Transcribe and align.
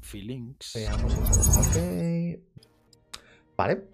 feelings. 0.00 0.72
Veamos. 0.74 1.14
Ok. 1.58 2.40
Vale. 3.56 3.84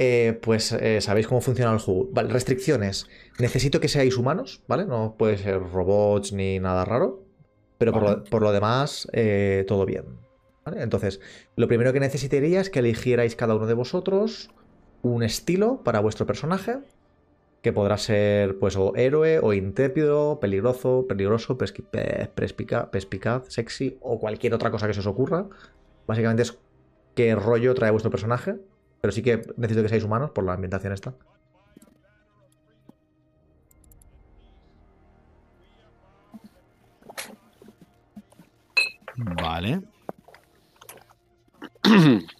Eh, 0.00 0.38
pues 0.40 0.72
eh, 0.72 1.00
sabéis 1.00 1.26
cómo 1.26 1.40
funciona 1.40 1.72
el 1.72 1.78
juego. 1.78 2.08
Vale, 2.12 2.28
restricciones. 2.28 3.08
Necesito 3.38 3.80
que 3.80 3.88
seáis 3.88 4.16
humanos, 4.16 4.62
¿vale? 4.68 4.86
No 4.86 5.16
puede 5.18 5.38
ser 5.38 5.60
robots 5.60 6.32
ni 6.32 6.60
nada 6.60 6.84
raro. 6.84 7.24
Pero 7.78 7.92
por, 7.92 8.02
Vale. 8.04 8.16
lo, 8.18 8.24
por 8.24 8.42
lo 8.42 8.52
demás, 8.52 9.08
eh, 9.12 9.64
todo 9.66 9.86
bien. 9.86 10.04
¿vale? 10.64 10.82
Entonces, 10.82 11.20
lo 11.56 11.68
primero 11.68 11.92
que 11.92 12.00
necesitaría 12.00 12.60
es 12.60 12.70
que 12.70 12.80
eligierais 12.80 13.36
cada 13.36 13.54
uno 13.54 13.66
de 13.66 13.74
vosotros 13.74 14.50
un 15.02 15.22
estilo 15.22 15.82
para 15.84 16.00
vuestro 16.00 16.26
personaje. 16.26 16.78
Que 17.62 17.72
podrá 17.72 17.96
ser, 17.98 18.58
pues, 18.58 18.76
o 18.76 18.94
héroe, 18.96 19.40
o 19.40 19.52
intrépido, 19.52 20.38
peligroso, 20.40 21.06
peligroso, 21.08 21.58
perspicaz, 21.58 23.44
sexy, 23.48 23.98
o 24.00 24.18
cualquier 24.20 24.54
otra 24.54 24.70
cosa 24.70 24.86
que 24.86 24.94
se 24.94 25.00
os 25.00 25.06
ocurra. 25.06 25.46
Básicamente 26.06 26.42
es 26.42 26.58
qué 27.14 27.34
rollo 27.34 27.74
trae 27.74 27.90
vuestro 27.90 28.10
personaje. 28.10 28.56
Pero 29.00 29.12
sí 29.12 29.22
que 29.22 29.42
necesito 29.56 29.82
que 29.82 29.88
seáis 29.88 30.04
humanos 30.04 30.30
por 30.30 30.44
la 30.44 30.54
ambientación 30.54 30.92
esta. 30.92 31.14
Vale. 39.16 39.82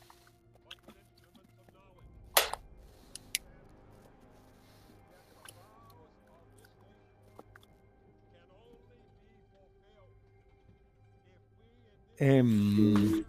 Em, 12.18 13.22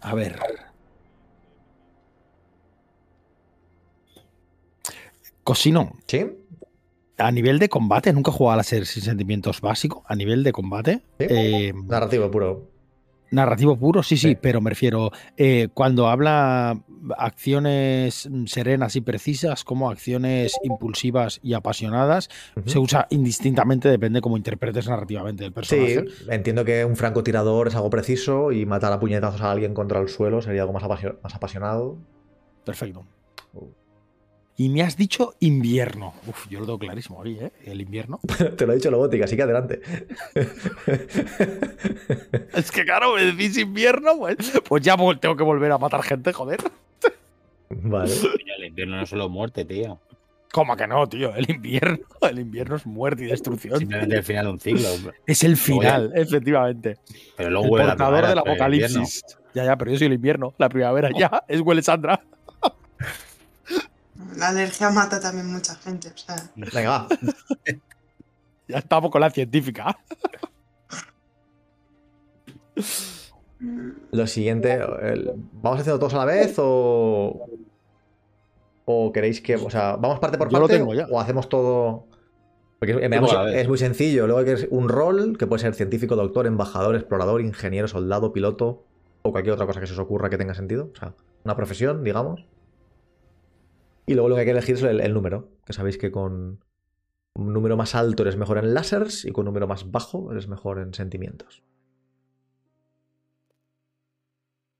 a 0.00 0.14
ver. 0.14 0.38
Cosino, 5.44 5.92
¿Sí? 6.06 6.26
a 7.18 7.30
nivel 7.30 7.58
de 7.58 7.68
combate, 7.68 8.12
nunca 8.12 8.30
he 8.30 8.34
jugado 8.34 8.54
a 8.54 8.56
la 8.58 8.62
serie 8.62 8.86
sin 8.86 9.02
sentimientos 9.02 9.60
básico. 9.60 10.04
A 10.06 10.14
nivel 10.16 10.42
de 10.44 10.52
combate, 10.52 11.02
¿Sí? 11.18 11.26
eh, 11.28 11.72
Narrativo 11.86 12.30
puro. 12.30 12.71
Narrativo 13.32 13.76
puro, 13.76 14.02
sí, 14.02 14.16
sí, 14.16 14.28
Sí. 14.30 14.38
pero 14.40 14.60
me 14.60 14.70
refiero, 14.70 15.10
eh, 15.36 15.68
cuando 15.74 16.06
habla 16.08 16.80
acciones 17.18 18.28
serenas 18.46 18.94
y 18.94 19.00
precisas 19.00 19.64
como 19.64 19.90
acciones 19.90 20.54
impulsivas 20.62 21.40
y 21.42 21.54
apasionadas, 21.54 22.28
se 22.66 22.78
usa 22.78 23.06
indistintamente, 23.10 23.88
depende 23.88 24.20
cómo 24.20 24.36
interpretes 24.36 24.88
narrativamente 24.88 25.44
el 25.44 25.50
Sí, 25.50 25.54
personaje. 25.54 26.04
entiendo 26.30 26.64
que 26.64 26.84
un 26.84 26.94
francotirador 26.96 27.68
es 27.68 27.74
algo 27.74 27.90
preciso 27.90 28.52
y 28.52 28.66
matar 28.66 28.92
a 28.92 29.00
puñetazos 29.00 29.40
a 29.40 29.50
alguien 29.50 29.74
contra 29.74 30.00
el 30.00 30.08
suelo 30.08 30.40
sería 30.42 30.62
algo 30.62 30.74
más 30.74 31.34
apasionado. 31.34 31.96
Perfecto. 32.64 33.04
Uh. 33.54 33.66
Y 34.62 34.68
me 34.68 34.82
has 34.82 34.96
dicho 34.96 35.34
invierno. 35.40 36.14
Uf, 36.24 36.46
yo 36.48 36.60
lo 36.60 36.66
tengo 36.66 36.78
clarísimo 36.78 37.20
ahí, 37.20 37.36
¿eh? 37.36 37.50
El 37.64 37.80
invierno. 37.80 38.20
Te 38.56 38.64
lo 38.64 38.72
he 38.72 38.76
dicho 38.76 38.92
Lobótica, 38.92 39.24
así 39.24 39.34
que 39.34 39.42
adelante. 39.42 39.82
Es 42.54 42.70
que 42.70 42.84
claro, 42.84 43.16
me 43.16 43.24
decís 43.24 43.58
invierno, 43.58 44.16
pues, 44.18 44.36
pues 44.68 44.84
ya 44.84 44.94
tengo 45.20 45.34
que 45.34 45.42
volver 45.42 45.72
a 45.72 45.78
matar 45.78 46.04
gente, 46.04 46.32
joder. 46.32 46.60
vale. 47.70 48.12
El 48.56 48.66
invierno 48.66 48.94
no 48.98 49.02
es 49.02 49.08
solo 49.08 49.28
muerte, 49.28 49.64
tío. 49.64 49.98
¿Cómo 50.52 50.76
que 50.76 50.86
no, 50.86 51.08
tío? 51.08 51.34
El 51.34 51.50
invierno, 51.50 52.06
el 52.20 52.38
invierno 52.38 52.76
es 52.76 52.86
muerte 52.86 53.24
y 53.24 53.26
destrucción. 53.26 53.80
Simplemente 53.80 54.14
el 54.14 54.22
final 54.22 54.44
de 54.44 54.52
un 54.52 54.60
ciclo. 54.60 54.88
Es 55.26 55.42
el 55.42 55.56
final, 55.56 56.12
efectivamente. 56.14 56.98
Pero 57.36 57.50
luego 57.50 57.80
El 57.80 57.86
la 57.88 57.96
portador 57.96 58.28
del 58.28 58.38
apocalipsis. 58.38 59.24
Ya, 59.54 59.64
ya, 59.64 59.76
pero 59.76 59.90
yo 59.90 59.98
soy 59.98 60.06
el 60.06 60.12
invierno. 60.12 60.54
La 60.56 60.68
primavera 60.68 61.10
ya 61.18 61.42
es 61.48 61.60
huele 61.60 61.82
Sandra. 61.82 62.22
La 64.36 64.48
alergia 64.48 64.90
mata 64.90 65.20
también 65.20 65.46
mucha 65.52 65.74
gente. 65.76 66.08
O 66.08 66.16
sea, 66.16 66.36
Venga, 66.56 66.90
va. 66.90 67.08
Ya 68.68 68.78
estamos 68.78 69.10
con 69.10 69.20
la 69.20 69.30
científica. 69.30 69.96
Lo 74.10 74.26
siguiente, 74.26 74.74
el- 75.02 75.32
¿vamos 75.52 75.80
haciendo 75.80 75.98
todos 75.98 76.14
a 76.14 76.18
la 76.18 76.24
vez 76.24 76.54
o. 76.58 77.46
¿O 78.84 79.12
queréis 79.12 79.40
que.? 79.40 79.56
O 79.56 79.70
sea, 79.70 79.96
¿vamos 79.96 80.18
parte 80.18 80.38
por 80.38 80.48
Yo 80.50 80.58
lo 80.58 80.66
parte 80.66 80.78
tengo 80.78 80.94
ya. 80.94 81.06
o 81.10 81.20
hacemos 81.20 81.48
todo.? 81.48 82.06
Porque 82.78 82.94
eh, 82.94 83.60
es 83.60 83.68
muy 83.68 83.78
sencillo. 83.78 84.26
Luego 84.26 84.40
hay 84.40 84.46
que 84.56 84.68
un 84.70 84.88
rol 84.88 85.36
que 85.38 85.46
puede 85.46 85.62
ser 85.62 85.74
científico, 85.74 86.16
doctor, 86.16 86.46
embajador, 86.46 86.96
explorador, 86.96 87.40
ingeniero, 87.40 87.86
soldado, 87.86 88.32
piloto 88.32 88.84
o 89.22 89.30
cualquier 89.30 89.54
otra 89.54 89.66
cosa 89.66 89.78
que 89.80 89.86
se 89.86 89.92
os 89.92 89.98
ocurra 90.00 90.28
que 90.30 90.38
tenga 90.38 90.54
sentido. 90.54 90.90
O 90.92 90.96
sea, 90.98 91.14
una 91.44 91.54
profesión, 91.54 92.02
digamos. 92.02 92.44
Y 94.06 94.14
luego 94.14 94.28
lo 94.28 94.34
que 94.34 94.40
hay 94.40 94.46
que 94.46 94.52
elegir 94.52 94.76
es 94.76 94.82
el, 94.82 95.14
número. 95.14 95.50
Que 95.64 95.72
sabéis 95.72 95.98
que 95.98 96.10
con 96.10 96.64
un 97.34 97.52
número 97.52 97.76
más 97.76 97.94
alto 97.94 98.22
eres 98.22 98.36
mejor 98.36 98.58
en 98.58 98.74
lásers 98.74 99.24
y 99.24 99.32
con 99.32 99.42
un 99.42 99.46
número 99.46 99.66
más 99.66 99.90
bajo 99.90 100.32
eres 100.32 100.48
mejor 100.48 100.78
en 100.78 100.94
sentimientos. 100.94 101.62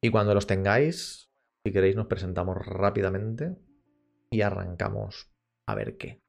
Y 0.00 0.10
cuando 0.10 0.34
los 0.34 0.46
tengáis, 0.46 1.30
si 1.64 1.72
queréis, 1.72 1.94
nos 1.94 2.06
presentamos 2.06 2.56
rápidamente 2.58 3.56
y 4.30 4.40
arrancamos 4.40 5.30
a 5.66 5.74
ver 5.74 5.96
qué. 5.96 6.21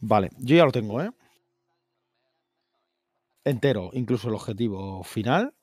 Vale, 0.00 0.30
yo 0.38 0.56
ya 0.56 0.64
lo 0.64 0.72
tengo, 0.72 1.02
¿eh? 1.02 1.10
Entero, 3.44 3.90
incluso 3.94 4.28
el 4.28 4.34
objetivo 4.34 5.02
final. 5.04 5.54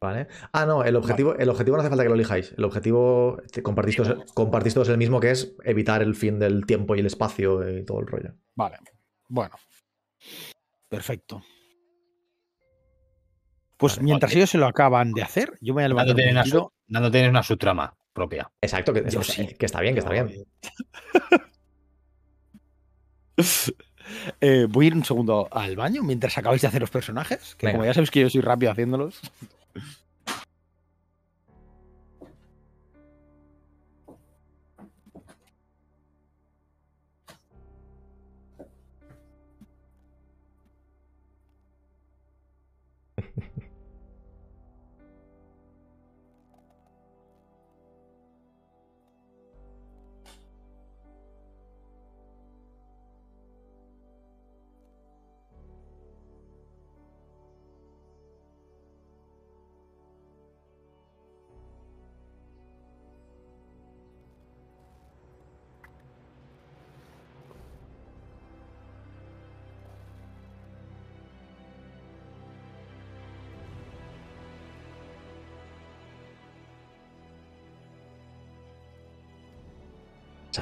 ¿Vale? 0.00 0.26
Ah, 0.52 0.66
no, 0.66 0.82
el 0.82 0.96
objetivo, 0.96 1.34
el 1.36 1.48
objetivo 1.48 1.76
no 1.76 1.82
hace 1.82 1.88
falta 1.90 2.02
que 2.02 2.08
lo 2.08 2.16
elijáis. 2.16 2.52
El 2.56 2.64
objetivo 2.64 3.40
compartís 3.62 3.96
todos, 3.96 4.32
compartís 4.32 4.74
todos 4.74 4.88
el 4.88 4.98
mismo, 4.98 5.20
que 5.20 5.30
es 5.30 5.54
evitar 5.64 6.02
el 6.02 6.16
fin 6.16 6.38
del 6.40 6.66
tiempo 6.66 6.96
y 6.96 7.00
el 7.00 7.06
espacio 7.06 7.78
y 7.78 7.84
todo 7.84 8.00
el 8.00 8.06
rollo. 8.08 8.34
Vale, 8.56 8.78
bueno. 9.28 9.54
Perfecto. 10.88 11.42
Pues 13.76 13.96
Vale, 13.96 14.04
mientras 14.04 14.30
vale. 14.30 14.38
ellos 14.40 14.50
se 14.50 14.58
lo 14.58 14.66
acaban 14.66 15.12
de 15.12 15.22
hacer, 15.22 15.58
yo 15.60 15.72
me 15.74 15.82
voy 15.82 15.84
a 15.84 15.88
levantar 15.88 16.16
Nando 16.88 17.10
tiene, 17.10 17.26
un 17.28 17.30
una, 17.30 17.42
subtrama 17.42 17.96
propia. 18.12 18.50
Exacto, 18.60 18.92
que, 18.92 19.08
Yo 19.08 19.20
que- 19.20 19.24
sí. 19.24 19.54
que 19.54 19.66
está 19.66 19.80
bien, 19.80 19.94
que 19.94 20.00
está 20.00 20.10
bien. 20.10 20.44
Eh, 24.40 24.66
voy 24.68 24.86
a 24.86 24.88
ir 24.88 24.94
un 24.94 25.04
segundo 25.04 25.48
al 25.50 25.76
baño 25.76 26.02
mientras 26.02 26.36
acabáis 26.36 26.60
de 26.60 26.68
hacer 26.68 26.80
los 26.80 26.90
personajes. 26.90 27.54
Que 27.56 27.66
Venga. 27.66 27.78
como 27.78 27.86
ya 27.86 27.94
sabéis 27.94 28.10
que 28.10 28.20
yo 28.20 28.28
soy 28.28 28.40
rápido 28.40 28.72
haciéndolos. 28.72 29.20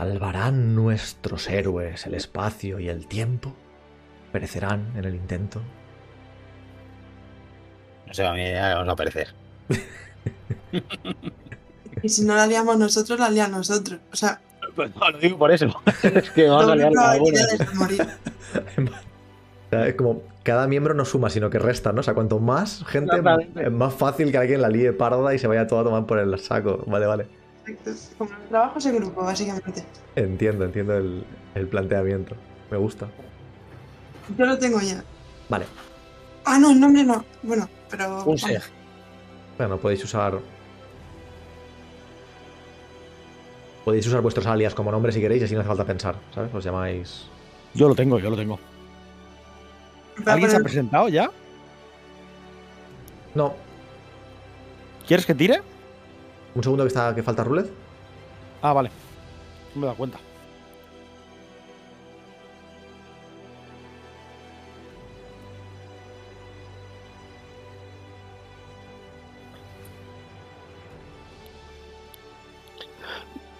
¿Salvarán 0.00 0.75
nuestros 0.75 1.50
héroes 1.50 2.06
el 2.06 2.14
espacio 2.14 2.81
y 2.81 2.88
el 2.88 3.06
tiempo? 3.06 3.52
¿Perecerán 4.32 4.94
en 4.97 5.05
el 5.05 5.14
intento? 5.14 5.61
No 8.06 8.14
sé, 8.14 8.26
a 8.26 8.32
mí 8.32 8.50
ya 8.50 8.76
vamos 8.76 8.88
a 8.88 8.93
aparecer. 8.93 9.35
y 12.02 12.08
si 12.08 12.25
no 12.25 12.35
la 12.35 12.47
liamos 12.47 12.79
nosotros, 12.79 13.20
la 13.20 13.29
liamos 13.29 13.69
nosotros. 13.69 14.00
O 14.11 14.17
sea, 14.17 14.41
Pues 14.75 14.91
no, 14.97 15.11
lo 15.11 15.19
digo 15.19 15.37
por 15.37 15.52
eso. 15.52 15.67
es 16.02 16.31
que 16.31 16.49
vamos 16.49 16.70
a 16.70 16.76
liar 16.76 16.93
es 19.87 19.94
como 19.97 20.23
cada 20.44 20.67
miembro 20.67 20.94
no 20.94 21.05
suma, 21.05 21.29
sino 21.29 21.50
que 21.50 21.58
resta, 21.58 21.93
¿no? 21.93 22.00
O 22.00 22.02
sea, 22.02 22.14
cuanto 22.14 22.38
más 22.38 22.87
gente, 22.87 23.17
es 23.56 23.70
más 23.70 23.93
fácil 23.93 24.32
que 24.32 24.38
alguien 24.38 24.62
la 24.62 24.70
líe 24.70 24.94
parda 24.94 25.35
y 25.35 25.38
se 25.38 25.47
vaya 25.47 25.67
todo 25.67 25.81
a 25.81 25.85
tomar 25.85 26.06
por 26.06 26.19
el 26.19 26.38
saco. 26.38 26.85
Vale, 26.87 27.05
vale. 27.05 27.39
Exacto. 27.67 28.17
Como 28.19 28.31
el 28.31 28.49
trabajo 28.49 28.79
es 28.79 28.87
en 28.87 28.97
grupo, 28.97 29.23
básicamente. 29.23 29.85
Entiendo, 30.17 30.65
entiendo 30.65 30.97
el, 30.97 31.25
el 31.55 31.69
planteamiento. 31.69 32.35
Me 32.71 32.77
gusta. 32.77 33.09
Yo 34.37 34.47
lo 34.47 34.59
tengo 34.59 34.81
ya. 34.81 35.03
Vale. 35.49 35.67
Ah, 36.45 36.59
no, 36.59 36.71
el 36.71 36.81
nombre 36.81 37.05
no. 37.05 37.25
Bueno, 37.43 37.69
pero. 37.91 38.25
Un 38.25 38.39
seg. 38.39 38.62
Bueno, 39.59 39.79
podéis 39.79 40.05
usar. 40.05 40.39
Podéis 43.85 44.07
usar 44.07 44.21
vuestros 44.21 44.47
alias 44.47 44.75
como 44.75 44.91
nombre 44.91 45.12
si 45.12 45.21
queréis 45.21 45.43
y 45.43 45.45
así 45.47 45.55
no 45.55 45.61
hace 45.61 45.69
falta 45.69 45.85
pensar, 45.85 46.17
¿sabes? 46.35 46.55
Os 46.55 46.62
llamáis. 46.62 47.27
Yo 47.75 47.89
lo 47.89 47.95
tengo, 47.95 48.19
yo 48.19 48.31
lo 48.31 48.37
tengo. 48.37 48.59
¿Alguien 50.27 50.51
se 50.51 50.57
ha 50.57 50.61
presentado 50.61 51.09
ya? 51.09 51.31
No, 53.35 53.55
¿Quieres 55.11 55.27
que 55.27 55.35
tire? 55.35 55.61
Un 56.55 56.62
segundo 56.62 56.85
que, 56.85 56.88
está, 56.88 57.14
que 57.14 57.23
falta 57.23 57.44
Rulet. 57.44 57.70
Ah, 58.62 58.73
vale. 58.73 58.91
No 59.75 59.81
me 59.82 59.87
da 59.87 59.94
cuenta. 59.94 60.19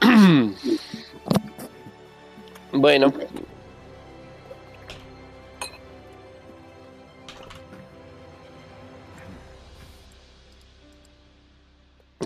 Bueno. 2.73 3.13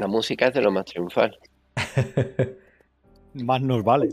La 0.05 0.09
música 0.09 0.49
es 0.49 0.53
de 0.53 0.61
lo 0.61 0.71
más 0.71 0.85
triunfal. 0.85 1.39
Más 3.33 3.63
nos 3.63 3.83
vale. 3.83 4.11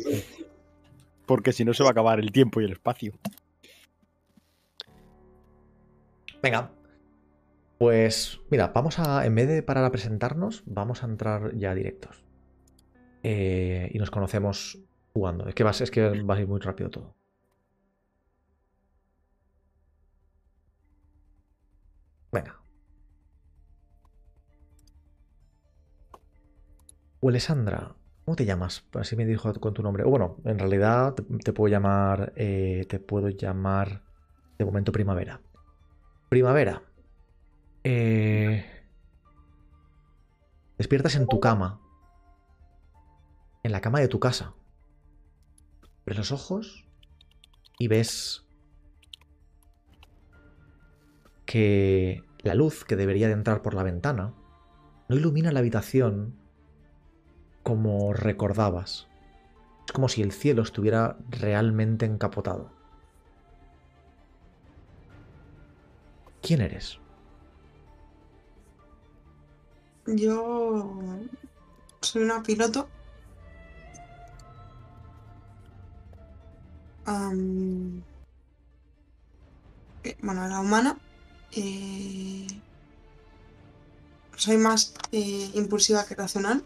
Porque 1.25 1.51
si 1.51 1.65
no 1.65 1.73
se 1.73 1.83
va 1.83 1.89
a 1.89 1.91
acabar 1.91 2.17
el 2.21 2.31
tiempo 2.31 2.61
y 2.61 2.63
el 2.63 2.71
espacio. 2.71 3.11
Venga. 6.41 6.71
Pues 7.77 8.39
mira, 8.49 8.69
vamos 8.69 8.99
a, 8.99 9.25
en 9.25 9.35
vez 9.35 9.49
de 9.49 9.63
parar 9.63 9.83
a 9.83 9.91
presentarnos, 9.91 10.63
vamos 10.65 11.03
a 11.03 11.07
entrar 11.07 11.57
ya 11.57 11.75
directos. 11.75 12.23
Eh, 13.23 13.91
y 13.93 13.99
nos 13.99 14.11
conocemos 14.11 14.79
jugando. 15.11 15.45
Es 15.49 15.55
que, 15.55 15.63
es 15.63 15.91
que 15.91 16.23
va 16.23 16.35
a 16.35 16.39
ir 16.39 16.47
muy 16.47 16.61
rápido 16.61 16.89
todo. 16.89 17.15
Alessandra, 27.29 27.95
¿cómo 28.25 28.35
te 28.35 28.45
llamas? 28.45 28.83
Así 28.93 29.15
me 29.15 29.25
dijo 29.25 29.53
con 29.59 29.73
tu 29.73 29.83
nombre. 29.83 30.03
O 30.03 30.09
bueno, 30.09 30.37
en 30.43 30.57
realidad 30.57 31.13
te, 31.13 31.23
te 31.23 31.53
puedo 31.53 31.71
llamar. 31.71 32.33
eh, 32.35 32.85
te 32.89 32.99
puedo 32.99 33.29
llamar 33.29 34.03
de 34.57 34.65
momento 34.65 34.91
primavera. 34.91 35.41
Primavera. 36.29 36.81
Eh, 37.83 38.65
despiertas 40.77 41.15
en 41.15 41.27
tu 41.27 41.39
cama. 41.39 41.79
En 43.63 43.71
la 43.71 43.81
cama 43.81 43.99
de 43.99 44.07
tu 44.07 44.19
casa. 44.19 44.53
Abres 46.01 46.17
los 46.17 46.31
ojos 46.31 46.87
y 47.77 47.87
ves 47.87 48.45
que 51.45 52.23
la 52.39 52.55
luz 52.55 52.85
que 52.85 52.95
debería 52.95 53.27
de 53.27 53.33
entrar 53.33 53.61
por 53.61 53.75
la 53.75 53.83
ventana 53.83 54.33
no 55.09 55.15
ilumina 55.15 55.51
la 55.51 55.59
habitación 55.59 56.40
como 57.63 58.13
recordabas. 58.13 59.07
Es 59.85 59.91
como 59.91 60.09
si 60.09 60.21
el 60.21 60.31
cielo 60.31 60.61
estuviera 60.63 61.17
realmente 61.29 62.05
encapotado. 62.05 62.69
¿Quién 66.41 66.61
eres? 66.61 66.99
Yo 70.07 70.95
soy 72.01 72.23
una 72.23 72.41
piloto. 72.41 72.87
Eh, 80.03 80.17
bueno, 80.21 80.45
era 80.45 80.59
humana. 80.59 80.97
eh, 81.51 82.47
soy 84.35 84.57
más 84.57 84.93
eh, 85.11 85.51
impulsiva 85.53 86.05
que 86.05 86.15
racional. 86.15 86.63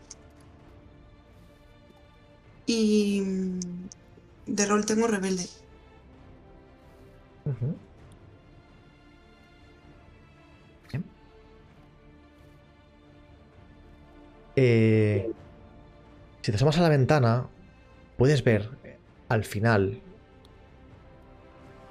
Y 2.66 3.22
mm, 3.22 3.60
de 4.48 4.66
rol 4.66 4.86
tengo 4.86 5.08
rebelde. 5.08 5.46
Bien. 10.92 11.06
Eh, 14.56 15.32
si 16.42 16.52
te 16.52 16.56
asomas 16.56 16.78
a 16.78 16.82
la 16.82 16.90
ventana, 16.90 17.48
puedes 18.18 18.44
ver 18.44 18.70
eh, 18.84 18.98
al 19.30 19.44
final, 19.44 20.02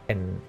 en 0.09 0.41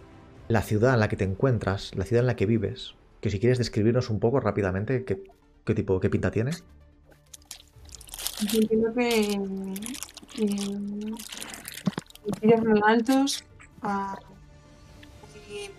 la 0.48 0.62
ciudad 0.62 0.94
en 0.94 1.00
la 1.00 1.08
que 1.08 1.18
te 1.18 1.24
encuentras, 1.24 1.94
la 1.96 2.06
ciudad 2.06 2.22
en 2.22 2.28
la 2.28 2.36
que 2.36 2.46
vives, 2.46 2.96
que 3.22 3.30
si 3.30 3.40
quieres 3.40 3.58
describirnos 3.58 4.10
un 4.10 4.20
poco 4.20 4.40
rápidamente 4.40 5.06
qué, 5.06 5.24
qué 5.66 5.74
tipo, 5.76 6.00
qué 6.00 6.10
pinta 6.10 6.32
tiene. 6.32 6.52
Yo 8.52 8.60
entiendo 8.60 8.94
que 8.94 9.32
eh, 9.32 9.40
edificios 10.38 11.20
muy 12.66 12.82
altos, 12.86 13.44
muy 15.22 15.72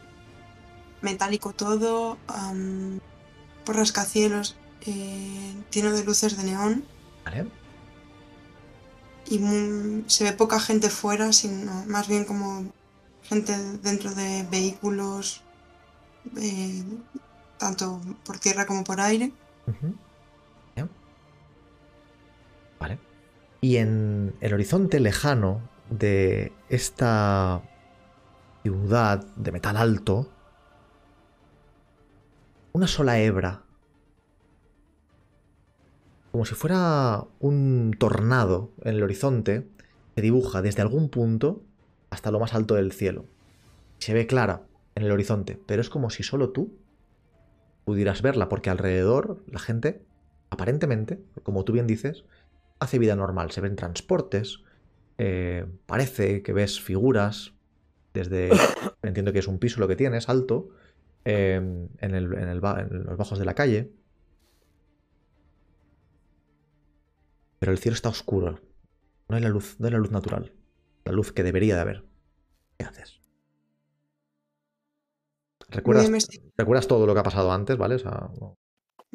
metálico 1.03 1.53
todo, 1.53 2.17
am, 2.29 3.01
por 3.65 3.77
rascacielos 3.77 4.57
eh, 4.87 5.55
lleno 5.73 5.91
de 5.93 6.05
luces 6.05 6.37
de 6.37 6.45
neón 6.45 6.85
¿Vale? 7.25 7.47
y 9.29 9.39
muy- 9.39 10.05
se 10.07 10.25
ve 10.25 10.33
poca 10.33 10.61
gente 10.61 10.89
fuera, 10.91 11.33
sino 11.33 11.85
más 11.87 12.09
bien 12.09 12.25
como 12.25 12.67
gente 13.25 13.53
dentro 13.83 14.15
de 14.15 14.47
vehículos, 14.51 15.43
eh, 16.37 16.85
tanto 17.59 18.01
por 18.25 18.39
tierra 18.39 18.67
como 18.67 18.85
por 18.85 19.01
aire. 19.01 19.33
Vale. 22.79 22.99
Y 23.61 23.77
en 23.77 24.35
el 24.41 24.55
horizonte 24.55 25.01
lejano 25.01 25.61
de 25.91 26.53
esta 26.69 27.63
ciudad 28.63 29.25
de 29.37 29.53
metal 29.53 29.77
alto, 29.77 30.29
una 32.73 32.87
sola 32.87 33.19
hebra, 33.19 33.63
como 36.33 36.45
si 36.45 36.55
fuera 36.55 37.25
un 37.41 37.97
tornado 37.99 38.71
en 38.83 38.97
el 38.97 39.03
horizonte, 39.03 39.67
se 40.15 40.21
dibuja 40.21 40.61
desde 40.61 40.83
algún 40.83 41.09
punto 41.09 41.63
hasta 42.11 42.31
lo 42.31 42.39
más 42.39 42.53
alto 42.55 42.75
del 42.75 42.93
cielo. 42.93 43.25
Se 43.99 44.13
ve 44.13 44.27
clara 44.27 44.63
en 44.95 45.05
el 45.05 45.13
horizonte, 45.13 45.59
pero 45.67 45.81
es 45.81 45.89
como 45.89 46.11
si 46.11 46.23
solo 46.23 46.51
tú 46.51 46.77
pudieras 47.87 48.21
verla, 48.21 48.49
porque 48.49 48.69
alrededor 48.69 49.43
la 49.47 49.61
gente, 49.61 50.03
aparentemente, 50.51 51.23
como 51.43 51.65
tú 51.65 51.73
bien 51.73 51.87
dices, 51.87 52.25
hace 52.79 52.99
vida 52.99 53.17
normal. 53.17 53.51
Se 53.51 53.61
ven 53.61 53.77
transportes, 53.77 54.61
eh, 55.19 55.67
parece 55.87 56.43
que 56.43 56.53
ves 56.53 56.81
figuras 56.81 57.53
desde... 58.15 58.51
entiendo 59.03 59.33
que 59.33 59.39
es 59.41 59.49
un 59.49 59.59
piso 59.59 59.81
lo 59.81 59.89
que 59.89 59.97
tienes, 59.97 60.29
alto, 60.29 60.69
eh, 61.25 61.55
en, 61.57 62.15
el- 62.15 62.33
en 62.35 62.49
el 62.49 62.61
ba- 62.61 62.81
en 62.81 63.05
los 63.05 63.17
bajos 63.17 63.39
de 63.39 63.45
la 63.45 63.55
calle. 63.55 63.91
Pero 67.59 67.73
el 67.73 67.79
cielo 67.79 67.95
está 67.95 68.09
oscuro. 68.11 68.61
No 69.29 69.37
hay 69.37 69.43
la 69.43 69.49
luz, 69.49 69.77
no 69.79 69.87
hay 69.87 69.93
la 69.93 69.99
luz 69.99 70.11
natural. 70.11 70.53
La 71.05 71.13
luz 71.13 71.33
que 71.33 71.43
debería 71.43 71.75
de 71.75 71.81
haber. 71.81 72.05
¿Qué 72.79 72.85
haces? 72.85 73.21
¿Recuerdas, 75.69 76.05
recuerdas 76.57 76.87
todo 76.87 77.07
lo 77.07 77.15
que 77.15 77.21
ha 77.21 77.25
pasado 77.25 77.51
antes, 77.51 77.77
¿vale? 77.77 77.97
O 77.97 77.99
sea, 77.99 78.31
no- 78.41 78.55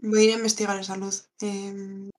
voy 0.02 0.20
a 0.20 0.24
ir 0.24 0.32
a 0.34 0.38
investigar 0.38 0.80
esa 0.80 0.98
luz. 0.98 1.30
Em, 1.40 2.10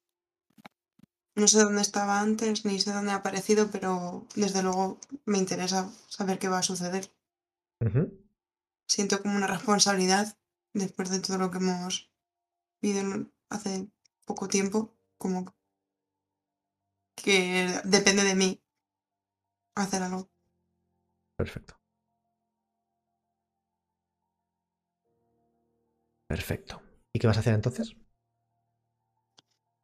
no 1.35 1.49
sé 1.49 1.59
dónde 1.59 1.83
estaba 1.83 2.21
antes, 2.21 2.65
ni 2.65 2.79
sé 2.79 2.93
dónde 2.93 3.13
ha 3.13 3.17
aparecido, 3.17 3.71
pero 3.71 4.27
desde 4.35 4.63
luego 4.63 4.99
me 5.25 5.39
interesa 5.39 5.91
saber 6.09 6.39
qué 6.39 6.49
va 6.49 6.59
a 6.59 6.63
suceder. 6.63 7.11
Siento 8.87 9.23
como 9.23 9.37
una 9.37 9.47
responsabilidad 9.47 10.37
después 10.73 11.11
de 11.11 11.21
todo 11.21 11.39
lo 11.39 11.51
que 11.51 11.59
hemos 11.59 12.11
vivido 12.81 13.27
hace 13.49 13.89
poco 14.25 14.49
tiempo, 14.49 14.95
como 15.19 15.55
que 17.15 17.81
depende 17.85 18.25
de 18.25 18.35
mí 18.35 18.63
hacer 19.75 20.03
algo. 20.03 20.29
Perfecto. 21.37 21.79
Perfecto. 26.29 26.83
¿Y 27.13 27.19
qué 27.19 27.27
vas 27.27 27.37
a 27.37 27.41
hacer 27.41 27.55
entonces? 27.55 27.95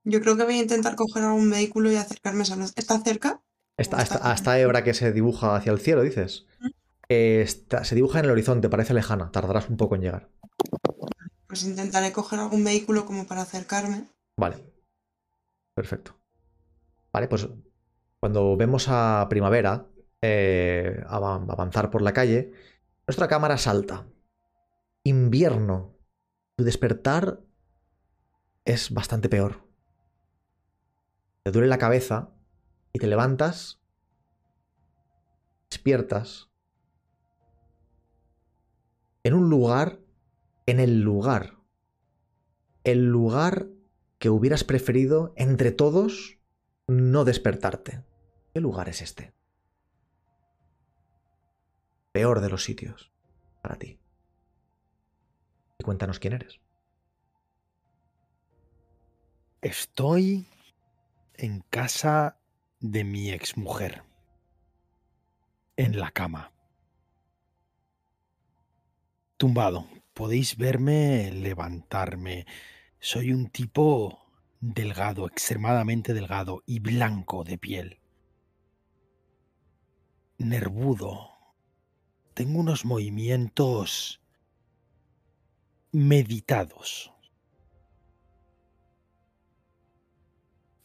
Yo 0.04 0.20
creo 0.20 0.36
que 0.36 0.44
voy 0.44 0.54
a 0.54 0.62
intentar 0.62 0.96
coger 0.96 1.22
algún 1.24 1.50
vehículo 1.50 1.90
y 1.92 1.96
acercarme 1.96 2.42
a. 2.42 2.64
¿Está 2.76 2.98
cerca? 3.00 3.42
Esta, 3.76 3.96
¿O 3.96 4.00
esta, 4.00 4.14
está- 4.16 4.34
esta 4.34 4.58
hebra 4.58 4.82
que 4.84 4.94
se 4.94 5.12
dibuja 5.12 5.54
hacia 5.56 5.72
el 5.72 5.78
cielo, 5.80 6.02
dices. 6.02 6.46
¿Mm? 6.60 6.66
Eh, 7.10 7.40
está- 7.42 7.84
se 7.84 7.94
dibuja 7.94 8.18
en 8.18 8.26
el 8.26 8.30
horizonte, 8.30 8.68
parece 8.68 8.94
lejana. 8.94 9.30
Tardarás 9.30 9.68
un 9.68 9.76
poco 9.76 9.94
en 9.94 10.02
llegar. 10.02 10.30
Pues 11.46 11.64
intentaré 11.64 12.12
coger 12.12 12.38
algún 12.40 12.64
vehículo 12.64 13.06
como 13.06 13.26
para 13.26 13.42
acercarme. 13.42 14.08
Vale. 14.36 14.56
Perfecto. 15.74 16.18
Vale, 17.12 17.28
pues 17.28 17.48
cuando 18.20 18.56
vemos 18.56 18.86
a 18.88 19.26
Primavera 19.30 19.86
eh, 20.20 21.02
ava- 21.06 21.36
avanzar 21.48 21.90
por 21.90 22.02
la 22.02 22.12
calle, 22.12 22.52
nuestra 23.06 23.28
cámara 23.28 23.56
salta. 23.56 24.06
Invierno. 25.04 25.96
Tu 26.56 26.64
despertar 26.64 27.40
es 28.64 28.92
bastante 28.92 29.28
peor. 29.28 29.67
Te 31.48 31.52
duele 31.52 31.68
la 31.68 31.78
cabeza 31.78 32.28
y 32.92 32.98
te 32.98 33.06
levantas, 33.06 33.80
despiertas 35.70 36.50
en 39.22 39.32
un 39.32 39.48
lugar, 39.48 39.98
en 40.66 40.78
el 40.78 41.00
lugar 41.00 41.56
el 42.84 43.06
lugar 43.06 43.66
que 44.18 44.28
hubieras 44.28 44.62
preferido 44.62 45.32
entre 45.36 45.72
todos 45.72 46.36
no 46.86 47.24
despertarte. 47.24 48.04
¿Qué 48.52 48.60
lugar 48.60 48.90
es 48.90 49.00
este? 49.00 49.32
Peor 52.12 52.42
de 52.42 52.50
los 52.50 52.62
sitios 52.62 53.10
para 53.62 53.76
ti. 53.76 53.98
Y 55.78 55.82
cuéntanos 55.82 56.18
quién 56.18 56.34
eres. 56.34 56.60
Estoy 59.62 60.46
en 61.38 61.60
casa 61.70 62.40
de 62.80 63.04
mi 63.04 63.30
exmujer. 63.30 64.02
En 65.76 65.98
la 65.98 66.10
cama. 66.10 66.52
Tumbado. 69.36 69.86
Podéis 70.14 70.56
verme 70.56 71.30
levantarme. 71.30 72.44
Soy 72.98 73.32
un 73.32 73.50
tipo 73.50 74.26
delgado, 74.60 75.28
extremadamente 75.28 76.12
delgado 76.12 76.64
y 76.66 76.80
blanco 76.80 77.44
de 77.44 77.56
piel. 77.56 78.00
Nervudo. 80.38 81.30
Tengo 82.34 82.58
unos 82.58 82.84
movimientos 82.84 84.20
meditados. 85.92 87.12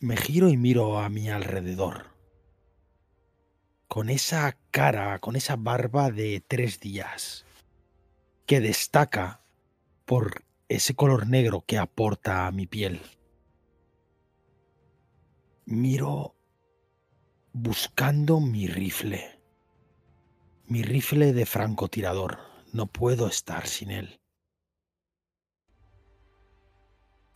Me 0.04 0.18
giro 0.18 0.50
y 0.50 0.58
miro 0.58 1.00
a 1.00 1.08
mi 1.08 1.30
alrededor. 1.30 2.08
Con 3.88 4.10
esa 4.10 4.58
cara, 4.70 5.18
con 5.20 5.38
esa 5.38 5.56
barba 5.56 6.12
de 6.12 6.44
tres 6.46 6.82
días, 6.82 7.46
que 8.46 8.60
destaca 8.60 9.46
por 10.04 10.44
ese 10.68 10.94
color 10.94 11.28
negro 11.28 11.64
que 11.66 11.78
aporta 11.78 12.48
a 12.48 12.52
mi 12.52 12.68
piel. 12.68 13.00
Miro 15.64 16.36
buscando 17.54 18.42
mi 18.42 18.68
rifle. 18.68 19.40
Mi 20.68 20.84
rifle 20.84 21.32
de 21.32 21.46
francotirador. 21.46 22.40
No 22.74 22.88
puedo 22.88 23.26
estar 23.26 23.68
sin 23.68 23.90
él. 23.90 24.20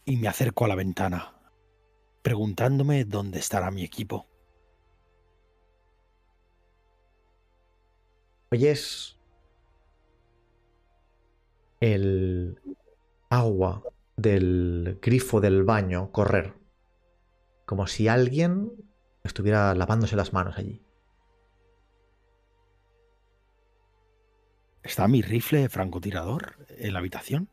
Y 0.04 0.18
me 0.18 0.28
acerco 0.28 0.66
a 0.66 0.68
la 0.68 0.76
ventana 0.76 1.37
preguntándome 2.28 3.06
dónde 3.06 3.40
estará 3.40 3.72
mi 3.72 3.86
equipo. 3.86 4.28
Oyes 8.52 9.18
el 11.80 12.60
agua 13.30 13.82
del 14.18 15.00
grifo 15.02 15.40
del 15.40 15.64
baño 15.64 16.12
correr. 16.12 16.54
Como 17.66 17.88
si 17.88 18.10
alguien 18.10 18.74
estuviera 19.24 19.74
lavándose 19.74 20.18
las 20.18 20.34
manos 20.34 20.58
allí. 20.58 20.84
¿Está 24.84 25.08
mi 25.08 25.22
rifle 25.22 25.70
francotirador 25.70 26.58
en 26.68 26.92
la 26.92 27.00
habitación? 27.00 27.48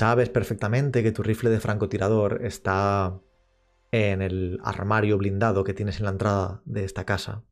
Sabes 0.00 0.30
perfectamente 0.30 1.02
que 1.02 1.12
tu 1.12 1.22
rifle 1.22 1.50
de 1.50 1.60
francotirador 1.60 2.46
está 2.46 3.20
en 3.92 4.22
el 4.22 4.58
armario 4.64 5.18
blindado 5.18 5.62
que 5.62 5.74
tienes 5.74 5.98
en 5.98 6.04
la 6.06 6.12
entrada 6.12 6.62
de 6.64 6.86
esta 6.86 7.04
casa. 7.04 7.44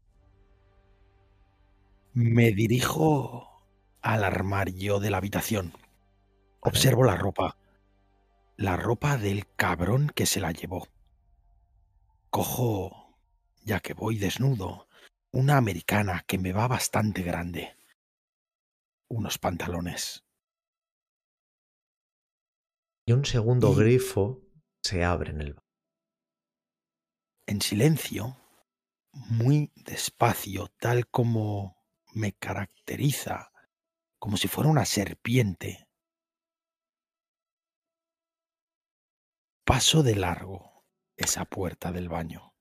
Me 2.14 2.52
dirijo 2.52 3.66
al 4.00 4.24
armario 4.24 4.98
de 4.98 5.10
la 5.10 5.18
habitación. 5.18 5.74
Observo 6.60 7.04
la 7.04 7.16
ropa. 7.16 7.58
La 8.56 8.78
ropa 8.78 9.18
del 9.18 9.44
cabrón 9.54 10.10
que 10.14 10.24
se 10.24 10.40
la 10.40 10.50
llevó. 10.50 10.88
Cojo, 12.30 13.18
ya 13.62 13.80
que 13.80 13.92
voy 13.92 14.16
desnudo, 14.16 14.88
una 15.32 15.58
americana 15.58 16.24
que 16.26 16.38
me 16.38 16.54
va 16.54 16.66
bastante 16.66 17.20
grande. 17.20 17.76
Unos 19.06 19.36
pantalones. 19.36 20.27
Y 23.08 23.12
un 23.12 23.24
segundo 23.24 23.72
Y- 23.72 23.76
grifo 23.76 24.42
se 24.84 25.02
abre 25.02 25.30
en 25.30 25.40
el 25.40 25.54
baño. 25.54 25.66
En 27.46 27.62
silencio, 27.62 28.36
muy 29.30 29.72
despacio, 29.76 30.68
tal 30.78 31.08
como 31.08 31.82
me 32.14 32.34
caracteriza, 32.34 33.50
como 34.18 34.36
si 34.36 34.46
fuera 34.46 34.68
una 34.68 34.84
serpiente. 34.84 35.88
Paso 39.64 40.02
de 40.02 40.14
largo 40.14 40.84
esa 41.16 41.46
puerta 41.46 41.92
del 41.92 42.10
baño. 42.10 42.54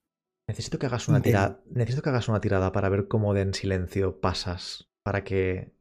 Necesito 0.47 0.79
que 0.79 0.85
hagas 0.85 1.09
una 1.09 1.17
Del- 1.17 1.23
tirada. 1.23 1.61
Necesito 1.65 2.01
que 2.01 2.09
hagas 2.09 2.29
una 2.29 2.39
tirada 2.39 2.71
para 2.71 2.87
ver 2.87 3.09
cómo 3.09 3.33
de 3.33 3.41
en 3.41 3.53
silencio 3.53 4.21
pasas 4.21 4.89
para 5.03 5.25
que 5.25 5.75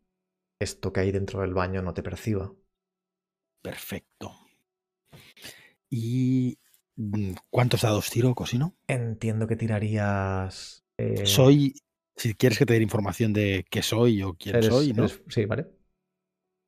esto 0.60 0.92
que 0.92 1.00
hay 1.00 1.12
dentro 1.12 1.42
del 1.42 1.54
baño 1.54 1.82
no 1.82 1.94
te 1.94 2.02
perciba. 2.02 2.52
Perfecto. 3.62 4.32
¿Y 5.90 6.58
mm, 6.96 7.32
cuántos 7.50 7.82
dados 7.82 8.10
tiro, 8.10 8.34
Cosino? 8.34 8.74
Entiendo 8.88 9.46
que 9.46 9.56
tirarías. 9.56 10.84
eh, 10.98 11.24
Soy, 11.26 11.74
si 12.16 12.34
quieres 12.34 12.58
que 12.58 12.66
te 12.66 12.74
dé 12.74 12.82
información 12.82 13.32
de 13.32 13.64
qué 13.70 13.82
soy 13.82 14.22
o 14.22 14.34
quién 14.34 14.56
eres- 14.56 14.74
soy, 14.74 14.92
¿no? 14.92 15.04
eres- 15.04 15.22
sí, 15.28 15.44
vale. 15.44 15.66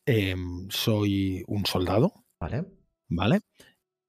Em, 0.07 0.69
soy 0.71 1.45
un 1.49 1.67
soldado, 1.67 2.13
Vale. 2.41 2.65
¿vale? 3.09 3.41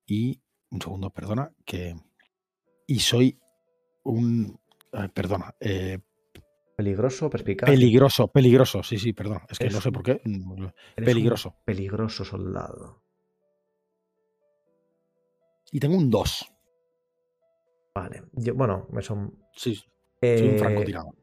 Y 0.08 0.42
un 0.72 0.82
segundo, 0.82 1.10
perdona, 1.10 1.52
que 1.66 1.96
y 2.88 3.00
soy 3.00 3.38
un 4.04 4.60
eh, 4.94 5.10
perdona, 5.14 5.54
eh, 5.60 6.00
Peligroso, 6.78 7.30
perspicaz. 7.30 7.70
peligroso, 7.70 8.28
peligroso, 8.30 8.82
sí, 8.84 8.98
sí, 8.98 9.12
perdón, 9.14 9.42
es 9.50 9.60
que 9.60 9.70
no 9.70 9.82
sé 9.82 9.92
por 9.92 10.04
qué. 10.04 10.22
peligroso. 11.04 11.56
peligroso 11.66 12.24
soldado. 12.24 13.04
Y 15.72 15.80
tengo 15.80 15.98
un 15.98 16.10
2. 16.10 16.52
Vale. 17.96 18.24
Yo, 18.34 18.56
bueno, 18.56 18.88
me 18.92 19.02
son. 19.02 19.38
Sí, 19.56 19.76
soy 19.76 19.86
eh, 20.22 20.52
un 20.52 20.58
francotirador. 20.58 21.16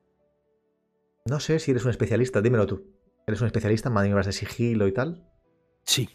No 1.26 1.40
sé 1.40 1.58
si 1.58 1.70
eres 1.72 1.84
un 1.84 1.90
especialista, 1.90 2.40
dímelo 2.40 2.66
tú. 2.66 2.84
¿Eres 3.26 3.40
un 3.40 3.46
especialista 3.46 3.88
en 3.88 3.94
maniobras 3.94 4.26
de 4.26 4.32
sigilo 4.32 4.86
y 4.86 4.92
tal? 4.92 5.28
Sí, 5.84 6.08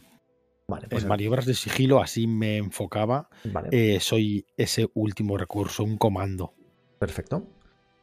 Vale, 0.67 0.87
pues 0.87 1.03
en 1.03 1.09
maniobras 1.09 1.45
de 1.45 1.53
sigilo 1.53 1.99
así 2.01 2.27
me 2.27 2.55
enfocaba. 2.57 3.29
vale, 3.43 3.67
Eh, 3.71 3.99
soy 3.99 4.45
ese 4.55 4.89
último 4.93 5.37
recurso, 5.37 5.83
un 5.83 5.97
comando. 5.97 6.53
perfecto. 6.99 7.45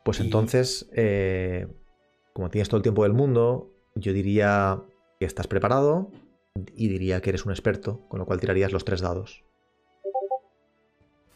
Pues 0.04 0.20
y- 0.20 0.24
entonces, 0.24 0.90
eh, 0.92 1.66
como 2.34 2.50
tienes 2.50 2.68
todo 2.68 2.76
el 2.76 2.82
tiempo 2.82 3.04
del 3.04 3.14
mundo, 3.14 3.72
yo 3.94 4.12
diría 4.12 4.82
que 5.18 5.24
estás 5.24 5.46
preparado 5.46 6.10
y 6.74 6.88
diría 6.88 7.22
que 7.22 7.30
eres 7.30 7.46
un 7.46 7.52
experto, 7.52 8.06
con 8.08 8.18
lo 8.18 8.26
cual 8.26 8.40
tirarías 8.40 8.72
los 8.72 8.84
tres 8.84 9.00
dados. 9.00 9.44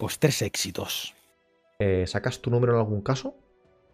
Pues 0.02 0.18
tres 0.18 0.42
éxitos. 0.42 1.14
Eh, 1.78 2.08
¿Sacas 2.08 2.40
tu 2.40 2.50
número 2.50 2.72
en 2.72 2.80
algún 2.80 3.02
caso? 3.02 3.36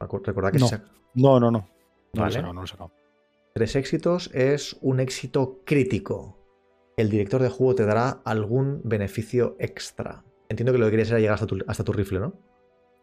Recordad 0.00 0.50
que 0.52 0.58
No. 0.58 0.70
No, 1.12 1.38
no, 1.38 1.50
no. 1.50 1.58
No 1.58 1.68
lo 2.14 2.22
Vale. 2.22 2.30
he 2.30 2.32
sacado, 2.32 2.52
no 2.54 2.60
lo 2.62 2.64
he 2.64 2.68
sacado. 2.68 2.92
tres 3.52 3.76
éxitos 3.76 4.30
es 4.32 4.78
un 4.80 5.00
éxito 5.00 5.60
crítico. 5.66 6.38
El 6.96 7.10
director 7.10 7.42
de 7.42 7.50
juego 7.50 7.74
te 7.74 7.84
dará 7.84 8.22
algún 8.24 8.80
beneficio 8.84 9.54
extra. 9.58 10.24
Entiendo 10.48 10.72
que 10.72 10.78
lo 10.78 10.86
que 10.86 10.92
querías 10.92 11.10
era 11.10 11.18
llegar 11.20 11.34
hasta 11.34 11.46
tu, 11.46 11.58
hasta 11.68 11.84
tu 11.84 11.92
rifle, 11.92 12.20
¿no? 12.20 12.32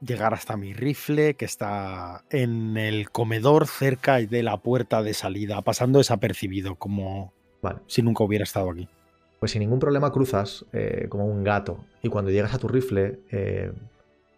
llegar 0.01 0.33
hasta 0.33 0.57
mi 0.57 0.73
rifle 0.73 1.35
que 1.35 1.45
está 1.45 2.25
en 2.31 2.75
el 2.75 3.11
comedor 3.11 3.67
cerca 3.67 4.17
de 4.17 4.41
la 4.41 4.57
puerta 4.57 5.03
de 5.03 5.13
salida, 5.13 5.61
pasando 5.61 5.99
desapercibido, 5.99 6.75
como 6.75 7.33
Vale. 7.61 7.81
si 7.85 8.01
nunca 8.01 8.23
hubiera 8.23 8.43
estado 8.43 8.71
aquí. 8.71 8.89
Pues 9.45 9.51
sin 9.51 9.59
ningún 9.59 9.77
problema 9.77 10.11
cruzas 10.11 10.65
eh, 10.73 11.05
como 11.07 11.27
un 11.27 11.43
gato. 11.43 11.85
Y 12.01 12.09
cuando 12.09 12.31
llegas 12.31 12.55
a 12.55 12.57
tu 12.57 12.67
rifle, 12.67 13.19
eh, 13.29 13.71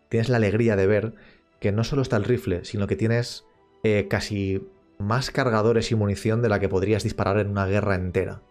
tienes 0.10 0.28
la 0.28 0.36
alegría 0.36 0.76
de 0.76 0.86
ver 0.86 1.14
que 1.62 1.72
no 1.72 1.86
solo 1.86 2.02
está 2.02 2.18
el 2.18 2.26
rifle, 2.26 2.66
sino 2.66 2.88
que 2.88 2.98
tienes 2.98 3.46
eh, 3.84 4.08
casi 4.10 4.68
más 5.00 5.32
cargadores 5.32 5.94
y 5.94 5.96
munición 5.96 6.42
de 6.42 6.50
la 6.50 6.60
que 6.60 6.68
podrías 6.68 7.04
disparar 7.04 7.40
en 7.40 7.48
una 7.48 7.66
guerra 7.66 7.96
entera. 7.96 8.42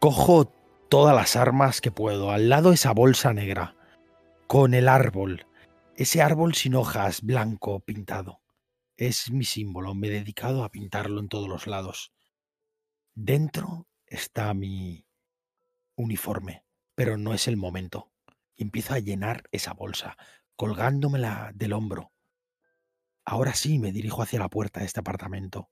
Cojo 0.00 0.50
todas 0.88 1.14
las 1.14 1.36
armas 1.36 1.80
que 1.80 1.92
puedo. 1.92 2.32
Al 2.32 2.48
lado 2.48 2.72
esa 2.72 2.90
bolsa 2.90 3.32
negra, 3.32 3.76
con 4.48 4.74
el 4.74 4.88
árbol. 4.88 5.46
Ese 5.94 6.22
árbol 6.22 6.54
sin 6.54 6.74
hojas, 6.74 7.22
blanco, 7.22 7.78
pintado. 7.78 8.40
Es 8.96 9.30
mi 9.32 9.44
símbolo. 9.44 9.94
Me 9.94 10.06
he 10.06 10.10
dedicado 10.10 10.62
a 10.62 10.70
pintarlo 10.70 11.20
en 11.20 11.28
todos 11.28 11.48
los 11.48 11.66
lados. 11.66 12.12
Dentro 13.14 13.88
está 14.06 14.54
mi 14.54 15.06
uniforme, 15.96 16.64
pero 16.94 17.16
no 17.16 17.34
es 17.34 17.48
el 17.48 17.56
momento. 17.56 18.12
Y 18.54 18.62
empiezo 18.62 18.94
a 18.94 19.00
llenar 19.00 19.48
esa 19.50 19.72
bolsa, 19.72 20.16
colgándomela 20.54 21.50
del 21.54 21.72
hombro. 21.72 22.12
Ahora 23.24 23.54
sí 23.54 23.78
me 23.78 23.90
dirijo 23.90 24.22
hacia 24.22 24.38
la 24.38 24.48
puerta 24.48 24.80
de 24.80 24.86
este 24.86 25.00
apartamento. 25.00 25.70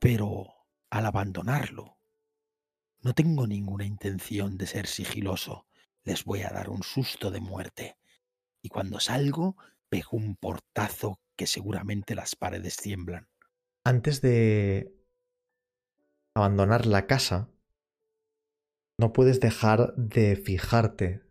Pero 0.00 0.66
al 0.90 1.06
abandonarlo, 1.06 1.98
no 3.00 3.14
tengo 3.14 3.46
ninguna 3.46 3.84
intención 3.84 4.58
de 4.58 4.66
ser 4.66 4.88
sigiloso. 4.88 5.66
Les 6.02 6.24
voy 6.24 6.42
a 6.42 6.50
dar 6.50 6.68
un 6.68 6.82
susto 6.82 7.30
de 7.30 7.40
muerte. 7.40 7.96
Y 8.60 8.70
cuando 8.70 8.98
salgo, 8.98 9.56
pego 9.88 10.16
un 10.16 10.36
portazo 10.36 11.20
que 11.36 11.46
seguramente 11.46 12.14
las 12.14 12.36
paredes 12.36 12.76
tiemblan. 12.76 13.28
Antes 13.84 14.20
de 14.20 14.94
abandonar 16.34 16.86
la 16.86 17.06
casa, 17.06 17.50
no 18.98 19.12
puedes 19.12 19.40
dejar 19.40 19.94
de 19.96 20.36
fijarte 20.36 21.22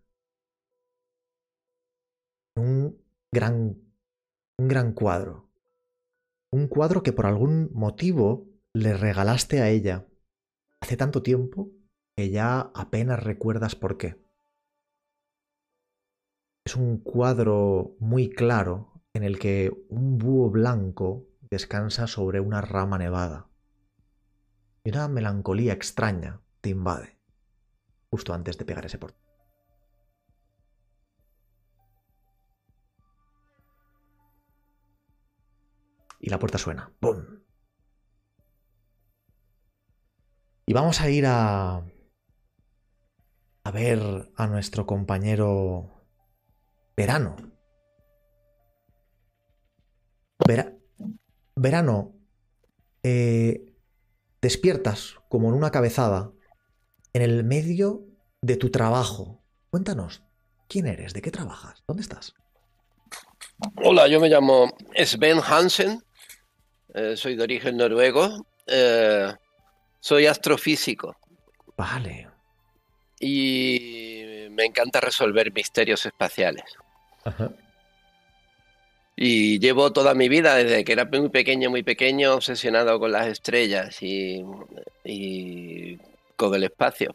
en 2.56 2.64
un 2.64 3.04
gran, 3.32 3.82
un 4.58 4.68
gran 4.68 4.94
cuadro. 4.94 5.50
Un 6.52 6.68
cuadro 6.68 7.02
que 7.02 7.14
por 7.14 7.26
algún 7.26 7.72
motivo 7.74 8.48
le 8.74 8.96
regalaste 8.96 9.62
a 9.62 9.70
ella 9.70 10.08
hace 10.82 10.98
tanto 10.98 11.24
tiempo 11.24 11.72
que 12.16 12.30
ya 12.30 12.60
apenas 12.76 13.24
recuerdas 13.24 13.76
por 13.76 13.98
qué. 13.98 14.22
Es 16.66 16.76
un 16.76 17.00
cuadro 17.00 17.96
muy 18.00 18.30
claro 18.30 18.93
en 19.14 19.24
el 19.24 19.40
que 19.40 19.72
un 19.90 20.18
búho 20.18 20.50
blanco 20.50 21.28
descansa 21.42 22.08
sobre 22.08 22.40
una 22.40 22.62
rama 22.62 22.98
nevada. 22.98 23.50
Y 24.84 24.90
una 24.90 25.08
melancolía 25.08 25.74
extraña 25.74 26.42
te 26.62 26.70
invade 26.70 27.20
justo 28.10 28.34
antes 28.34 28.58
de 28.58 28.66
pegar 28.66 28.86
ese 28.86 28.98
portal. 28.98 29.20
Y 36.20 36.30
la 36.30 36.40
puerta 36.40 36.58
suena. 36.58 36.92
¡Bum! 37.02 37.44
Y 40.66 40.74
vamos 40.74 41.02
a 41.02 41.10
ir 41.10 41.26
a. 41.26 41.84
a 43.64 43.72
ver 43.72 44.32
a 44.36 44.48
nuestro 44.48 44.86
compañero. 44.86 46.08
Verano. 46.96 47.53
Verano. 51.64 52.12
eh, 53.04 53.74
despiertas 54.42 55.16
como 55.30 55.48
en 55.48 55.56
una 55.56 55.72
cabezada 55.72 56.32
en 57.14 57.22
el 57.22 57.46
medio 57.46 58.02
de 58.42 58.58
tu 58.58 58.70
trabajo. 58.70 59.42
Cuéntanos, 59.70 60.24
¿quién 60.68 60.88
eres? 60.88 61.14
¿De 61.14 61.22
qué 61.22 61.32
trabajas? 61.32 61.84
¿Dónde 61.88 62.04
estás? 62.04 62.34
Hola, 63.78 64.10
yo 64.10 64.20
me 64.20 64.28
llamo 64.28 64.74
Sven 65.06 65.40
Hansen, 65.42 66.04
eh, 66.94 67.16
soy 67.16 67.38
de 67.38 67.44
origen 67.44 67.78
noruego, 67.78 68.46
eh, 68.68 69.34
soy 70.02 70.26
astrofísico 70.26 71.16
Vale. 71.78 72.28
y 73.22 74.48
me 74.52 74.66
encanta 74.66 75.00
resolver 75.00 75.54
misterios 75.54 76.06
espaciales. 76.06 76.66
Ajá. 77.24 77.52
Y 79.16 79.60
llevo 79.60 79.94
toda 79.94 80.16
mi 80.16 80.28
vida, 80.28 80.56
desde 80.56 80.84
que 80.84 80.92
era 80.94 81.06
muy 81.06 81.30
pequeño, 81.30 81.70
muy 81.70 81.84
pequeño, 81.84 82.34
obsesionado 82.34 83.00
con 83.00 83.12
las 83.12 83.28
estrellas 83.28 84.02
y, 84.02 84.44
y 85.04 86.00
con 86.36 86.56
el 86.56 86.64
espacio. 86.64 87.12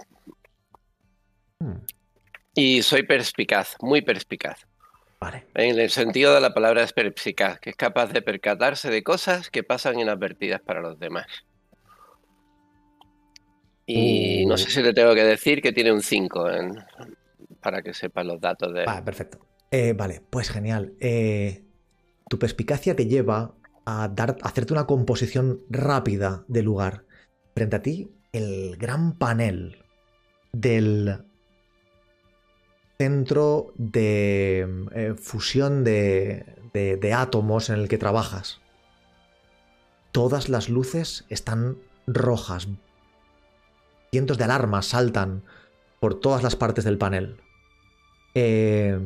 Hmm, 1.59 1.79
Y 2.55 2.83
soy 2.83 3.03
perspicaz, 3.03 3.77
muy 3.81 4.03
perspicaz. 4.03 4.61
Vale. 5.21 5.47
En 5.55 5.77
el 5.81 5.91
sentido 5.91 6.33
de 6.33 6.41
la 6.41 6.55
palabra 6.55 6.85
es 6.85 6.93
perspicaz, 6.93 7.59
que 7.59 7.71
es 7.71 7.77
capaz 7.77 8.13
de 8.13 8.23
percatarse 8.23 8.89
de 8.91 9.03
cosas 9.03 9.51
que 9.51 9.65
pasan 9.65 9.99
inadvertidas 9.99 10.61
para 10.61 10.81
los 10.81 11.01
demás. 11.01 11.27
Y 13.87 14.45
Uh. 14.45 14.49
no 14.49 14.57
sé 14.57 14.71
si 14.71 14.83
le 14.83 14.93
tengo 14.93 15.15
que 15.15 15.25
decir 15.25 15.61
que 15.63 15.73
tiene 15.73 15.91
un 15.93 16.03
5 16.03 16.49
en- 16.51 16.77
para 17.61 17.83
que 17.83 17.93
sepa 17.95 18.23
los 18.23 18.41
datos 18.41 18.73
de... 18.73 18.85
Vale, 18.85 19.03
perfecto. 19.03 19.39
Eh, 19.71 19.95
vale, 19.97 20.21
pues 20.31 20.51
genial. 20.51 20.93
Eh, 21.01 21.65
tu 22.29 22.39
perspicacia 22.39 22.95
te 22.97 23.07
lleva 23.07 23.55
a, 23.85 24.09
dar, 24.09 24.37
a 24.43 24.49
hacerte 24.49 24.73
una 24.73 24.87
composición 24.87 25.61
rápida 25.71 26.45
del 26.49 26.67
lugar. 26.67 27.05
Frente 27.55 27.77
a 27.77 27.83
ti, 27.83 28.11
el 28.33 28.77
gran 28.77 29.17
panel 29.17 29.85
del 30.53 31.25
centro 32.99 33.73
de 33.77 34.87
eh, 34.93 35.15
fusión 35.17 35.85
de, 35.85 36.45
de- 36.73 36.97
de 36.97 37.13
átomos 37.13 37.71
en 37.71 37.77
el 37.81 37.89
que 37.89 37.99
trabajas. 37.99 38.61
Todas 40.13 40.49
las 40.49 40.69
luces 40.69 41.25
están 41.29 41.79
rojas. 42.07 42.69
Cientos 44.11 44.39
de 44.39 44.45
alarmas 44.45 44.87
saltan 44.87 45.43
por 46.01 46.19
todas 46.19 46.43
las 46.43 46.57
partes 46.57 46.85
del 46.85 46.99
panel. 46.99 47.41
Eh, 48.35 48.99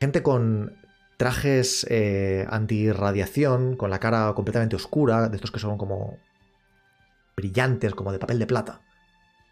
gente 0.00 0.22
con 0.22 0.76
trajes 1.16 1.86
eh, 1.90 2.46
antirradiación, 2.50 3.76
con 3.76 3.90
la 3.90 4.00
cara 4.00 4.32
completamente 4.34 4.76
oscura, 4.76 5.28
de 5.28 5.36
estos 5.36 5.50
que 5.50 5.60
son 5.60 5.78
como 5.78 6.18
brillantes, 7.36 7.94
como 7.94 8.12
de 8.12 8.18
papel 8.18 8.38
de 8.38 8.46
plata. 8.46 8.80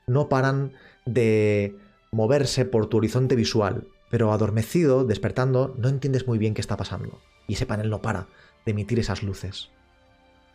No 0.07 0.29
paran 0.29 0.73
de 1.07 1.77
moverse 2.11 2.65
por 2.65 2.87
tu 2.87 2.99
horizonte 2.99 3.37
visual, 3.37 3.87
pero 4.11 4.33
adormecido, 4.33 5.05
despertando, 5.05 5.75
no 5.79 5.89
entiendes 5.89 6.27
muy 6.27 6.39
bien 6.39 6.55
qué 6.55 6.61
está 6.61 6.77
pasando. 6.77 7.21
Y 7.49 7.55
ese 7.55 7.67
panel 7.67 7.91
no 7.91 8.03
para 8.03 8.27
de 8.65 8.73
emitir 8.73 8.99
esas 8.99 9.23
luces. 9.23 9.71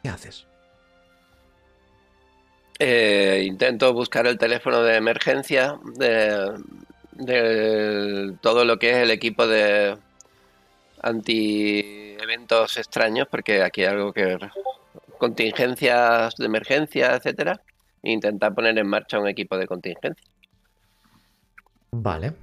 ¿Qué 0.03 0.09
haces? 0.09 0.47
Eh, 2.79 3.43
intento 3.47 3.91
buscar 3.93 4.27
el 4.27 4.37
teléfono 4.37 4.83
de 4.83 4.95
emergencia 4.95 5.79
de, 5.95 6.61
de 7.13 8.35
todo 8.41 8.65
lo 8.65 8.77
que 8.77 8.91
es 8.91 8.97
el 8.97 9.09
equipo 9.09 9.47
de 9.47 9.97
anti 11.01 12.15
eventos 12.19 12.77
extraños, 12.77 13.27
porque 13.29 13.63
aquí 13.63 13.81
hay 13.81 13.88
algo 13.88 14.13
que 14.13 14.38
contingencias 15.17 16.36
de 16.36 16.45
emergencia, 16.45 17.15
etcétera. 17.15 17.62
e 18.03 18.12
Intentar 18.12 18.53
poner 18.53 18.77
en 18.77 18.88
marcha 18.88 19.19
un 19.19 19.27
equipo 19.27 19.57
de 19.57 19.67
contingencia. 19.67 20.25
Vale. 21.91 22.33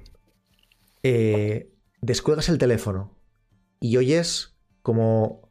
Eh, 1.03 1.69
descuelgas 2.01 2.49
el 2.49 2.57
teléfono 2.57 3.15
y 3.79 3.97
oyes 3.97 4.55
como, 4.81 5.49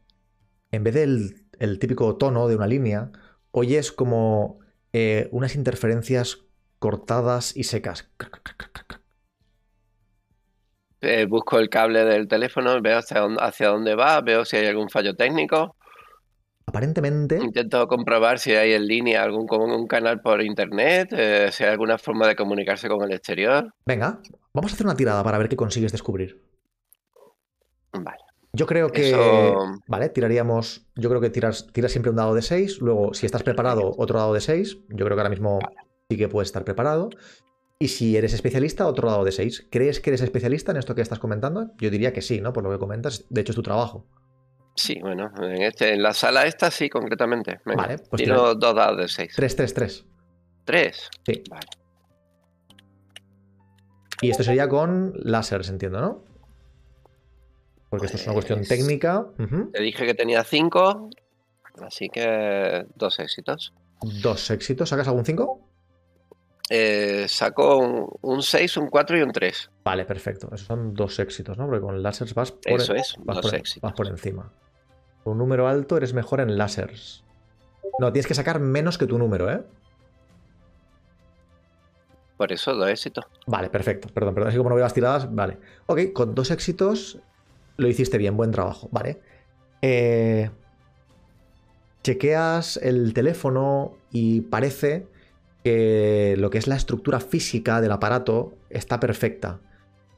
en 0.71 0.83
vez 0.83 0.93
del 0.93 1.45
el 1.59 1.79
típico 1.79 2.17
tono 2.17 2.47
de 2.47 2.55
una 2.55 2.67
línea, 2.67 3.11
oyes 3.51 3.91
como 3.91 4.59
eh, 4.93 5.29
unas 5.31 5.55
interferencias 5.55 6.39
cortadas 6.79 7.55
y 7.55 7.63
secas. 7.63 8.09
Eh, 11.05 11.25
busco 11.25 11.59
el 11.59 11.69
cable 11.69 12.03
del 12.03 12.27
teléfono, 12.27 12.81
veo 12.81 12.97
hacia 12.99 13.21
dónde, 13.21 13.41
hacia 13.41 13.67
dónde 13.69 13.95
va, 13.95 14.19
veo 14.21 14.43
si 14.45 14.57
hay 14.57 14.67
algún 14.67 14.89
fallo 14.89 15.15
técnico. 15.15 15.75
Aparentemente, 16.67 17.37
Intento 17.37 17.87
comprobar 17.87 18.39
si 18.39 18.53
hay 18.55 18.73
en 18.73 18.87
línea 18.87 19.23
algún 19.23 19.47
un 19.49 19.87
canal 19.87 20.19
por 20.21 20.41
internet, 20.41 21.09
eh, 21.11 21.49
si 21.51 21.63
hay 21.63 21.69
alguna 21.69 21.97
forma 21.97 22.27
de 22.27 22.35
comunicarse 22.35 22.87
con 22.89 23.03
el 23.03 23.11
exterior. 23.13 23.71
venga, 23.85 24.19
vamos 24.53 24.71
a 24.71 24.73
hacer 24.75 24.85
una 24.87 24.95
tirada 24.95 25.23
para 25.23 25.37
ver 25.37 25.47
qué 25.47 25.55
consigues 25.55 25.91
descubrir. 25.91 26.41
Vale. 27.93 28.17
Yo 28.53 28.65
creo 28.65 28.89
que. 28.89 29.09
Eso- 29.09 29.55
Vale, 29.87 30.09
tiraríamos. 30.09 30.87
Yo 30.95 31.09
creo 31.09 31.21
que 31.21 31.29
tiras, 31.29 31.67
tiras 31.71 31.91
siempre 31.91 32.09
un 32.09 32.15
dado 32.15 32.33
de 32.33 32.41
6. 32.41 32.81
Luego, 32.81 33.13
si 33.13 33.25
estás 33.25 33.43
preparado, 33.43 33.91
otro 33.97 34.17
dado 34.19 34.33
de 34.33 34.41
6. 34.41 34.77
Yo 34.89 35.05
creo 35.05 35.15
que 35.17 35.21
ahora 35.21 35.29
mismo 35.29 35.59
sí 36.09 36.17
que 36.17 36.27
puedes 36.29 36.47
estar 36.49 36.63
preparado. 36.63 37.09
Y 37.79 37.89
si 37.89 38.15
eres 38.15 38.33
especialista, 38.33 38.87
otro 38.87 39.09
dado 39.09 39.25
de 39.25 39.31
6. 39.33 39.67
¿Crees 39.69 39.99
que 39.99 40.09
eres 40.11 40.21
especialista 40.21 40.71
en 40.71 40.77
esto 40.77 40.95
que 40.95 41.01
estás 41.01 41.19
comentando? 41.19 41.71
Yo 41.77 41.89
diría 41.89 42.13
que 42.13 42.21
sí, 42.21 42.39
¿no? 42.39 42.53
Por 42.53 42.63
lo 42.63 42.71
que 42.71 42.79
comentas. 42.79 43.25
De 43.29 43.41
hecho, 43.41 43.51
es 43.51 43.55
tu 43.57 43.63
trabajo. 43.63 44.05
Sí, 44.75 44.99
bueno, 45.01 45.29
en, 45.41 45.61
este, 45.61 45.93
en 45.93 46.01
la 46.01 46.13
sala 46.13 46.45
esta 46.45 46.71
sí, 46.71 46.89
concretamente. 46.89 47.59
Venga, 47.65 47.83
Vale, 47.83 47.97
pues 48.09 48.21
tiro 48.21 48.55
dos 48.55 48.75
dados 48.75 48.97
de 48.97 49.07
6. 49.07 49.33
3, 49.35 49.55
3, 49.55 49.73
3. 49.73 50.05
¿Tres? 50.65 51.09
Sí. 51.25 51.43
Vale. 51.49 51.67
Y 54.21 54.29
esto 54.29 54.43
sería 54.43 54.67
con 54.69 55.13
láseres, 55.17 55.69
entiendo, 55.69 55.99
¿no? 55.99 56.23
Porque 57.89 58.05
esto 58.05 58.17
es 58.17 58.23
una 58.25 58.33
cuestión 58.33 58.59
Pues- 58.59 58.69
técnica. 58.69 59.27
Ujú. 59.37 59.71
Te 59.71 59.81
dije 59.81 60.05
que 60.05 60.13
tenía 60.13 60.43
cinco, 60.43 61.09
así 61.85 62.09
que 62.09 62.85
dos 62.95 63.19
éxitos. 63.19 63.73
Dos 64.21 64.49
éxitos. 64.49 64.89
¿Sacas 64.89 65.07
algún 65.07 65.25
5? 65.25 65.69
Eh, 66.69 67.25
saco 67.27 67.77
un- 67.77 68.09
un 68.21 68.41
6, 68.41 68.75
un 68.77 68.87
4 68.89 69.17
y 69.17 69.21
un 69.21 69.31
3. 69.31 69.69
Vale, 69.83 70.03
perfecto. 70.05 70.47
Esos 70.47 70.65
son 70.67 70.93
dos 70.95 71.19
éxitos, 71.19 71.57
¿no? 71.57 71.65
Porque 71.67 71.81
con 71.81 72.01
láseres 72.01 72.33
vas 72.33 72.51
por, 72.51 72.81
Eso 72.81 72.95
es, 72.95 73.15
vas 73.19 73.35
dos 73.37 73.45
por, 73.45 73.55
éxitos. 73.55 73.81
vas 73.81 73.93
por 73.93 74.07
encima. 74.07 74.51
Con 75.23 75.33
un 75.33 75.37
número 75.39 75.67
alto 75.67 75.97
eres 75.97 76.13
mejor 76.13 76.39
en 76.41 76.57
láseres. 76.57 77.23
No, 77.99 78.11
tienes 78.11 78.27
que 78.27 78.33
sacar 78.33 78.59
menos 78.59 78.97
que 78.97 79.05
tu 79.05 79.17
número, 79.17 79.51
¿eh? 79.51 79.61
Por 82.37 82.51
eso, 82.51 82.73
dos 82.73 82.89
éxitos. 82.89 83.25
Vale, 83.47 83.69
perfecto. 83.69 84.09
Perdón, 84.13 84.33
perdón. 84.33 84.49
Así 84.49 84.57
como 84.57 84.69
no 84.69 84.75
veo 84.75 84.83
las 84.83 84.93
tiradas, 84.93 85.33
vale. 85.33 85.57
Ok, 85.85 86.11
con 86.13 86.35
dos 86.35 86.51
éxitos 86.51 87.19
lo 87.77 87.87
hiciste 87.87 88.17
bien, 88.17 88.35
buen 88.35 88.51
trabajo. 88.51 88.89
Vale. 88.91 89.21
Eh, 89.81 90.49
chequeas 92.03 92.77
el 92.77 93.13
teléfono 93.13 93.97
y 94.11 94.41
parece 94.41 95.07
que 95.65 96.35
lo 96.37 96.51
que 96.51 96.59
es 96.59 96.67
la 96.67 96.75
estructura 96.75 97.19
física 97.19 97.81
del 97.81 97.91
aparato 97.91 98.53
está 98.69 98.99
perfecta. 98.99 99.61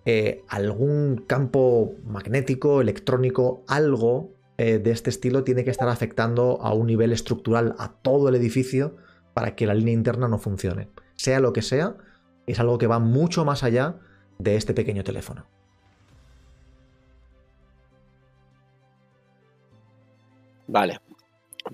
Eh, 0.03 0.43
algún 0.49 1.23
campo 1.25 1.95
magnético, 2.03 2.81
electrónico, 2.81 3.63
algo 3.65 4.35
eh, 4.57 4.77
de 4.77 4.91
este 4.91 5.09
estilo 5.09 5.45
tiene 5.45 5.63
que 5.63 5.69
estar 5.69 5.87
afectando 5.87 6.59
a 6.61 6.73
un 6.73 6.87
nivel 6.87 7.13
estructural 7.13 7.75
a 7.79 7.93
todo 7.93 8.27
el 8.27 8.35
edificio 8.35 8.97
para 9.33 9.55
que 9.55 9.65
la 9.65 9.73
línea 9.73 9.93
interna 9.93 10.27
no 10.27 10.37
funcione. 10.37 10.89
Sea 11.15 11.39
lo 11.39 11.53
que 11.53 11.61
sea, 11.61 11.95
es 12.45 12.59
algo 12.59 12.77
que 12.77 12.87
va 12.87 12.99
mucho 12.99 13.45
más 13.45 13.63
allá 13.63 13.99
de 14.39 14.57
este 14.57 14.73
pequeño 14.73 15.05
teléfono. 15.05 15.45
Vale. 20.67 20.99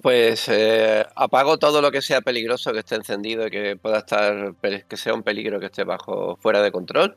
Pues 0.01 0.49
eh, 0.49 1.05
apago 1.15 1.57
todo 1.57 1.81
lo 1.81 1.91
que 1.91 2.01
sea 2.01 2.21
peligroso 2.21 2.73
que 2.73 2.79
esté 2.79 2.95
encendido 2.95 3.47
y 3.47 3.51
que 3.51 3.75
pueda 3.75 3.99
estar, 3.99 4.55
que 4.61 4.97
sea 4.97 5.13
un 5.13 5.23
peligro 5.23 5.59
que 5.59 5.67
esté 5.67 5.83
bajo, 5.83 6.37
fuera 6.41 6.61
de 6.61 6.71
control. 6.71 7.15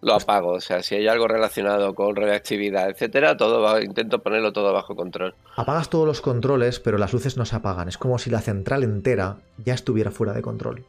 Lo 0.00 0.14
apago. 0.14 0.50
O 0.52 0.60
sea, 0.60 0.82
si 0.82 0.94
hay 0.94 1.08
algo 1.08 1.26
relacionado 1.26 1.94
con 1.94 2.14
reactividad, 2.14 2.88
etcétera, 2.90 3.36
todo 3.36 3.60
va- 3.62 3.82
intento 3.82 4.20
ponerlo 4.22 4.52
todo 4.52 4.72
bajo 4.72 4.94
control. 4.94 5.34
Apagas 5.56 5.90
todos 5.90 6.06
los 6.06 6.20
controles, 6.20 6.78
pero 6.78 6.98
las 6.98 7.12
luces 7.12 7.36
no 7.36 7.44
se 7.44 7.56
apagan. 7.56 7.88
Es 7.88 7.98
como 7.98 8.18
si 8.18 8.30
la 8.30 8.40
central 8.40 8.84
entera 8.84 9.38
ya 9.64 9.74
estuviera 9.74 10.10
fuera 10.10 10.32
de 10.34 10.42
control. 10.42 10.84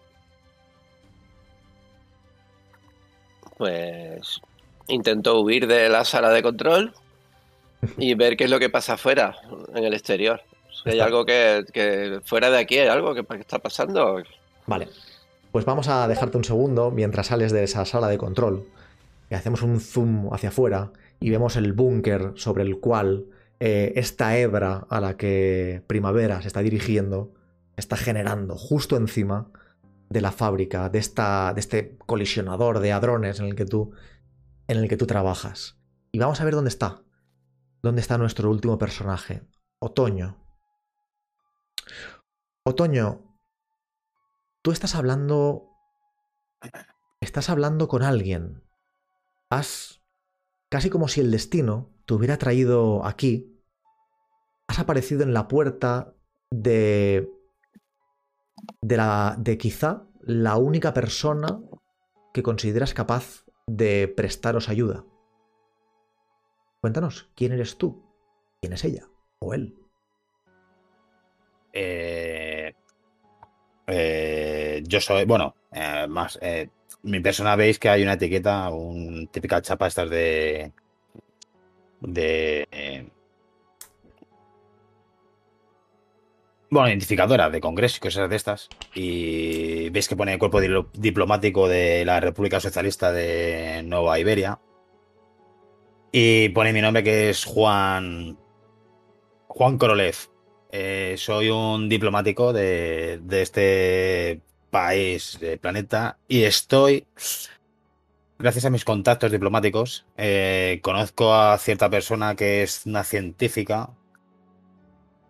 Pues 3.58 4.39
intento 4.88 5.39
huir 5.41 5.67
de 5.67 5.89
la 5.89 6.06
sala 6.06 6.30
de 6.30 6.41
control 6.43 6.93
y 7.97 8.13
ver 8.15 8.38
qué 8.38 8.45
es 8.45 8.49
lo 8.49 8.60
que 8.60 8.69
pasa 8.69 8.93
afuera, 8.93 9.36
en 9.73 9.84
el 9.84 9.93
exterior. 9.93 10.41
Si 10.84 10.89
hay 10.89 11.00
algo 11.00 11.26
que, 11.26 11.65
que 11.74 12.22
fuera 12.24 12.50
de 12.50 12.58
aquí, 12.58 12.78
hay 12.78 12.88
algo 12.88 13.13
que, 13.13 13.24
que 13.24 13.42
está 13.42 13.60
pasando. 13.60 14.22
Vale. 14.65 14.88
Pues 15.52 15.65
vamos 15.65 15.88
a 15.88 16.08
dejarte 16.08 16.38
un 16.38 16.44
segundo 16.44 16.92
mientras 16.92 17.28
sales 17.28 17.52
de 17.52 17.63
esa 17.63 17.86
sala 17.86 18.08
de 18.08 18.18
control. 18.18 18.65
Y 19.30 19.36
hacemos 19.36 19.62
un 19.62 19.80
zoom 19.80 20.34
hacia 20.34 20.50
afuera 20.50 20.92
y 21.20 21.30
vemos 21.30 21.56
el 21.56 21.74
búnker 21.74 22.34
sobre 22.36 22.63
el 22.63 22.80
cual 22.80 23.26
eh, 23.60 23.94
esta 23.96 24.38
hebra 24.38 24.86
a 24.89 25.02
la 25.02 25.18
que 25.18 25.84
Primavera 25.88 26.42
se 26.42 26.48
está 26.48 26.62
dirigiendo 26.62 27.34
está 27.76 27.98
generando 27.98 28.56
justo 28.56 28.96
encima 28.96 29.52
de 30.10 30.22
la 30.22 30.32
fábrica, 30.32 30.89
de, 30.89 31.00
esta, 31.00 31.54
de 31.54 31.60
este 31.60 31.98
colisionador 32.06 32.80
de 32.80 32.92
hadrones 32.92 33.39
en 33.39 33.46
el, 33.46 33.56
que 33.56 33.65
tú, 33.65 33.92
en 34.68 34.78
el 34.78 34.89
que 34.89 34.98
tú 34.98 35.06
trabajas. 35.06 35.78
Y 36.12 36.20
vamos 36.20 36.42
a 36.42 36.46
ver 36.46 36.56
dónde 36.56 36.70
está. 36.70 37.02
¿Dónde 37.82 38.02
está 38.02 38.18
nuestro 38.18 38.50
último 38.50 38.78
personaje? 38.78 39.44
Otoño. 39.80 40.38
Otoño, 42.63 43.38
tú 44.62 44.72
estás 44.72 44.95
hablando. 44.95 45.69
Estás 47.22 47.50
hablando 47.50 47.88
con 47.88 48.04
alguien. 48.04 48.63
Has. 49.50 50.02
casi 50.69 50.89
como 50.89 51.08
si 51.08 51.22
el 51.22 51.32
destino 51.32 51.89
te 52.06 52.13
hubiera 52.13 52.38
traído 52.38 53.06
aquí. 53.06 53.62
Has 54.67 54.80
aparecido 54.80 55.24
en 55.24 55.34
la 55.34 55.48
puerta 55.48 56.15
de. 56.52 57.32
de 58.82 58.98
la. 58.98 59.36
de 59.39 59.58
quizá 59.58 60.08
la 60.22 60.58
única 60.58 60.93
persona 60.93 61.62
que 62.34 62.43
consideras 62.43 62.93
capaz 62.93 63.45
de 63.67 64.08
prestaros 64.08 64.69
ayuda. 64.69 65.06
Cuéntanos, 66.82 67.32
¿quién 67.36 67.52
eres 67.52 67.78
tú? 67.78 68.04
¿Quién 68.62 68.74
es 68.74 68.84
ella? 68.84 69.08
¿O 69.39 69.54
él? 69.54 69.79
Eh, 71.73 72.73
eh, 73.88 74.84
yo 74.88 74.99
soy, 75.01 75.25
bueno, 75.25 75.55
eh, 75.71 76.08
más. 76.08 76.39
mi 77.03 77.19
persona 77.19 77.55
veis 77.55 77.79
que 77.79 77.89
hay 77.89 78.03
una 78.03 78.13
etiqueta, 78.13 78.69
un 78.69 79.27
típica 79.27 79.62
chapa 79.62 79.88
estas 79.88 80.10
de. 80.10 80.71
de. 82.01 83.10
bueno, 86.71 86.88
identificadora 86.89 87.49
de 87.49 87.62
congreso 87.62 87.97
y 87.97 87.99
cosas 88.01 88.29
de 88.29 88.36
estas. 88.36 88.69
Y 88.93 89.89
veis 89.89 90.08
que 90.08 90.15
pone 90.15 90.34
el 90.34 90.39
cuerpo 90.39 90.62
diplo- 90.62 90.89
diplomático 90.93 91.67
de 91.67 92.05
la 92.05 92.19
República 92.19 92.60
Socialista 92.60 93.12
de 93.12 93.82
Nueva 93.84 94.19
Iberia. 94.19 94.60
Y 96.12 96.49
pone 96.49 96.73
mi 96.73 96.82
nombre 96.82 97.03
que 97.03 97.29
es 97.29 97.45
Juan. 97.45 98.38
Juan 99.47 99.77
Korolev. 99.77 100.15
Eh, 100.71 101.15
soy 101.17 101.49
un 101.49 101.89
diplomático 101.89 102.53
de, 102.53 103.19
de 103.23 103.41
este 103.41 104.41
país, 104.69 105.39
de 105.39 105.58
planeta, 105.58 106.17
y 106.27 106.43
estoy, 106.43 107.08
gracias 108.38 108.65
a 108.65 108.69
mis 108.69 108.86
contactos 108.86 109.32
diplomáticos, 109.32 110.05
eh, 110.15 110.79
conozco 110.84 111.34
a 111.34 111.58
cierta 111.58 111.89
persona 111.89 112.36
que 112.36 112.62
es 112.62 112.86
una 112.86 113.03
científica 113.03 113.89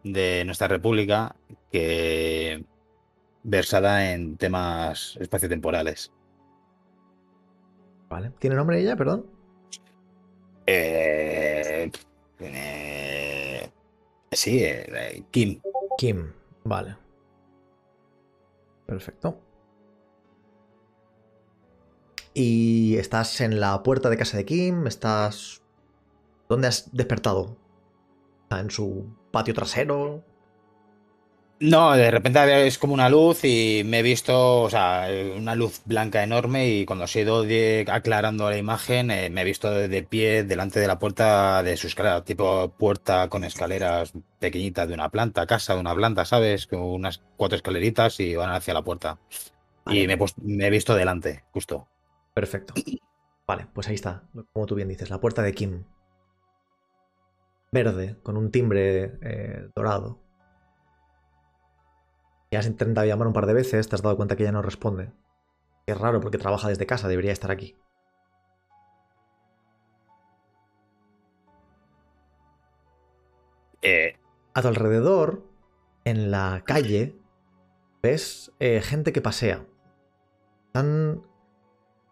de 0.04 0.44
nuestra 0.46 0.68
república 0.68 1.36
que 1.72 2.64
versada 3.44 4.12
en 4.12 4.38
temas 4.38 5.18
espaciotemporales. 5.22 6.12
¿Vale? 8.10 8.32
¿Tiene 8.40 8.56
nombre 8.56 8.82
ella, 8.82 8.96
perdón? 8.96 9.26
Eh, 10.66 11.92
eh, 12.40 12.79
sí, 14.32 14.64
eh, 14.64 15.24
Kim. 15.32 15.62
Kim, 15.98 16.34
vale. 16.64 16.98
Perfecto. 18.86 19.40
¿Y 22.34 22.98
estás 22.98 23.42
en 23.42 23.60
la 23.60 23.84
puerta 23.84 24.10
de 24.10 24.18
casa 24.18 24.38
de 24.38 24.46
Kim? 24.46 24.88
¿Estás... 24.88 25.62
¿Dónde 26.48 26.68
has 26.68 26.96
despertado? 26.96 27.58
¿En 28.50 28.72
su 28.72 29.06
patio 29.32 29.54
trasero? 29.54 30.24
No, 31.62 31.92
de 31.94 32.10
repente 32.10 32.68
es 32.68 32.78
como 32.78 32.94
una 32.94 33.10
luz 33.10 33.44
y 33.44 33.82
me 33.86 34.00
he 34.00 34.02
visto, 34.02 34.62
o 34.62 34.70
sea, 34.70 35.08
una 35.36 35.56
luz 35.56 35.82
blanca 35.84 36.24
enorme 36.24 36.70
y 36.70 36.86
cuando 36.86 37.06
se 37.06 37.20
ha 37.20 37.22
ido 37.24 37.44
de- 37.44 37.86
aclarando 37.92 38.50
la 38.50 38.58
imagen, 38.58 39.12
eh, 39.12 39.30
me 39.30 39.42
he 39.42 39.44
visto 39.44 39.70
de, 39.70 39.90
de 39.90 40.04
pie 40.04 40.46
delante 40.46 40.80
de 40.80 40.88
la 40.88 41.00
puerta 41.00 41.62
de 41.62 41.76
su 41.76 41.88
escalera, 41.88 42.24
tipo 42.24 42.70
puerta 42.78 43.28
con 43.28 43.44
escaleras 43.44 44.14
pequeñitas 44.40 44.88
de 44.88 44.94
una 44.94 45.10
planta, 45.10 45.46
casa 45.48 45.74
de 45.74 45.82
una 45.82 45.94
planta, 45.96 46.24
¿sabes? 46.24 46.66
Con 46.66 46.80
unas 46.80 47.22
cuatro 47.36 47.58
escaleritas 47.58 48.22
y 48.22 48.36
van 48.38 48.52
hacia 48.52 48.74
la 48.74 48.82
puerta. 48.84 49.20
Vale. 49.86 50.00
Y 50.02 50.08
me 50.08 50.14
he, 50.14 50.18
puesto- 50.18 50.42
me 50.46 50.68
he 50.68 50.70
visto 50.70 50.96
delante, 50.96 51.44
justo. 51.52 51.88
Perfecto. 52.34 52.74
Vale, 53.48 53.68
pues 53.74 53.88
ahí 53.90 53.96
está, 53.96 54.24
como 54.54 54.66
tú 54.66 54.76
bien 54.76 54.90
dices, 54.90 55.10
la 55.10 55.20
puerta 55.22 55.42
de 55.42 55.54
Kim. 55.54 55.84
Verde, 57.72 58.18
con 58.22 58.38
un 58.38 58.52
timbre 58.52 59.18
eh, 59.24 59.70
dorado. 59.76 60.20
Ya 62.52 62.60
has 62.60 62.68
intentado 62.68 63.06
llamar 63.06 63.28
un 63.28 63.34
par 63.34 63.46
de 63.46 63.54
veces, 63.54 63.88
te 63.88 63.96
has 63.96 64.02
dado 64.02 64.18
cuenta 64.18 64.36
que 64.36 64.44
ella 64.44 64.52
no 64.52 64.64
responde. 64.64 65.12
Es 65.86 65.98
raro 65.98 66.20
porque 66.20 66.40
trabaja 66.40 66.70
desde 66.70 66.88
casa, 66.88 67.08
debería 67.08 67.32
estar 67.32 67.52
aquí. 67.52 67.76
Eh, 73.82 74.18
A 74.54 74.62
tu 74.62 74.68
alrededor, 74.68 75.44
en 76.06 76.32
la 76.32 76.64
calle, 76.66 77.16
ves 78.02 78.52
eh, 78.60 78.82
gente 78.82 79.14
que 79.14 79.22
pasea. 79.22 79.66
Están 80.68 81.24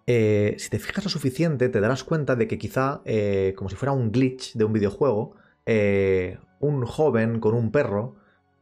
eh, 0.06 0.56
si 0.60 0.70
te 0.70 0.80
fijas 0.80 1.04
lo 1.04 1.10
suficiente, 1.10 1.68
te 1.70 1.82
darás 1.82 2.04
cuenta 2.04 2.36
de 2.36 2.48
que 2.48 2.60
quizá, 2.60 3.02
eh, 3.06 3.54
como 3.58 3.70
si 3.70 3.76
fuera 3.76 3.92
un 3.92 4.12
glitch 4.12 4.54
de 4.54 4.66
un 4.66 4.74
videojuego, 4.74 5.36
eh, 5.66 6.40
un 6.60 6.86
joven 6.86 7.40
con 7.40 7.56
un 7.56 7.72
perro 7.72 8.16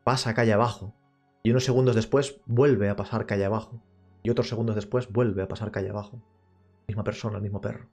pasa 0.03 0.33
calle 0.33 0.53
abajo 0.53 0.95
y 1.45 1.51
unos 1.51 1.63
segundos 1.63 1.95
después 1.95 2.37
vuelve 2.47 2.89
a 2.89 2.95
pasar 2.95 3.27
calle 3.27 3.45
abajo 3.45 3.79
y 4.23 4.31
otros 4.31 4.49
segundos 4.49 4.75
después 4.75 5.11
vuelve 5.11 5.43
a 5.43 5.47
pasar 5.47 5.69
calle 5.69 5.91
abajo. 5.91 6.19
Misma 6.87 7.03
persona, 7.03 7.35
el 7.37 7.43
mismo 7.43 7.61
perro. 7.61 7.87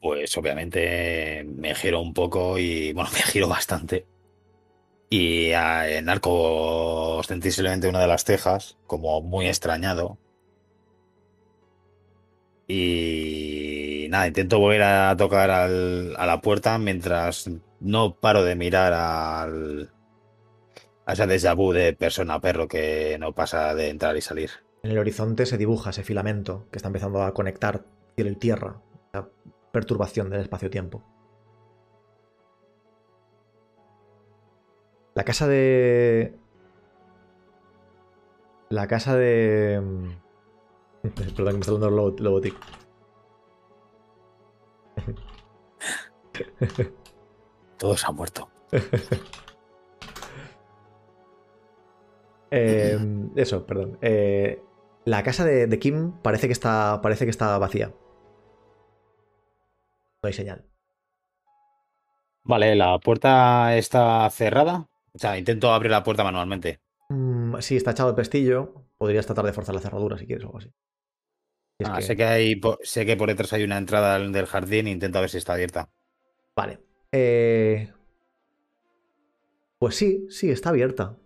Pues 0.00 0.34
obviamente 0.38 1.44
me 1.44 1.74
giro 1.74 2.00
un 2.00 2.14
poco 2.14 2.58
y, 2.58 2.94
bueno, 2.94 3.10
me 3.12 3.20
giro 3.20 3.46
bastante. 3.46 4.06
Y 5.10 5.52
a 5.52 6.00
Narco 6.00 7.18
ostensiblemente 7.18 7.86
una 7.86 8.00
de 8.00 8.06
las 8.06 8.24
cejas, 8.24 8.78
como 8.86 9.20
muy 9.20 9.48
extrañado. 9.48 10.16
Y 12.68 14.06
nada, 14.08 14.28
intento 14.28 14.58
volver 14.58 14.84
a 14.84 15.14
tocar 15.14 15.50
a 15.50 15.68
la 15.68 16.40
puerta 16.40 16.78
mientras 16.78 17.50
no 17.80 18.14
paro 18.14 18.44
de 18.44 18.54
mirar 18.54 18.94
al, 18.94 19.90
a 21.10 21.12
ese 21.14 21.26
déjà 21.26 21.54
vu 21.58 21.72
de 21.72 21.92
persona-perro 21.92 22.68
que 22.68 23.16
no 23.18 23.34
pasa 23.34 23.74
de 23.74 23.88
entrar 23.90 24.16
y 24.16 24.20
salir. 24.20 24.50
En 24.82 24.92
el 24.92 24.98
horizonte 24.98 25.44
se 25.44 25.58
dibuja 25.58 25.90
ese 25.90 26.04
filamento 26.04 26.66
que 26.70 26.78
está 26.78 26.88
empezando 26.88 27.22
a 27.22 27.34
conectar 27.34 27.84
cielo 28.14 28.30
y 28.30 28.36
tierra. 28.36 28.80
La 29.12 29.28
perturbación 29.72 30.30
del 30.30 30.40
espacio-tiempo. 30.42 31.02
La 35.14 35.24
casa 35.24 35.48
de. 35.48 36.38
La 38.68 38.86
casa 38.86 39.16
de. 39.16 39.82
Perdón, 41.02 41.34
que 41.34 41.52
me 41.54 41.60
está 41.60 41.72
dando 41.72 41.88
el 41.88 41.96
lobo- 41.96 42.16
lobotic. 42.20 42.54
Todos 47.78 48.04
han 48.06 48.14
muerto. 48.14 48.48
Eh, 52.50 52.98
eso, 53.36 53.66
perdón. 53.66 53.98
Eh, 54.02 54.62
la 55.04 55.22
casa 55.22 55.44
de, 55.44 55.66
de 55.66 55.78
Kim 55.78 56.12
parece 56.22 56.46
que 56.46 56.52
está. 56.52 57.00
Parece 57.02 57.24
que 57.24 57.30
está 57.30 57.56
vacía. 57.58 57.92
No 60.22 60.26
hay 60.26 60.32
señal. 60.32 60.64
Vale, 62.44 62.74
la 62.74 62.98
puerta 62.98 63.76
está 63.76 64.28
cerrada. 64.30 64.88
O 65.12 65.18
sea, 65.18 65.38
intento 65.38 65.72
abrir 65.72 65.90
la 65.90 66.02
puerta 66.02 66.24
manualmente. 66.24 66.80
Mm, 67.08 67.56
sí, 67.60 67.76
está 67.76 67.92
echado 67.92 68.10
el 68.10 68.14
pestillo. 68.14 68.86
Podrías 68.98 69.26
tratar 69.26 69.44
de 69.46 69.52
forzar 69.52 69.74
la 69.74 69.80
cerradura 69.80 70.18
si 70.18 70.26
quieres 70.26 70.44
o 70.44 70.48
algo 70.48 70.58
así. 70.58 70.70
Ah, 71.82 71.96
que- 71.96 72.02
sé 72.02 72.16
que 72.16 72.24
hay, 72.24 72.60
sé 72.82 73.06
que 73.06 73.16
por 73.16 73.28
detrás 73.28 73.52
hay 73.54 73.64
una 73.64 73.78
entrada 73.78 74.18
del 74.18 74.46
jardín. 74.46 74.86
Intento 74.88 75.20
ver 75.20 75.30
si 75.30 75.38
está 75.38 75.54
abierta. 75.54 75.90
Vale. 76.56 76.80
Eh, 77.12 77.90
Pues 79.78 79.96
sí, 79.96 80.26
sí, 80.28 80.50
está 80.50 80.68
abierta. 80.70 81.16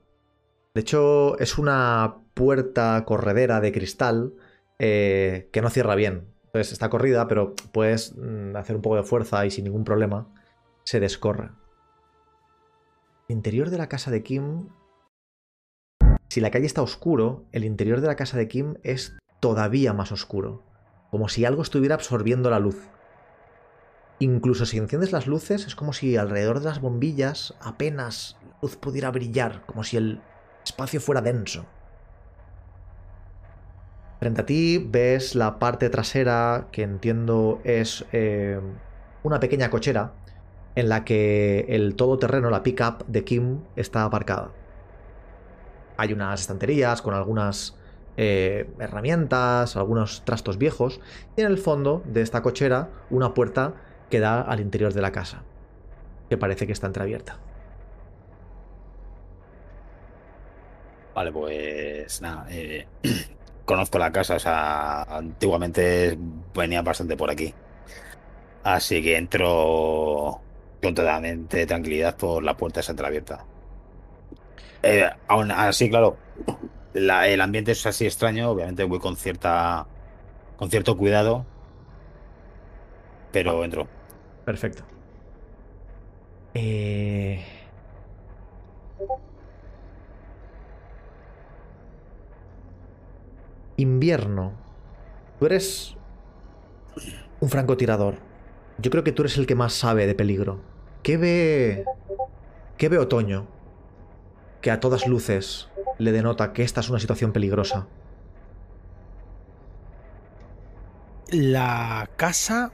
De 0.75 0.81
hecho, 0.81 1.39
es 1.39 1.57
una 1.57 2.17
puerta 2.35 3.05
corredera 3.07 3.61
de 3.61 3.71
cristal 3.71 4.35
eh, 4.81 5.49
que 5.53 5.63
no 5.63 5.71
cierra 5.71 5.95
bien. 5.95 6.27
Entonces 6.47 6.73
está 6.73 6.91
corrida, 6.91 7.29
pero 7.29 7.55
puedes 7.73 8.17
mm, 8.17 8.57
hacer 8.57 8.75
un 8.75 8.83
poco 8.83 8.97
de 8.97 9.05
fuerza 9.05 9.47
y 9.47 9.53
sin 9.53 9.65
ningún 9.65 9.85
problema 9.85 10.27
se 10.83 10.99
descorre. 10.99 11.51
El 13.29 13.37
interior 13.37 13.71
de 13.71 13.79
la 13.79 13.89
casa 13.89 14.11
de 14.11 14.23
Kim... 14.25 14.69
Si 16.29 16.41
la 16.41 16.51
calle 16.51 16.67
está 16.67 16.83
oscuro, 16.83 17.45
el 17.53 17.65
interior 17.65 18.01
de 18.01 18.09
la 18.09 18.17
casa 18.17 18.37
de 18.37 18.49
Kim 18.49 18.75
es 18.83 19.17
todavía 19.39 19.93
más 19.93 20.11
oscuro. 20.11 20.65
Como 21.13 21.29
si 21.29 21.45
algo 21.45 21.63
estuviera 21.63 21.95
absorbiendo 21.95 22.51
la 22.51 22.59
luz. 22.59 22.89
Incluso 24.19 24.67
si 24.67 24.79
enciendes 24.79 25.13
las 25.13 25.29
luces, 25.29 25.67
es 25.67 25.77
como 25.77 25.93
si 25.93 26.17
alrededor 26.17 26.59
de 26.59 26.67
las 26.67 26.81
bombillas 26.81 27.55
apenas 27.61 28.37
la 28.43 28.59
luz 28.63 28.77
pudiera 28.77 29.13
brillar, 29.13 29.65
como 29.67 29.85
si 29.85 29.97
el 29.97 30.21
espacio 30.65 31.01
fuera 31.01 31.21
denso. 31.21 31.67
Frente 34.19 34.41
a 34.41 34.47
ti 34.47 34.79
ves 34.79 35.35
la 35.35 35.59
parte 35.59 35.91
trasera, 35.91 36.69
que 36.73 36.83
entiendo 36.83 37.61
es 37.65 38.07
eh, 38.13 38.59
una 39.23 39.41
pequeña 39.41 39.71
cochera, 39.71 40.13
en 40.77 40.89
la 40.89 41.05
que 41.05 41.67
el 41.69 41.95
todoterreno, 41.95 42.51
la 42.51 42.63
pickup 42.63 43.07
de 43.07 43.25
Kim, 43.25 43.61
está 43.77 44.05
aparcada. 44.05 44.51
Hay 45.97 46.13
unas 46.13 46.41
estanterías 46.41 47.03
con 47.03 47.15
algunas 47.15 47.77
eh, 48.17 48.71
herramientas, 48.79 49.77
algunos 49.77 50.25
trastos 50.25 50.59
viejos, 50.59 51.01
y 51.37 51.43
en 51.43 51.47
el 51.47 51.59
fondo 51.59 52.03
de 52.07 52.23
esta 52.23 52.43
cochera 52.43 52.89
una 53.11 53.35
puerta 53.35 53.75
que 54.11 54.21
da 54.21 54.41
al 54.41 54.61
interior 54.61 54.93
de 54.93 55.03
la 55.03 55.13
casa, 55.13 55.43
que 56.29 56.37
parece 56.37 56.67
que 56.67 56.73
está 56.73 56.87
entreabierta. 56.87 57.39
Vale, 61.15 61.33
pues 61.33 62.21
nada. 62.23 62.47
eh, 62.51 62.87
conozco 63.65 63.99
la 63.99 64.11
casa, 64.13 64.37
o 64.37 64.39
sea, 64.39 65.03
antiguamente 65.03 66.19
venía 66.55 66.83
bastante 66.83 67.17
por 67.17 67.31
aquí. 67.31 67.55
Así 68.63 69.03
que 69.03 69.17
entro 69.17 70.41
con 70.83 70.95
totalmente 70.95 71.67
tranquilidad 71.67 72.17
por 72.17 72.43
la 72.43 72.57
puerta 72.57 72.81
esa 72.81 72.93
entreabierta. 72.93 73.45
Eh, 74.83 75.09
aún 75.29 75.51
así, 75.51 75.89
claro, 75.91 76.17
la- 76.95 77.29
el 77.29 77.41
ambiente 77.41 77.73
es 77.73 77.87
así 77.87 78.07
extraño, 78.07 78.51
obviamente 78.51 78.85
voy 78.85 78.99
con 78.99 79.17
cierta 79.17 79.87
con 80.57 80.71
cierto 80.71 80.97
cuidado, 80.97 81.47
pero 83.31 83.65
entro. 83.65 83.89
Perfecto. 84.45 84.85
Eh... 86.55 87.41
Invierno. 93.77 94.53
Tú 95.39 95.47
eres 95.47 95.97
un 97.41 97.49
francotirador. 97.49 98.17
Yo 98.79 98.91
creo 98.91 99.05
que 99.05 99.13
tú 99.13 99.23
eres 99.23 99.37
el 99.39 99.47
que 99.47 99.55
más 99.55 99.73
sabe 99.73 100.07
de 100.07 100.15
peligro. 100.15 100.61
¿Qué 101.03 101.17
ve... 101.17 101.85
¿Qué 102.77 102.89
ve 102.89 102.99
otoño? 102.99 103.47
Que 104.61 104.71
a 104.71 104.81
todas 104.81 105.07
luces 105.07 105.69
le 105.99 106.13
denota 106.13 106.53
que 106.53 106.63
esta 106.63 106.81
es 106.81 106.91
una 106.91 106.99
situación 106.99 107.33
peligrosa. 107.33 107.87
La 111.31 112.09
casa 112.17 112.73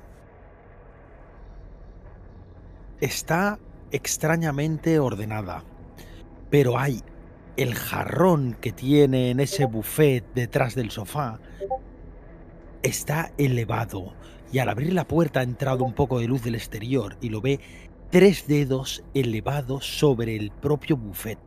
está 3.01 3.59
extrañamente 3.91 4.99
ordenada, 4.99 5.65
pero 6.51 6.79
hay 6.79 7.03
el 7.63 7.75
jarrón 7.75 8.57
que 8.61 8.73
tiene 8.73 9.31
en 9.31 9.41
ese 9.41 9.67
buffet 9.67 10.25
detrás 10.35 10.75
del 10.75 10.91
sofá 10.91 11.39
está 12.83 13.33
elevado 13.37 14.15
y 14.51 14.61
al 14.61 14.69
abrir 14.71 14.95
la 14.95 15.07
puerta 15.07 15.41
ha 15.41 15.43
entrado 15.43 15.85
un 15.85 15.93
poco 15.93 16.21
de 16.21 16.27
luz 16.27 16.43
del 16.43 16.55
exterior 16.55 17.17
y 17.21 17.29
lo 17.29 17.41
ve 17.41 17.61
tres 18.11 18.47
dedos 18.47 19.05
elevados 19.15 19.99
sobre 19.99 20.37
el 20.37 20.51
propio 20.51 20.97
buffet, 20.97 21.39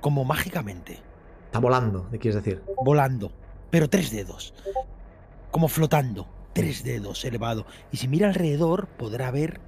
como 0.00 0.24
mágicamente, 0.24 0.98
Está 1.46 1.60
volando, 1.60 2.08
¿qué 2.10 2.18
quieres 2.18 2.42
decir? 2.42 2.62
volando, 2.84 3.30
pero 3.70 3.88
tres 3.88 4.10
dedos, 4.10 4.54
como 5.50 5.68
flotando, 5.68 6.26
tres 6.52 6.82
dedos 6.82 7.24
elevado. 7.24 7.66
Y 7.92 7.98
si 7.98 8.08
mira 8.08 8.28
alrededor 8.28 8.88
podrá 8.88 9.30
ver 9.30 9.60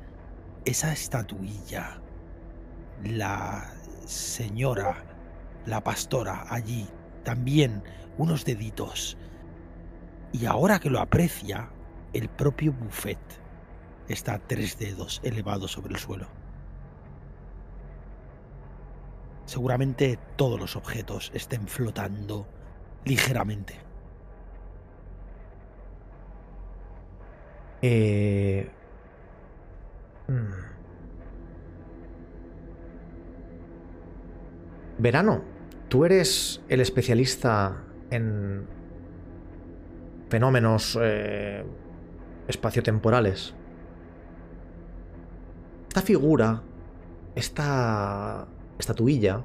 esa 0.65 0.93
estatuilla, 0.93 2.01
la 3.05 3.73
señora, 4.05 5.16
la 5.67 5.83
pastora 5.83 6.47
allí, 6.49 6.89
también 7.25 7.83
unos 8.19 8.45
deditos. 8.45 9.17
Y 10.33 10.47
ahora 10.47 10.79
que 10.79 10.91
lo 10.91 11.01
aprecia, 11.01 11.71
el 12.13 12.29
propio 12.29 12.73
buffet 12.73 13.19
está 14.09 14.39
tres 14.39 14.79
dedos 14.79 15.21
elevados 15.25 15.73
sobre 15.73 15.95
el 15.95 16.01
suelo. 16.01 16.29
Seguramente 19.45 20.19
todos 20.37 20.59
los 20.59 20.77
objetos 20.77 21.31
estén 21.35 21.69
flotando 21.69 22.47
ligeramente. 23.05 23.81
Eh... 27.83 28.69
mm. 30.29 30.77
Verano, 34.99 35.56
tú 35.97 36.05
eres 36.05 36.61
el 36.69 36.83
especialista 36.83 37.83
en 38.11 38.67
fenómenos 40.29 40.99
eh, 41.01 41.65
espaciotemporales. 42.49 43.55
Esta 45.89 46.03
figura, 46.03 46.61
esta 47.35 48.47
estatuilla, 48.79 49.43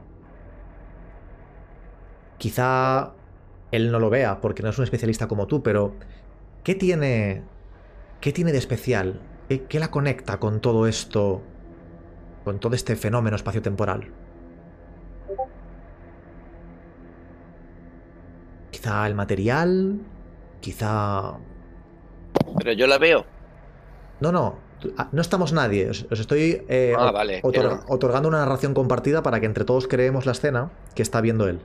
quizá 2.37 3.13
él 3.71 3.89
no 3.89 3.99
lo 3.99 4.09
vea 4.09 4.41
porque 4.41 4.61
no 4.61 4.71
es 4.71 4.77
un 4.77 4.83
especialista 4.83 5.29
como 5.29 5.47
tú, 5.47 5.63
pero 5.63 5.95
¿qué 6.65 6.75
tiene, 6.75 7.43
qué 8.19 8.33
tiene 8.33 8.51
de 8.51 8.57
especial? 8.57 9.21
¿Qué, 9.47 9.63
qué 9.63 9.79
la 9.79 9.89
conecta 9.89 10.37
con 10.37 10.59
todo 10.59 10.85
esto, 10.85 11.43
con 12.43 12.59
todo 12.59 12.75
este 12.75 12.97
fenómeno 12.97 13.37
espaciotemporal? 13.37 14.20
Quizá 18.81 19.05
el 19.05 19.13
material, 19.13 19.99
quizá... 20.59 21.33
Pero 22.57 22.73
yo 22.73 22.87
la 22.87 22.97
veo. 22.97 23.27
No, 24.19 24.31
no, 24.31 24.57
ah, 24.97 25.07
no 25.11 25.21
estamos 25.21 25.53
nadie. 25.53 25.87
Os, 25.91 26.07
os 26.09 26.19
estoy 26.19 26.65
eh, 26.67 26.95
Ah, 26.97 27.11
vale, 27.11 27.41
otorgando 27.43 28.27
una 28.27 28.39
narración 28.39 28.73
compartida 28.73 29.21
para 29.21 29.39
que 29.39 29.45
entre 29.45 29.65
todos 29.65 29.87
creemos 29.87 30.25
la 30.25 30.31
escena 30.31 30.71
que 30.95 31.03
está 31.03 31.21
viendo 31.21 31.47
él. 31.47 31.59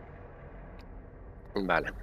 Vale. 1.55 1.94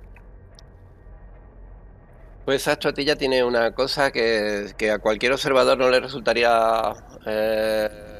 Pues 2.46 2.66
estratilla 2.68 3.16
tiene 3.16 3.44
una 3.44 3.72
cosa 3.76 4.12
que, 4.12 4.74
que 4.76 4.90
a 4.90 4.98
cualquier 4.98 5.34
observador 5.34 5.78
no 5.78 5.92
le 5.92 6.00
resultaría 6.00 6.92
eh, 7.28 8.13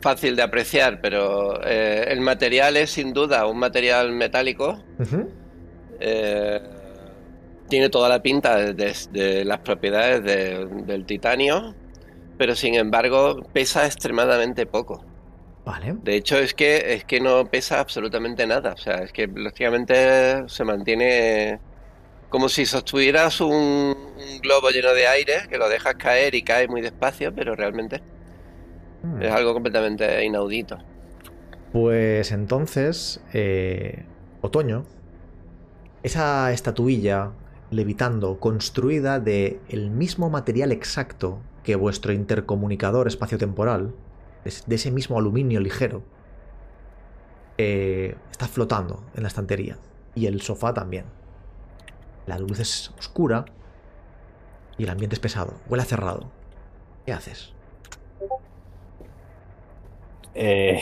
fácil 0.00 0.36
de 0.36 0.42
apreciar, 0.42 1.00
pero 1.00 1.60
eh, 1.64 2.04
el 2.08 2.20
material 2.20 2.76
es 2.76 2.90
sin 2.90 3.12
duda 3.12 3.46
un 3.46 3.58
material 3.58 4.12
metálico. 4.12 4.82
Eh, 6.00 6.60
tiene 7.68 7.88
toda 7.88 8.08
la 8.08 8.20
pinta 8.22 8.56
de, 8.56 8.74
de- 8.74 8.94
de 9.12 9.44
las 9.44 9.58
propiedades 9.60 10.22
de- 10.24 10.66
del 10.86 11.04
titanio, 11.06 11.74
pero 12.38 12.54
sin 12.56 12.74
embargo 12.74 13.42
pesa 13.52 13.86
extremadamente 13.86 14.66
poco. 14.66 15.04
Vale. 15.64 15.94
De 16.02 16.16
hecho, 16.16 16.38
es 16.38 16.54
que, 16.54 16.94
es 16.94 17.04
que 17.04 17.20
no 17.20 17.44
pesa 17.50 17.80
absolutamente 17.80 18.46
nada. 18.46 18.72
O 18.72 18.76
sea, 18.78 19.02
es 19.02 19.12
que 19.12 19.26
lógicamente 19.26 20.48
se 20.48 20.64
mantiene 20.64 21.60
como 22.30 22.48
si 22.48 22.64
sostuvieras 22.64 23.40
un, 23.40 23.52
un 23.52 24.38
globo 24.40 24.70
lleno 24.70 24.94
de 24.94 25.06
aire, 25.06 25.42
que 25.50 25.58
lo 25.58 25.68
dejas 25.68 25.94
caer 25.96 26.34
y 26.34 26.42
cae 26.42 26.66
muy 26.66 26.80
despacio, 26.80 27.32
pero 27.34 27.54
realmente 27.54 28.00
Hmm. 29.02 29.22
es 29.22 29.32
algo 29.32 29.52
completamente 29.54 30.24
inaudito. 30.24 30.78
Pues 31.72 32.32
entonces, 32.32 33.22
eh, 33.32 34.04
otoño, 34.40 34.84
esa 36.02 36.52
estatuilla 36.52 37.32
levitando, 37.70 38.40
construida 38.40 39.20
de 39.20 39.60
el 39.68 39.90
mismo 39.90 40.28
material 40.30 40.72
exacto 40.72 41.38
que 41.62 41.76
vuestro 41.76 42.12
intercomunicador 42.12 43.06
espaciotemporal, 43.06 43.94
de, 44.44 44.74
ese 44.74 44.90
mismo 44.90 45.18
aluminio 45.18 45.60
ligero, 45.60 46.02
eh, 47.58 48.16
está 48.30 48.48
flotando 48.48 49.04
en 49.14 49.22
la 49.22 49.28
estantería. 49.28 49.78
Y 50.14 50.26
el 50.26 50.40
sofá 50.40 50.74
también. 50.74 51.04
La 52.26 52.38
luz 52.38 52.58
es 52.58 52.92
oscura 52.98 53.44
y 54.78 54.84
el 54.84 54.90
ambiente 54.90 55.14
es 55.14 55.20
pesado. 55.20 55.54
Huele 55.68 55.82
a 55.82 55.86
cerrado. 55.86 56.30
¿Qué 57.06 57.12
haces? 57.12 57.52
Eh, 60.34 60.80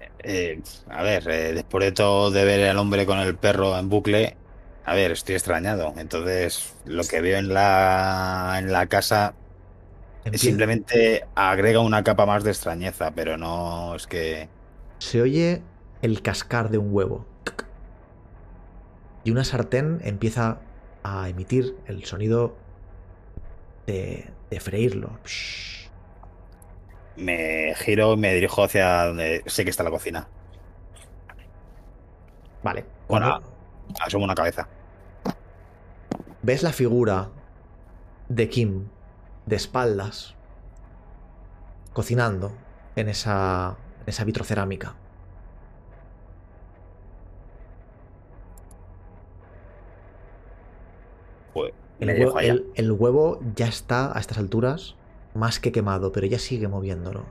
eh, 0.20 0.60
a 0.88 1.02
ver, 1.02 1.28
eh, 1.28 1.52
después 1.54 1.84
de 1.84 1.92
todo 1.92 2.30
de 2.30 2.44
ver 2.44 2.68
al 2.68 2.78
hombre 2.78 3.06
con 3.06 3.18
el 3.18 3.36
perro 3.36 3.78
en 3.78 3.88
bucle, 3.88 4.36
a 4.84 4.94
ver, 4.94 5.12
estoy 5.12 5.34
extrañado. 5.34 5.94
Entonces, 5.96 6.74
lo 6.84 7.04
que 7.04 7.20
veo 7.20 7.38
en 7.38 7.52
la, 7.52 8.56
en 8.58 8.72
la 8.72 8.86
casa 8.86 9.34
simplemente 10.34 11.24
agrega 11.34 11.80
una 11.80 12.02
capa 12.02 12.26
más 12.26 12.44
de 12.44 12.50
extrañeza, 12.50 13.12
pero 13.14 13.36
no 13.36 13.94
es 13.94 14.06
que... 14.06 14.48
Se 14.98 15.20
oye 15.22 15.62
el 16.02 16.22
cascar 16.22 16.70
de 16.70 16.78
un 16.78 16.92
huevo. 16.92 17.26
Y 19.24 19.30
una 19.32 19.44
sartén 19.44 20.00
empieza 20.04 20.60
a 21.02 21.28
emitir 21.28 21.76
el 21.86 22.04
sonido 22.04 22.56
de, 23.86 24.30
de 24.50 24.60
freírlo. 24.60 25.20
Me 27.16 27.74
giro 27.76 28.12
y 28.12 28.16
me 28.16 28.34
dirijo 28.34 28.62
hacia 28.62 29.06
donde 29.06 29.42
sé 29.46 29.64
que 29.64 29.70
está 29.70 29.82
la 29.82 29.90
cocina. 29.90 30.28
Vale. 32.62 32.84
Bueno, 33.08 33.40
asomo 34.00 34.24
una 34.24 34.34
cabeza. 34.34 34.68
ves 36.42 36.62
la 36.62 36.72
figura 36.72 37.28
de 38.28 38.48
Kim 38.48 38.88
de 39.46 39.56
espaldas 39.56 40.34
cocinando 41.92 42.52
en 42.96 43.08
esa, 43.08 43.76
en 44.02 44.08
esa 44.08 44.24
vitrocerámica. 44.24 44.94
Pues 51.54 51.72
el 51.98 52.92
huevo 52.92 53.40
ya 53.54 53.66
está 53.66 54.16
a 54.16 54.20
estas 54.20 54.38
alturas 54.38 54.96
más 55.36 55.60
que 55.60 55.72
quemado, 55.72 56.12
pero 56.12 56.26
ella 56.26 56.38
sigue 56.38 56.68
moviéndolo. 56.68 57.24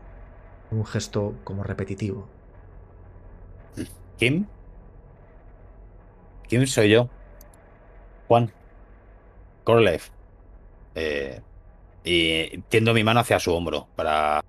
Un 0.71 0.85
gesto 0.85 1.35
como 1.43 1.63
repetitivo. 1.63 2.27
¿Kim? 4.17 4.47
¿Kim 6.47 6.65
soy 6.67 6.89
yo? 6.89 7.09
Juan. 8.27 8.51
Korlev. 9.63 10.01
Eh, 10.95 11.41
y 12.03 12.59
tiendo 12.69 12.93
mi 12.93 13.03
mano 13.03 13.19
hacia 13.19 13.39
su 13.39 13.53
hombro 13.53 13.87
para 13.95 14.43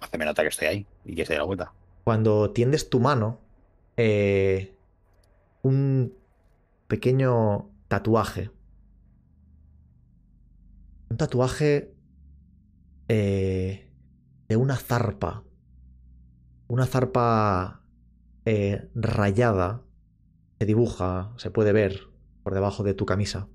hacerme 0.00 0.24
nota 0.24 0.42
que 0.42 0.48
estoy 0.48 0.68
ahí 0.68 0.86
y 1.04 1.14
que 1.14 1.26
se 1.26 1.34
dé 1.34 1.38
la 1.38 1.44
vuelta. 1.44 1.72
Cuando 2.04 2.50
tiendes 2.50 2.90
tu 2.90 3.00
mano, 3.00 3.38
eh, 3.96 4.74
un 5.62 6.14
pequeño 6.88 7.68
tatuaje. 7.88 8.50
Un 11.14 11.18
tatuaje 11.18 11.94
eh, 13.06 13.88
de 14.48 14.56
una 14.56 14.74
zarpa. 14.74 15.44
Una 16.66 16.86
zarpa 16.86 17.84
eh, 18.44 18.90
rayada. 18.96 19.84
Se 20.58 20.66
dibuja, 20.66 21.32
se 21.36 21.52
puede 21.52 21.72
ver 21.72 22.00
por 22.42 22.52
debajo 22.52 22.82
de 22.82 22.94
tu 22.94 23.06
camisa. 23.06 23.46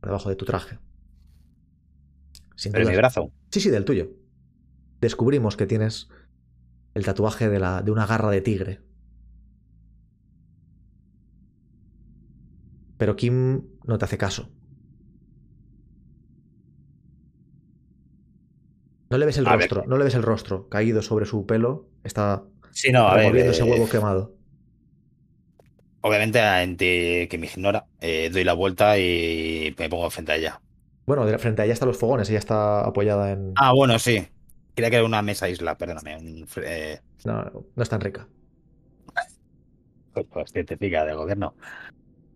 Por 0.00 0.08
debajo 0.08 0.30
de 0.30 0.36
tu 0.36 0.46
traje. 0.46 0.78
Sin 2.56 2.72
Pero 2.72 2.88
mi 2.88 2.96
brazo. 2.96 3.30
Sí, 3.50 3.60
sí, 3.60 3.68
del 3.68 3.84
tuyo. 3.84 4.08
Descubrimos 5.02 5.58
que 5.58 5.66
tienes 5.66 6.08
el 6.94 7.04
tatuaje 7.04 7.50
de, 7.50 7.60
la, 7.60 7.82
de 7.82 7.90
una 7.90 8.06
garra 8.06 8.30
de 8.30 8.40
tigre. 8.40 8.80
Pero 12.96 13.16
Kim 13.16 13.64
no 13.84 13.98
te 13.98 14.06
hace 14.06 14.16
caso. 14.16 14.48
No 19.12 19.18
le 19.18 19.26
ves 19.26 19.36
el 19.38 19.46
A 19.46 19.56
ver. 19.56 19.68
rostro, 19.68 19.84
no 19.86 19.96
le 19.98 20.04
ves 20.04 20.14
el 20.14 20.22
rostro 20.22 20.68
caído 20.68 21.02
sobre 21.02 21.26
su 21.26 21.46
pelo. 21.46 21.86
Está 22.02 22.42
Sí, 22.70 22.90
no, 22.90 23.06
a 23.06 23.16
ver. 23.16 23.26
removiendo 23.26 23.52
ese 23.52 23.62
eh, 23.62 23.70
huevo 23.70 23.88
quemado. 23.88 24.34
obviamente, 26.00 26.40
ante 26.40 27.28
que 27.28 27.38
me 27.38 27.46
ignora, 27.46 27.86
eh, 28.00 28.30
doy 28.32 28.44
la 28.44 28.54
vuelta 28.54 28.98
y 28.98 29.74
me 29.78 29.88
pongo 29.88 30.10
frente 30.10 30.32
a 30.32 30.36
ella. 30.36 30.62
Bueno, 31.06 31.26
frente 31.38 31.62
a 31.62 31.64
ella 31.64 31.74
están 31.74 31.88
los 31.88 31.98
fogones, 31.98 32.28
ella 32.30 32.38
está 32.38 32.80
apoyada 32.86 33.32
en. 33.32 33.52
Ah, 33.56 33.72
bueno, 33.74 33.98
sí. 33.98 34.26
Quería 34.74 34.90
que 34.90 34.96
era 34.96 35.04
una 35.04 35.20
mesa 35.22 35.48
isla, 35.48 35.76
perdóname. 35.76 36.16
Un, 36.16 36.46
eh, 36.64 37.00
No, 37.24 37.44
no 37.76 37.82
es 37.82 37.88
tan 37.88 38.00
rica. 38.00 38.26
Pues 40.12 40.52
científica 40.52 41.04
del 41.04 41.16
gobierno. 41.16 41.54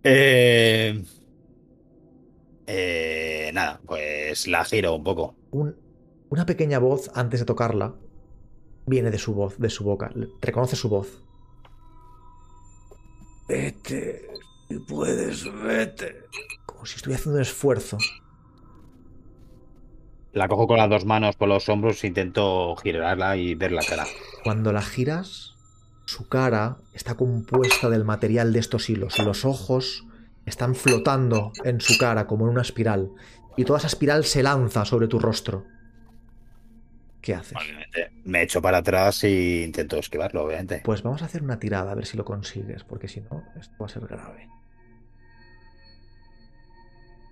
Eh, 0.02 1.02
eh, 2.66 3.50
nada, 3.54 3.80
pues 3.86 4.46
la 4.46 4.64
giro 4.64 4.94
un 4.94 5.04
poco. 5.04 5.36
Un- 5.52 5.74
una 6.28 6.46
pequeña 6.46 6.78
voz 6.78 7.10
antes 7.14 7.40
de 7.40 7.46
tocarla 7.46 7.94
viene 8.86 9.10
de 9.10 9.18
su 9.18 9.34
voz, 9.34 9.58
de 9.58 9.70
su 9.70 9.84
boca. 9.84 10.10
Reconoce 10.40 10.76
su 10.76 10.88
voz. 10.88 11.22
Vete, 13.48 14.28
si 14.68 14.78
puedes, 14.80 15.44
vete. 15.62 16.24
Como 16.64 16.86
si 16.86 16.96
estuviera 16.96 17.20
haciendo 17.20 17.36
un 17.36 17.42
esfuerzo. 17.42 17.98
La 20.32 20.48
cojo 20.48 20.66
con 20.66 20.76
las 20.76 20.90
dos 20.90 21.04
manos 21.04 21.36
por 21.36 21.48
los 21.48 21.68
hombros, 21.68 22.04
intento 22.04 22.76
girarla 22.76 23.36
y 23.36 23.54
ver 23.54 23.72
la 23.72 23.82
cara. 23.82 24.04
Cuando 24.44 24.72
la 24.72 24.82
giras, 24.82 25.54
su 26.06 26.28
cara 26.28 26.78
está 26.92 27.14
compuesta 27.14 27.88
del 27.88 28.04
material 28.04 28.52
de 28.52 28.58
estos 28.58 28.90
hilos. 28.90 29.18
Los 29.18 29.44
ojos 29.44 30.04
están 30.44 30.74
flotando 30.74 31.52
en 31.64 31.80
su 31.80 31.98
cara 31.98 32.26
como 32.26 32.44
en 32.46 32.52
una 32.52 32.62
espiral. 32.62 33.10
Y 33.56 33.64
toda 33.64 33.78
esa 33.78 33.88
espiral 33.88 34.24
se 34.24 34.42
lanza 34.42 34.84
sobre 34.84 35.08
tu 35.08 35.18
rostro. 35.18 35.64
¿Qué 37.26 37.34
haces? 37.34 37.56
Obviamente, 37.58 38.10
me 38.24 38.42
echo 38.42 38.62
para 38.62 38.78
atrás 38.78 39.24
e 39.24 39.64
intento 39.64 39.96
esquivarlo, 39.98 40.44
obviamente. 40.44 40.76
Pues 40.80 41.02
vamos 41.02 41.20
a 41.20 41.26
hacer 41.26 41.42
una 41.42 41.58
tirada 41.58 41.92
a 41.92 41.94
ver 41.94 42.06
si 42.06 42.16
lo 42.16 42.24
consigues, 42.24 42.82
porque 42.84 43.08
si 43.08 43.20
no, 43.20 43.52
esto 43.60 43.76
va 43.78 43.86
a 43.86 43.88
ser 43.90 44.06
grave. 44.06 44.48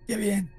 Qué 0.06 0.16
bien. 0.16 0.50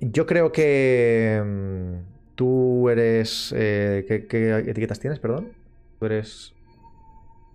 Yo 0.00 0.26
creo 0.26 0.52
que... 0.52 1.42
mm, 1.44 2.34
tú 2.34 2.88
eres... 2.90 3.52
eh, 3.56 4.04
¿qué, 4.08 4.26
qué 4.26 4.58
etiquetas 4.70 5.00
tienes, 5.00 5.18
perdón? 5.20 5.56
Tú 5.98 6.06
eres 6.06 6.56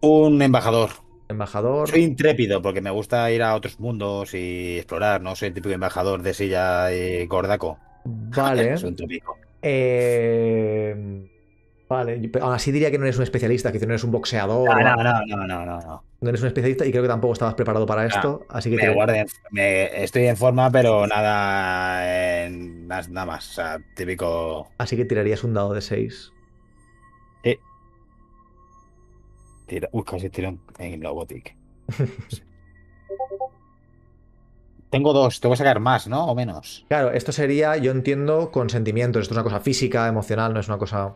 Un 0.02 0.42
embajador. 0.42 0.90
embajador. 1.30 1.90
Soy 1.90 2.04
intrépido 2.04 2.62
porque 2.62 2.82
me 2.82 2.92
gusta 2.92 3.32
ir 3.32 3.42
a 3.44 3.56
otros 3.56 3.80
mundos 3.80 4.34
y 4.34 4.78
explorar. 4.78 5.22
No 5.22 5.36
soy 5.36 5.50
el 5.50 5.54
típico 5.54 5.74
embajador 5.74 6.22
de 6.22 6.34
silla 6.34 6.94
y 6.94 7.26
gordaco. 7.28 7.80
Vale. 8.04 8.78
Soy 8.78 8.90
un 8.90 8.96
tópico. 8.96 9.39
Eh, 9.62 11.26
Vale, 11.89 12.22
aún 12.39 12.53
así 12.53 12.72
diría 12.72 12.91
que 12.91 12.99
no 12.99 13.05
eres 13.05 13.18
un 13.18 13.24
especialista, 13.24 13.72
que 13.72 13.80
no 13.80 13.86
eres 13.93 14.03
un 14.03 14.12
boxeador. 14.12 14.70
No, 14.70 14.95
no, 14.95 15.03
no, 15.03 15.26
no, 15.26 15.47
no, 15.47 15.66
no, 15.66 15.80
no. 15.82 16.03
no 16.22 16.30
eres 16.30 16.39
un 16.41 16.47
especialista 16.47 16.86
y 16.86 16.91
creo 16.91 17.01
que 17.01 17.10
tampoco 17.10 17.34
estabas 17.34 17.55
preparado 17.55 17.88
para 17.88 18.05
esto. 18.05 18.45
así 18.49 18.70
que 18.70 18.76
Me 18.76 18.82
te- 18.84 18.93
guarden- 18.93 19.28
me- 19.49 20.03
estoy 20.03 20.28
en 20.28 20.38
forma, 20.38 20.70
pero 20.70 21.07
nada, 21.07 22.45
en- 22.45 22.86
más- 22.86 23.10
nada 23.10 23.26
más. 23.26 23.49
O 23.49 23.53
sea, 23.53 23.80
típico. 23.95 24.70
así 24.78 24.95
que 24.97 25.05
tirarías 25.05 25.43
un 25.43 25.55
dado 25.55 25.74
de 25.74 25.82
6. 25.82 26.32
tira- 29.66 29.89
Uy, 29.91 30.03
casi 30.03 30.30
tiro 30.32 30.49
en, 30.49 30.60
en 30.80 31.01
Lobotic. 31.01 31.55
Tengo 34.90 35.14
dos, 35.14 35.40
tengo 35.40 35.54
que 35.54 35.58
sacar 35.58 35.80
más, 35.80 36.08
¿no? 36.08 36.26
O 36.26 36.36
menos. 36.36 36.86
Claro, 36.88 37.12
esto 37.12 37.32
sería, 37.32 37.78
yo 37.78 37.92
entiendo, 37.92 38.52
con 38.52 38.70
sentimientos. 38.70 39.22
Esto 39.24 39.34
es 39.34 39.38
una 39.38 39.44
cosa 39.44 39.60
física, 39.60 40.08
emocional, 40.08 40.54
no 40.54 40.60
es 40.60 40.68
una 40.68 40.78
cosa. 40.78 41.16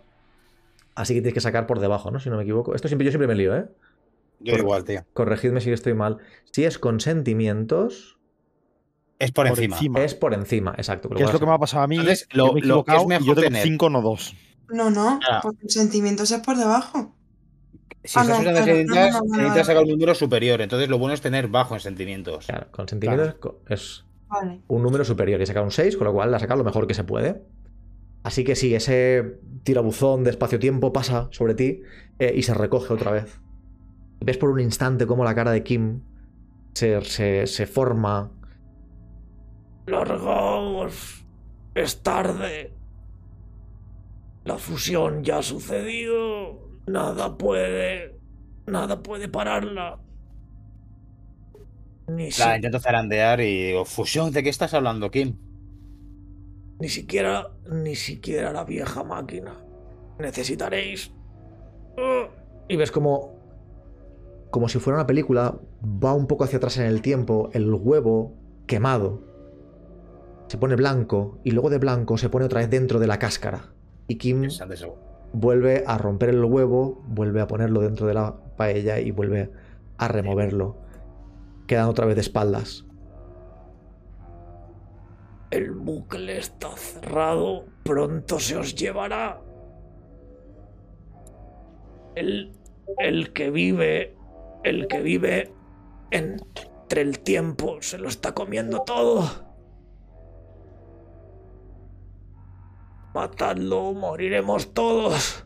Así 0.95 1.13
que 1.15 1.21
tienes 1.21 1.33
que 1.33 1.41
sacar 1.41 1.65
por 1.65 1.79
debajo, 1.79 2.11
¿no? 2.11 2.19
Si 2.19 2.29
no 2.29 2.37
me 2.37 2.43
equivoco. 2.43 2.75
Esto 2.75 2.87
siempre, 2.87 3.05
yo 3.05 3.11
siempre 3.11 3.27
me 3.27 3.35
lío, 3.35 3.55
¿eh? 3.55 3.65
Yo 4.39 4.53
Por- 4.53 4.59
igual, 4.59 4.83
tío. 4.83 5.05
Corregidme 5.13 5.59
si 5.61 5.71
estoy 5.71 5.93
mal. 5.95 6.19
Si 6.51 6.65
es 6.65 6.77
con 6.77 6.99
sentimientos, 6.99 8.17
Es 9.19 9.31
por, 9.31 9.47
Por 9.47 9.57
encima. 9.57 9.75
encima. 9.77 10.03
es 10.03 10.15
por 10.15 10.33
encima, 10.33 10.73
exacto. 10.77 11.07
¿Qué 11.09 11.23
es 11.23 11.31
lo 11.31 11.39
que 11.39 11.45
me 11.45 11.53
ha 11.53 11.57
pasado 11.57 11.83
a 11.83 11.87
mí? 11.87 11.95
Entonces, 11.95 12.27
Yo 12.33 12.47
lo- 12.47 12.53
me 12.53 12.59
he 12.59 12.63
lo 12.65 12.83
que 12.83 12.95
es 12.95 13.03
y 13.03 13.05
mejor 13.05 13.25
yo 13.25 13.35
tengo 13.35 13.47
tener- 13.47 13.63
5 13.63 13.89
no 13.89 14.01
2. 14.01 14.35
No, 14.69 14.89
no, 14.89 15.19
Ah. 15.29 15.39
porque 15.41 15.69
sentimientos 15.69 16.29
es 16.31 16.41
por 16.41 16.57
debajo. 16.57 17.15
Si 18.03 18.19
estás 18.19 18.27
no, 18.27 18.39
usando 18.39 18.63
sentimientos, 18.63 19.21
necesitas 19.29 19.67
sacar 19.67 19.83
un 19.83 19.89
número 19.89 20.13
superior. 20.13 20.61
Entonces, 20.61 20.89
lo 20.89 20.97
bueno 20.97 21.13
es 21.13 21.21
tener 21.21 21.47
bajo 21.47 21.73
en 21.73 21.79
sentimientos. 21.79 22.47
Claro, 22.47 22.67
con 22.71 22.87
sentimientos 22.87 23.35
es 23.69 24.05
Vale. 24.27 24.61
un 24.67 24.83
número 24.83 25.05
superior 25.05 25.41
y 25.41 25.45
saca 25.45 25.61
un 25.61 25.71
6, 25.71 25.95
con 25.95 26.05
lo 26.05 26.13
cual 26.13 26.29
la 26.31 26.39
saca 26.39 26.55
lo 26.55 26.65
mejor 26.65 26.85
que 26.85 26.93
se 26.93 27.05
puede. 27.05 27.41
Así 28.23 28.43
que 28.43 28.55
sí, 28.55 28.75
ese 28.75 29.39
tirabuzón 29.63 30.23
de 30.23 30.31
espacio-tiempo 30.31 30.91
pasa 30.91 31.27
sobre 31.31 31.55
ti 31.55 31.81
eh, 32.19 32.33
y 32.35 32.43
se 32.43 32.53
recoge 32.53 32.93
otra 32.93 33.11
vez. 33.11 33.39
Ves 34.19 34.37
por 34.37 34.49
un 34.49 34.59
instante 34.59 35.05
cómo 35.05 35.23
la 35.23 35.35
cara 35.35 35.51
de 35.51 35.63
Kim 35.63 36.01
se, 36.73 37.01
se, 37.01 37.47
se 37.47 37.65
forma. 37.67 38.31
Largaos, 39.87 41.25
es 41.75 42.01
tarde. 42.01 42.73
La 44.45 44.57
fusión 44.57 45.23
ya 45.23 45.39
ha 45.39 45.43
sucedido. 45.43 46.72
Nada 46.87 47.37
puede. 47.37 48.19
Nada 48.67 49.01
puede 49.01 49.27
pararla. 49.27 49.99
Ni 52.07 52.29
La 52.31 52.55
intento 52.55 52.79
zarandear 52.79 53.39
y 53.39 53.67
digo, 53.67 53.85
fusión, 53.85 54.31
¿de 54.31 54.43
qué 54.43 54.49
estás 54.49 54.73
hablando, 54.73 55.09
Kim? 55.09 55.37
Ni 56.79 56.89
siquiera, 56.89 57.51
ni 57.69 57.95
siquiera 57.95 58.51
la 58.51 58.65
vieja 58.65 59.03
máquina. 59.03 59.63
Necesitaréis. 60.19 61.11
Uh, 61.97 62.27
Y 62.67 62.75
ves 62.75 62.91
como, 62.91 63.35
como 64.51 64.67
si 64.67 64.79
fuera 64.79 64.99
una 64.99 65.07
película, 65.07 65.59
va 65.83 66.13
un 66.13 66.27
poco 66.27 66.43
hacia 66.43 66.57
atrás 66.57 66.77
en 66.77 66.85
el 66.85 67.01
tiempo, 67.01 67.49
el 67.53 67.73
huevo 67.73 68.35
quemado. 68.67 69.21
Se 70.47 70.57
pone 70.57 70.75
blanco 70.75 71.39
y 71.43 71.51
luego 71.51 71.69
de 71.69 71.77
blanco 71.77 72.17
se 72.17 72.29
pone 72.29 72.45
otra 72.45 72.59
vez 72.59 72.69
dentro 72.69 72.99
de 72.99 73.07
la 73.07 73.17
cáscara. 73.17 73.73
Y 74.07 74.17
Kim. 74.17 74.49
Vuelve 75.33 75.83
a 75.85 75.97
romper 75.97 76.29
el 76.29 76.45
huevo, 76.45 77.03
vuelve 77.07 77.41
a 77.41 77.47
ponerlo 77.47 77.81
dentro 77.81 78.07
de 78.07 78.13
la 78.13 78.35
paella 78.55 78.99
y 78.99 79.11
vuelve 79.11 79.51
a 79.97 80.07
removerlo. 80.07 80.77
Quedan 81.67 81.89
otra 81.89 82.05
vez 82.05 82.15
de 82.15 82.21
espaldas. 82.21 82.85
El 85.51 85.71
bucle 85.71 86.37
está 86.37 86.69
cerrado, 86.75 87.65
pronto 87.83 88.39
se 88.39 88.55
os 88.55 88.75
llevará. 88.75 89.41
El, 92.15 92.53
el 92.99 93.33
que 93.33 93.49
vive, 93.49 94.15
el 94.63 94.87
que 94.87 95.01
vive 95.01 95.53
entre 96.11 97.01
el 97.01 97.19
tiempo 97.19 97.77
se 97.81 97.97
lo 97.97 98.07
está 98.07 98.33
comiendo 98.33 98.79
todo. 98.81 99.42
Matadlo, 103.13 103.93
moriremos 103.93 104.73
todos. 104.73 105.45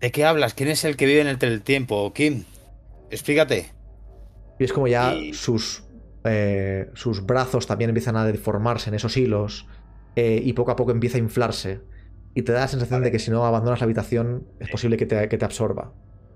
¿De 0.00 0.10
qué 0.10 0.24
hablas? 0.24 0.54
¿Quién 0.54 0.70
es 0.70 0.84
el 0.84 0.96
que 0.96 1.06
vive 1.06 1.20
en 1.20 1.26
el 1.28 1.38
teletiempo, 1.38 2.12
Kim? 2.14 2.44
Explícate. 3.10 3.72
Y 4.58 4.64
es 4.64 4.72
como 4.72 4.88
ya 4.88 5.14
Y- 5.14 5.34
sus, 5.34 5.84
eh, 6.24 6.90
sus 6.94 7.24
brazos 7.26 7.66
también 7.66 7.90
empiezan 7.90 8.16
a 8.16 8.24
deformarse 8.24 8.90
en 8.90 8.94
esos 8.94 9.16
hilos 9.16 9.66
eh, 10.16 10.40
y 10.42 10.52
poco 10.54 10.70
a 10.70 10.76
poco 10.76 10.90
empieza 10.92 11.16
a 11.18 11.20
inflarse. 11.20 11.80
Y 12.34 12.42
te 12.42 12.52
da 12.52 12.60
la 12.60 12.68
sensación 12.68 13.02
de 13.02 13.10
que 13.10 13.18
si 13.18 13.30
no 13.30 13.44
abandonas 13.44 13.80
la 13.80 13.84
habitación 13.84 14.48
es 14.58 14.68
posible 14.68 14.96
que 14.96 15.06
te, 15.06 15.28
que 15.28 15.38
te 15.38 15.44
absorba. 15.44 15.92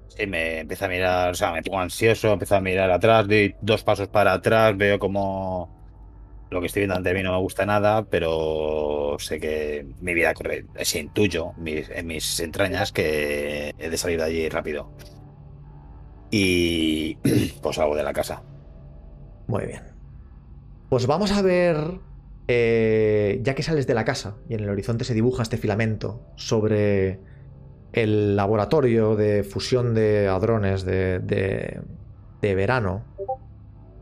Sí, 0.08 0.26
me 0.26 0.60
empieza 0.60 0.86
a 0.86 0.88
mirar, 0.88 1.30
o 1.30 1.34
sea, 1.34 1.52
me 1.52 1.62
pongo 1.62 1.80
ansioso, 1.80 2.32
empiezo 2.32 2.56
a 2.56 2.60
mirar 2.60 2.90
atrás, 2.90 3.26
doy 3.26 3.56
dos 3.60 3.82
pasos 3.82 4.08
para 4.08 4.32
atrás, 4.34 4.76
veo 4.76 4.98
como 4.98 5.74
lo 6.50 6.60
que 6.60 6.66
estoy 6.66 6.80
viendo 6.80 6.94
ante 6.96 7.14
mí 7.14 7.22
no 7.22 7.32
me 7.32 7.38
gusta 7.38 7.66
nada, 7.66 8.04
pero 8.04 9.16
sé 9.18 9.40
que 9.40 9.86
mi 10.00 10.14
vida 10.14 10.34
corre, 10.34 10.66
se 10.82 11.00
intuyo 11.00 11.52
en 11.64 12.06
mis 12.06 12.40
entrañas 12.40 12.92
que 12.92 13.72
he 13.78 13.90
de 13.90 13.96
salir 13.96 14.18
de 14.18 14.24
allí 14.24 14.48
rápido. 14.48 14.90
Y 16.30 17.16
pues 17.62 17.76
salgo 17.76 17.96
de 17.96 18.02
la 18.02 18.12
casa. 18.12 18.42
Muy 19.46 19.66
bien. 19.66 19.82
Pues 20.88 21.06
vamos 21.06 21.32
a 21.32 21.42
ver, 21.42 21.76
eh, 22.48 23.40
ya 23.42 23.54
que 23.54 23.62
sales 23.62 23.86
de 23.86 23.94
la 23.94 24.04
casa 24.04 24.36
y 24.48 24.54
en 24.54 24.60
el 24.60 24.68
horizonte 24.70 25.04
se 25.04 25.14
dibuja 25.14 25.42
este 25.42 25.56
filamento 25.56 26.22
sobre 26.36 27.20
el 27.92 28.36
laboratorio 28.36 29.16
de 29.16 29.44
fusión 29.44 29.94
de 29.94 30.28
hadrones 30.28 30.84
de, 30.84 31.20
de- 31.20 31.80
de 32.42 32.54
verano, 32.54 33.04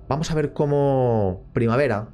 vamos 0.08 0.30
a 0.30 0.34
ver 0.34 0.52
cómo 0.52 1.44
Primavera, 1.52 2.08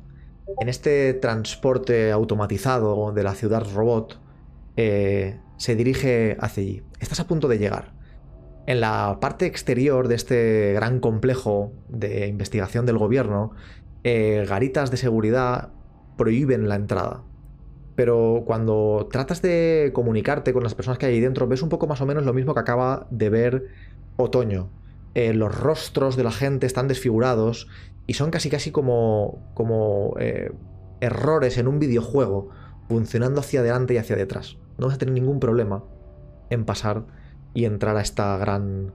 en 0.60 0.68
este 0.68 1.14
transporte 1.14 2.10
automatizado 2.10 3.12
de 3.12 3.22
la 3.22 3.34
ciudad 3.34 3.66
robot, 3.74 4.18
eh, 4.76 5.40
se 5.56 5.76
dirige 5.76 6.36
hacia 6.40 6.62
allí. 6.62 6.82
Estás 7.00 7.20
a 7.20 7.26
punto 7.26 7.48
de 7.48 7.58
llegar. 7.58 7.92
En 8.66 8.80
la 8.80 9.18
parte 9.20 9.46
exterior 9.46 10.08
de 10.08 10.14
este 10.14 10.72
gran 10.74 11.00
complejo 11.00 11.72
de 11.88 12.26
investigación 12.26 12.86
del 12.86 12.98
gobierno, 12.98 13.52
eh, 14.04 14.46
garitas 14.48 14.90
de 14.90 14.96
seguridad 14.96 15.70
prohíben 16.16 16.68
la 16.68 16.76
entrada. 16.76 17.24
Pero 17.94 18.44
cuando 18.46 19.08
tratas 19.10 19.42
de 19.42 19.90
comunicarte 19.94 20.52
con 20.52 20.62
las 20.62 20.74
personas 20.74 20.98
que 20.98 21.06
hay 21.06 21.14
ahí 21.14 21.20
dentro, 21.20 21.48
ves 21.48 21.62
un 21.62 21.68
poco 21.68 21.86
más 21.86 22.00
o 22.00 22.06
menos 22.06 22.24
lo 22.24 22.32
mismo 22.32 22.54
que 22.54 22.60
acaba 22.60 23.06
de 23.10 23.30
ver 23.30 23.66
Otoño. 24.16 24.70
Eh, 25.14 25.32
los 25.32 25.58
rostros 25.58 26.16
de 26.16 26.22
la 26.24 26.30
gente 26.30 26.66
están 26.66 26.86
desfigurados 26.86 27.66
y 28.08 28.14
son 28.14 28.30
casi 28.32 28.50
casi 28.50 28.72
como, 28.72 29.52
como 29.54 30.14
eh, 30.18 30.50
errores 31.00 31.58
en 31.58 31.68
un 31.68 31.78
videojuego 31.78 32.48
funcionando 32.88 33.40
hacia 33.40 33.60
adelante 33.60 33.94
y 33.94 33.98
hacia 33.98 34.16
detrás. 34.16 34.56
No 34.78 34.86
vas 34.86 34.96
a 34.96 34.98
tener 34.98 35.14
ningún 35.14 35.38
problema 35.38 35.84
en 36.50 36.64
pasar 36.64 37.04
y 37.54 37.66
entrar 37.66 37.96
a 37.96 38.00
esta 38.00 38.36
gran 38.38 38.92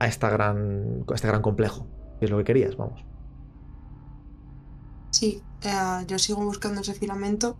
a 0.00 0.08
esta 0.08 0.28
gran 0.28 1.04
a 1.08 1.14
este 1.14 1.28
gran 1.28 1.40
complejo. 1.40 1.86
Si 2.18 2.24
es 2.24 2.30
lo 2.30 2.38
que 2.38 2.44
querías, 2.44 2.76
vamos. 2.76 3.04
Sí, 5.10 5.40
eh, 5.62 6.04
yo 6.08 6.18
sigo 6.18 6.44
buscando 6.44 6.80
ese 6.80 6.94
filamento 6.94 7.56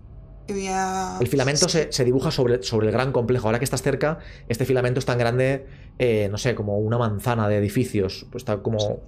y 0.49 0.53
voy 0.53 0.67
a... 0.69 1.19
El 1.21 1.29
filamento 1.29 1.69
se, 1.69 1.93
se 1.93 2.05
dibuja 2.05 2.31
sobre, 2.31 2.63
sobre 2.63 2.89
el 2.89 2.93
gran 2.93 3.13
complejo. 3.13 3.47
Ahora 3.47 3.59
que 3.59 3.65
estás 3.65 3.83
cerca, 3.83 4.19
este 4.49 4.65
filamento 4.65 4.99
es 4.99 5.07
tan 5.07 5.19
grande, 5.19 5.67
eh, 5.99 6.29
no 6.31 6.39
sé, 6.39 6.55
como 6.55 6.79
una 6.79 6.99
manzana 6.99 7.49
de 7.49 7.59
edificios. 7.59 8.27
Pues 8.33 8.43
está 8.43 8.63
como. 8.63 9.01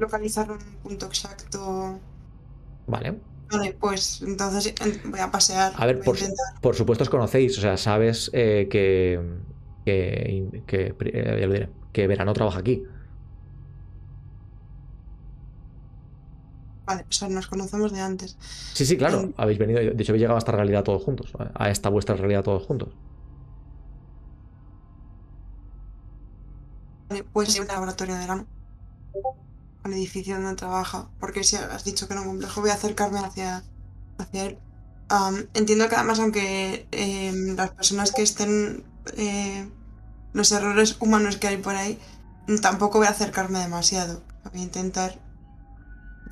¿Puedo 0.00 0.12
localizar 0.12 0.50
un 0.50 0.58
punto 0.82 1.06
exacto? 1.06 2.00
Vale. 2.86 3.20
Vale, 3.52 3.76
pues 3.78 4.22
entonces 4.22 4.72
en- 4.80 5.10
voy 5.10 5.20
a 5.20 5.30
pasear. 5.30 5.74
A 5.76 5.84
ver, 5.84 6.00
por, 6.00 6.16
intentar. 6.16 6.58
por 6.62 6.74
supuesto 6.74 7.04
os 7.04 7.10
conocéis, 7.10 7.58
o 7.58 7.60
sea, 7.60 7.76
sabes 7.76 8.30
eh, 8.32 8.66
que. 8.70 9.20
que. 9.84 10.62
que, 10.66 10.94
eh, 11.04 11.36
ya 11.40 11.46
lo 11.46 11.52
diré, 11.52 11.68
que 11.92 12.06
Verano 12.06 12.32
trabaja 12.32 12.60
aquí. 12.60 12.82
Vale, 16.86 17.02
o 17.02 17.12
sea, 17.12 17.28
nos 17.28 17.46
conocemos 17.46 17.92
de 17.92 18.00
antes. 18.00 18.38
Sí, 18.72 18.86
sí, 18.86 18.96
claro. 18.96 19.18
Mm. 19.22 19.34
Habéis 19.36 19.58
venido, 19.58 19.80
de 19.80 19.88
hecho, 20.02 20.12
habéis 20.12 20.22
llegado 20.22 20.36
a 20.36 20.38
esta 20.38 20.52
realidad 20.52 20.82
todos 20.82 21.02
juntos. 21.04 21.30
A 21.54 21.68
esta 21.68 21.90
vuestra 21.90 22.16
realidad 22.16 22.42
todos 22.42 22.64
juntos. 22.64 22.88
Vale, 27.08 27.24
pues 27.24 27.58
un 27.60 27.66
laboratorio 27.66 28.14
de 28.14 28.20
verano. 28.20 28.46
Al 29.82 29.92
edificio 29.92 30.34
donde 30.34 30.56
trabaja. 30.56 31.08
Porque 31.18 31.44
si 31.44 31.56
has 31.56 31.84
dicho 31.84 32.08
que 32.08 32.14
no 32.14 32.24
complejo, 32.24 32.60
voy 32.60 32.70
a 32.70 32.74
acercarme 32.74 33.20
hacia, 33.20 33.62
hacia 34.18 34.44
él. 34.44 34.58
Am, 35.08 35.48
entiendo 35.54 35.88
que 35.88 35.96
además, 35.96 36.20
aunque 36.20 36.86
em, 36.92 37.56
las 37.56 37.70
personas 37.70 38.12
que 38.12 38.22
estén. 38.22 38.84
eh, 39.16 39.68
los 40.32 40.52
errores 40.52 40.96
humanos 41.00 41.36
que 41.38 41.48
hay 41.48 41.56
por 41.56 41.74
ahí, 41.76 41.98
tampoco 42.62 42.98
voy 42.98 43.06
a 43.08 43.10
acercarme 43.10 43.58
demasiado. 43.58 44.22
Voy 44.52 44.60
a 44.60 44.64
intentar 44.64 45.18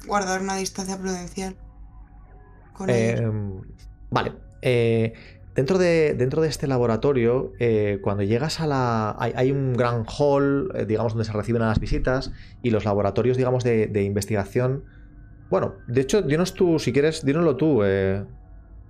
guardar 0.07 0.41
una 0.43 0.57
distancia 0.57 0.99
prudencial 0.99 1.57
con 2.73 2.91
ellos. 2.91 3.21
Eh, 3.21 3.31
vale. 4.11 4.35
Dentro, 5.59 5.77
de, 5.77 6.15
dentro 6.15 6.41
de 6.41 6.47
este 6.49 6.69
laboratorio, 6.69 7.53
eh, 7.59 7.99
cuando 8.01 8.23
llegas 8.23 8.61
a 8.61 8.69
la. 8.69 9.17
Hay, 9.19 9.33
hay 9.35 9.51
un 9.51 9.73
gran 9.75 10.05
hall, 10.07 10.71
eh, 10.73 10.87
digamos, 10.87 11.15
donde 11.15 11.25
se 11.25 11.33
reciben 11.33 11.63
a 11.63 11.67
las 11.67 11.81
visitas 11.81 12.31
y 12.63 12.71
los 12.71 12.85
laboratorios, 12.85 13.37
digamos, 13.37 13.65
de, 13.65 13.89
de 13.89 14.05
investigación. 14.05 14.85
Bueno, 15.51 15.83
de 15.89 16.03
hecho, 16.03 16.23
dinos 16.23 16.55
tú, 16.55 16.79
si 16.79 16.93
quieres, 16.93 17.25
dínoslo 17.25 17.57
tú. 17.57 17.83
eh, 17.85 18.25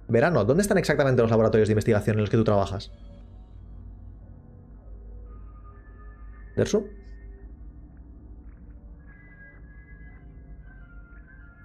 Verano, 0.08 0.44
¿dónde 0.44 0.62
están 0.62 0.76
exactamente 0.76 1.22
los 1.22 1.30
laboratorios 1.30 1.68
de 1.68 1.72
investigación 1.72 2.16
en 2.16 2.20
los 2.20 2.30
que 2.30 2.36
tú 2.36 2.44
trabajas? 2.44 2.92
¿Dersu? 6.56 6.80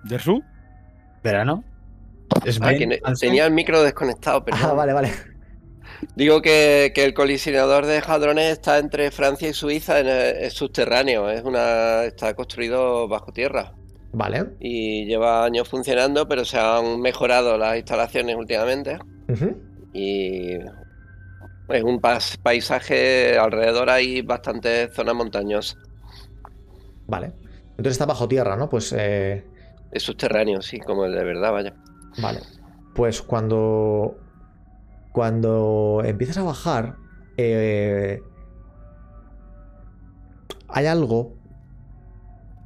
¿Dersu? 0.03 0.43
¿Verano? 1.23 1.63
Es 2.45 2.59
Ah, 2.61 2.67
Ben 2.67 2.99
tenía 3.19 3.45
el 3.45 3.53
micro 3.53 3.81
desconectado, 3.83 4.43
pero 4.43 4.57
Ah, 4.61 4.73
vale, 4.73 4.93
vale. 4.93 5.11
digo 6.15 6.41
que, 6.41 6.91
que 6.93 7.05
el 7.05 7.13
colisionador 7.13 7.85
de 7.85 8.01
hadrones 8.05 8.51
está 8.51 8.77
entre 8.79 9.11
Francia 9.11 9.47
y 9.49 9.53
Suiza, 9.53 9.99
en 9.99 10.07
el- 10.07 10.35
es 10.37 10.53
subterráneo, 10.53 11.29
es 11.29 11.43
una 11.43 12.03
está 12.05 12.33
construido 12.33 13.07
bajo 13.07 13.31
tierra 13.31 13.73
Vale. 14.11 14.45
y 14.59 15.05
lleva 15.05 15.45
años 15.45 15.67
funcionando, 15.69 16.27
pero 16.27 16.43
se 16.45 16.57
han 16.59 16.99
mejorado 17.01 17.57
las 17.57 17.77
instalaciones 17.77 18.35
últimamente 18.35 18.99
y 19.93 20.53
es 20.55 21.83
un 21.83 22.01
paisaje 22.01 23.37
alrededor 23.37 23.89
hay 23.89 24.21
bastantes 24.21 24.93
zonas 24.93 25.15
montañosas. 25.15 25.77
Vale. 27.07 27.31
Entonces 27.71 27.93
está 27.93 28.05
bajo 28.05 28.27
tierra, 28.27 28.55
¿no? 28.55 28.69
Pues 28.69 28.93
eh, 28.97 29.43
Es 29.91 30.03
subterráneo, 30.03 30.61
sí, 30.61 30.79
como 30.79 31.05
el 31.05 31.13
de 31.13 31.23
verdad, 31.23 31.51
vaya. 31.51 31.73
Vale. 32.21 32.39
Pues 32.93 33.21
cuando. 33.21 34.17
Cuando 35.11 36.01
empiezas 36.05 36.37
a 36.37 36.43
bajar. 36.43 36.95
eh, 37.37 38.21
hay 40.67 40.85
algo 40.87 41.35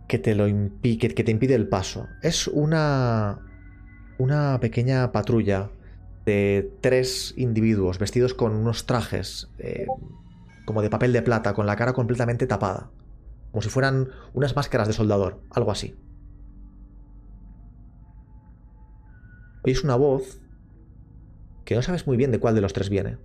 que 0.08 0.18
te 0.20 0.34
lo 0.36 0.48
impi- 0.48 0.98
que, 1.00 1.10
que 1.14 1.24
te 1.24 1.32
impide 1.32 1.56
el 1.56 1.68
paso. 1.68 2.08
Es 2.22 2.48
una. 2.48 3.40
Una 4.20 4.60
pequeña 4.60 5.12
patrulla 5.12 5.70
de 6.26 6.72
tres 6.82 7.34
individuos 7.38 8.00
vestidos 8.00 8.34
con 8.34 8.56
unos 8.56 8.86
trajes 8.88 9.50
eh, 9.60 9.86
como 10.66 10.82
de 10.82 10.90
papel 10.90 11.14
de 11.14 11.22
plata, 11.22 11.54
con 11.54 11.68
la 11.68 11.76
cara 11.76 11.94
completamente 11.94 12.48
tapada. 12.48 12.90
Como 13.52 13.62
si 13.62 13.70
fueran 13.70 14.10
unas 14.34 14.56
máscaras 14.56 14.88
de 14.88 14.94
soldador, 14.94 15.40
algo 15.52 15.72
así. 15.72 15.96
Oís 19.68 19.84
una 19.84 19.96
voz 19.98 20.40
que 21.66 21.76
no 21.76 21.82
sabes 21.82 22.08
muy 22.08 22.16
bien 22.16 22.32
de 22.32 22.40
cuál 22.40 22.56
de 22.56 22.62
los 22.62 22.72
tres 22.74 22.90
viene. 22.90 23.18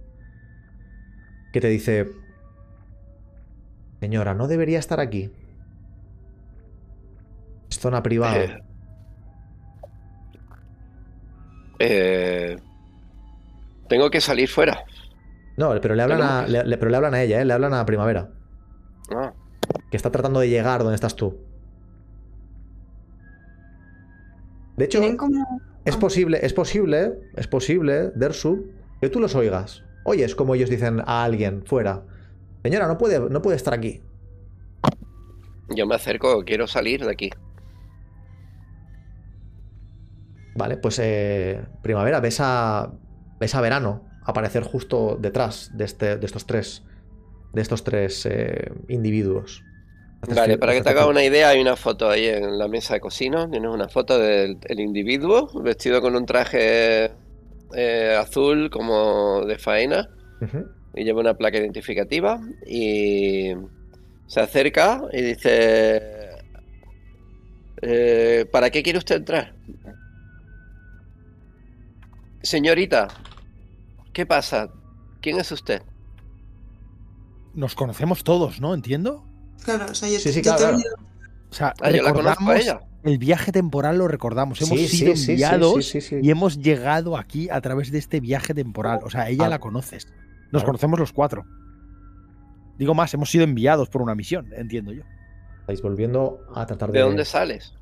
Que 1.53 1.61
te 1.61 1.69
dice... 1.69 2.11
Señora, 4.01 4.35
no 4.35 4.49
debería 4.49 4.81
estar 4.81 4.99
aquí. 4.99 5.31
Es 7.71 7.79
zona 7.79 8.03
privada. 8.03 8.43
Eh, 8.43 8.63
eh, 11.79 12.57
tengo 13.89 14.11
que 14.11 14.21
salir 14.21 14.49
fuera. 14.49 14.83
No, 15.57 15.79
pero 15.81 15.95
le 15.95 16.03
hablan 16.03 16.23
a, 16.23 16.47
le- 16.47 16.77
pero 16.79 16.91
le 16.91 16.97
hablan 16.97 17.15
a 17.15 17.23
ella, 17.23 17.41
¿eh? 17.41 17.45
Le 17.45 17.53
hablan 17.53 17.75
a 17.75 17.87
Primavera. 17.87 18.31
Ah, 19.15 19.33
Que 19.91 19.97
está 19.97 20.11
tratando 20.11 20.41
de 20.41 20.49
llegar 20.49 20.81
donde 20.81 20.97
estás 20.97 21.15
tú. 21.15 21.39
De 24.77 24.87
hecho, 24.87 25.01
como. 25.17 25.61
Es 25.85 25.97
posible, 25.97 26.39
es 26.43 26.53
posible, 26.53 27.13
es 27.37 27.47
posible, 27.49 28.11
Dersu, 28.15 28.71
que 29.01 29.09
tú 29.09 29.21
los 29.21 29.35
oigas. 29.35 29.83
Oyes 30.05 30.35
como 30.35 30.55
ellos 30.55 30.71
dicen 30.71 31.01
a 31.01 31.25
alguien 31.25 31.65
fuera. 31.65 32.05
Señora, 32.63 32.87
no 32.87 32.99
puede, 32.99 33.19
no 33.19 33.43
puede 33.43 33.57
estar 33.57 33.75
aquí. 33.75 34.01
yo 35.75 35.87
me 35.87 35.95
acerco, 35.95 36.45
quiero 36.45 36.67
salir 36.67 37.05
de 37.05 37.11
aquí. 37.11 37.31
Vale, 40.55 40.77
pues 40.77 40.99
eh, 41.03 41.65
primavera, 41.83 42.21
ves 42.21 42.39
a, 42.41 42.93
ves 43.41 43.55
a 43.55 43.61
verano 43.61 44.05
aparecer 44.25 44.63
justo 44.63 45.17
detrás 45.21 45.71
de, 45.75 45.85
este, 45.85 46.17
de 46.17 46.27
estos 46.27 46.47
tres, 46.47 46.85
de 47.53 47.63
estos 47.63 47.83
tres 47.83 48.27
eh, 48.27 48.73
individuos. 48.89 49.65
Vale, 50.29 50.57
para 50.57 50.73
que 50.73 50.83
te 50.83 50.89
hagas 50.89 51.07
una 51.07 51.25
idea, 51.25 51.49
hay 51.49 51.61
una 51.61 51.75
foto 51.75 52.09
ahí 52.09 52.27
en 52.27 52.57
la 52.57 52.69
mesa 52.69 52.95
de 52.95 53.01
cocina. 53.01 53.51
Tienes 53.51 53.71
una 53.71 53.89
foto 53.89 54.19
del 54.19 54.59
el 54.65 54.81
individuo 54.81 55.51
vestido 55.63 56.01
con 56.01 56.15
un 56.15 56.27
traje 56.27 57.11
eh, 57.75 58.17
azul 58.19 58.71
como 58.71 59.45
de 59.45 59.59
faena 59.59 60.09
y 60.95 61.05
lleva 61.05 61.21
una 61.21 61.35
placa 61.35 61.59
identificativa 61.59 62.41
y 62.67 63.53
se 64.27 64.41
acerca 64.41 65.03
y 65.13 65.23
dice, 65.23 66.03
eh, 67.81 68.47
¿para 68.51 68.71
qué 68.71 68.83
quiere 68.83 68.99
usted 68.99 69.17
entrar? 69.17 69.55
Señorita, 72.43 73.09
¿qué 74.13 74.25
pasa? 74.25 74.71
¿Quién 75.21 75.39
es 75.39 75.51
usted? 75.51 75.83
Nos 77.55 77.75
conocemos 77.75 78.25
todos, 78.25 78.61
¿no? 78.61 78.73
Entiendo. 78.75 79.32
Claro, 79.65 79.87
o 79.91 79.95
sea, 79.95 80.09
yo, 80.09 80.19
Sí, 80.19 80.33
sí, 80.33 80.43
yo 80.43 80.55
claro, 80.57 80.77
claro. 80.79 80.97
O 81.51 81.55
sea, 81.55 81.75
Ah, 81.81 81.91
yo 81.91 82.03
la 82.03 82.13
conozco 82.13 82.29
a 82.51 82.55
recordamos 82.55 82.61
ella. 82.61 82.81
el 83.05 83.19
viaje 83.19 83.53
temporal, 83.53 83.99
lo 83.99 84.09
recordamos. 84.09 84.61
Hemos 84.63 84.79
Sí, 84.79 84.89
sido 84.89 85.13
sí, 85.13 85.17
sí, 85.19 85.25
sí, 85.27 85.31
enviados 85.33 85.75
sí, 85.87 86.01
sí, 86.01 86.09
sí. 86.09 86.17
y 86.23 86.31
hemos 86.31 86.59
llegado 86.59 87.17
aquí 87.17 87.49
a 87.51 87.61
través 87.61 87.91
de 87.93 87.99
este 87.99 88.21
viaje 88.21 88.55
temporal. 88.55 89.01
O 89.05 89.11
sea, 89.11 89.29
ella 89.29 89.47
Ah. 89.47 89.49
la 89.49 89.59
conoces. 89.59 90.09
Nos 90.51 90.65
conocemos 90.65 90.99
los 90.99 91.13
cuatro. 91.13 91.45
Digo 92.79 92.95
más, 92.95 93.13
hemos 93.15 93.31
sido 93.31 93.45
enviados 93.45 93.89
por 93.89 94.03
una 94.03 94.15
misión, 94.15 94.49
entiendo 94.57 94.93
yo. 94.93 95.03
Estáis 95.61 95.83
volviendo 95.83 96.41
a 96.55 96.67
tratar 96.67 96.91
de... 96.91 96.99
¿De 96.99 97.05
dónde 97.05 97.25
sales? 97.25 97.75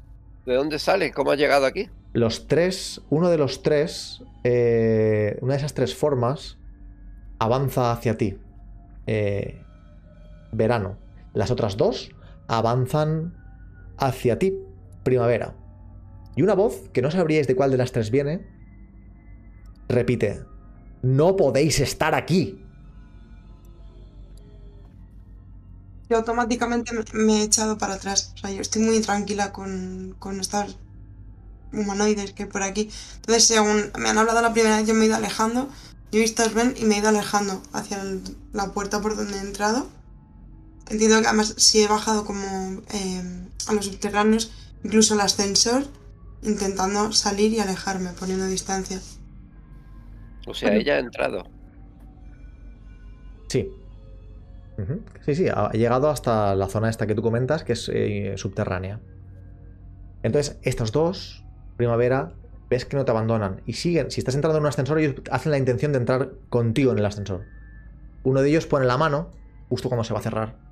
¿De 0.46 0.54
dónde 0.54 0.78
sales? 0.78 1.12
¿Cómo 1.14 1.30
has 1.30 1.38
llegado 1.38 1.64
aquí? 1.64 1.88
Los 2.12 2.46
tres, 2.48 3.00
uno 3.08 3.30
de 3.30 3.38
los 3.38 3.62
tres, 3.62 4.22
eh, 4.44 5.38
una 5.40 5.52
de 5.54 5.58
esas 5.58 5.74
tres 5.74 5.94
formas, 5.94 6.58
avanza 7.38 7.92
hacia 7.92 8.18
ti. 8.18 8.36
Eh, 9.06 9.62
verano. 10.52 10.98
Las 11.32 11.50
otras 11.50 11.76
dos 11.76 12.10
avanzan 12.48 13.34
hacia 13.98 14.38
ti, 14.38 14.54
primavera. 15.04 15.54
Y 16.36 16.42
una 16.42 16.54
voz, 16.54 16.88
que 16.92 17.02
no 17.02 17.10
sabríais 17.10 17.46
de 17.46 17.56
cuál 17.56 17.70
de 17.70 17.76
las 17.76 17.92
tres 17.92 18.10
viene, 18.10 18.46
repite, 19.88 20.44
no 21.02 21.36
podéis 21.36 21.80
estar 21.80 22.14
aquí. 22.14 22.64
Yo 26.08 26.16
automáticamente 26.16 26.92
me, 27.12 27.40
he 27.40 27.42
echado 27.44 27.78
para 27.78 27.94
atrás. 27.94 28.32
O 28.34 28.38
sea, 28.38 28.50
yo 28.50 28.60
estoy 28.60 28.82
muy 28.82 29.00
tranquila 29.00 29.52
con, 29.52 30.16
con 30.18 30.40
estos 30.40 30.76
humanoides 31.72 32.32
que 32.32 32.46
por 32.46 32.62
aquí. 32.62 32.90
Entonces, 33.16 33.44
según 33.44 33.92
me 33.96 34.08
han 34.08 34.18
hablado 34.18 34.42
la 34.42 34.52
primera 34.52 34.78
vez, 34.78 34.88
yo 34.88 34.94
me 34.94 35.04
he 35.04 35.06
ido 35.06 35.16
alejando. 35.16 35.68
Yo 36.10 36.18
he 36.18 36.22
visto 36.22 36.42
a 36.42 36.46
Sven 36.46 36.74
y 36.76 36.84
me 36.84 36.96
he 36.96 36.98
ido 36.98 37.08
alejando 37.08 37.62
hacia 37.72 38.02
la 38.52 38.72
puerta 38.72 39.00
por 39.00 39.14
donde 39.14 39.38
he 39.38 39.40
entrado. 39.40 39.86
Entiendo 40.90 41.20
que 41.20 41.26
además 41.28 41.54
si 41.56 41.82
he 41.82 41.88
bajado 41.88 42.24
como 42.24 42.82
eh, 42.92 43.22
a 43.68 43.72
los 43.72 43.86
subterráneos, 43.86 44.52
incluso 44.82 45.14
el 45.14 45.20
ascensor, 45.20 45.84
intentando 46.42 47.12
salir 47.12 47.52
y 47.52 47.60
alejarme, 47.60 48.10
poniendo 48.18 48.46
distancia. 48.46 48.98
O 50.46 50.54
sea, 50.54 50.68
Bueno. 50.70 50.80
ella 50.82 50.94
ha 50.96 50.98
entrado. 50.98 51.44
Sí. 53.48 53.70
Sí, 55.26 55.34
sí, 55.34 55.46
ha 55.48 55.70
llegado 55.72 56.08
hasta 56.08 56.54
la 56.54 56.66
zona 56.66 56.88
esta 56.88 57.06
que 57.06 57.14
tú 57.14 57.20
comentas, 57.20 57.64
que 57.64 57.74
es 57.74 57.90
eh, 57.92 58.32
subterránea. 58.36 58.98
Entonces, 60.22 60.58
estos 60.62 60.90
dos, 60.90 61.44
primavera, 61.76 62.32
ves 62.70 62.86
que 62.86 62.96
no 62.96 63.04
te 63.04 63.10
abandonan 63.10 63.60
y 63.66 63.74
siguen. 63.74 64.10
Si 64.10 64.20
estás 64.20 64.34
entrando 64.36 64.56
en 64.56 64.62
un 64.62 64.68
ascensor, 64.68 64.98
ellos 64.98 65.16
hacen 65.30 65.52
la 65.52 65.58
intención 65.58 65.92
de 65.92 65.98
entrar 65.98 66.30
contigo 66.48 66.92
en 66.92 66.98
el 66.98 67.04
ascensor. 67.04 67.44
Uno 68.24 68.40
de 68.40 68.48
ellos 68.48 68.66
pone 68.66 68.86
la 68.86 68.96
mano 68.96 69.30
justo 69.68 69.88
cuando 69.90 70.04
se 70.04 70.14
va 70.14 70.20
a 70.20 70.22
cerrar. 70.22 70.69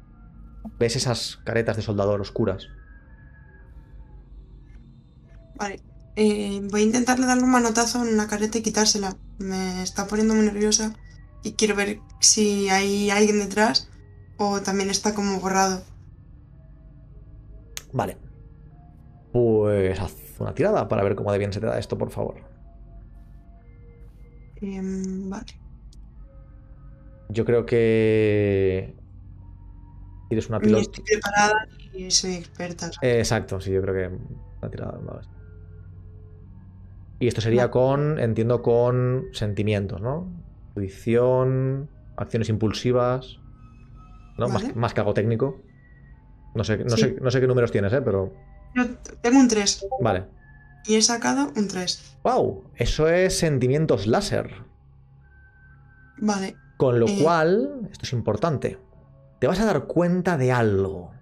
Ves 0.79 0.97
esas 0.97 1.39
caretas 1.45 1.77
de 1.77 1.83
soldador 1.83 2.21
oscuras. 2.21 2.69
Vale. 5.57 5.81
eh, 6.17 6.61
voy 6.71 6.83
a 6.83 6.85
intentarle 6.85 7.27
darle 7.27 7.45
un 7.45 7.51
manotazo 7.51 8.03
en 8.05 8.17
la 8.17 8.27
careta 8.27 8.59
y 8.59 8.63
quitársela. 8.63 9.17
Me 9.39 9.83
está 9.83 10.07
poniendo 10.07 10.35
muy 10.35 10.45
nerviosa 10.45 10.95
y 11.43 11.53
quiero 11.53 11.77
ver 11.77 12.01
si 12.21 12.69
hay 12.71 13.11
alguien 13.11 13.39
detrás 13.39 13.89
o 14.37 14.61
también 14.63 14.91
está 14.91 15.15
como 15.15 15.41
borrado. 15.41 15.83
Vale. 17.93 18.17
Pues 19.33 19.99
haz 20.01 20.15
una 20.41 20.55
tirada 20.55 20.89
para 20.89 21.03
ver 21.03 21.15
cómo 21.15 21.33
de 21.33 21.39
bien 21.39 21.53
se 21.53 21.61
te 21.61 21.67
da 21.67 21.79
esto, 21.79 21.99
por 21.99 22.11
favor. 22.11 22.37
Em, 24.61 25.29
vale. 25.31 25.61
Yo 27.29 27.45
creo 27.45 27.67
que. 27.67 28.98
Tienes 30.29 30.49
una 30.49 30.61
pilota. 30.61 30.83
estoy 30.83 31.05
preparada 31.05 31.69
y 31.95 32.11
soy 32.11 32.35
experta. 32.35 32.91
Eh, 33.03 33.19
exacto, 33.19 33.61
sí, 33.61 33.73
yo 33.73 33.81
creo 33.83 33.95
que 33.95 34.17
una 34.61 34.71
tirada 34.71 34.99
más. 35.01 35.29
Y 37.21 37.27
esto 37.27 37.41
sería 37.41 37.71
con, 37.71 38.19
entiendo, 38.21 38.63
con 38.63 39.27
sentimientos, 39.33 40.01
¿no? 40.01 40.29
Intuición, 40.71 41.89
acciones 42.17 42.49
impulsivas, 42.49 43.39
¿no? 44.39 44.49
Más, 44.49 44.77
más 44.77 44.95
que 44.95 45.01
algo 45.01 45.15
técnico. 45.15 45.61
No 46.55 46.63
sé, 46.63 46.79
no, 46.79 46.91
Sí. 46.91 47.01
sé, 47.03 47.17
no 47.21 47.31
sé 47.31 47.41
qué 47.41 47.47
números 47.47 47.73
tienes, 47.73 47.93
¿eh? 47.93 48.03
Pero. 48.03 48.33
Yo 48.77 48.85
tengo 49.23 49.41
un 49.41 49.49
3 49.49 49.87
Vale. 50.01 50.25
y 50.87 50.95
he 50.97 51.03
sacado 51.03 51.51
un 51.57 51.67
3. 51.69 52.17
¡Wow! 52.23 52.65
Eso 52.77 53.09
es 53.09 53.37
sentimientos 53.39 54.07
láser. 54.07 54.53
Vale. 56.19 56.55
Con 56.77 57.01
lo 57.01 57.09
Eh. 57.09 57.19
cual, 57.23 57.89
esto 57.91 58.05
es 58.05 58.13
importante, 58.13 58.79
te 59.39 59.47
vas 59.47 59.61
a 59.61 59.67
dar 59.67 59.85
cuenta 59.85 60.37
de 60.37 60.53
algo. 60.53 61.13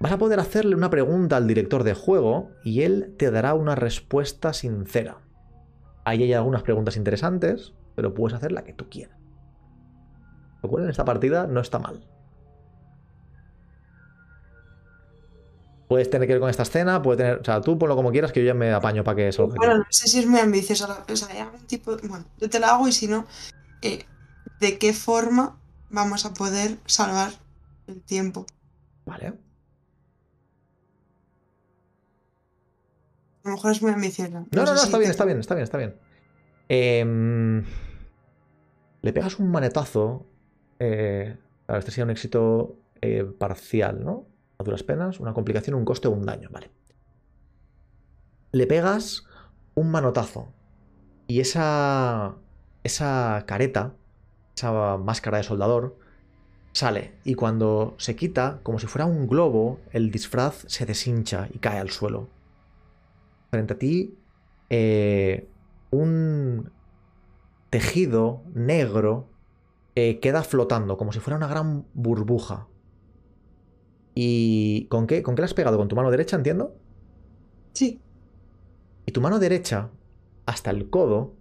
Vas 0.00 0.12
a 0.12 0.18
poder 0.18 0.38
hacerle 0.38 0.76
una 0.76 0.90
pregunta 0.90 1.36
al 1.36 1.48
director 1.48 1.82
de 1.82 1.94
juego 1.94 2.50
y 2.62 2.82
él 2.82 3.14
te 3.18 3.30
dará 3.30 3.54
una 3.54 3.74
respuesta 3.74 4.52
sincera. 4.52 5.18
Ahí 6.04 6.22
hay 6.22 6.32
algunas 6.32 6.62
preguntas 6.62 6.96
interesantes, 6.96 7.74
pero 7.96 8.14
puedes 8.14 8.36
hacer 8.36 8.52
la 8.52 8.62
que 8.62 8.72
tú 8.72 8.88
quieras. 8.88 9.18
Lo 10.62 10.68
cual 10.68 10.84
en 10.84 10.90
esta 10.90 11.04
partida 11.04 11.46
no 11.46 11.60
está 11.60 11.78
mal. 11.78 12.06
Puedes 15.88 16.10
tener 16.10 16.28
que 16.28 16.34
ver 16.34 16.40
con 16.40 16.50
esta 16.50 16.62
escena, 16.64 17.02
puede 17.02 17.18
tener. 17.18 17.40
O 17.40 17.44
sea, 17.44 17.60
tú 17.60 17.78
ponlo 17.78 17.96
como 17.96 18.12
quieras 18.12 18.30
que 18.30 18.40
yo 18.40 18.46
ya 18.46 18.54
me 18.54 18.72
apaño 18.72 19.02
para 19.02 19.16
que 19.16 19.32
salga. 19.32 19.54
Bueno, 19.56 19.78
no 19.78 19.86
sé 19.88 20.06
si 20.06 20.18
es 20.20 20.26
muy 20.26 20.38
ambiciosa 20.38 20.86
la 20.86 21.12
o 21.12 21.16
sea, 21.16 21.28
hay 21.28 21.38
algún 21.38 21.66
tipo. 21.66 21.96
Bueno, 22.04 22.26
yo 22.38 22.50
te 22.50 22.60
la 22.60 22.74
hago 22.74 22.86
y 22.86 22.92
si 22.92 23.08
no, 23.08 23.26
eh, 23.80 24.04
¿de 24.60 24.78
qué 24.78 24.92
forma 24.92 25.58
vamos 25.90 26.24
a 26.24 26.34
poder 26.34 26.78
salvar 26.86 27.32
el 27.86 28.02
tiempo? 28.02 28.46
Vale. 29.06 29.26
A 29.26 29.34
lo 33.48 33.52
mejor 33.52 33.72
es 33.72 33.82
muy 33.82 33.92
ambiciosa. 33.92 34.30
No, 34.30 34.46
no, 34.52 34.64
no, 34.64 34.76
si 34.76 34.84
está 34.84 34.98
bien, 34.98 35.10
está 35.10 35.24
bien, 35.24 35.40
está 35.40 35.54
bien, 35.54 35.64
está 35.64 35.78
bien. 35.78 35.96
Em, 36.68 37.64
le 39.00 39.12
pegas 39.12 39.38
un 39.38 39.50
manetazo. 39.50 40.26
Eh, 40.78 41.36
claro, 41.66 41.78
este 41.78 41.90
sería 41.90 42.04
un 42.04 42.10
éxito 42.10 42.78
eh, 43.00 43.24
parcial, 43.24 44.04
¿no? 44.04 44.26
A 44.58 44.64
duras 44.64 44.82
penas, 44.82 45.20
una 45.20 45.32
complicación, 45.32 45.76
un 45.76 45.84
coste 45.84 46.08
o 46.08 46.10
un 46.10 46.26
daño, 46.26 46.48
vale. 46.50 46.70
Le 48.52 48.66
pegas 48.66 49.24
un 49.74 49.90
manotazo. 49.90 50.52
Y 51.26 51.40
esa. 51.40 52.34
Esa 52.84 53.44
careta, 53.46 53.94
esa 54.58 54.96
máscara 54.98 55.38
de 55.38 55.44
soldador, 55.44 55.96
sale. 56.72 57.14
Y 57.24 57.34
cuando 57.34 57.94
se 57.98 58.16
quita, 58.16 58.60
como 58.62 58.78
si 58.78 58.86
fuera 58.86 59.06
un 59.06 59.26
globo, 59.26 59.80
el 59.92 60.10
disfraz 60.10 60.64
se 60.66 60.86
deshincha 60.86 61.48
y 61.52 61.58
cae 61.58 61.78
al 61.78 61.90
suelo 61.90 62.28
frente 63.50 63.74
a 63.74 63.78
ti 63.78 64.18
eh, 64.70 65.48
un 65.90 66.70
tejido 67.70 68.42
negro 68.54 69.28
eh, 69.94 70.20
queda 70.20 70.42
flotando 70.42 70.96
como 70.96 71.12
si 71.12 71.20
fuera 71.20 71.36
una 71.36 71.48
gran 71.48 71.86
burbuja. 71.94 72.68
¿Y 74.14 74.86
con 74.86 75.06
qué, 75.06 75.22
con 75.22 75.34
qué 75.34 75.42
le 75.42 75.46
has 75.46 75.54
pegado? 75.54 75.78
¿Con 75.78 75.88
tu 75.88 75.96
mano 75.96 76.10
derecha, 76.10 76.36
entiendo? 76.36 76.76
Sí, 77.72 78.00
Y 79.06 79.12
tu 79.12 79.20
mano 79.20 79.38
derecha, 79.38 79.90
hasta 80.44 80.70
el 80.70 80.90
codo, 80.90 81.34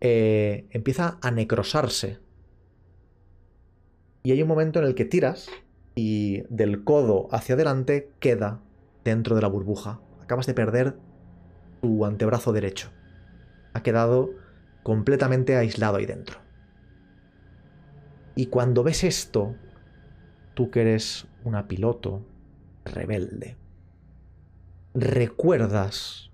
eh, 0.00 0.66
empieza 0.70 1.18
a 1.20 1.30
necrosarse. 1.30 2.20
Y 4.22 4.32
hay 4.32 4.42
un 4.42 4.48
momento 4.48 4.78
en 4.78 4.86
el 4.86 4.94
que 4.94 5.04
tiras 5.04 5.48
y 5.94 6.42
del 6.48 6.84
codo 6.84 7.28
hacia 7.32 7.54
adelante 7.54 8.10
queda 8.20 8.60
dentro 9.04 9.34
de 9.34 9.42
la 9.42 9.48
burbuja. 9.48 10.00
Acabas 10.22 10.46
de 10.46 10.54
perder 10.54 10.96
tu 11.80 12.04
antebrazo 12.04 12.52
derecho. 12.52 12.90
Ha 13.74 13.82
quedado 13.82 14.30
completamente 14.82 15.56
aislado 15.56 15.96
ahí 15.96 16.06
dentro. 16.06 16.38
Y 18.34 18.46
cuando 18.46 18.82
ves 18.82 19.04
esto, 19.04 19.54
tú 20.54 20.70
que 20.70 20.82
eres 20.82 21.26
una 21.44 21.68
piloto 21.68 22.24
rebelde, 22.84 23.56
recuerdas 24.94 26.30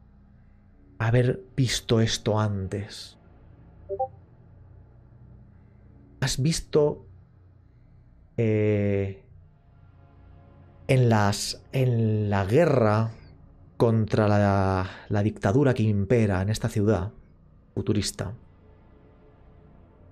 haber 0.98 1.42
visto 1.56 2.00
esto 2.00 2.38
antes. 2.38 3.18
Has 6.20 6.40
visto 6.42 7.07
eh, 8.38 9.22
en 10.86 11.10
la 12.30 12.44
guerra 12.46 13.10
contra 13.76 14.26
la, 14.26 14.90
la 15.08 15.22
dictadura 15.22 15.74
que 15.74 15.82
impera 15.82 16.40
en 16.40 16.48
esta 16.48 16.70
ciudad 16.70 17.12
futurista. 17.74 18.32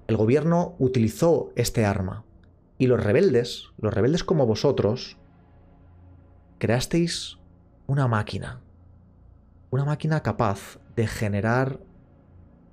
El 0.06 0.18
gobierno 0.18 0.76
utilizó 0.78 1.50
este 1.56 1.86
arma 1.86 2.24
y 2.76 2.86
los 2.86 3.02
rebeldes, 3.02 3.70
los 3.78 3.92
rebeldes 3.92 4.22
como 4.22 4.46
vosotros, 4.46 5.16
creasteis 6.58 7.38
una 7.86 8.06
máquina 8.06 8.60
una 9.70 9.84
máquina 9.84 10.22
capaz 10.22 10.78
de 10.94 11.06
generar 11.06 11.80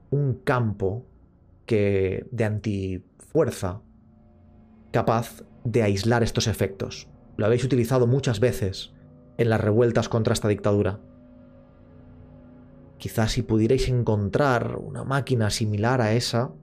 un 0.09 0.35
campo 0.35 1.05
que 1.65 2.27
de 2.31 2.45
antifuerza 2.45 3.81
capaz 4.93 5.43
de 5.65 5.83
aislar 5.83 6.23
estos 6.23 6.47
efectos. 6.47 7.09
Lo 7.35 7.45
habéis 7.45 7.65
utilizado 7.65 8.07
muchas 8.07 8.39
veces 8.39 8.93
en 9.37 9.49
las 9.49 9.59
revueltas 9.59 10.07
contra 10.07 10.33
esta 10.33 10.47
dictadura. 10.47 11.01
Quizás 12.97 13.31
si 13.33 13.41
pudierais 13.41 13.89
encontrar 13.89 14.77
una 14.77 15.03
máquina 15.03 15.49
similar 15.49 15.99
a 15.99 16.13
esa, 16.13 16.53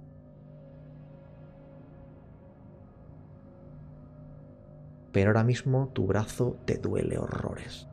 pero 5.13 5.31
ahora 5.31 5.45
mismo 5.45 5.91
tu 5.93 6.07
brazo 6.07 6.63
te 6.65 6.79
duele 6.79 7.19
horrores. 7.19 7.89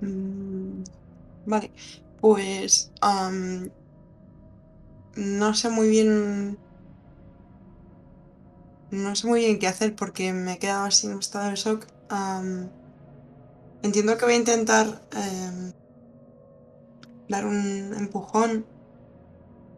Mm, 0.00 0.82
Vale, 1.46 1.72
pues 2.20 2.92
no 5.16 5.54
sé 5.54 5.70
muy 5.70 5.88
bien, 5.88 6.58
no 8.90 9.16
sé 9.16 9.26
muy 9.26 9.40
bien 9.40 9.58
qué 9.58 9.66
hacer 9.66 9.94
porque 9.94 10.32
me 10.32 10.54
he 10.54 10.58
quedado 10.58 10.84
así 10.84 11.06
en 11.06 11.14
un 11.14 11.20
estado 11.20 11.50
de 11.50 11.56
shock. 11.56 11.86
Entiendo 13.82 14.18
que 14.18 14.24
voy 14.24 14.34
a 14.34 14.36
intentar 14.36 15.00
em, 15.12 15.72
dar 17.28 17.46
un 17.46 17.94
empujón 17.96 18.66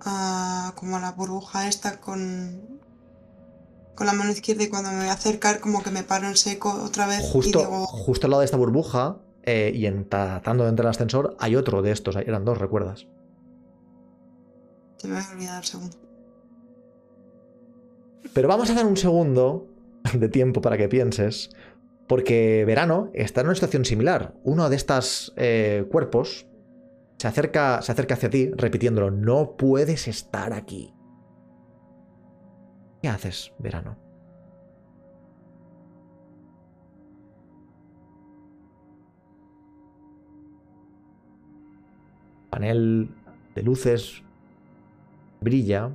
a, 0.01 0.72
como 0.74 0.97
a 0.97 1.01
la 1.01 1.12
burbuja 1.12 1.68
esta 1.68 2.01
con, 2.01 2.80
con 3.95 4.07
la 4.07 4.12
mano 4.12 4.33
izquierda 4.33 4.64
y 4.64 4.68
cuando 4.68 4.91
me 4.91 4.99
voy 4.99 5.09
a 5.09 5.12
acercar 5.12 5.61
como 5.61 5.83
que 5.83 5.91
me 5.91 6.03
paro 6.03 6.26
en 6.26 6.37
seco 6.37 6.83
otra 6.85 7.07
vez 7.07 7.20
y 7.20 7.30
Justo, 7.30 7.61
digo, 7.61 7.87
justo 7.87 8.26
al 8.26 8.33
lado 8.33 8.41
de 8.41 8.47
esta 8.47 8.57
burbuja 8.57 9.18
eh, 9.45 9.70
y 9.72 9.87
en, 9.87 10.09
tratando 10.09 10.64
de 10.64 10.70
entrar 10.70 10.87
al 10.87 10.91
ascensor 10.91 11.37
hay 11.39 11.55
otro 11.55 11.83
de 11.83 11.93
estos, 11.93 12.16
eran 12.16 12.45
dos, 12.45 12.59
¿recuerdas? 12.59 13.07
Te 15.03 15.09
me 15.09 15.14
voy 15.14 15.22
a 15.22 15.32
olvidar 15.32 15.59
el 15.59 15.64
segundo. 15.64 15.96
Pero 18.32 18.48
vamos 18.48 18.70
a 18.70 18.74
dar 18.74 18.86
un 18.86 18.96
segundo 18.96 19.68
de 20.14 20.28
tiempo 20.28 20.62
para 20.62 20.78
que 20.78 20.88
pienses, 20.88 21.50
porque 22.07 22.64
Verano 22.66 23.11
está 23.12 23.40
en 23.40 23.48
una 23.48 23.57
situación 23.57 23.84
similar. 23.84 24.34
Uno 24.44 24.70
de 24.70 24.76
estos 24.76 25.34
cuerpos 25.90 26.46
se 27.18 27.28
acerca, 27.28 27.82
se 27.82 27.92
acerca 27.92 28.14
hacia 28.14 28.30
ti, 28.30 28.50
repitiéndolo, 28.53 29.11
no 29.11 29.57
puedes 29.57 30.09
estar 30.09 30.53
aquí. 30.53 30.94
¿Qué 33.03 33.09
haces, 33.09 33.53
Verano? 33.59 33.98
panel 42.50 43.09
de 43.55 43.62
luces 43.62 44.22
brilla. 45.43 45.90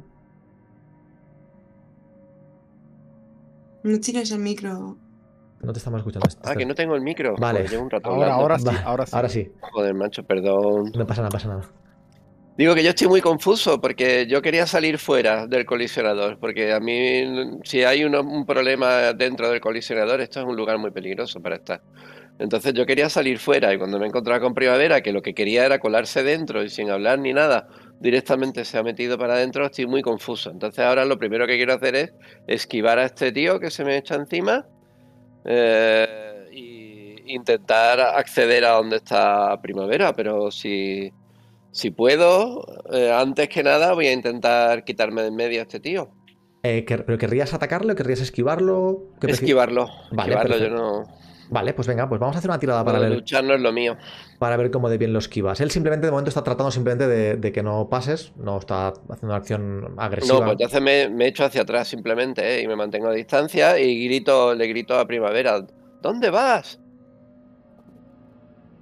No 3.83 3.99
tires 3.99 4.31
el 4.31 4.39
micro. 4.39 4.97
No 5.61 5.73
te 5.73 5.79
estamos 5.79 5.99
escuchando. 5.99 6.27
Ah, 6.43 6.55
que 6.55 6.65
no 6.65 6.75
tengo 6.75 6.95
el 6.95 7.01
micro. 7.01 7.35
Vale. 7.37 7.59
Joder, 7.59 7.71
llevo 7.71 7.83
un 7.83 7.89
rato 7.89 8.09
Ahora, 8.09 8.33
ahora 8.33 8.59
sí, 8.59 8.65
ahora 8.85 9.05
sí. 9.05 9.15
Ahora 9.15 9.29
sí. 9.29 9.51
Joder, 9.71 9.93
macho, 9.95 10.23
perdón. 10.23 10.91
No 10.95 11.07
pasa 11.07 11.21
nada, 11.21 11.29
pasa 11.31 11.47
nada. 11.47 11.61
Digo 12.57 12.73
que 12.73 12.83
yo 12.83 12.89
estoy 12.89 13.07
muy 13.07 13.21
confuso 13.21 13.79
porque 13.79 14.25
yo 14.27 14.41
quería 14.41 14.65
salir 14.65 14.97
fuera 14.97 15.45
del 15.45 15.65
colisionador, 15.65 16.39
porque 16.39 16.73
a 16.73 16.79
mí 16.79 17.23
si 17.63 17.83
hay 17.83 18.03
uno- 18.03 18.21
un 18.21 18.45
problema 18.47 19.13
dentro 19.13 19.49
del 19.51 19.61
colisionador, 19.61 20.21
esto 20.21 20.39
es 20.39 20.45
un 20.47 20.55
lugar 20.55 20.79
muy 20.79 20.89
peligroso 20.89 21.39
para 21.39 21.57
estar. 21.57 21.81
Entonces 22.39 22.73
yo 22.73 22.85
quería 22.87 23.09
salir 23.09 23.37
fuera 23.37 23.73
y 23.73 23.77
cuando 23.77 23.99
me 23.99 24.07
encontraba 24.07 24.39
con 24.39 24.55
Primavera, 24.55 25.01
que 25.01 25.11
lo 25.11 25.21
que 25.21 25.33
quería 25.35 25.65
era 25.65 25.79
colarse 25.79 26.23
dentro 26.23 26.63
y 26.63 26.69
sin 26.69 26.89
hablar 26.89 27.19
ni 27.19 27.31
nada, 27.31 27.67
directamente 27.99 28.63
se 28.65 28.77
ha 28.77 28.83
metido 28.83 29.17
para 29.17 29.33
adentro, 29.35 29.65
estoy 29.65 29.85
muy 29.87 30.01
confuso. 30.01 30.51
Entonces 30.51 30.79
ahora 30.85 31.05
lo 31.05 31.17
primero 31.17 31.45
que 31.47 31.55
quiero 31.57 31.73
hacer 31.73 31.95
es 31.95 32.13
esquivar 32.47 32.99
a 32.99 33.05
este 33.05 33.31
tío 33.31 33.59
que 33.59 33.69
se 33.71 33.83
me 33.83 33.97
echa 33.97 34.15
encima 34.15 34.65
eh, 35.45 36.47
y 36.51 37.33
intentar 37.33 37.99
acceder 37.99 38.65
a 38.65 38.71
donde 38.71 38.97
está 38.97 39.59
Primavera, 39.61 40.13
pero 40.13 40.51
si... 40.51 41.11
Si 41.69 41.91
puedo, 41.91 42.65
eh, 42.91 43.11
antes 43.11 43.49
que 43.49 43.61
nada 43.61 43.93
voy 43.93 44.07
a 44.07 44.13
intentar 44.13 44.83
quitarme 44.83 45.21
de 45.21 45.27
en 45.27 45.35
medio 45.35 45.59
a 45.59 45.63
este 45.63 45.79
tío. 45.79 46.09
Eh, 46.63 46.83
¿Pero 46.87 47.19
querrías 47.19 47.53
atacarlo? 47.53 47.93
¿Querrías 47.93 48.21
esquivarlo? 48.21 49.03
¿Qué 49.21 49.27
prefi- 49.27 49.31
Esquivarlo. 49.33 49.87
Vale, 50.09 50.33
esquivarlo, 50.33 50.57
yo 50.57 50.69
no. 50.71 51.03
Vale, 51.49 51.73
pues 51.73 51.87
venga, 51.87 52.07
pues 52.09 52.19
vamos 52.19 52.35
a 52.35 52.39
hacer 52.39 52.49
una 52.49 52.59
tirada 52.59 52.83
para 52.83 52.99
ver, 52.99 53.11
luchar 53.11 53.43
no 53.43 53.53
es 53.53 53.61
lo 53.61 53.71
mío. 53.71 53.95
para 54.39 54.57
ver 54.57 54.69
cómo 54.71 54.89
de 54.89 54.97
bien 54.97 55.13
lo 55.13 55.19
esquivas. 55.19 55.61
Él 55.61 55.71
simplemente 55.71 56.07
de 56.07 56.11
momento 56.11 56.29
está 56.29 56.43
tratando 56.43 56.71
simplemente 56.71 57.07
de, 57.07 57.35
de 57.37 57.51
que 57.51 57.63
no 57.63 57.87
pases, 57.89 58.33
no 58.35 58.57
está 58.57 58.89
haciendo 58.89 59.27
una 59.27 59.35
acción 59.35 59.93
agresiva. 59.97 60.39
No, 60.39 60.45
pues 60.45 60.51
entonces 60.53 60.81
me, 60.81 61.09
me 61.09 61.27
echo 61.27 61.45
hacia 61.45 61.61
atrás 61.61 61.87
simplemente 61.87 62.59
¿eh? 62.59 62.63
y 62.63 62.67
me 62.67 62.75
mantengo 62.75 63.07
a 63.07 63.13
distancia 63.13 63.79
y 63.79 64.05
grito, 64.05 64.53
le 64.53 64.67
grito 64.67 64.99
a 64.99 65.05
Primavera, 65.05 65.65
¿dónde 66.01 66.29
vas? 66.29 66.79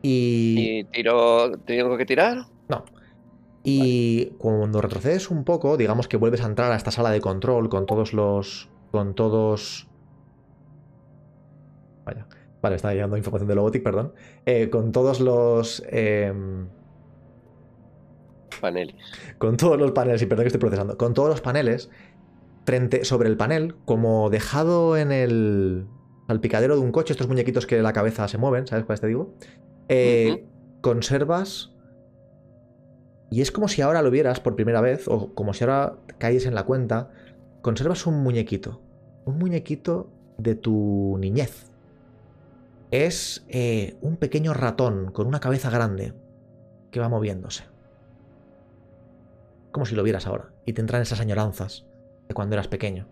y... 0.02 0.80
Y 0.80 0.84
tiro, 0.86 1.58
¿tengo 1.66 1.98
que 1.98 2.06
tirar? 2.06 2.46
No. 2.68 2.86
Y 3.64 4.28
cuando 4.38 4.80
retrocedes 4.80 5.32
un 5.32 5.44
poco, 5.44 5.76
digamos 5.76 6.08
que 6.08 6.18
vuelves 6.18 6.42
a 6.42 6.46
entrar 6.46 6.72
a 6.72 6.76
esta 6.76 6.92
sala 6.92 7.10
de 7.10 7.20
control 7.20 7.68
con 7.70 7.88
todos 7.88 8.14
los. 8.14 8.70
con 8.92 9.16
todos. 9.16 9.88
Vale, 12.66 12.78
está 12.78 12.92
llegando 12.94 13.16
información 13.16 13.48
de 13.48 13.54
Lobotic, 13.54 13.84
perdón. 13.84 14.14
Eh, 14.48 14.72
con 14.72 14.92
todos 14.92 15.20
los. 15.20 15.84
em, 15.88 16.68
Panelis. 18.60 18.96
con 19.38 19.56
todos 19.56 19.78
los 19.78 19.92
paneles, 19.92 20.24
y 20.24 20.26
perdón 20.26 20.46
que 20.46 20.48
estoy 20.48 20.62
procesando. 20.62 20.98
Con 20.98 21.14
todos 21.14 21.30
los 21.30 21.42
paneles, 21.42 21.92
frente 22.66 23.06
sobre 23.06 23.30
el 23.30 23.38
panel, 23.38 23.76
como 23.86 24.32
dejado 24.32 24.98
en 24.98 25.12
el 25.12 25.86
salpicadero 26.26 26.74
de 26.74 26.82
un 26.82 26.92
coche, 26.92 27.14
estos 27.14 27.28
muñequitos 27.28 27.68
que 27.68 27.84
la 27.84 27.94
cabeza 27.94 28.28
se 28.28 28.40
mueven, 28.40 28.66
¿sabes 28.66 28.86
cuál 28.86 29.00
te 29.00 29.06
digo? 29.06 29.36
Eh, 29.88 30.48
Conservas. 30.82 31.72
Y 33.30 33.42
es 33.42 33.52
como 33.52 33.68
si 33.68 33.84
ahora 33.84 34.02
lo 34.02 34.10
vieras 34.10 34.40
por 34.40 34.56
primera 34.56 34.82
vez, 34.82 35.08
o 35.08 35.36
como 35.36 35.54
si 35.54 35.64
ahora 35.64 35.98
caes 36.18 36.48
en 36.48 36.56
la 36.56 36.64
cuenta. 36.64 37.12
Conservas 37.62 38.08
un 38.08 38.24
muñequito. 38.24 38.82
Un 39.26 39.38
muñequito 39.38 40.10
de 40.40 40.56
tu 40.56 41.16
niñez. 41.20 41.75
Es 43.04 43.46
eh, 43.50 43.98
un 44.02 44.18
pequeño 44.18 44.54
ratón 44.54 45.12
con 45.12 45.28
una 45.28 45.40
cabeza 45.40 45.70
grande 45.70 46.14
que 46.92 47.00
va 47.00 47.10
moviéndose 47.10 47.66
como 49.76 49.86
si 49.86 49.94
lo 49.94 50.04
vieras 50.04 50.26
ahora. 50.26 50.54
Y 50.66 50.72
te 50.72 50.80
entran 50.80 51.02
esas 51.02 51.20
añoranzas 51.20 51.86
de 52.30 52.34
cuando 52.34 52.56
eras 52.56 52.70
pequeño. 52.70 53.10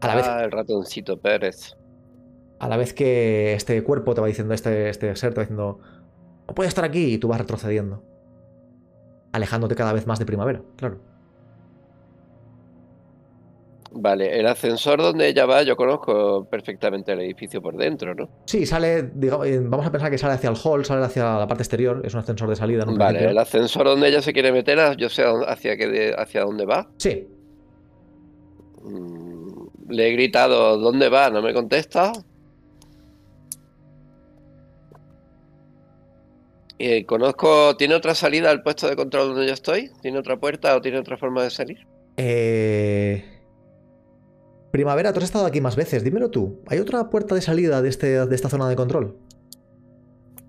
A 0.00 0.08
la, 0.08 0.16
vez, 0.16 0.26
Ah, 0.26 0.42
el 0.42 0.50
ratoncito 0.50 1.20
Pérez. 1.20 1.76
a 2.58 2.68
la 2.68 2.76
vez 2.76 2.92
que 2.92 3.54
este 3.54 3.80
cuerpo 3.84 4.12
te 4.12 4.20
va 4.20 4.26
diciendo, 4.26 4.54
este, 4.54 4.88
este 4.88 5.14
ser 5.14 5.32
te 5.32 5.36
va 5.36 5.44
diciendo, 5.44 5.78
no 6.48 6.52
puede 6.54 6.68
estar 6.68 6.84
aquí, 6.84 7.14
y 7.14 7.18
tú 7.18 7.28
vas 7.28 7.38
retrocediendo. 7.38 8.02
Alejándote 9.30 9.76
cada 9.76 9.92
vez 9.92 10.08
más 10.08 10.18
de 10.18 10.26
primavera, 10.26 10.62
claro. 10.76 10.98
Vale, 13.92 14.38
el 14.38 14.46
ascensor 14.46 15.02
donde 15.02 15.26
ella 15.26 15.46
va, 15.46 15.62
yo 15.62 15.74
conozco 15.76 16.44
perfectamente 16.48 17.12
el 17.12 17.20
edificio 17.20 17.60
por 17.60 17.76
dentro, 17.76 18.14
¿no? 18.14 18.28
Sí, 18.46 18.64
sale, 18.64 19.10
digamos, 19.14 19.46
eh, 19.48 19.58
vamos 19.60 19.84
a 19.86 19.90
pensar 19.90 20.10
que 20.10 20.18
sale 20.18 20.34
hacia 20.34 20.50
el 20.50 20.56
hall, 20.62 20.84
sale 20.84 21.04
hacia 21.04 21.38
la 21.38 21.46
parte 21.48 21.62
exterior, 21.64 22.00
es 22.04 22.14
un 22.14 22.20
ascensor 22.20 22.48
de 22.48 22.56
salida. 22.56 22.84
un 22.86 22.96
Vale, 22.96 23.24
el 23.24 23.38
ascensor 23.38 23.84
donde 23.84 24.08
ella 24.08 24.22
se 24.22 24.32
quiere 24.32 24.52
meter, 24.52 24.96
yo 24.96 25.08
sé 25.08 25.24
hacia, 25.46 25.76
qué, 25.76 26.14
hacia 26.16 26.42
dónde 26.42 26.66
va. 26.66 26.88
Sí, 26.98 27.26
Mm, 28.82 29.66
Le 29.90 30.08
he 30.08 30.12
gritado, 30.12 30.78
¿dónde 30.78 31.08
va? 31.08 31.30
No 31.30 31.42
me 31.42 31.52
contesta. 31.52 32.12
Eh, 36.78 37.04
conozco, 37.04 37.76
¿tiene 37.76 37.94
otra 37.94 38.14
salida 38.14 38.50
al 38.50 38.62
puesto 38.62 38.88
de 38.88 38.96
control 38.96 39.28
donde 39.28 39.46
yo 39.46 39.52
estoy? 39.52 39.90
¿Tiene 40.00 40.18
otra 40.18 40.38
puerta 40.38 40.74
o 40.76 40.80
tiene 40.80 40.98
otra 40.98 41.18
forma 41.18 41.42
de 41.42 41.50
salir? 41.50 41.86
Eh... 42.16 43.39
Primavera, 44.70 45.12
tú 45.12 45.18
has 45.18 45.24
estado 45.24 45.46
aquí 45.46 45.60
más 45.60 45.76
veces, 45.76 46.04
dímelo 46.04 46.30
tú. 46.30 46.62
¿Hay 46.68 46.78
otra 46.78 47.10
puerta 47.10 47.34
de 47.34 47.42
salida 47.42 47.82
de, 47.82 47.88
este, 47.88 48.24
de 48.26 48.34
esta 48.34 48.48
zona 48.48 48.68
de 48.68 48.76
control? 48.76 49.18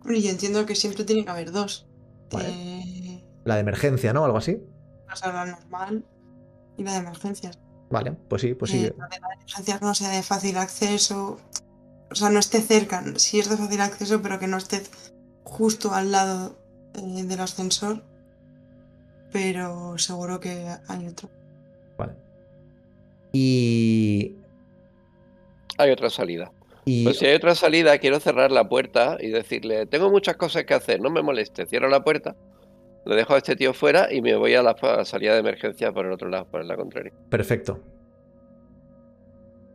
Hombre, 0.01 0.21
yo 0.21 0.29
entiendo 0.29 0.65
que 0.65 0.75
siempre 0.75 1.03
tiene 1.03 1.23
que 1.25 1.31
haber 1.31 1.51
dos. 1.51 1.87
Vale. 2.31 2.49
Eh, 2.49 3.23
La 3.43 3.55
de 3.55 3.61
emergencia, 3.61 4.13
¿no? 4.13 4.23
Algo 4.25 4.37
así. 4.37 4.61
o 5.11 5.15
sea, 5.15 5.31
la 5.33 5.45
normal 5.45 6.05
y 6.77 6.83
la 6.83 6.93
de 6.93 6.97
emergencias. 6.99 7.59
Vale, 7.89 8.11
pues 8.29 8.41
sí, 8.43 8.53
pues 8.53 8.71
sí. 8.71 8.85
Eh, 8.85 8.95
la 8.97 9.07
de 9.07 9.19
la 9.19 9.27
de 9.27 9.33
emergencias 9.35 9.81
no 9.81 9.93
sea 9.95 10.09
de 10.09 10.23
fácil 10.23 10.57
acceso. 10.57 11.39
O 12.09 12.15
sea, 12.15 12.29
no 12.29 12.39
esté 12.39 12.61
cerca. 12.61 13.03
Sí 13.17 13.39
es 13.39 13.49
de 13.49 13.57
fácil 13.57 13.81
acceso, 13.81 14.21
pero 14.21 14.39
que 14.39 14.47
no 14.47 14.57
esté 14.57 14.81
justo 15.43 15.93
al 15.93 16.11
lado 16.11 16.57
eh, 16.93 17.23
del 17.23 17.39
ascensor. 17.39 18.03
Pero 19.31 19.97
seguro 19.97 20.39
que 20.39 20.67
hay 20.87 21.07
otro. 21.07 21.29
Vale. 21.97 22.15
Y. 23.31 24.35
Hay 25.77 25.91
otra 25.91 26.09
salida. 26.09 26.51
y 26.85 27.03
Pues 27.03 27.17
si 27.17 27.25
hay 27.25 27.35
otra 27.35 27.55
salida, 27.55 27.97
quiero 27.97 28.19
cerrar 28.19 28.51
la 28.51 28.67
puerta 28.67 29.17
y 29.19 29.29
decirle, 29.29 29.85
tengo 29.85 30.09
muchas 30.09 30.35
cosas 30.35 30.65
que 30.65 30.73
hacer, 30.73 31.01
no 31.01 31.09
me 31.09 31.21
moleste. 31.21 31.65
Cierro 31.65 31.89
la 31.89 32.03
puerta, 32.03 32.35
le 33.05 33.15
dejo 33.15 33.33
a 33.33 33.37
este 33.37 33.55
tío 33.55 33.73
fuera 33.73 34.13
y 34.13 34.21
me 34.21 34.35
voy 34.35 34.53
a 34.55 34.61
la, 34.61 34.71
a 34.71 34.97
la 34.97 35.05
salida 35.05 35.33
de 35.33 35.39
emergencia 35.39 35.91
por 35.91 36.05
el 36.05 36.11
otro 36.11 36.29
lado, 36.29 36.45
por 36.45 36.63
la 36.65 36.75
contraria. 36.75 37.13
Perfecto. 37.29 37.79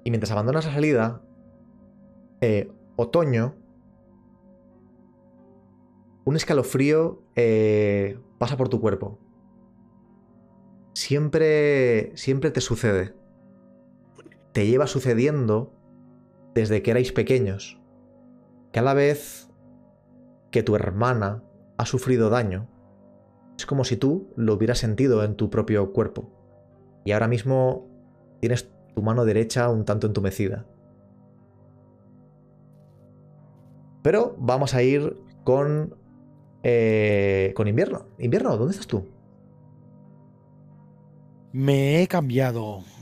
Y 0.04 0.10
mientras 0.10 0.30
abandonas 0.30 0.66
la 0.66 0.72
salida, 0.72 1.20
eh, 2.40 2.70
otoño, 2.94 3.56
un 6.24 6.36
escalofrío 6.36 7.22
eh, 7.34 8.18
pasa 8.38 8.56
por 8.56 8.68
tu 8.68 8.80
cuerpo. 8.80 9.18
Siempre, 10.94 12.16
siempre 12.16 12.50
te 12.50 12.60
sucede. 12.60 13.14
Te 14.56 14.66
lleva 14.66 14.86
sucediendo 14.86 15.74
desde 16.54 16.80
que 16.80 16.90
erais 16.90 17.12
pequeños. 17.12 17.78
Cada 18.72 18.94
vez 18.94 19.50
que 20.50 20.62
tu 20.62 20.74
hermana 20.76 21.42
ha 21.76 21.84
sufrido 21.84 22.30
daño, 22.30 22.66
es 23.58 23.66
como 23.66 23.84
si 23.84 23.98
tú 23.98 24.32
lo 24.34 24.54
hubieras 24.54 24.78
sentido 24.78 25.22
en 25.24 25.36
tu 25.36 25.50
propio 25.50 25.92
cuerpo. 25.92 26.30
Y 27.04 27.12
ahora 27.12 27.28
mismo 27.28 27.86
tienes 28.40 28.72
tu 28.94 29.02
mano 29.02 29.26
derecha 29.26 29.68
un 29.68 29.84
tanto 29.84 30.06
entumecida. 30.06 30.64
Pero 34.02 34.36
vamos 34.38 34.72
a 34.72 34.82
ir 34.82 35.18
con. 35.44 35.96
eh, 36.62 37.52
con 37.54 37.68
invierno. 37.68 38.06
Invierno, 38.18 38.56
¿dónde 38.56 38.72
estás 38.72 38.86
tú? 38.86 39.04
Me 41.52 42.02
he 42.02 42.06
cambiado. 42.08 42.95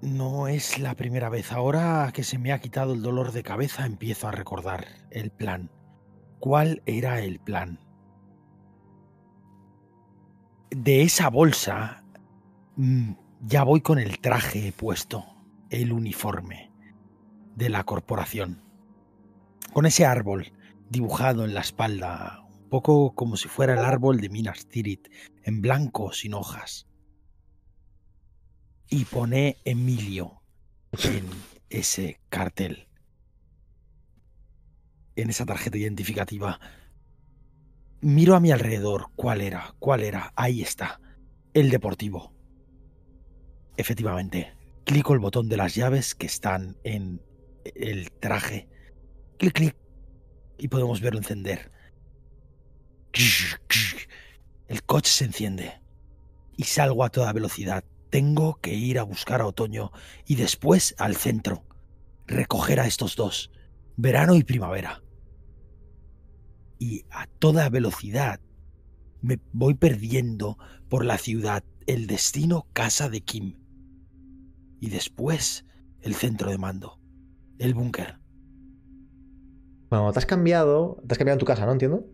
No 0.00 0.46
es 0.46 0.78
la 0.78 0.94
primera 0.94 1.28
vez. 1.28 1.50
Ahora 1.50 2.12
que 2.14 2.22
se 2.22 2.38
me 2.38 2.52
ha 2.52 2.60
quitado 2.60 2.92
el 2.92 3.02
dolor 3.02 3.32
de 3.32 3.42
cabeza, 3.42 3.84
empiezo 3.84 4.28
a 4.28 4.32
recordar 4.32 4.86
el 5.10 5.30
plan. 5.30 5.70
¿Cuál 6.38 6.82
era 6.86 7.20
el 7.20 7.40
plan? 7.40 7.80
De 10.70 11.02
esa 11.02 11.30
bolsa 11.30 12.04
mm, 12.76 13.12
ya 13.40 13.64
voy 13.64 13.80
con 13.80 13.98
el 13.98 14.20
traje 14.20 14.72
puesto, 14.72 15.24
el 15.68 15.92
uniforme 15.92 16.70
de 17.56 17.68
la 17.68 17.82
corporación. 17.82 18.62
Con 19.72 19.84
ese 19.84 20.06
árbol 20.06 20.52
dibujado 20.88 21.44
en 21.44 21.54
la 21.54 21.60
espalda, 21.60 22.44
un 22.62 22.68
poco 22.68 23.16
como 23.16 23.36
si 23.36 23.48
fuera 23.48 23.72
el 23.72 23.84
árbol 23.84 24.20
de 24.20 24.28
Minas 24.28 24.68
Tirith, 24.68 25.08
en 25.42 25.60
blanco, 25.60 26.12
sin 26.12 26.34
hojas 26.34 26.87
y 28.90 29.04
pone 29.04 29.58
Emilio 29.64 30.40
en 31.04 31.26
ese 31.70 32.20
cartel, 32.28 32.88
en 35.16 35.30
esa 35.30 35.44
tarjeta 35.44 35.76
identificativa. 35.76 36.60
Miro 38.00 38.34
a 38.34 38.40
mi 38.40 38.52
alrededor. 38.52 39.10
¿Cuál 39.16 39.40
era? 39.40 39.74
¿Cuál 39.78 40.02
era? 40.02 40.32
Ahí 40.36 40.62
está. 40.62 41.00
El 41.52 41.70
deportivo. 41.70 42.32
Efectivamente. 43.76 44.54
Clico 44.84 45.12
el 45.12 45.18
botón 45.18 45.48
de 45.48 45.58
las 45.58 45.74
llaves 45.74 46.14
que 46.14 46.26
están 46.26 46.76
en 46.84 47.20
el 47.74 48.10
traje. 48.12 48.68
Clic, 49.38 49.52
clic. 49.52 49.76
Y 50.56 50.68
podemos 50.68 51.00
verlo 51.00 51.18
encender. 51.18 51.70
El 54.68 54.82
coche 54.84 55.10
se 55.10 55.24
enciende 55.24 55.80
y 56.56 56.64
salgo 56.64 57.04
a 57.04 57.10
toda 57.10 57.32
velocidad. 57.32 57.84
Tengo 58.10 58.58
que 58.60 58.74
ir 58.74 58.98
a 58.98 59.02
buscar 59.02 59.40
a 59.40 59.46
Otoño 59.46 59.90
y 60.26 60.36
después 60.36 60.94
al 60.98 61.16
centro. 61.16 61.64
Recoger 62.26 62.80
a 62.80 62.86
estos 62.86 63.16
dos, 63.16 63.50
verano 63.96 64.34
y 64.34 64.44
primavera. 64.44 65.02
Y 66.78 67.04
a 67.10 67.26
toda 67.26 67.68
velocidad 67.68 68.40
me 69.20 69.40
voy 69.52 69.74
perdiendo 69.74 70.58
por 70.88 71.04
la 71.04 71.18
ciudad, 71.18 71.64
el 71.86 72.06
destino 72.06 72.66
casa 72.72 73.08
de 73.08 73.20
Kim. 73.22 73.56
Y 74.80 74.90
después 74.90 75.64
el 76.00 76.14
centro 76.14 76.50
de 76.50 76.58
mando, 76.58 77.00
el 77.58 77.74
búnker. 77.74 78.18
Bueno, 79.90 80.12
te 80.12 80.18
has 80.18 80.26
cambiado. 80.26 81.02
Te 81.06 81.14
has 81.14 81.18
cambiado 81.18 81.36
en 81.36 81.40
tu 81.40 81.46
casa, 81.46 81.66
¿no? 81.66 81.72
Entiendo. 81.72 82.06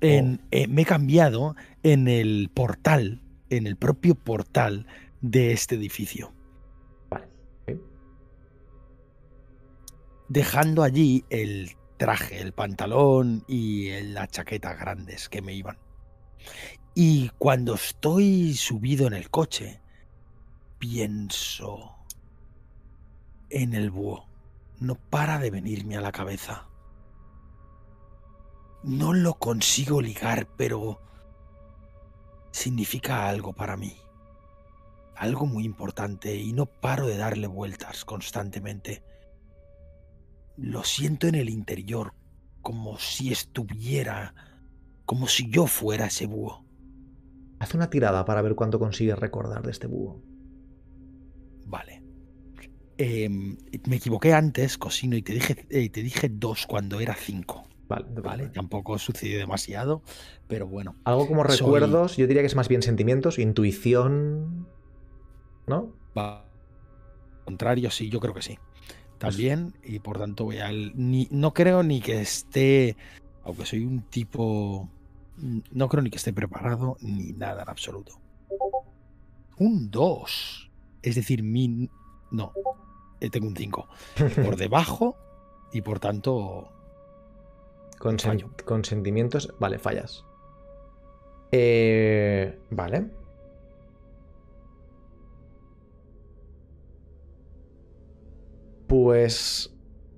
En- 0.00 0.40
eh, 0.50 0.66
me 0.66 0.82
he 0.82 0.84
cambiado 0.84 1.54
en 1.82 2.08
el 2.08 2.50
portal, 2.52 3.22
en 3.50 3.66
el 3.66 3.76
propio 3.76 4.14
portal 4.14 4.86
de 5.30 5.52
este 5.52 5.74
edificio. 5.74 6.32
Vale. 7.10 7.28
dejando 10.28 10.82
allí 10.82 11.24
el 11.30 11.76
traje, 11.96 12.40
el 12.40 12.52
pantalón 12.52 13.44
y 13.46 13.90
la 14.02 14.26
chaqueta 14.26 14.74
grandes 14.74 15.28
que 15.28 15.42
me 15.42 15.54
iban. 15.54 15.78
Y 16.94 17.30
cuando 17.38 17.74
estoy 17.74 18.54
subido 18.54 19.06
en 19.06 19.14
el 19.14 19.30
coche, 19.30 19.80
pienso 20.78 21.94
en 23.50 23.74
el 23.74 23.90
búho. 23.90 24.26
No 24.78 24.94
para 24.94 25.38
de 25.38 25.50
venirme 25.50 25.96
a 25.96 26.00
la 26.00 26.12
cabeza. 26.12 26.68
No 28.82 29.12
lo 29.12 29.34
consigo 29.34 30.00
ligar, 30.00 30.46
pero 30.56 31.00
significa 32.52 33.28
algo 33.28 33.52
para 33.52 33.76
mí. 33.76 33.96
Algo 35.16 35.46
muy 35.46 35.64
importante 35.64 36.36
y 36.36 36.52
no 36.52 36.66
paro 36.66 37.06
de 37.06 37.16
darle 37.16 37.46
vueltas 37.46 38.04
constantemente. 38.04 39.02
Lo 40.56 40.84
siento 40.84 41.26
en 41.26 41.34
el 41.34 41.48
interior, 41.48 42.12
como 42.62 42.98
si 42.98 43.32
estuviera, 43.32 44.34
como 45.04 45.26
si 45.26 45.50
yo 45.50 45.66
fuera 45.66 46.06
ese 46.06 46.26
búho. 46.26 46.64
Haz 47.58 47.74
una 47.74 47.88
tirada 47.88 48.24
para 48.24 48.42
ver 48.42 48.54
cuánto 48.54 48.78
consigues 48.78 49.18
recordar 49.18 49.62
de 49.62 49.70
este 49.70 49.86
búho. 49.86 50.20
Vale. 51.64 52.02
Em, 52.98 53.56
me 53.88 53.96
equivoqué 53.96 54.32
antes, 54.32 54.78
Cosino, 54.78 55.16
y 55.16 55.22
te 55.22 55.32
dije, 55.34 55.66
eh, 55.70 55.88
te 55.90 56.02
dije 56.02 56.28
dos 56.30 56.66
cuando 56.66 57.00
era 57.00 57.14
cinco. 57.14 57.66
Vale, 57.88 58.06
Vale, 58.20 58.48
tampoco 58.48 58.98
sucedió 58.98 59.38
demasiado, 59.38 60.02
pero 60.48 60.66
bueno. 60.66 60.96
Algo 61.04 61.26
como 61.28 61.44
Soy- 61.44 61.56
recuerdos, 61.56 62.16
yo 62.16 62.26
diría 62.26 62.42
que 62.42 62.46
es 62.46 62.56
más 62.56 62.68
bien 62.68 62.82
sentimientos, 62.82 63.38
intuición. 63.38 64.66
¿No? 65.66 65.92
Va. 66.16 66.44
Contrario, 67.44 67.90
sí, 67.90 68.08
yo 68.08 68.20
creo 68.20 68.34
que 68.34 68.42
sí. 68.42 68.58
También, 69.18 69.74
y 69.82 69.98
por 69.98 70.18
tanto 70.18 70.44
voy 70.44 70.58
al. 70.58 70.92
Ni, 70.94 71.26
no 71.30 71.54
creo 71.54 71.82
ni 71.82 72.00
que 72.00 72.20
esté. 72.20 72.96
Aunque 73.44 73.64
soy 73.66 73.84
un 73.84 74.02
tipo. 74.02 74.88
No 75.72 75.88
creo 75.88 76.02
ni 76.02 76.10
que 76.10 76.16
esté 76.16 76.32
preparado 76.32 76.96
ni 77.00 77.32
nada 77.32 77.62
en 77.62 77.68
absoluto. 77.68 78.20
Un 79.58 79.90
2. 79.90 80.70
Es 81.02 81.14
decir, 81.14 81.42
mi. 81.42 81.88
No. 82.30 82.52
eh, 83.20 83.30
Tengo 83.30 83.46
un 83.46 83.56
5. 83.56 83.88
Por 84.44 84.56
debajo 84.56 85.16
y 85.72 85.80
por 85.82 85.98
tanto. 86.00 86.68
Con, 87.98 88.18
sen- 88.18 88.26
Fallo. 88.28 88.50
con 88.66 88.84
sentimientos. 88.84 89.54
Vale, 89.58 89.78
fallas. 89.78 90.24
Eh, 91.52 92.58
vale. 92.70 93.10
Pues. 98.86 99.74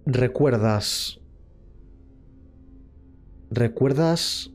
Recuerdas. 0.06 1.20
Recuerdas. 3.50 4.50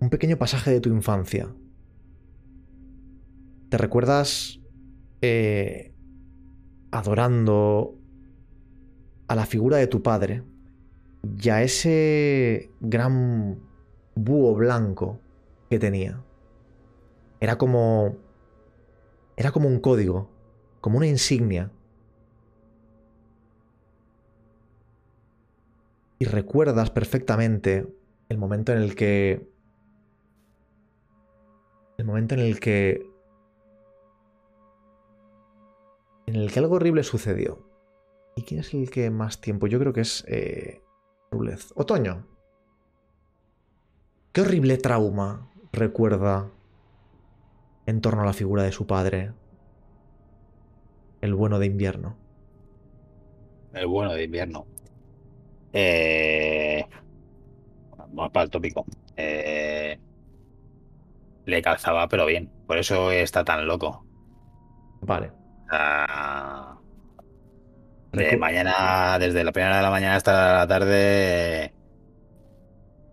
Un 0.00 0.10
pequeño 0.10 0.36
pasaje 0.36 0.70
de 0.70 0.80
tu 0.80 0.90
infancia. 0.90 1.54
Te 3.68 3.78
recuerdas. 3.78 4.60
eh, 5.22 5.94
adorando 6.90 7.98
a 9.26 9.34
la 9.34 9.46
figura 9.46 9.78
de 9.78 9.86
tu 9.86 10.02
padre 10.02 10.42
y 11.42 11.48
a 11.48 11.62
ese 11.62 12.70
gran 12.80 13.58
búho 14.14 14.54
blanco 14.54 15.18
que 15.70 15.78
tenía. 15.78 16.22
Era 17.40 17.58
como. 17.58 18.16
Era 19.36 19.50
como 19.50 19.66
un 19.68 19.80
código, 19.80 20.30
como 20.80 20.98
una 20.98 21.08
insignia. 21.08 21.72
Y 26.18 26.26
recuerdas 26.26 26.90
perfectamente 26.90 27.86
el 28.28 28.38
momento 28.38 28.72
en 28.72 28.78
el 28.78 28.94
que. 28.94 29.48
El 31.98 32.04
momento 32.04 32.34
en 32.34 32.40
el 32.40 32.60
que. 32.60 33.06
En 36.26 36.36
el 36.36 36.50
que 36.52 36.58
algo 36.58 36.76
horrible 36.76 37.02
sucedió. 37.02 37.68
¿Y 38.36 38.42
quién 38.42 38.60
es 38.60 38.74
el 38.74 38.90
que 38.90 39.10
más 39.10 39.40
tiempo? 39.40 39.66
Yo 39.66 39.78
creo 39.78 39.92
que 39.92 40.00
es. 40.00 40.24
Eh, 40.28 40.82
Rulez. 41.30 41.72
Otoño. 41.74 42.26
¿Qué 44.32 44.40
horrible 44.40 44.78
trauma 44.78 45.50
recuerda 45.72 46.50
en 47.86 48.00
torno 48.00 48.22
a 48.22 48.26
la 48.26 48.32
figura 48.32 48.62
de 48.62 48.72
su 48.72 48.86
padre? 48.86 49.32
El 51.20 51.34
bueno 51.34 51.58
de 51.58 51.66
invierno. 51.66 52.16
El 53.72 53.86
bueno 53.86 54.12
de 54.12 54.24
invierno. 54.24 54.66
Eh... 55.74 56.86
Vamos 57.96 58.30
para 58.32 58.44
el 58.44 58.50
tópico. 58.50 58.84
Eh, 59.16 59.98
Le 61.46 61.62
calzaba, 61.62 62.08
pero 62.08 62.26
bien. 62.26 62.50
Por 62.66 62.78
eso 62.78 63.10
está 63.10 63.44
tan 63.44 63.66
loco. 63.66 64.04
Vale. 65.02 65.32
Ah, 65.70 66.78
De 68.12 68.36
mañana, 68.36 69.18
desde 69.18 69.42
la 69.44 69.50
primera 69.52 69.76
de 69.76 69.82
la 69.82 69.90
mañana 69.90 70.14
hasta 70.16 70.58
la 70.58 70.66
tarde, 70.68 71.74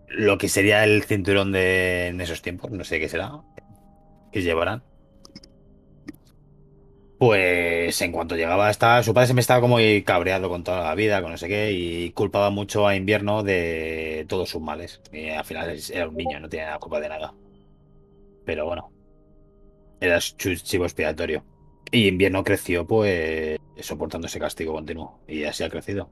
lo 0.08 0.38
que 0.38 0.48
sería 0.48 0.84
el 0.84 1.02
cinturón 1.04 1.52
de 1.52 2.08
en 2.08 2.20
esos 2.20 2.42
tiempos, 2.42 2.70
no 2.70 2.84
sé 2.84 3.00
qué 3.00 3.08
será, 3.08 3.32
que 4.32 4.42
llevarán. 4.42 4.84
Pues 7.22 8.02
en 8.02 8.10
cuanto 8.10 8.34
llegaba 8.34 8.66
hasta 8.68 9.00
su 9.04 9.14
padre 9.14 9.28
se 9.28 9.34
me 9.34 9.40
estaba 9.42 9.60
como 9.60 9.76
cabreado 10.04 10.48
con 10.48 10.64
toda 10.64 10.82
la 10.82 10.94
vida, 10.96 11.22
con 11.22 11.30
no 11.30 11.38
sé 11.38 11.46
qué, 11.46 11.70
y 11.70 12.10
culpaba 12.10 12.50
mucho 12.50 12.84
a 12.88 12.96
invierno 12.96 13.44
de 13.44 14.26
todos 14.28 14.48
sus 14.50 14.60
males. 14.60 15.00
Y 15.12 15.28
al 15.28 15.44
final 15.44 15.70
es- 15.70 15.90
era 15.90 16.08
un 16.08 16.16
niño, 16.16 16.40
no 16.40 16.48
tenía 16.48 16.70
la 16.70 16.78
culpa 16.80 16.98
de 16.98 17.08
nada. 17.08 17.32
Pero 18.44 18.66
bueno, 18.66 18.92
era 20.00 20.20
su 20.20 20.54
chivo 20.56 20.84
expiatorio. 20.84 21.44
Y 21.90 22.08
invierno 22.08 22.44
creció, 22.44 22.86
pues, 22.86 23.58
soportando 23.80 24.26
ese 24.26 24.38
castigo 24.40 24.72
continuo. 24.72 25.20
Y 25.26 25.44
así 25.44 25.62
ha 25.64 25.70
crecido. 25.70 26.10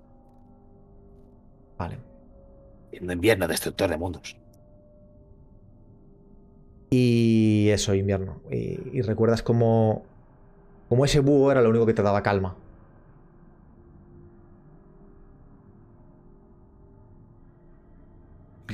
Vale. 1.79 1.99
Siendo 2.91 3.13
invierno 3.15 3.49
destructor 3.49 3.91
de 3.91 3.99
mundos. 3.99 4.37
Y 6.91 7.69
eso, 7.71 7.95
invierno. 7.95 8.43
Y, 8.51 8.99
y 8.99 9.03
recuerdas 9.03 9.43
cómo. 9.43 10.05
Cómo 10.91 11.05
ese 11.05 11.21
búho 11.21 11.53
era 11.53 11.63
lo 11.63 11.71
único 11.71 11.87
que 11.87 11.95
te 11.95 12.03
daba 12.03 12.21
calma. 12.21 12.57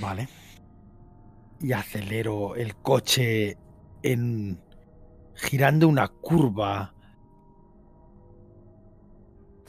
Vale. 0.01 0.27
Y 1.61 1.73
acelero 1.73 2.57
el 2.57 2.75
coche 2.77 3.59
en 4.03 4.59
girando 5.35 5.89
una 5.89 6.09
curva. 6.09 6.95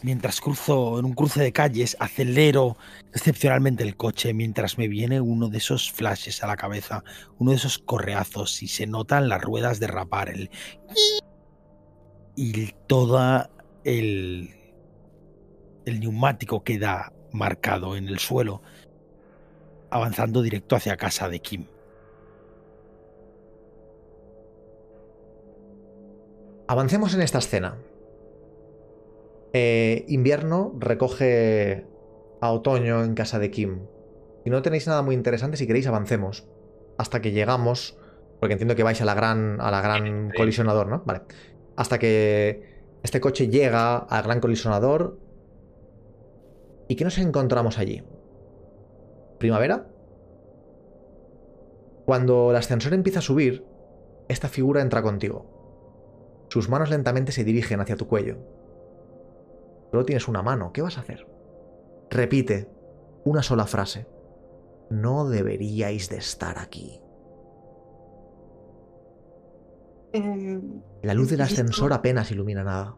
Mientras 0.02 0.40
cruzo 0.40 1.00
en 1.00 1.06
un 1.06 1.16
cruce 1.16 1.42
de 1.42 1.52
calles, 1.52 1.98
acelero 2.00 2.78
excepcionalmente 3.14 3.84
el 3.84 3.98
coche 3.98 4.34
mientras 4.34 4.78
me 4.78 4.88
viene 4.88 5.20
uno 5.20 5.50
de 5.50 5.58
esos 5.58 5.92
flashes 5.92 6.42
a 6.44 6.48
la 6.48 6.56
cabeza, 6.56 7.04
uno 7.40 7.52
de 7.52 7.58
esos 7.58 7.78
correazos 7.78 8.64
y 8.64 8.70
se 8.70 8.88
notan 8.88 9.28
las 9.28 9.42
ruedas 9.42 9.82
derrapar 9.82 10.30
el 10.30 10.50
y 12.38 12.72
toda 12.88 13.50
el 13.84 14.52
el 15.86 16.00
neumático 16.00 16.64
queda 16.64 17.12
marcado 17.32 17.96
en 17.98 18.08
el 18.08 18.20
suelo 18.20 18.62
avanzando 19.90 20.42
directo 20.42 20.76
hacia 20.76 20.98
casa 20.98 21.28
de 21.30 21.40
Kim. 21.40 21.66
Avancemos 26.68 27.14
en 27.14 27.22
esta 27.22 27.38
escena. 27.40 27.78
Eh, 29.54 30.04
invierno 30.10 30.74
recoge 30.78 31.86
a 32.42 32.52
otoño 32.52 33.04
en 33.04 33.16
casa 33.16 33.40
de 33.40 33.50
Kim. 33.50 33.80
Si 34.44 34.50
no 34.50 34.62
tenéis 34.62 34.88
nada 34.88 35.02
muy 35.02 35.16
interesante, 35.16 35.58
si 35.58 35.68
queréis, 35.68 35.88
avancemos. 35.88 36.46
hasta 37.00 37.22
que 37.22 37.32
llegamos. 37.32 37.96
Porque 38.40 38.54
entiendo 38.54 38.76
que 38.76 38.82
vais 38.84 39.00
a 39.02 39.06
la 39.06 39.14
gran, 39.14 39.62
a 39.62 39.70
la 39.72 39.82
gran 39.82 40.32
Sí. 40.32 40.38
colisionador, 40.38 40.88
¿no? 40.88 41.04
Vale. 41.06 41.22
Hasta 41.78 42.00
que 42.00 42.78
este 43.04 43.22
coche 43.22 43.48
llega 43.48 43.98
al 43.98 44.24
gran 44.24 44.42
colisionador. 44.42 45.18
¿Y 46.90 46.96
qué 46.96 47.06
nos 47.06 47.18
encontramos 47.18 47.78
allí? 47.78 48.04
¿Primavera? 49.38 49.88
Cuando 52.06 52.52
el 52.52 52.58
ascensor 52.58 52.94
empieza 52.94 53.20
a 53.20 53.22
subir, 53.22 53.66
esta 54.28 54.50
figura 54.50 54.82
entra 54.82 55.02
contigo. 55.02 56.46
Sus 56.50 56.70
manos 56.70 56.90
lentamente 56.90 57.32
se 57.32 57.44
dirigen 57.44 57.80
hacia 57.80 57.98
tu 57.98 58.08
cuello. 58.08 58.38
Solo 59.92 60.06
tienes 60.06 60.28
una 60.28 60.42
mano, 60.42 60.74
¿qué 60.74 60.82
vas 60.82 60.98
a 60.98 61.02
hacer? 61.02 61.28
Repite 62.10 62.70
una 63.24 63.44
sola 63.44 63.66
frase. 63.66 64.08
No 64.90 65.30
deberíais 65.30 66.10
de 66.10 66.18
estar 66.18 66.58
aquí. 66.58 67.02
Eh, 70.14 70.62
La 71.04 71.14
luz 71.14 71.30
del 71.30 71.42
ascensor 71.42 71.94
apenas 71.94 72.32
ilumina 72.32 72.64
nada. 72.64 72.96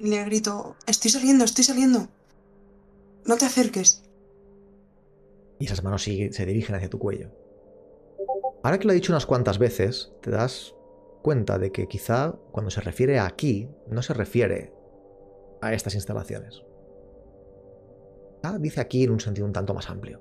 le 0.00 0.24
grito, 0.24 0.74
estoy 0.86 1.10
saliendo, 1.10 1.44
estoy 1.44 1.64
saliendo. 1.64 2.08
No 3.26 3.36
te 3.36 3.44
acerques. 3.46 4.02
Y 5.60 5.66
esas 5.66 5.82
manos 5.84 6.02
se 6.02 6.46
dirigen 6.46 6.74
hacia 6.76 6.88
tu 6.90 6.98
cuello. 6.98 7.30
Ahora 8.62 8.78
que 8.78 8.86
lo 8.86 8.92
he 8.92 8.96
dicho 8.96 9.12
unas 9.12 9.26
cuantas 9.26 9.58
veces, 9.58 10.12
te 10.22 10.30
das 10.30 10.74
cuenta 11.22 11.58
de 11.58 11.70
que 11.70 11.86
quizá 11.86 12.32
cuando 12.52 12.70
se 12.70 12.80
refiere 12.80 13.18
a 13.18 13.26
aquí, 13.26 13.68
no 13.88 14.02
se 14.02 14.14
refiere 14.14 14.72
a 15.60 15.72
estas 15.72 15.94
instalaciones. 15.94 16.62
Ah, 18.42 18.58
dice 18.58 18.80
aquí 18.80 19.04
en 19.04 19.10
un 19.10 19.20
sentido 19.20 19.46
un 19.46 19.52
tanto 19.52 19.74
más 19.74 19.90
amplio. 19.90 20.20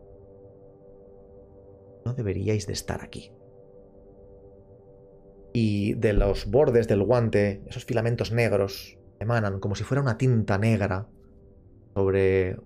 No 2.05 2.13
deberíais 2.13 2.67
de 2.67 2.73
estar 2.73 3.03
aquí. 3.03 3.31
Y 5.59 5.95
de 5.95 6.13
los 6.13 6.45
bordes 6.51 6.87
del 6.87 7.01
guante, 7.01 7.63
esos 7.65 7.83
filamentos 7.83 8.31
negros 8.31 8.95
emanan 9.19 9.59
como 9.59 9.73
si 9.73 9.83
fuera 9.83 10.03
una 10.03 10.15
tinta 10.15 10.59
negra 10.59 11.07
sobre, 11.95 12.57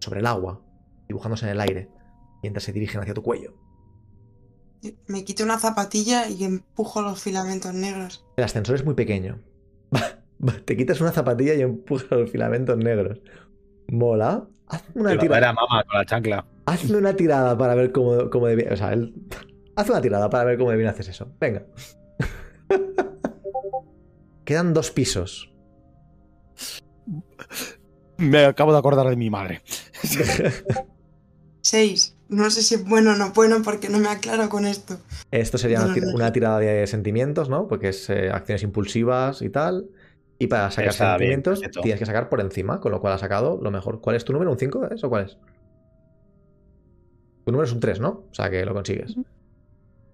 sobre 0.00 0.18
el 0.18 0.26
agua, 0.26 0.60
dibujándose 1.06 1.46
en 1.46 1.52
el 1.52 1.60
aire, 1.60 1.88
mientras 2.42 2.64
se 2.64 2.72
dirigen 2.72 3.00
hacia 3.00 3.14
tu 3.14 3.22
cuello. 3.22 3.54
Me 5.06 5.24
quito 5.24 5.44
una 5.44 5.58
zapatilla 5.60 6.28
y 6.28 6.42
empujo 6.42 7.02
los 7.02 7.22
filamentos 7.22 7.72
negros. 7.72 8.26
El 8.36 8.42
ascensor 8.42 8.74
es 8.74 8.84
muy 8.84 8.94
pequeño. 8.94 9.38
Te 10.64 10.76
quitas 10.76 11.00
una 11.00 11.12
zapatilla 11.12 11.54
y 11.54 11.60
empujas 11.62 12.10
los 12.10 12.30
filamentos 12.32 12.76
negros. 12.78 13.20
Mola. 13.92 14.48
Hazme 14.66 15.02
una, 15.02 15.18
tira- 15.18 15.38
Era 15.38 15.52
mamá 15.52 15.84
con 15.84 15.98
la 15.98 16.04
chancla. 16.04 16.46
hazme 16.66 16.96
una 16.96 17.14
tirada 17.14 17.56
para 17.56 17.76
ver 17.76 17.92
cómo, 17.92 18.28
cómo 18.28 18.48
debi- 18.48 18.72
O 18.72 18.76
sea, 18.76 18.92
él... 18.92 19.14
Haz 19.76 19.88
una 19.88 20.00
tirada 20.00 20.28
para 20.28 20.42
ver 20.42 20.58
cómo 20.58 20.72
de 20.72 20.76
bien 20.76 20.88
haces 20.88 21.06
eso. 21.06 21.30
Venga. 21.38 21.64
Quedan 24.44 24.72
dos 24.74 24.90
pisos. 24.90 25.52
Me 28.16 28.44
acabo 28.44 28.72
de 28.72 28.78
acordar 28.78 29.08
de 29.08 29.16
mi 29.16 29.30
madre. 29.30 29.62
Seis. 31.60 32.14
No 32.28 32.50
sé 32.50 32.62
si 32.62 32.74
es 32.74 32.84
bueno 32.86 33.12
o 33.12 33.16
no 33.16 33.32
bueno 33.32 33.62
porque 33.64 33.88
no 33.88 33.98
me 33.98 34.08
aclaro 34.08 34.48
con 34.50 34.66
esto. 34.66 34.98
Esto 35.30 35.56
sería 35.56 35.78
una, 35.78 35.86
No, 35.86 35.88
no, 35.90 35.94
tira- 35.94 36.06
no. 36.08 36.14
una 36.16 36.32
tirada 36.32 36.58
de 36.58 36.86
sentimientos, 36.86 37.48
¿no? 37.48 37.68
Porque 37.68 37.88
es 37.88 38.10
eh, 38.10 38.30
acciones 38.30 38.62
impulsivas 38.62 39.40
y 39.42 39.48
tal. 39.50 39.88
Y 40.38 40.46
para 40.46 40.70
sacar 40.70 40.90
Está 40.90 41.10
sentimientos 41.12 41.60
tienes 41.82 41.98
que 41.98 42.06
sacar 42.06 42.28
por 42.28 42.40
encima, 42.40 42.80
con 42.80 42.92
lo 42.92 43.00
cual 43.00 43.14
ha 43.14 43.18
sacado 43.18 43.58
lo 43.62 43.70
mejor. 43.70 44.00
¿Cuál 44.00 44.16
es 44.16 44.24
tu 44.24 44.32
número? 44.32 44.50
¿Un 44.52 44.58
5 44.58 44.88
es 44.90 45.02
o 45.04 45.08
cuál 45.08 45.24
es? 45.26 45.38
Tu 47.44 47.50
número 47.52 47.64
es 47.66 47.72
un 47.72 47.80
3, 47.80 47.98
¿no? 48.00 48.08
O 48.30 48.34
sea 48.34 48.50
que 48.50 48.64
lo 48.64 48.74
consigues. 48.74 49.16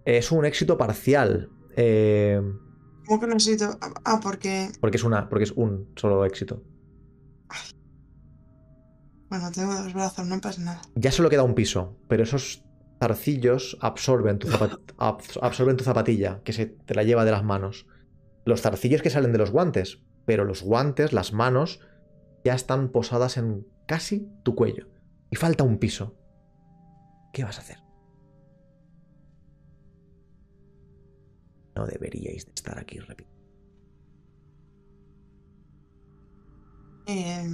Es 0.04 0.30
un 0.32 0.44
éxito 0.44 0.78
parcial. 0.78 1.50
Eh, 1.76 2.40
¿Cómo 3.06 3.20
que 3.20 3.26
no 3.26 3.34
necesito? 3.34 3.78
Ah, 4.04 4.20
porque. 4.22 4.70
porque, 4.80 4.96
es 4.96 5.04
una, 5.04 5.28
porque 5.28 5.44
es 5.44 5.52
un 5.52 5.92
solo 5.96 6.24
éxito. 6.24 6.62
Bueno, 9.28 9.50
tengo 9.52 9.74
dos 9.74 9.92
brazos, 9.92 10.26
no 10.26 10.40
pasa 10.40 10.60
nada. 10.62 10.82
Ya 10.94 11.10
solo 11.10 11.28
queda 11.28 11.42
un 11.42 11.54
piso, 11.54 11.96
pero 12.08 12.22
esos 12.22 12.64
zarcillos 13.00 13.76
absorben 13.80 14.38
tu, 14.38 14.48
absorben 14.98 15.76
tu 15.76 15.84
zapatilla, 15.84 16.40
que 16.44 16.52
se 16.52 16.66
te 16.66 16.94
la 16.94 17.02
lleva 17.02 17.24
de 17.24 17.32
las 17.32 17.44
manos. 17.44 17.86
Los 18.44 18.62
zarcillos 18.62 19.02
que 19.02 19.10
salen 19.10 19.32
de 19.32 19.38
los 19.38 19.50
guantes, 19.50 20.00
pero 20.24 20.44
los 20.44 20.62
guantes, 20.62 21.12
las 21.12 21.32
manos, 21.32 21.80
ya 22.44 22.54
están 22.54 22.90
posadas 22.90 23.36
en 23.36 23.66
casi 23.86 24.28
tu 24.42 24.54
cuello. 24.54 24.88
Y 25.30 25.36
falta 25.36 25.64
un 25.64 25.78
piso. 25.78 26.16
¿Qué 27.32 27.42
vas 27.42 27.58
a 27.58 27.62
hacer? 27.62 27.83
No 31.76 31.86
deberíais 31.86 32.46
de 32.46 32.52
estar 32.54 32.78
aquí, 32.78 32.98
repito. 33.00 33.30
Eh, 37.06 37.42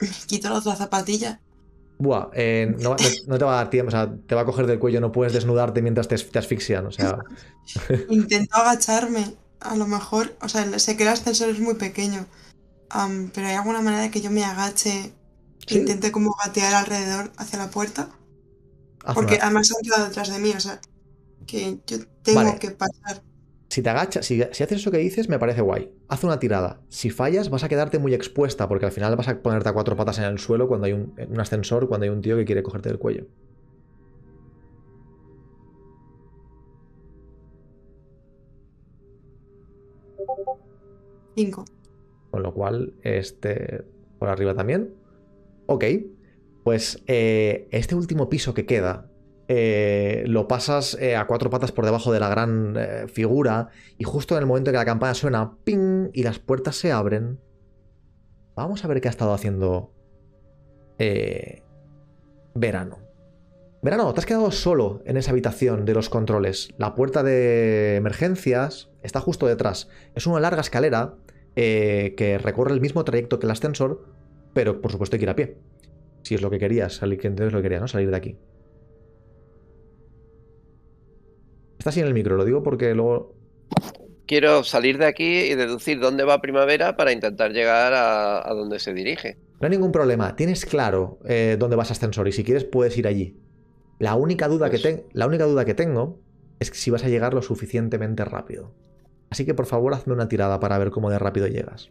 me 0.00 0.08
quito 0.26 0.48
la 0.50 0.56
otra 0.58 0.76
zapatilla. 0.76 1.40
Buah, 1.98 2.30
eh, 2.34 2.74
no, 2.80 2.96
te 2.96 3.44
va 3.44 3.52
a 3.54 3.56
dar 3.58 3.70
tiempo, 3.70 3.88
o 3.88 3.90
sea, 3.92 4.12
te 4.26 4.34
va 4.34 4.40
a 4.40 4.44
coger 4.44 4.66
del 4.66 4.80
cuello, 4.80 5.00
no 5.00 5.12
puedes 5.12 5.32
desnudarte 5.32 5.82
mientras 5.82 6.08
te, 6.08 6.16
te 6.18 6.38
asfixian, 6.38 6.86
o 6.86 6.90
sea... 6.90 7.18
Intento 8.10 8.56
agacharme. 8.56 9.36
A 9.60 9.76
lo 9.76 9.86
mejor, 9.86 10.34
o 10.40 10.48
sea, 10.48 10.76
sé 10.80 10.96
que 10.96 11.04
el 11.04 11.10
ascensor 11.10 11.48
es 11.50 11.60
muy 11.60 11.74
pequeño. 11.74 12.26
pero 13.32 13.46
hay 13.46 13.54
alguna 13.54 13.80
manera 13.80 14.02
de 14.02 14.10
que 14.10 14.20
yo 14.20 14.30
me 14.30 14.44
agache 14.44 14.90
e 14.98 15.12
Sí. 15.68 15.78
intente 15.78 16.10
como 16.10 16.34
gatear 16.44 16.74
alrededor 16.74 17.30
hacia 17.36 17.60
la 17.60 17.70
puerta. 17.70 18.08
haz 19.04 19.14
Porque 19.14 19.34
una- 19.36 19.44
además 19.44 19.70
han 19.70 19.82
quedado 19.84 20.06
detrás 20.08 20.28
de 20.32 20.40
mí, 20.40 20.50
o 20.50 20.58
sea, 20.58 20.80
que 21.46 21.78
yo 21.86 21.98
tengo 22.22 22.40
Vale. 22.40 22.58
que 22.58 22.70
pasar. 22.70 23.22
Si 23.68 23.82
te 23.82 23.88
agachas, 23.88 24.26
si, 24.26 24.42
si 24.52 24.62
haces 24.62 24.72
eso 24.80 24.90
que 24.90 24.98
dices, 24.98 25.28
me 25.28 25.38
parece 25.38 25.62
guay. 25.62 25.90
Haz 26.08 26.24
una 26.24 26.38
tirada. 26.38 26.82
Si 26.88 27.08
fallas, 27.10 27.48
vas 27.48 27.64
a 27.64 27.68
quedarte 27.68 27.98
muy 27.98 28.12
expuesta, 28.12 28.68
porque 28.68 28.84
al 28.86 28.92
final 28.92 29.16
vas 29.16 29.28
a 29.28 29.40
ponerte 29.40 29.68
a 29.68 29.72
cuatro 29.72 29.96
patas 29.96 30.18
en 30.18 30.24
el 30.24 30.38
suelo 30.38 30.68
cuando 30.68 30.86
hay 30.86 30.92
un 30.92 31.40
ascensor, 31.40 31.88
cuando 31.88 32.04
hay 32.04 32.10
un 32.10 32.20
tío 32.20 32.36
que 32.36 32.44
quiere 32.44 32.62
cogerte 32.62 32.90
del 32.90 32.98
cuello. 32.98 33.26
Cinco. 41.34 41.64
Con 42.30 42.42
lo 42.42 42.54
cual, 42.54 42.94
este. 43.02 43.84
Por 44.18 44.28
arriba 44.28 44.54
también. 44.54 44.94
Ok. 45.66 45.84
Pues 46.62 47.02
eh, 47.06 47.68
este 47.70 47.94
último 47.94 48.28
piso 48.28 48.54
que 48.54 48.66
queda. 48.66 49.11
Eh, 49.54 50.24
lo 50.28 50.48
pasas 50.48 50.96
eh, 50.98 51.14
a 51.14 51.26
cuatro 51.26 51.50
patas 51.50 51.72
por 51.72 51.84
debajo 51.84 52.10
de 52.10 52.20
la 52.20 52.30
gran 52.30 52.74
eh, 52.74 53.06
figura. 53.06 53.68
Y 53.98 54.04
justo 54.04 54.34
en 54.34 54.40
el 54.40 54.46
momento 54.46 54.70
que 54.70 54.78
la 54.78 54.86
campana 54.86 55.12
suena, 55.12 55.58
¡ping! 55.64 56.08
Y 56.14 56.22
las 56.22 56.38
puertas 56.38 56.76
se 56.76 56.90
abren. 56.90 57.38
Vamos 58.56 58.82
a 58.82 58.88
ver 58.88 59.02
qué 59.02 59.08
ha 59.08 59.10
estado 59.10 59.34
haciendo. 59.34 59.92
verano. 62.54 62.98
Verano, 63.82 64.14
te 64.14 64.20
has 64.20 64.26
quedado 64.26 64.50
solo 64.52 65.02
en 65.04 65.18
esa 65.18 65.32
habitación 65.32 65.84
de 65.84 65.92
los 65.92 66.08
controles. 66.08 66.70
La 66.78 66.94
puerta 66.94 67.22
de 67.22 67.96
emergencias 67.96 68.90
está 69.02 69.20
justo 69.20 69.46
detrás. 69.46 69.90
Es 70.14 70.26
una 70.26 70.40
larga 70.40 70.62
escalera 70.62 71.16
que 71.54 72.40
recorre 72.42 72.72
el 72.72 72.80
mismo 72.80 73.04
trayecto 73.04 73.38
que 73.38 73.46
el 73.46 73.50
ascensor, 73.50 74.06
pero 74.54 74.80
por 74.80 74.92
supuesto 74.92 75.16
hay 75.16 75.18
que 75.18 75.24
ir 75.24 75.30
a 75.30 75.36
pie. 75.36 75.58
Si 76.22 76.34
es 76.34 76.40
lo 76.40 76.50
que 76.50 76.58
querías, 76.58 76.94
salir, 76.94 77.18
que 77.18 77.26
entonces 77.26 77.52
lo 77.52 77.58
que 77.58 77.64
querías, 77.64 77.82
¿no? 77.82 77.88
Salir 77.88 78.10
de 78.10 78.16
aquí. 78.16 78.38
Está 81.82 81.90
así 81.90 81.98
en 81.98 82.06
el 82.06 82.14
micro, 82.14 82.36
lo 82.36 82.44
digo 82.44 82.62
porque 82.62 82.94
luego. 82.94 83.34
Quiero 84.24 84.62
salir 84.62 84.98
de 84.98 85.06
aquí 85.06 85.24
y 85.40 85.56
deducir 85.56 85.98
dónde 85.98 86.22
va 86.22 86.40
primavera 86.40 86.96
para 86.96 87.10
intentar 87.10 87.50
llegar 87.50 87.92
a, 87.92 88.48
a 88.48 88.54
donde 88.54 88.78
se 88.78 88.94
dirige. 88.94 89.36
No 89.60 89.66
hay 89.66 89.70
ningún 89.70 89.90
problema. 89.90 90.36
Tienes 90.36 90.64
claro 90.64 91.18
eh, 91.28 91.56
dónde 91.58 91.74
vas 91.74 91.90
a 91.90 91.94
ascensor 91.94 92.28
y 92.28 92.32
si 92.32 92.44
quieres 92.44 92.62
puedes 92.62 92.96
ir 92.98 93.08
allí. 93.08 93.36
La 93.98 94.14
única 94.14 94.46
duda 94.46 94.66
que 94.70 94.78
Pues- 94.78 94.82
ten- 94.84 95.02
la 95.12 95.26
única 95.26 95.44
duda 95.44 95.64
que 95.64 95.74
tengo 95.74 96.20
es 96.60 96.68
si 96.68 96.92
vas 96.92 97.02
a 97.02 97.08
llegar 97.08 97.34
lo 97.34 97.42
suficientemente 97.42 98.24
rápido. 98.24 98.70
Así 99.30 99.44
que 99.44 99.52
por 99.54 99.66
favor 99.66 99.92
hazme 99.92 100.12
una 100.12 100.28
tirada 100.28 100.60
para 100.60 100.78
ver 100.78 100.92
cómo 100.92 101.10
de 101.10 101.18
rápido 101.18 101.48
llegas. 101.48 101.90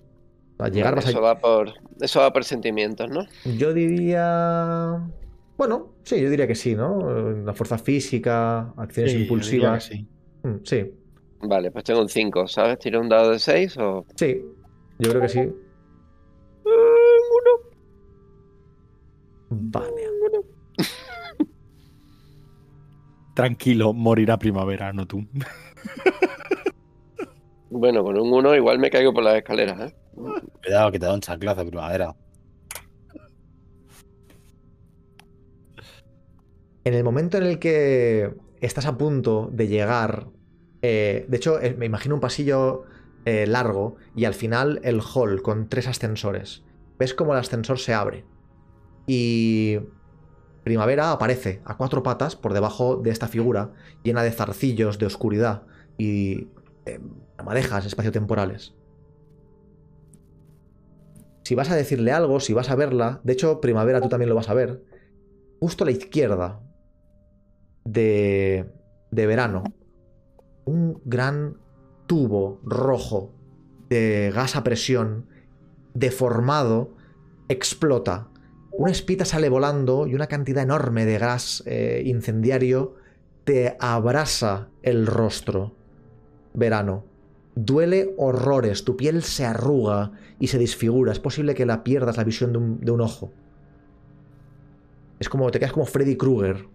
Llegar 0.71 0.95
vas 0.95 1.07
a- 1.07 1.09
eso, 1.09 1.21
va 1.21 1.37
por, 1.37 1.73
eso 1.99 2.21
va 2.21 2.31
por 2.31 2.45
sentimientos, 2.45 3.09
¿no? 3.09 3.25
Yo 3.57 3.73
diría. 3.73 5.01
Bueno, 5.61 5.89
sí, 6.01 6.19
yo 6.19 6.27
diría 6.27 6.47
que 6.47 6.55
sí, 6.55 6.73
¿no? 6.73 7.35
La 7.45 7.53
fuerza 7.53 7.77
física, 7.77 8.73
acciones 8.75 9.13
Sí, 9.13 9.19
impulsivas. 9.21 9.83
sí. 9.83 10.07
Mm, 10.41 10.55
sí, 10.63 10.91
Vale, 11.43 11.69
pues 11.69 11.83
tengo 11.83 12.01
un 12.01 12.09
5, 12.09 12.47
¿sabes? 12.47 12.79
¿Tiro 12.79 12.99
un 12.99 13.07
dado 13.07 13.29
de 13.29 13.37
6 13.37 13.77
o...? 13.77 14.03
sí, 14.15 14.41
yo 14.97 15.09
creo 15.11 15.21
que 15.21 15.29
sí. 15.29 15.39
Vale. 19.51 20.07
Tranquilo, 23.35 23.93
morirá 23.93 24.39
primavera, 24.39 24.91
no 24.91 25.05
tú. 25.05 25.23
Bueno, 27.69 28.03
con 28.03 28.19
un 28.19 28.33
1 28.33 28.55
igual 28.55 28.79
me 28.79 28.89
caigo 28.89 29.13
por 29.13 29.23
las 29.23 29.35
escaleras, 29.35 29.91
¿eh? 29.91 29.95
Cuidado 30.63 30.91
que 30.91 30.97
te 30.97 31.05
da 31.05 31.13
un 31.13 31.21
chanclazo 31.21 31.63
de 31.63 31.67
primavera. 31.69 32.15
En 36.83 36.93
el 36.95 37.03
momento 37.03 37.37
en 37.37 37.43
el 37.43 37.59
que 37.59 38.33
estás 38.59 38.85
a 38.85 38.97
punto 38.97 39.49
de 39.51 39.67
llegar, 39.67 40.27
eh, 40.81 41.25
de 41.27 41.37
hecho, 41.37 41.59
eh, 41.59 41.75
me 41.77 41.85
imagino 41.85 42.15
un 42.15 42.21
pasillo 42.21 42.85
eh, 43.25 43.45
largo 43.45 43.97
y 44.15 44.25
al 44.25 44.33
final 44.33 44.79
el 44.83 45.01
hall 45.01 45.43
con 45.43 45.69
tres 45.69 45.87
ascensores. 45.87 46.63
Ves 46.97 47.13
como 47.13 47.33
el 47.33 47.39
ascensor 47.39 47.77
se 47.79 47.93
abre 47.93 48.25
y 49.05 49.79
Primavera 50.63 51.11
aparece 51.11 51.61
a 51.65 51.75
cuatro 51.77 52.03
patas 52.03 52.35
por 52.35 52.53
debajo 52.53 52.95
de 52.95 53.09
esta 53.09 53.27
figura 53.27 53.73
llena 54.03 54.21
de 54.21 54.31
zarcillos, 54.31 54.99
de 54.99 55.07
oscuridad 55.07 55.63
y 55.97 56.47
madejas 57.43 57.85
espaciotemporales. 57.85 58.75
Si 61.43 61.55
vas 61.55 61.71
a 61.71 61.75
decirle 61.75 62.11
algo, 62.11 62.39
si 62.39 62.53
vas 62.53 62.69
a 62.69 62.75
verla, 62.75 63.21
de 63.23 63.33
hecho, 63.33 63.59
Primavera 63.59 64.01
tú 64.01 64.09
también 64.09 64.29
lo 64.29 64.35
vas 64.35 64.49
a 64.49 64.53
ver, 64.53 64.83
justo 65.59 65.83
a 65.83 65.85
la 65.85 65.91
izquierda 65.91 66.61
de, 67.85 68.69
de 69.11 69.27
verano, 69.27 69.63
un 70.65 71.01
gran 71.05 71.57
tubo 72.07 72.59
rojo 72.63 73.33
de 73.89 74.31
gas 74.33 74.55
a 74.55 74.63
presión 74.63 75.25
deformado 75.93 76.95
explota. 77.49 78.29
Una 78.71 78.91
espita 78.91 79.25
sale 79.25 79.49
volando 79.49 80.07
y 80.07 80.15
una 80.15 80.27
cantidad 80.27 80.63
enorme 80.63 81.05
de 81.05 81.17
gas 81.17 81.63
eh, 81.65 82.03
incendiario 82.05 82.95
te 83.43 83.75
abrasa 83.79 84.69
el 84.81 85.07
rostro. 85.07 85.75
Verano. 86.53 87.05
Duele 87.53 88.13
horrores, 88.17 88.85
tu 88.85 88.95
piel 88.95 89.23
se 89.23 89.45
arruga 89.45 90.13
y 90.39 90.47
se 90.47 90.57
desfigura. 90.57 91.11
Es 91.11 91.19
posible 91.19 91.53
que 91.53 91.65
la 91.65 91.83
pierdas 91.83 92.15
la 92.15 92.23
visión 92.23 92.53
de 92.53 92.57
un, 92.59 92.79
de 92.79 92.91
un 92.91 93.01
ojo. 93.01 93.33
Es 95.19 95.27
como 95.27 95.51
te 95.51 95.59
quedas 95.59 95.73
como 95.73 95.85
Freddy 95.85 96.15
Krueger. 96.15 96.65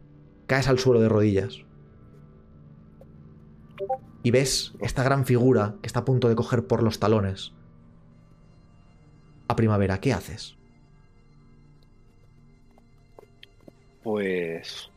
Caes 0.46 0.68
al 0.68 0.78
suelo 0.78 1.00
de 1.00 1.08
rodillas. 1.08 1.60
Y 4.22 4.30
ves 4.30 4.72
esta 4.80 5.02
gran 5.04 5.24
figura 5.24 5.76
que 5.80 5.86
está 5.86 6.00
a 6.00 6.04
punto 6.04 6.28
de 6.28 6.34
coger 6.34 6.66
por 6.66 6.82
los 6.82 6.98
talones. 6.98 7.52
A 9.48 9.56
primavera, 9.56 10.00
¿qué 10.00 10.12
haces? 10.12 10.56
Pues. 14.02 14.90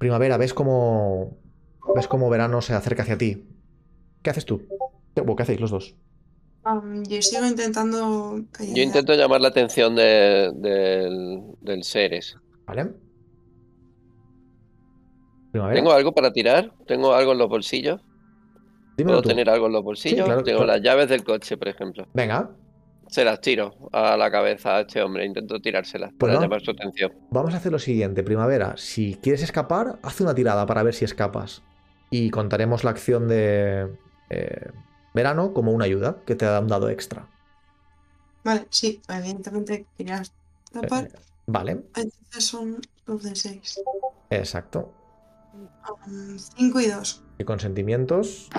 Primavera, 0.04 0.36
ves 0.36 0.54
cómo. 0.54 1.38
Ves 1.95 2.10
cómo 2.10 2.30
verano 2.30 2.62
se 2.62 2.74
acerca 2.74 3.04
hacia 3.04 3.18
ti. 3.18 3.45
¿Qué 4.22 4.30
haces 4.30 4.43
tú? 4.45 4.64
¿Qué, 5.16 5.22
bueno, 5.22 5.38
¿qué 5.38 5.43
hacéis 5.43 5.62
los 5.62 5.72
dos? 5.72 5.95
Am, 6.66 7.04
yo 7.06 7.22
sigo 7.22 7.45
intentando. 7.45 8.38
Yo 8.60 8.84
intento 8.84 9.14
llamar 9.14 9.39
la 9.39 9.47
atención 9.47 9.95
de- 9.95 10.51
del, 10.56 11.41
del 11.62 11.84
Ceres. 11.86 12.36
¿Vale? 12.66 12.91
Primavera. 15.54 15.76
¿Tengo 15.80 15.93
algo 15.93 16.12
para 16.14 16.34
tirar? 16.34 16.74
¿Tengo 16.86 17.14
algo 17.14 17.32
en 17.32 17.38
los 17.38 17.47
bolsillos? 17.47 18.01
dímelo 18.97 19.16
¿Puedo 19.18 19.22
tú. 19.22 19.30
tener 19.30 19.49
algo 19.49 19.68
en 19.68 19.72
los 19.74 19.84
bolsillos? 19.84 20.26
claro, 20.26 20.43
Tengo 20.43 20.60
claro. 20.66 20.74
las 20.74 20.82
llaves 20.82 21.08
del 21.08 21.24
coche, 21.24 21.56
por 21.56 21.70
ejemplo. 21.70 22.08
Venga, 22.14 22.49
Se 23.14 23.24
las 23.24 23.41
tiro 23.41 23.76
a 23.91 24.18
la 24.18 24.32
cabeza 24.32 24.78
a 24.78 24.82
este 24.82 24.99
hombre. 25.03 25.24
Intento 25.24 25.61
tirárselas 25.61 26.09
Pues 26.18 26.32
para 26.32 26.34
no. 26.34 26.41
llamar 26.41 26.61
su 26.61 26.72
atención. 26.72 27.11
vamos 27.30 27.53
a 27.53 27.57
hacer 27.57 27.72
lo 27.72 27.78
siguiente. 27.78 28.24
Primavera, 28.24 28.74
si 28.76 29.20
quieres 29.22 29.43
escapar, 29.43 29.99
haz 30.01 30.20
una 30.20 30.34
tirada 30.34 30.66
para 30.66 30.82
ver 30.82 30.95
si 30.95 31.05
escapas. 31.05 31.61
Y 32.09 32.32
contaremos 32.32 32.84
la 32.84 32.89
acción 32.89 33.28
de 33.28 33.95
eh, 34.32 34.72
verano 35.14 35.53
como 35.53 35.74
una 35.74 35.86
ayuda 35.86 36.24
que 36.26 36.34
te 36.34 36.47
han 36.47 36.68
dado 36.68 36.89
extra. 36.89 37.28
Vale, 38.43 38.66
sí, 38.72 38.99
evidentemente 39.07 39.86
quería 39.95 40.24
tapar. 40.72 41.03
Eh, 41.05 41.11
vale, 41.45 41.72
Entonces 41.95 42.43
son 42.43 42.80
los 43.05 43.22
de 43.22 43.36
6. 43.36 43.80
exacto. 44.32 44.91
5 46.57 46.80
y 46.80 46.88
2. 46.88 47.24
Y 47.38 47.43
consentimientos. 47.43 48.49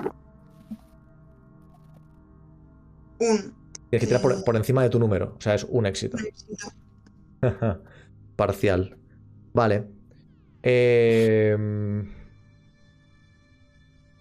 1. 3.19 3.64
Tienes 3.89 4.01
que 4.01 4.07
tirar 4.07 4.21
por, 4.21 4.43
por 4.43 4.55
encima 4.55 4.83
de 4.83 4.89
tu 4.89 4.99
número. 4.99 5.35
O 5.37 5.41
sea, 5.41 5.55
es 5.55 5.63
un 5.63 5.85
éxito. 5.85 6.17
Parcial. 8.35 8.97
Vale. 9.53 9.85
Eh, 10.63 11.55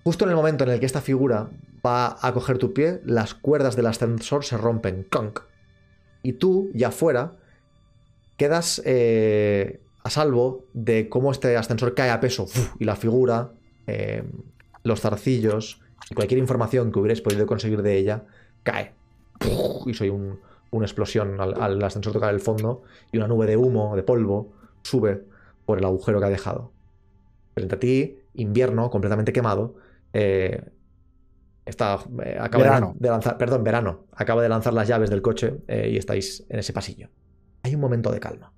Justo 0.05 0.25
en 0.25 0.31
el 0.31 0.37
momento 0.37 0.65
en 0.65 0.71
el 0.71 0.81
que 0.81 0.87
esta 0.87 1.01
figura 1.01 1.49
va 1.85 2.19
a 2.21 2.35
coger 2.35 2.59
tu 2.59 2.75
pie, 2.75 3.01
las 3.07 3.35
cuerdas 3.35 3.75
del 3.75 3.87
ascensor 3.87 4.45
se 4.45 4.59
rompen. 4.59 5.07
¡Conk! 5.11 5.41
Y 6.23 6.35
tú, 6.35 6.71
ya 6.75 6.91
fuera, 6.91 7.39
quedas 8.37 8.83
eh, 8.85 9.81
a 10.03 10.11
salvo 10.11 10.67
de 10.75 11.09
cómo 11.09 11.33
este 11.33 11.57
ascensor 11.57 11.95
cae 11.95 12.11
a 12.11 12.21
peso. 12.21 12.47
Y 12.79 12.85
la 12.85 12.97
figura, 12.97 13.53
eh, 13.87 14.25
los 14.83 15.01
zarcillos 15.01 15.81
y 16.11 16.15
cualquier 16.15 16.39
información 16.39 16.93
que 16.93 16.99
hubierais 16.99 17.23
podido 17.23 17.47
conseguir 17.47 17.81
de 17.81 17.97
ella 17.97 18.25
cae. 18.63 18.93
Y 19.87 19.95
soy 19.95 20.09
un- 20.11 20.39
una 20.71 20.87
explosión 20.87 21.41
al, 21.41 21.61
al 21.61 21.83
ascensor 21.85 22.13
tocar 22.13 22.35
el 22.35 22.41
fondo 22.41 22.83
y 23.13 23.19
una 23.19 23.29
nube 23.29 23.47
de 23.47 23.57
humo, 23.57 23.95
de 23.97 24.03
polvo, 24.03 24.53
sube 24.83 25.23
por 25.67 25.79
el 25.79 25.85
agujero 25.85 26.19
que 26.21 26.27
ha 26.27 26.31
dejado. 26.31 26.73
Frente 27.55 27.75
a 27.77 27.79
ti, 27.79 28.19
invierno, 28.35 28.91
completamente 28.91 29.33
quemado. 29.33 29.77
eh, 30.13 30.63
está, 31.67 31.99
eh, 32.25 32.37
acaba 32.41 32.63
de 32.65 32.71
lan- 32.71 32.75
Verano. 32.81 32.95
de, 32.99 33.09
lanzar, 33.09 33.39
perdón, 33.39 33.65
verano, 33.65 34.05
acaba 34.13 34.43
de 34.43 34.49
lanzar 34.49 34.73
las 34.75 34.87
llaves 34.89 35.11
del 35.11 35.23
coche 35.23 35.55
eh, 35.69 35.91
y 35.93 35.97
estáis 35.97 36.45
en 36.49 36.59
ese 36.59 36.73
pasillo. 36.73 37.09
Hay 37.63 37.75
un 37.75 37.81
momento 37.81 38.11
de 38.13 38.21
calma. 38.21 38.53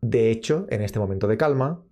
De 0.00 0.30
hecho, 0.30 0.66
en 0.70 0.82
este 0.82 0.98
momento 0.98 1.26
de 1.26 1.36
calma, 1.36 1.82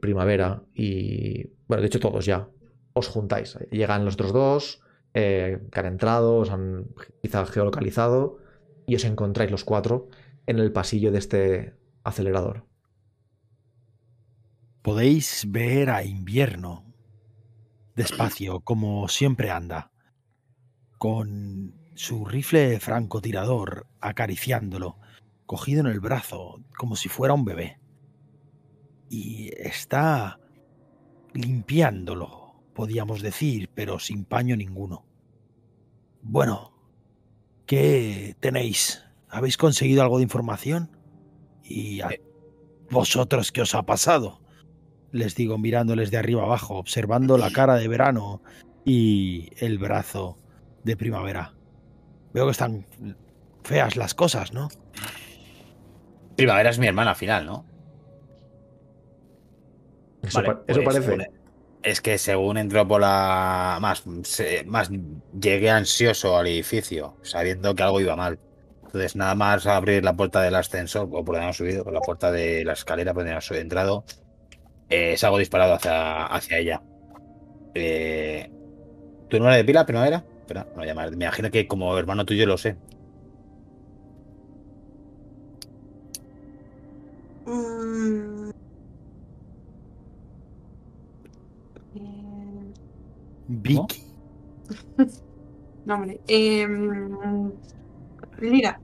Primavera 0.00 0.62
y. 0.74 1.44
Bueno, 1.66 1.80
de 1.80 1.86
hecho, 1.88 1.98
todos 2.00 2.24
ya 2.24 2.48
os 2.92 3.08
juntáis. 3.08 3.58
Llegan 3.70 4.04
los 4.04 4.14
otros 4.14 4.32
dos, 4.32 4.80
eh, 5.14 5.60
que 5.70 5.80
han 5.80 5.86
entrado, 5.86 6.36
os 6.36 6.50
han 6.50 6.88
quizá 7.22 7.44
geolocalizado 7.46 8.38
y 8.86 8.94
os 8.96 9.04
encontráis 9.04 9.50
los 9.50 9.64
cuatro 9.64 10.08
en 10.46 10.58
el 10.58 10.72
pasillo 10.72 11.12
de 11.12 11.18
este 11.18 11.74
acelerador. 12.04 12.66
Podéis 14.82 15.46
ver 15.48 15.90
a 15.90 16.02
invierno 16.02 16.92
despacio, 17.94 18.60
como 18.60 19.06
siempre 19.08 19.50
anda, 19.50 19.92
con 20.98 21.74
su 21.94 22.24
rifle 22.24 22.80
francotirador 22.80 23.86
acariciándolo, 24.00 24.98
cogido 25.46 25.80
en 25.80 25.86
el 25.86 26.00
brazo, 26.00 26.60
como 26.76 26.96
si 26.96 27.08
fuera 27.08 27.34
un 27.34 27.44
bebé. 27.44 27.78
Y 29.08 29.50
está 29.56 30.40
limpiándolo, 31.34 32.41
podíamos 32.74 33.22
decir, 33.22 33.68
pero 33.74 33.98
sin 33.98 34.24
paño 34.24 34.56
ninguno. 34.56 35.04
Bueno, 36.22 36.72
¿qué 37.66 38.36
tenéis? 38.40 39.02
¿Habéis 39.28 39.56
conseguido 39.56 40.02
algo 40.02 40.18
de 40.18 40.24
información? 40.24 40.90
¿Y 41.64 42.00
a 42.00 42.10
vosotros 42.90 43.52
qué 43.52 43.62
os 43.62 43.74
ha 43.74 43.82
pasado? 43.82 44.40
Les 45.10 45.34
digo 45.34 45.58
mirándoles 45.58 46.10
de 46.10 46.16
arriba 46.18 46.42
abajo, 46.42 46.76
observando 46.76 47.38
la 47.38 47.50
cara 47.52 47.74
de 47.76 47.88
verano 47.88 48.42
y 48.84 49.50
el 49.64 49.78
brazo 49.78 50.38
de 50.84 50.96
primavera. 50.96 51.54
Veo 52.32 52.46
que 52.46 52.50
están 52.52 52.86
feas 53.62 53.96
las 53.96 54.14
cosas, 54.14 54.52
¿no? 54.52 54.68
Primavera 56.36 56.70
es 56.70 56.78
mi 56.78 56.86
hermana 56.86 57.10
al 57.10 57.16
final, 57.16 57.44
¿no? 57.46 57.64
Eso, 60.22 60.38
Vale, 60.38 60.54
pa- 60.54 60.62
eso 60.66 60.80
pues, 60.82 60.94
parece. 60.94 61.08
bueno, 61.16 61.24
Es 61.82 62.00
que 62.00 62.18
según 62.18 62.58
entró 62.58 62.86
por 62.86 63.00
la. 63.00 63.78
Más, 63.80 64.04
más 64.66 64.90
llegué 65.38 65.70
ansioso 65.70 66.36
al 66.36 66.46
edificio, 66.46 67.16
sabiendo 67.22 67.74
que 67.74 67.82
algo 67.82 68.00
iba 68.00 68.14
mal. 68.14 68.38
Entonces, 68.84 69.16
nada 69.16 69.34
más 69.34 69.66
abrir 69.66 70.04
la 70.04 70.14
puerta 70.14 70.42
del 70.42 70.54
ascensor, 70.54 71.08
o 71.10 71.24
por 71.24 71.36
hemos 71.36 71.56
subido, 71.56 71.90
la 71.90 72.00
puerta 72.00 72.30
de 72.30 72.64
la 72.64 72.74
escalera 72.74 73.12
por 73.12 73.22
donde 73.22 73.32
hemos 73.32 73.50
entrado, 73.52 74.04
eh, 74.90 75.16
salgo 75.16 75.38
disparado 75.38 75.74
hacia, 75.74 76.26
hacia 76.26 76.58
ella. 76.58 76.82
Eh, 77.74 78.50
¿Tu 79.28 79.38
número 79.38 79.56
de 79.56 79.64
pila, 79.64 79.86
primavera? 79.86 80.24
Espera, 80.40 80.64
no 80.64 80.76
voy 80.76 80.84
a 80.84 80.86
llamar. 80.88 81.10
Me 81.16 81.24
imagino 81.24 81.50
que 81.50 81.66
como 81.66 81.96
hermano 81.98 82.26
tuyo 82.26 82.46
lo 82.46 82.58
sé. 82.58 82.76
Vicky. 93.60 94.02
no, 95.84 95.94
hombre. 95.94 96.20
em, 96.26 97.52
Lira. 98.38 98.80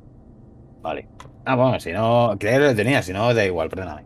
Vale. 0.83 1.09
Ah, 1.45 1.57
bueno, 1.57 1.81
si 1.81 1.93
no. 1.93 2.37
Creía 2.39 2.59
que 2.59 2.65
lo 2.67 2.77
tenía, 2.77 3.03
si 3.03 3.13
no, 3.13 3.33
da 3.35 3.45
igual, 3.45 3.69
perdóname. 3.69 4.05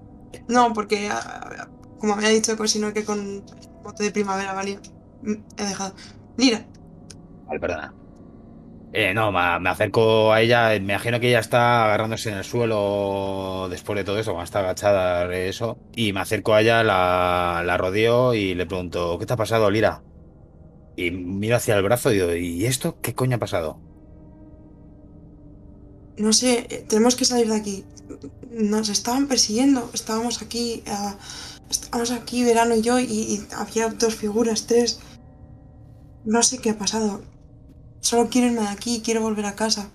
No, 0.49 0.73
porque 0.73 1.09
ah, 1.11 1.69
como 1.99 2.15
había 2.15 2.31
dicho 2.31 2.57
Cosino 2.57 2.93
que 2.93 3.05
con 3.05 3.45
moto 3.85 4.03
de 4.03 4.11
primavera 4.13 4.53
valía, 4.55 4.81
mm, 5.23 5.35
he 5.59 5.65
dejado. 5.65 5.95
Lira, 6.37 6.67
Vale, 7.47 7.61
perdona. 7.61 7.95
Eh, 8.95 9.15
no, 9.15 9.33
me 9.33 9.71
acerco 9.71 10.33
a 10.33 10.41
ella. 10.43 10.69
Me 10.71 10.77
imagino 10.95 11.19
que 11.21 11.29
ella 11.29 11.41
está 11.41 11.85
agarrándose 11.87 12.31
en 12.31 12.37
el 12.39 12.45
suelo 12.45 13.69
después 13.71 13.97
de 13.97 14.05
todo 14.05 14.19
eso, 14.19 14.33
cuando 14.33 14.45
está 14.45 14.61
agachada, 14.61 15.35
eso. 15.35 15.79
Y 15.95 16.13
me 16.13 16.21
acerco 16.21 16.55
a 16.55 16.61
ella, 16.61 16.83
la, 16.85 17.63
la 17.65 17.79
rodeo 17.79 18.35
y 18.35 18.55
le 18.55 18.67
pregunto: 18.67 19.19
¿Qué 19.19 19.27
te 19.27 19.33
ha 19.33 19.37
pasado, 19.37 19.71
Lira? 19.71 20.03
Y 20.97 21.11
miro 21.11 21.57
hacia 21.57 21.77
el 21.77 21.83
brazo 21.83 22.11
y 22.11 22.15
digo: 22.15 22.35
¿Y 22.35 22.67
esto 22.67 22.99
qué 23.01 23.15
coño 23.15 23.37
ha 23.37 23.41
pasado? 23.41 23.81
no 26.17 26.33
sé, 26.33 26.67
eh, 26.69 26.85
tenemos 26.89 27.17
que 27.17 27.25
salir 27.25 27.49
de 27.49 27.57
aquí. 27.57 27.85
Nos 28.51 28.89
estaban 28.89 29.29
persiguiendo, 29.29 29.91
estábamos 29.95 30.43
aquí, 30.43 30.83
ah, 30.87 31.17
estábamos 31.71 32.11
aquí, 32.11 32.45
Verano 32.45 32.75
y 32.75 32.83
yo, 32.83 32.99
y, 32.99 33.05
y 33.05 33.47
había 33.57 33.89
dos 33.89 34.15
figuras, 34.15 34.67
tres. 34.67 35.01
No 36.25 36.43
sé 36.43 36.59
qué 36.59 36.71
ha 36.71 36.79
pasado. 36.79 37.23
Solo 38.01 38.29
quiero 38.29 38.49
irme 38.49 38.61
de 38.61 38.69
aquí, 38.69 39.03
quiero 39.05 39.23
volver 39.23 39.47
a 39.47 39.55
casa. 39.55 39.91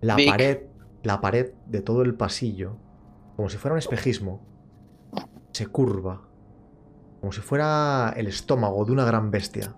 La 0.00 0.14
Vic. 0.14 0.28
pared, 0.28 0.58
la 1.02 1.20
pared 1.20 1.52
de 1.66 1.80
todo 1.80 2.02
el 2.02 2.14
pasillo, 2.14 2.76
como 3.34 3.48
si 3.48 3.56
fuera 3.56 3.74
un 3.74 3.78
espejismo, 3.78 4.46
se 5.52 5.66
curva, 5.66 6.25
como 7.20 7.32
si 7.32 7.40
fuera 7.40 8.12
el 8.16 8.26
estómago 8.26 8.84
de 8.84 8.92
una 8.92 9.04
gran 9.04 9.30
bestia. 9.30 9.74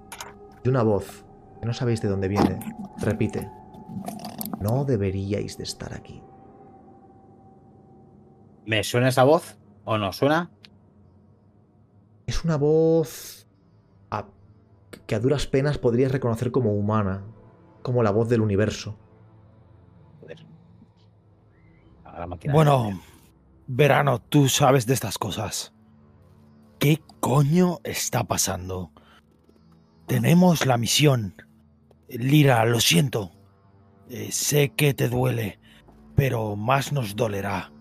Y 0.65 0.69
una 0.69 0.83
voz, 0.83 1.25
que 1.61 1.67
no 1.67 1.73
sabéis 1.73 2.01
de 2.03 2.09
dónde 2.09 2.29
viene, 2.29 2.59
repite, 2.99 3.51
no 4.61 4.85
deberíais 4.85 5.57
de 5.57 5.65
estar 5.65 5.95
aquí. 5.95 6.23
¿Me 8.67 8.83
suena 8.85 9.09
esa 9.09 9.25
voz? 9.25 9.57
¿O 9.85 9.97
no 9.99 10.13
suena? 10.13 10.51
Es 12.27 12.45
una 12.45 12.57
voz 12.59 13.47
a- 14.11 14.27
que 15.07 15.15
a 15.15 15.21
duras 15.21 15.47
penas 15.47 15.79
podrías 15.79 16.13
reconocer 16.13 16.51
como 16.53 16.73
humana, 16.75 17.23
como 17.83 18.03
la 18.03 18.11
voz 18.11 18.29
del 18.29 18.43
universo. 18.43 18.99
Joder. 20.21 20.45
La. 22.05 22.53
Bueno, 22.53 23.01
verano, 23.67 24.21
tú 24.21 24.49
sabes 24.49 24.85
de 24.87 24.93
estas 24.93 25.17
cosas. 25.17 25.73
¿Qué 26.79 27.03
coño 27.19 27.81
está 27.83 28.23
pasando? 28.23 28.93
Tenemos 30.07 30.65
la 30.65 30.79
misión. 30.79 31.35
Lira, 32.09 32.65
lo 32.67 32.79
siento. 32.79 33.33
Eh, 34.09 34.31
sé 34.31 34.69
que 34.71 34.95
te 34.95 35.09
duele, 35.09 35.59
pero 36.15 36.55
más 36.55 36.93
nos 36.93 37.17
dolerá 37.17 37.73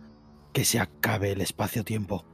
que 0.51 0.65
se 0.65 0.79
acabe 0.79 1.33
el 1.33 1.41
espacio-tiempo. 1.41 2.25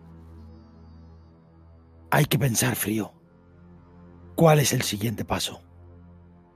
Hay 2.11 2.26
que 2.26 2.40
pensar 2.40 2.77
frío. 2.77 3.11
¿Cuál 4.35 4.60
es 4.60 4.72
el 4.72 4.84
siguiente 4.84 5.26
paso? 5.26 5.61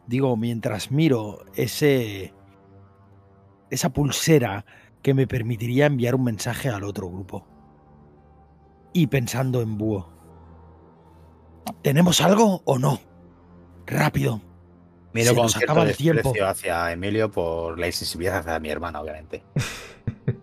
Digo, 0.07 0.38
mientras 0.38 0.89
miro 0.89 1.43
ese... 1.55 2.34
esa 3.69 3.89
pulsera 3.89 4.65
que 5.01 5.13
me 5.13 5.27
permitiría 5.27 5.85
enviar 5.85 6.15
un 6.15 6.23
mensaje 6.23 6.69
al 6.69 6.85
otro 6.85 7.09
grupo. 7.09 7.56
Y 8.98 9.06
pensando 9.06 9.61
en 9.61 9.78
Búho. 9.78 10.10
¿Tenemos 11.84 12.19
algo 12.19 12.64
o 12.65 12.80
no? 12.80 12.99
Rápido. 13.86 14.41
Miro 15.14 15.30
se 15.30 15.36
con 15.36 15.44
nos 15.44 15.53
cierto 15.53 15.72
acaba 15.72 15.88
el 15.88 15.95
tiempo. 15.95 16.34
hacia 16.44 16.91
Emilio 16.91 17.30
por 17.30 17.78
la 17.78 17.86
insensibilidad 17.86 18.40
hacia 18.40 18.60
mi 18.60 18.72
hermana, 18.72 18.99
obviamente. 18.99 19.44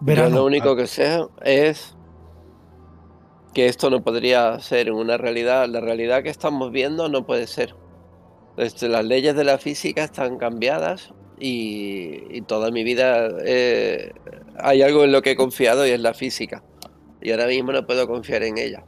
Verano. 0.00 0.28
Yo 0.28 0.34
lo 0.36 0.44
único 0.44 0.76
que 0.76 0.86
sé 0.86 1.26
es 1.42 1.96
que 3.52 3.66
esto 3.66 3.90
no 3.90 4.04
podría 4.04 4.60
ser 4.60 4.92
una 4.92 5.16
realidad. 5.16 5.66
La 5.68 5.80
realidad 5.80 6.22
que 6.22 6.30
estamos 6.30 6.70
viendo 6.70 7.08
no 7.08 7.26
puede 7.26 7.48
ser. 7.48 7.74
Las 8.56 9.04
leyes 9.04 9.34
de 9.34 9.42
la 9.42 9.58
física 9.58 10.04
están 10.04 10.38
cambiadas 10.38 11.12
y, 11.38 12.22
y 12.30 12.42
toda 12.42 12.70
mi 12.70 12.84
vida 12.84 13.28
eh, 13.44 14.12
hay 14.58 14.82
algo 14.82 15.04
en 15.04 15.12
lo 15.12 15.22
que 15.22 15.32
he 15.32 15.36
confiado 15.36 15.86
y 15.86 15.90
es 15.90 16.00
la 16.00 16.14
física. 16.14 16.62
Y 17.20 17.30
ahora 17.30 17.46
mismo 17.46 17.72
no 17.72 17.86
puedo 17.86 18.06
confiar 18.06 18.42
en 18.42 18.58
ella. 18.58 18.84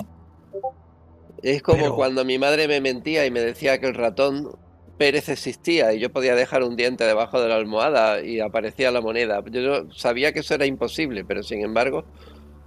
Es 1.42 1.62
como 1.62 1.78
Pero- 1.78 1.96
cuando 1.96 2.24
mi 2.24 2.38
madre 2.38 2.68
me 2.68 2.80
mentía 2.80 3.24
y 3.26 3.30
me 3.30 3.40
decía 3.40 3.78
que 3.78 3.86
el 3.86 3.94
ratón 3.94 4.56
Pérez 4.96 5.28
existía 5.28 5.92
y 5.92 6.00
yo 6.00 6.10
podía 6.10 6.34
dejar 6.34 6.64
un 6.64 6.74
diente 6.74 7.04
debajo 7.04 7.40
de 7.40 7.48
la 7.48 7.54
almohada 7.56 8.20
y 8.22 8.40
aparecía 8.40 8.90
la 8.90 9.00
moneda. 9.00 9.42
Yo 9.50 9.88
sabía 9.92 10.32
que 10.32 10.40
eso 10.40 10.54
era 10.54 10.66
imposible, 10.66 11.24
pero 11.24 11.42
sin 11.44 11.62
embargo 11.62 12.04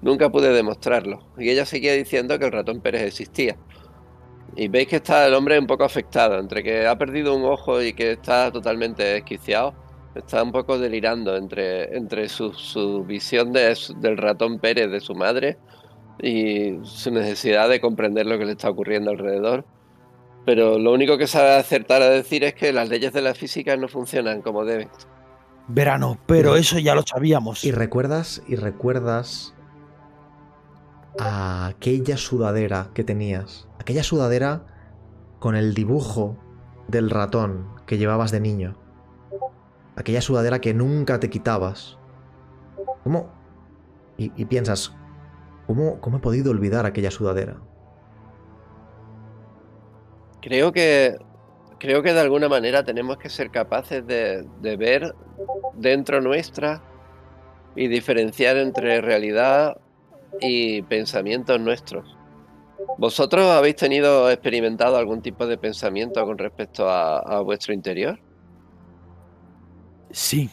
nunca 0.01 0.29
pude 0.29 0.53
demostrarlo. 0.53 1.19
Y 1.37 1.49
ella 1.49 1.65
seguía 1.65 1.93
diciendo 1.93 2.39
que 2.39 2.45
el 2.45 2.51
ratón 2.53 2.79
Pérez 2.81 3.01
existía. 3.01 3.57
Y 4.55 4.67
veis 4.67 4.87
que 4.87 4.97
está 4.97 5.27
el 5.27 5.33
hombre 5.33 5.57
un 5.57 5.67
poco 5.67 5.83
afectado, 5.83 6.37
entre 6.39 6.63
que 6.63 6.85
ha 6.85 6.97
perdido 6.97 7.35
un 7.35 7.45
ojo 7.45 7.81
y 7.81 7.93
que 7.93 8.11
está 8.11 8.51
totalmente 8.51 9.03
desquiciado. 9.03 9.73
Está 10.13 10.43
un 10.43 10.51
poco 10.51 10.77
delirando 10.77 11.37
entre, 11.37 11.95
entre 11.95 12.27
su, 12.27 12.51
su 12.53 13.05
visión 13.05 13.53
de 13.53 13.77
del 13.97 14.17
ratón 14.17 14.59
Pérez 14.59 14.91
de 14.91 14.99
su 14.99 15.15
madre 15.15 15.57
y 16.21 16.77
su 16.83 17.11
necesidad 17.11 17.69
de 17.69 17.79
comprender 17.79 18.25
lo 18.25 18.37
que 18.37 18.45
le 18.45 18.51
está 18.51 18.69
ocurriendo 18.69 19.11
alrededor. 19.11 19.65
Pero 20.45 20.79
lo 20.79 20.91
único 20.91 21.17
que 21.17 21.27
sabe 21.27 21.55
acertar 21.55 22.01
a 22.01 22.09
decir 22.09 22.43
es 22.43 22.53
que 22.53 22.73
las 22.73 22.89
leyes 22.89 23.13
de 23.13 23.21
la 23.21 23.33
física 23.33 23.77
no 23.77 23.87
funcionan 23.87 24.41
como 24.41 24.65
deben. 24.65 24.89
Verano, 25.67 26.17
pero 26.25 26.55
eso 26.55 26.79
ya 26.79 26.95
lo 26.95 27.03
sabíamos. 27.03 27.63
Y 27.63 27.71
recuerdas, 27.71 28.41
y 28.47 28.55
recuerdas 28.55 29.53
a 31.19 31.67
aquella 31.67 32.17
sudadera 32.17 32.89
que 32.93 33.03
tenías. 33.03 33.67
Aquella 33.81 34.03
sudadera 34.03 34.61
con 35.39 35.55
el 35.55 35.73
dibujo 35.73 36.37
del 36.87 37.09
ratón 37.09 37.67
que 37.87 37.97
llevabas 37.97 38.29
de 38.29 38.39
niño. 38.39 38.77
Aquella 39.95 40.21
sudadera 40.21 40.61
que 40.61 40.75
nunca 40.75 41.19
te 41.19 41.31
quitabas. 41.31 41.97
¿Cómo? 43.03 43.31
Y, 44.17 44.45
piensas, 44.45 44.93
¿cómo, 45.65 45.99
¿cómo 45.99 46.17
he 46.17 46.19
podido 46.19 46.51
olvidar 46.51 46.85
aquella 46.85 47.09
sudadera? 47.09 47.57
Creo 50.43 50.71
que, 50.71 51.17
creo 51.79 52.03
que 52.03 52.13
de 52.13 52.19
alguna 52.19 52.49
manera 52.49 52.85
tenemos 52.85 53.17
que 53.17 53.29
ser 53.29 53.49
capaces 53.49 54.05
de 54.05 54.77
ver 54.77 55.15
dentro 55.73 56.21
nuestra 56.21 56.83
y 57.75 57.87
diferenciar 57.87 58.57
entre 58.57 59.01
realidad 59.01 59.81
y 60.39 60.83
pensamientos 60.83 61.59
nuestros. 61.59 62.20
¿Vosotros 62.97 63.45
habéis 63.47 63.75
tenido 63.77 64.29
experimentado 64.29 64.97
algún 64.97 65.21
tipo 65.21 65.47
de 65.47 65.57
pensamiento 65.57 66.23
con 66.25 66.37
respecto 66.37 66.89
a, 66.89 67.19
a 67.19 67.41
vuestro 67.41 67.73
interior? 67.73 68.19
Sí, 70.11 70.49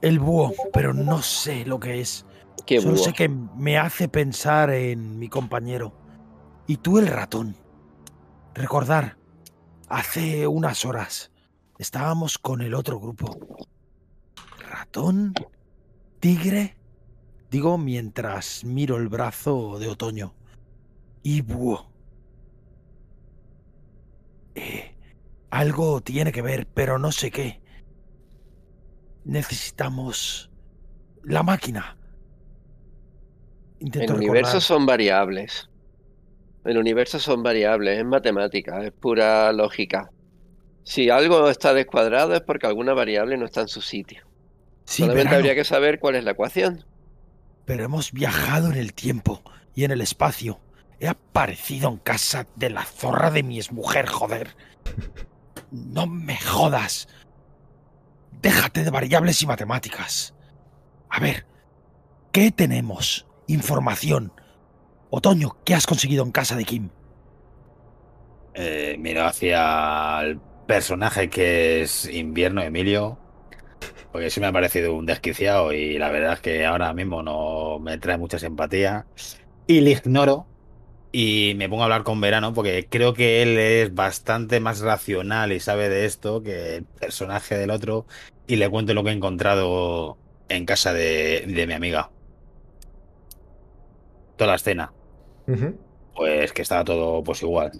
el 0.00 0.18
búho, 0.20 0.56
pero 0.72 0.94
no 0.94 1.22
sé 1.22 1.64
lo 1.66 1.80
que 1.80 2.00
es. 2.00 2.26
Qué 2.64 2.80
Solo 2.80 2.96
búho. 2.96 3.04
sé 3.04 3.12
que 3.12 3.28
me 3.28 3.78
hace 3.78 4.08
pensar 4.08 4.70
en 4.70 5.18
mi 5.18 5.28
compañero. 5.28 5.94
Y 6.66 6.78
tú 6.78 6.98
el 6.98 7.06
ratón. 7.06 7.56
Recordar, 8.54 9.18
hace 9.88 10.46
unas 10.46 10.84
horas 10.84 11.32
estábamos 11.78 12.38
con 12.38 12.62
el 12.62 12.74
otro 12.74 12.98
grupo. 13.00 13.40
¿Ratón? 14.70 15.34
¿Tigre? 16.20 16.76
Digo 17.50 17.78
mientras 17.78 18.64
miro 18.64 18.96
el 18.96 19.08
brazo 19.08 19.78
de 19.78 19.88
otoño. 19.88 20.34
Y 21.28 21.40
búho. 21.40 21.90
Eh, 24.54 24.94
algo 25.50 26.00
tiene 26.00 26.30
que 26.30 26.40
ver, 26.40 26.68
pero 26.72 27.00
no 27.00 27.10
sé 27.10 27.32
qué. 27.32 27.60
Necesitamos 29.24 30.52
la 31.24 31.42
máquina. 31.42 31.96
Intento 33.80 34.12
El 34.12 34.18
universo 34.18 34.60
son 34.60 34.86
variables. 34.86 35.68
El 36.64 36.78
universo 36.78 37.18
son 37.18 37.42
variables, 37.42 37.98
es 37.98 38.04
matemática, 38.04 38.84
es 38.84 38.92
pura 38.92 39.52
lógica. 39.52 40.12
Si 40.84 41.10
algo 41.10 41.50
está 41.50 41.74
descuadrado 41.74 42.34
es 42.36 42.42
porque 42.42 42.68
alguna 42.68 42.94
variable 42.94 43.36
no 43.36 43.46
está 43.46 43.62
en 43.62 43.68
su 43.68 43.82
sitio. 43.82 44.22
Sí, 44.84 45.02
Solamente 45.02 45.34
habría 45.34 45.56
que 45.56 45.64
saber 45.64 45.98
cuál 45.98 46.14
es 46.14 46.22
la 46.22 46.30
ecuación. 46.30 46.84
pero 47.64 47.84
hemos 47.84 48.12
viajado 48.12 48.70
en 48.70 48.76
el 48.78 48.94
tiempo 48.94 49.42
y 49.74 49.82
en 49.82 49.90
el 49.90 50.00
espacio. 50.00 50.60
He 50.98 51.08
aparecido 51.08 51.90
en 51.90 51.98
casa 51.98 52.46
de 52.56 52.70
la 52.70 52.84
zorra 52.84 53.30
de 53.30 53.42
mi 53.42 53.58
exmujer, 53.58 54.06
joder. 54.06 54.56
No 55.70 56.06
me 56.06 56.36
jodas. 56.36 57.08
Déjate 58.40 58.84
de 58.84 58.90
variables 58.90 59.42
y 59.42 59.46
matemáticas. 59.46 60.34
A 61.10 61.20
ver, 61.20 61.46
¿qué 62.32 62.50
tenemos? 62.50 63.26
Información. 63.46 64.32
Otoño, 65.10 65.56
¿qué 65.64 65.74
has 65.74 65.86
conseguido 65.86 66.24
en 66.24 66.32
casa 66.32 66.56
de 66.56 66.64
Kim? 66.64 66.90
Eh, 68.54 68.96
miro 68.98 69.26
hacia 69.26 70.20
el 70.22 70.40
personaje 70.66 71.28
que 71.28 71.82
es 71.82 72.06
Invierno 72.06 72.62
Emilio, 72.62 73.18
porque 74.12 74.30
sí 74.30 74.40
me 74.40 74.46
ha 74.46 74.52
parecido 74.52 74.94
un 74.94 75.04
desquiciado 75.04 75.72
y 75.72 75.98
la 75.98 76.10
verdad 76.10 76.34
es 76.34 76.40
que 76.40 76.64
ahora 76.64 76.92
mismo 76.94 77.22
no 77.22 77.78
me 77.78 77.98
trae 77.98 78.16
mucha 78.16 78.38
simpatía. 78.38 79.06
Y 79.66 79.80
le 79.80 79.90
ignoro 79.90 80.46
y 81.12 81.54
me 81.56 81.68
pongo 81.68 81.82
a 81.82 81.84
hablar 81.86 82.04
con 82.04 82.20
Verano 82.20 82.52
porque 82.54 82.88
creo 82.88 83.14
que 83.14 83.42
él 83.42 83.58
es 83.58 83.94
bastante 83.94 84.60
más 84.60 84.80
racional 84.80 85.52
y 85.52 85.60
sabe 85.60 85.88
de 85.88 86.04
esto 86.06 86.42
que 86.42 86.76
el 86.76 86.84
personaje 86.86 87.56
del 87.56 87.70
otro 87.70 88.06
y 88.46 88.56
le 88.56 88.68
cuento 88.70 88.94
lo 88.94 89.04
que 89.04 89.10
he 89.10 89.12
encontrado 89.14 90.20
en 90.48 90.66
casa 90.66 90.92
de, 90.92 91.44
de 91.48 91.66
mi 91.66 91.74
amiga. 91.74 92.12
Toda 94.36 94.50
la 94.50 94.56
escena. 94.56 94.94
Pues 96.14 96.52
que 96.52 96.62
estaba 96.62 96.84
todo 96.84 97.22
pues 97.22 97.42
igual. 97.42 97.72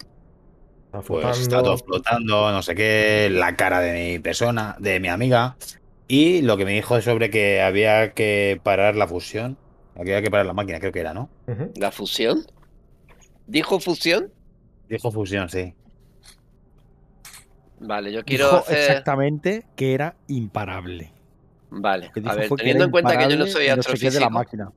Está 0.93 1.03
Pues 1.09 1.39
flotando. 1.39 1.39
está 1.39 1.63
todo 1.63 1.79
flotando, 1.79 2.51
no 2.53 2.63
sé 2.63 2.75
qué, 2.75 3.29
la 3.31 3.57
cara 3.57 3.81
de 3.81 3.93
mi 4.15 4.19
persona, 4.19 4.77
de 4.79 5.01
mi 5.01 5.09
amiga. 5.09 5.59
Y 6.09 6.43
lo 6.43 6.57
que 6.57 6.65
me 6.65 6.73
dijo 6.75 7.01
sobre 7.01 7.31
que 7.31 7.61
había 7.63 8.15
que 8.15 8.61
parar 8.63 8.97
la 8.97 9.09
fusión. 9.09 9.59
Que 9.95 10.01
había 10.03 10.23
que 10.23 10.31
parar 10.31 10.47
la 10.47 10.53
máquina, 10.55 10.79
creo 10.81 10.93
que 10.93 11.01
era, 11.01 11.15
¿no? 11.15 11.35
¿La 11.75 11.93
fusión? 11.93 12.45
¿Dijo 13.47 13.79
fusión? 13.81 14.33
Dijo 14.89 15.11
fusión, 15.11 15.49
sí. 15.49 15.75
Vale, 17.81 18.13
yo 18.13 18.25
quiero 18.25 18.45
Dijo 18.47 18.57
hacer. 18.59 18.79
exactamente 18.79 19.67
que 19.77 19.95
era 19.95 20.17
imparable. 20.29 21.13
Vale, 21.69 22.11
a 22.25 22.35
ver, 22.35 22.49
teniendo 22.57 22.85
en 22.85 22.91
cuenta 22.91 23.19
que 23.19 23.29
yo 23.29 23.37
no 23.37 23.47
soy 23.47 23.63
de 23.65 23.69
la 23.69 23.75
astrofísico, 23.75 24.31
máquina. 24.31 24.73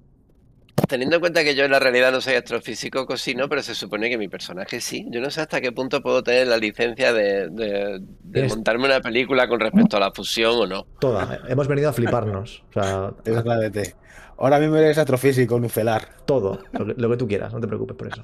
teniendo 0.88 1.16
en 1.18 1.20
cuenta 1.22 1.44
que 1.44 1.56
yo 1.56 1.64
en 1.64 1.72
la 1.72 1.80
realidad 1.80 2.12
no 2.12 2.20
soy 2.20 2.34
astrofísico, 2.34 3.06
cocino, 3.06 3.48
pero 3.48 3.62
se 3.62 3.76
supone 3.76 4.10
que 4.10 4.18
mi 4.18 4.28
personaje 4.28 4.82
sí. 4.82 5.06
Yo 5.10 5.22
no 5.22 5.30
sé 5.30 5.41
hasta 5.41 5.62
qué 5.62 5.72
punto 5.72 6.02
puedo 6.02 6.24
tener 6.24 6.48
la 6.48 6.58
licencia 6.58 7.14
de, 7.14 7.48
de- 7.50 8.00
de 8.02 8.48
montarme 8.48 8.86
una 8.86 9.00
película 9.02 9.48
con 9.48 9.60
respecto 9.60 9.98
a 9.98 10.00
la 10.02 10.12
fusión 10.12 10.56
o 10.58 10.66
no. 10.68 10.86
Toda. 11.00 11.40
Hemos 11.48 11.68
venido 11.68 11.90
a 11.90 11.94
fliparnos. 11.94 12.64
O 12.70 12.74
sea, 12.74 13.14
Exactamente. 13.24 13.96
Ahora 14.38 14.58
mismo 14.60 14.76
eres 14.78 14.98
astrofísico 14.98 15.60
nucelar. 15.60 16.10
todo. 16.26 16.60
Lo 16.74 16.86
que, 16.88 16.94
lo 17.00 17.10
que 17.10 17.18
tú 17.18 17.28
quieras, 17.28 17.54
no 17.54 17.60
te 17.62 17.68
preocupes 17.68 17.96
por 17.96 18.08
eso. 18.08 18.24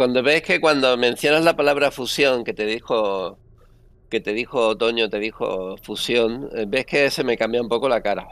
Cuando 0.00 0.22
ves 0.22 0.40
que 0.40 0.60
cuando 0.62 0.96
mencionas 0.96 1.44
la 1.44 1.54
palabra 1.56 1.90
fusión, 1.90 2.42
que 2.42 2.54
te 2.54 2.64
dijo 2.64 3.36
que 4.08 4.18
te 4.22 4.32
dijo 4.32 4.68
Otoño, 4.68 5.10
te 5.10 5.18
dijo 5.18 5.76
fusión, 5.76 6.48
eh, 6.56 6.64
ves 6.66 6.86
que 6.86 7.10
se 7.10 7.22
me 7.22 7.36
cambia 7.36 7.60
un 7.60 7.68
poco 7.68 7.86
la 7.86 8.00
cara. 8.00 8.26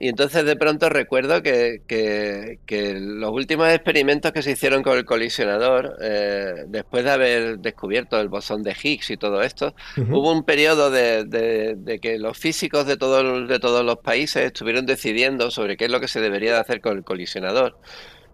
Y 0.00 0.08
entonces 0.08 0.44
de 0.44 0.56
pronto 0.56 0.88
recuerdo 0.88 1.42
que, 1.44 1.82
que- 1.86 2.58
que 2.66 2.94
los 2.98 3.30
últimos 3.30 3.68
experimentos 3.68 4.32
que 4.32 4.42
se 4.42 4.50
hicieron 4.50 4.82
con 4.82 4.98
el 4.98 5.04
colisionador, 5.04 5.96
eh, 6.02 6.64
después 6.66 7.04
de 7.04 7.10
haber 7.12 7.58
descubierto 7.60 8.20
el 8.20 8.28
bosón 8.28 8.64
de 8.64 8.74
Higgs 8.82 9.10
y 9.10 9.16
todo 9.16 9.42
esto. 9.42 9.76
Hubo 10.12 10.32
un 10.32 10.42
periodo 10.42 10.90
de, 10.90 11.22
de- 11.24 11.76
de 11.76 11.98
que 12.00 12.18
los 12.18 12.36
físicos 12.36 12.84
de, 12.86 12.96
todos 12.96 13.48
de 13.48 13.60
todos 13.60 13.84
los 13.84 13.98
países 13.98 14.44
estuvieron 14.44 14.86
decidiendo 14.86 15.52
sobre 15.52 15.76
qué 15.76 15.84
es 15.84 15.90
lo 15.92 16.00
que 16.00 16.08
se 16.08 16.20
debería 16.20 16.52
de 16.54 16.58
hacer 16.58 16.80
con 16.80 16.96
el 16.96 17.04
colisionador. 17.04 17.78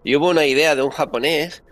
Y 0.03 0.15
hubo 0.15 0.29
una 0.29 0.47
idea 0.47 0.75
de 0.75 0.81
un 0.81 0.91
japonés 0.91 1.63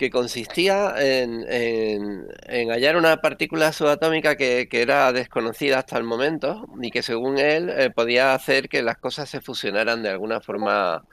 que 0.00 0.10
consistía 0.10 0.94
en, 0.98 1.44
en- 1.48 2.26
en 2.48 2.70
hallar 2.70 2.96
una 2.96 3.18
partícula 3.18 3.72
subatómica 3.72 4.36
que, 4.36 4.66
que 4.70 4.82
era 4.82 5.12
desconocida 5.12 5.78
hasta 5.80 5.98
el 5.98 6.04
momento 6.04 6.66
y 6.82 6.90
que 6.90 7.02
según 7.02 7.38
él 7.38 7.68
eh, 7.70 7.90
podía 7.90 8.34
hacer 8.34 8.68
que 8.70 8.82
las 8.82 8.96
cosas 8.98 9.28
se 9.30 9.42
fusionaran 9.42 10.02
de 10.02 10.08
alguna 10.10 10.40
forma 10.40 11.04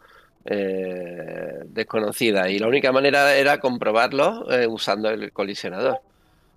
eh, 0.45 1.59
desconocida. 1.67 2.49
Y 2.49 2.59
la 2.59 2.67
única 2.69 2.91
manera 2.93 3.35
era 3.35 3.59
comprobarlo 3.59 4.49
eh, 4.51 4.67
usando 4.67 5.09
el 5.09 5.31
colisionador. 5.33 5.99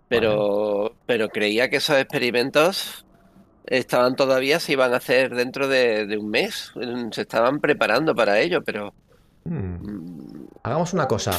Pero, 0.08 0.96
pero 1.06 1.28
creía 1.30 1.68
que 1.70 1.76
esos 1.78 1.98
experimentos 1.98 3.06
estaban 3.66 4.16
todavía, 4.16 4.60
se 4.60 4.72
iban 4.72 4.94
a 4.94 4.98
hacer 4.98 5.34
dentro 5.34 5.68
de, 5.68 6.06
de 6.06 6.18
un 6.18 6.30
mes. 6.30 6.72
Se 7.12 7.22
estaban 7.22 7.60
preparando 7.60 8.14
para 8.14 8.40
ello, 8.40 8.62
pero 8.64 8.94
Hmm. 9.44 9.76
mm, 9.80 10.48
Hagamos 10.62 10.92
una 10.92 11.08
cosa. 11.08 11.32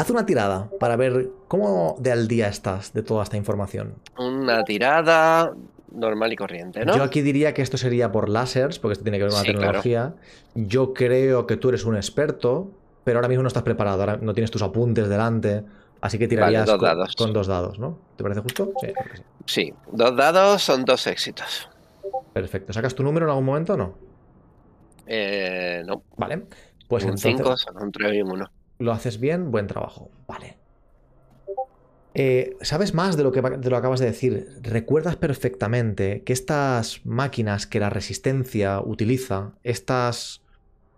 Haz 0.00 0.08
una 0.08 0.24
tirada 0.24 0.70
para 0.80 0.96
ver 0.96 1.28
cómo 1.46 1.94
de 1.98 2.10
al 2.10 2.26
día 2.26 2.48
estás 2.48 2.94
de 2.94 3.02
toda 3.02 3.22
esta 3.22 3.36
información. 3.36 3.96
una 4.18 4.64
tirada 4.64 5.52
normal 5.92 6.32
y 6.32 6.36
corriente, 6.36 6.86
¿no? 6.86 6.96
Yo 6.96 7.02
aquí 7.02 7.20
diría 7.20 7.52
que 7.52 7.60
esto 7.60 7.76
sería 7.76 8.10
por 8.10 8.30
lásers, 8.30 8.78
porque 8.78 8.92
esto 8.94 9.02
tiene 9.02 9.18
que 9.18 9.24
ver 9.24 9.32
con 9.32 9.42
Sí, 9.42 9.48
la 9.48 9.52
tecnología. 9.58 10.14
Yo 10.54 10.94
creo 10.94 11.46
que 11.46 11.58
tú 11.58 11.68
eres 11.68 11.84
un 11.84 11.96
experto, 11.96 12.70
pero 13.04 13.18
ahora 13.18 13.28
mismo 13.28 13.42
no 13.42 13.48
estás 13.48 13.62
preparado, 13.62 14.00
ahora 14.00 14.16
no 14.22 14.32
tienes 14.32 14.50
tus 14.50 14.62
apuntes 14.62 15.06
delante, 15.06 15.64
así 16.00 16.16
que 16.18 16.26
tirarías 16.28 16.64
dos 16.64 16.78
con, 16.78 16.86
dados. 16.88 17.14
con 17.16 17.32
dos 17.34 17.46
dados, 17.46 17.78
¿no? 17.78 17.98
¿Te 18.16 18.22
parece 18.22 18.40
justo? 18.40 18.72
Sí, 18.80 18.86
creo 18.86 19.04
que 19.10 19.16
sí. 19.18 19.22
Sí, 19.44 19.74
dos 19.92 20.16
dados 20.16 20.62
son 20.62 20.86
dos 20.86 21.06
éxitos. 21.08 21.68
Perfecto. 22.32 22.72
¿Sacas 22.72 22.94
tu 22.94 23.02
número 23.02 23.26
en 23.26 23.30
algún 23.30 23.44
momento 23.44 23.74
o 23.74 23.76
no? 23.76 23.94
Eh, 25.06 25.82
no, 25.84 26.02
Vale. 26.16 26.46
Pues 26.88 27.04
un 27.04 27.10
entonces 27.10 27.36
5 27.36 27.56
son 27.58 27.82
un 27.82 27.92
3 27.92 28.14
y 28.14 28.22
un 28.22 28.30
1. 28.30 28.50
Lo 28.80 28.92
haces 28.92 29.20
bien, 29.20 29.52
buen 29.52 29.68
trabajo. 29.68 30.10
Vale. 30.26 30.56
Eh, 32.14 32.56
¿Sabes 32.62 32.92
más 32.92 33.16
de 33.16 33.22
lo 33.22 33.30
que 33.30 33.40
de 33.40 33.70
lo 33.70 33.76
acabas 33.76 34.00
de 34.00 34.06
decir? 34.06 34.58
¿Recuerdas 34.62 35.14
perfectamente 35.16 36.24
que 36.24 36.32
estas 36.32 37.06
máquinas 37.06 37.66
que 37.66 37.78
la 37.78 37.90
resistencia 37.90 38.80
utiliza, 38.80 39.52
estas 39.62 40.42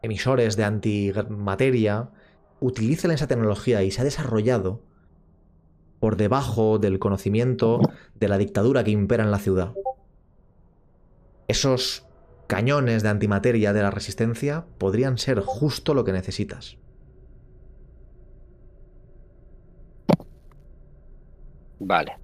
emisores 0.00 0.56
de 0.56 0.64
antimateria, 0.64 2.08
utilizan 2.60 3.10
esa 3.10 3.26
tecnología 3.26 3.82
y 3.82 3.90
se 3.90 4.00
ha 4.00 4.04
desarrollado 4.04 4.80
por 6.00 6.16
debajo 6.16 6.78
del 6.78 6.98
conocimiento 6.98 7.80
de 8.14 8.28
la 8.28 8.38
dictadura 8.38 8.84
que 8.84 8.92
impera 8.92 9.24
en 9.24 9.32
la 9.32 9.38
ciudad? 9.38 9.74
Esos 11.46 12.06
cañones 12.46 13.02
de 13.02 13.08
antimateria 13.10 13.72
de 13.72 13.82
la 13.82 13.90
resistencia 13.90 14.64
podrían 14.78 15.18
ser 15.18 15.40
justo 15.40 15.94
lo 15.94 16.04
que 16.04 16.12
necesitas. 16.12 16.78
Vale. 21.90 22.16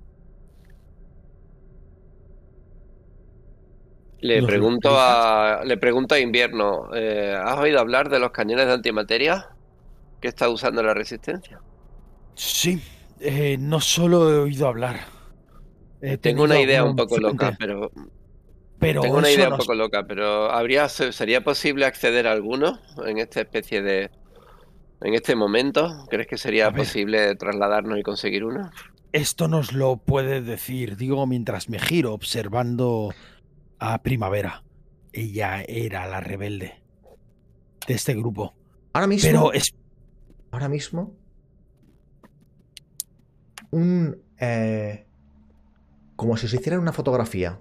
Le 4.21 4.43
¿Los 4.43 4.49
pregunto 4.49 4.99
a, 4.99 5.63
le 5.65 5.77
pregunto 5.77 6.15
a 6.15 6.19
Invierno, 6.21 6.89
eh, 6.95 7.35
¿has 7.41 7.59
oído 7.59 7.79
hablar 7.81 8.09
de 8.09 8.19
los 8.19 8.33
cañones 8.33 8.67
de 8.67 8.73
antimateria 8.73 9.47
que 10.21 10.29
está 10.29 10.49
usando 10.51 10.83
la 10.83 10.95
resistencia? 10.95 11.63
Sí, 12.35 12.83
eh, 13.21 13.57
no 13.59 13.81
solo 13.81 14.31
he 14.33 14.39
oído 14.39 14.67
hablar. 14.69 15.01
He 16.01 16.17
Tengo 16.19 16.43
una 16.45 16.59
idea 16.59 16.85
un 16.85 16.95
poco 16.95 17.19
loca, 17.19 17.53
pero 17.59 17.91
Pero 18.79 19.01
tengo 19.01 19.19
una 19.19 19.31
idea 19.31 19.49
no 19.49 19.57
un 19.57 19.57
poco 19.57 19.75
loca, 19.75 20.05
pero 20.07 20.51
habría 20.51 20.89
se- 20.89 21.13
sería 21.13 21.43
posible 21.43 21.87
acceder 21.87 22.27
a 22.27 22.33
alguno 22.33 22.81
en 23.07 23.19
esta 23.19 23.41
especie 23.41 23.83
de 23.83 24.11
en 25.01 25.15
este 25.15 25.37
momento. 25.37 26.07
¿Crees 26.11 26.29
que 26.29 26.39
sería 26.39 26.73
posible 26.73 27.37
trasladarnos 27.37 27.99
y 27.99 28.03
conseguir 28.03 28.45
uno? 28.45 28.71
Esto 29.13 29.49
nos 29.49 29.73
lo 29.73 29.97
puede 29.97 30.43
decir, 30.43 30.97
digo, 30.97 31.27
mientras 31.27 31.69
me 31.69 31.79
giro 31.79 32.13
observando 32.13 33.15
a 33.79 34.03
Primavera. 34.03 34.65
Ella 35.13 35.63
era 35.67 36.07
la 36.07 36.21
rebelde 36.21 36.83
de 37.87 37.95
este 37.95 38.15
grupo. 38.15 38.55
Ahora 38.93 39.07
mismo, 39.07 39.29
Pero 39.29 39.53
es 39.53 39.75
ahora 40.51 40.69
mismo, 40.69 41.15
un 43.71 44.23
eh, 44.39 45.07
como 46.17 46.37
si 46.37 46.47
os 46.47 46.55
hiciera 46.55 46.81
una 46.81 46.93
fotografía, 46.93 47.61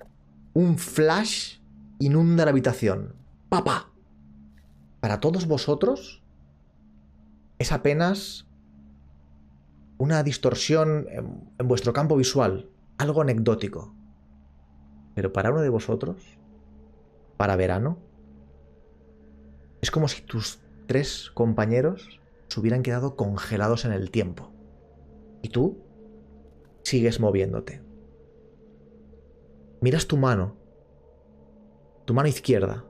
un 0.54 0.80
flash 0.80 1.60
inunda 2.00 2.44
la 2.44 2.50
habitación. 2.52 3.16
¡Papá! 3.50 3.92
Para 5.00 5.20
todos 5.20 5.48
vosotros 5.48 6.24
es 7.60 7.72
apenas 7.72 8.47
una 9.98 10.24
distorsión 10.24 11.08
en, 11.10 11.52
en 11.58 11.68
vuestro 11.68 11.94
campo 11.94 12.16
visual, 12.16 12.70
algo 12.98 13.22
anecdótico. 13.22 13.94
Pero 15.16 15.34
para 15.34 15.52
uno 15.52 15.62
de 15.62 15.70
vosotros, 15.70 16.18
para 17.38 17.56
verano, 17.56 17.98
es 19.82 19.92
como 19.92 20.08
si 20.08 20.22
tus 20.22 20.60
tres 20.88 21.32
compañeros 21.34 22.20
se 22.48 22.60
hubieran 22.60 22.84
quedado 22.84 23.16
congelados 23.16 23.86
en 23.86 23.92
el 23.92 24.12
tiempo. 24.12 24.52
Y 25.42 25.50
tú 25.50 25.84
sigues 26.84 27.20
moviéndote. 27.20 27.82
Miras 29.82 30.08
tu 30.08 30.18
mano, 30.18 30.56
tu 32.06 32.14
mano 32.14 32.28
izquierda, 32.28 32.86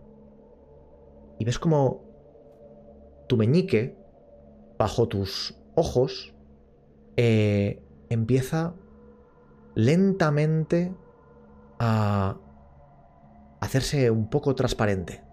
y 1.39 1.45
ves 1.45 1.59
como 1.59 2.03
tu 3.27 3.38
meñique, 3.38 3.97
bajo 4.77 5.07
tus 5.07 5.55
ojos, 5.75 6.34
eh, 7.18 7.81
empieza 8.10 8.73
lentamente 9.76 10.94
a 11.80 12.38
hacerse 13.60 14.10
un 14.11 14.30
poco 14.30 14.56
transparente. 14.56 15.23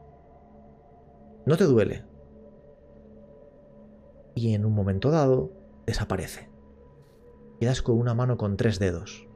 No 1.47 1.57
te 1.57 1.65
duele. 1.65 2.05
Y 4.35 4.55
en 4.55 4.65
un 4.65 4.75
momento 4.75 5.11
dado 5.11 5.53
desaparece. 5.87 6.49
quedas 7.61 7.83
con 7.83 7.99
una 7.99 8.15
mano 8.15 8.37
con 8.37 8.57
tres 8.57 8.79
dedos 8.79 9.29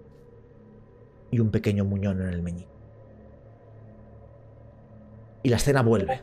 y 1.31 1.41
un 1.41 1.51
pequeño 1.51 1.85
muñón 1.85 2.21
en 2.23 2.29
el 2.29 2.43
meñique. 2.43 2.69
Y 5.43 5.51
la 5.51 5.57
escena 5.57 5.83
vuelve. 5.83 6.23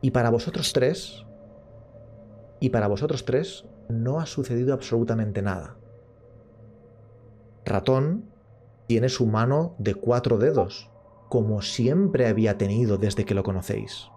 Y 0.00 0.10
para 0.10 0.30
vosotros 0.30 0.72
tres, 0.72 1.24
y 2.60 2.70
para 2.70 2.88
vosotros 2.88 3.24
tres, 3.24 3.64
no 3.88 4.20
ha 4.20 4.26
sucedido 4.26 4.74
absolutamente 4.74 5.42
nada. 5.42 5.76
Ratón 7.64 8.24
tiene 8.86 9.08
su 9.08 9.26
mano 9.26 9.74
de 9.78 9.94
cuatro 9.94 10.38
dedos, 10.38 10.90
como 11.28 11.62
siempre 11.62 12.26
había 12.26 12.56
tenido 12.58 12.96
desde 12.98 13.24
que 13.24 13.34
lo 13.34 13.42
conocéis. 13.42 14.08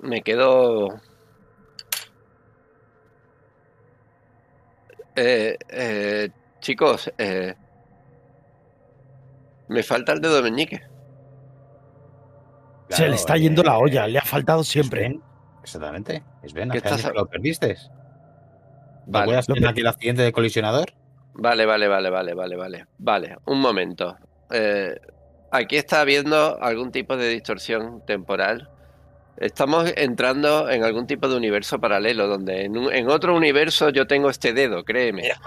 Me 0.00 0.22
quedo. 0.22 1.00
Eh, 5.16 5.58
eh, 5.68 6.30
chicos, 6.60 7.12
eh, 7.18 7.54
me 9.68 9.82
falta 9.82 10.12
el 10.12 10.20
dedo 10.20 10.42
meñique. 10.42 10.87
Se 12.90 13.08
le 13.08 13.14
está 13.16 13.36
yendo 13.36 13.62
la 13.62 13.78
olla, 13.78 14.06
le 14.06 14.18
ha 14.18 14.22
faltado 14.22 14.64
siempre. 14.64 15.06
Es 15.06 15.12
Ben, 15.12 15.22
Exactamente. 15.62 16.22
Es 16.42 16.52
Ben, 16.54 16.70
¿Qué 16.70 16.78
estás- 16.78 17.10
lo 17.14 17.26
perdiste. 17.26 17.76
Vale, 19.06 19.22
¿Recuerdas 19.24 19.48
lo 19.48 19.54
en 19.56 19.62
per- 19.62 19.70
aquel 19.70 19.86
accidente 19.86 20.22
de 20.22 20.32
colisionador? 20.32 20.92
Vale, 21.34 21.66
vale, 21.66 21.88
vale, 21.88 22.10
vale, 22.10 22.34
vale, 22.34 22.56
vale. 22.56 22.86
Vale, 22.98 23.36
un 23.46 23.60
momento. 23.60 24.16
Eh, 24.50 24.98
aquí 25.50 25.76
está 25.76 26.00
habiendo 26.00 26.62
algún 26.62 26.90
tipo 26.90 27.16
de 27.16 27.28
distorsión 27.28 28.02
temporal. 28.06 28.70
Estamos 29.40 29.92
entrando 29.96 30.68
en 30.68 30.82
algún 30.84 31.06
tipo 31.06 31.28
de 31.28 31.36
universo 31.36 31.78
paralelo, 31.80 32.26
donde 32.26 32.64
en, 32.64 32.76
un- 32.76 32.92
en 32.92 33.08
otro 33.08 33.36
universo 33.36 33.90
yo 33.90 34.06
tengo 34.06 34.30
este 34.30 34.52
dedo, 34.52 34.84
créeme. 34.84 35.22
Mira, 35.22 35.40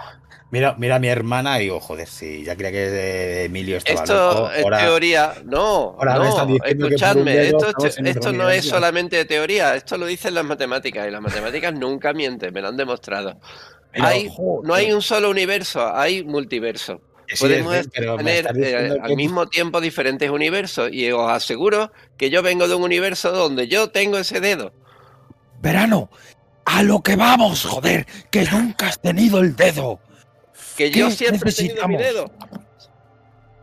Mira, 0.53 0.75
mira 0.77 0.95
a 0.97 0.99
mi 0.99 1.07
hermana 1.07 1.59
y 1.59 1.63
digo, 1.63 1.79
joder, 1.79 2.07
si 2.07 2.43
ya 2.43 2.57
creía 2.57 2.71
que 2.73 3.43
Emilio 3.45 3.77
estaba 3.77 4.01
Esto 4.03 4.33
loco. 4.33 4.51
es 4.51 4.63
ahora- 4.65 4.77
teoría. 4.79 5.33
No, 5.45 5.95
no, 6.15 6.57
escuchadme. 6.65 7.47
Esto, 7.47 7.67
esto 8.03 8.33
no 8.33 8.49
es 8.49 8.65
solamente 8.65 9.23
teoría, 9.23 9.75
esto 9.75 9.97
lo 9.97 10.05
dicen 10.07 10.33
las 10.33 10.43
matemáticas 10.43 11.07
y 11.07 11.11
las 11.11 11.21
matemáticas 11.21 11.73
nunca 11.73 12.11
mienten, 12.11 12.53
me 12.53 12.61
lo 12.61 12.67
han 12.67 12.75
demostrado. 12.75 13.39
Hay- 13.93 14.29
no 14.63 14.73
hay 14.73 14.91
un 14.91 15.01
solo 15.01 15.29
universo, 15.29 15.89
hay 15.95 16.23
multiverso. 16.25 17.01
Que 17.31 17.37
sí, 17.37 17.43
Podemos 17.43 17.73
es 17.75 17.81
Ben, 17.83 17.91
pero 17.95 18.17
tener 18.17 18.45
eh, 18.57 18.99
al 19.01 19.07
que- 19.09 19.15
mismo 19.15 19.47
tiempo 19.47 19.79
diferentes 19.79 20.29
universos 20.29 20.89
y 20.91 21.09
os 21.11 21.31
aseguro 21.31 21.91
que 22.17 22.29
yo 22.29 22.43
vengo 22.43 22.67
de 22.67 22.75
un 22.75 22.83
universo 22.83 23.31
donde 23.31 23.69
yo 23.69 23.89
tengo 23.89 24.17
ese 24.17 24.41
dedo. 24.41 24.73
Verano, 25.61 26.09
a 26.65 26.83
lo 26.83 27.01
que 27.01 27.15
vamos, 27.15 27.63
joder, 27.65 28.05
que 28.29 28.43
nunca 28.45 28.87
has 28.87 28.99
tenido 29.01 29.39
el 29.39 29.55
dedo. 29.55 29.99
Que 30.75 30.91
yo 30.91 31.07
¿Qué 31.07 31.15
siempre 31.15 31.49
he 31.51 31.53
tenido 31.53 31.87
mi 31.87 31.95
dedo. 31.97 32.29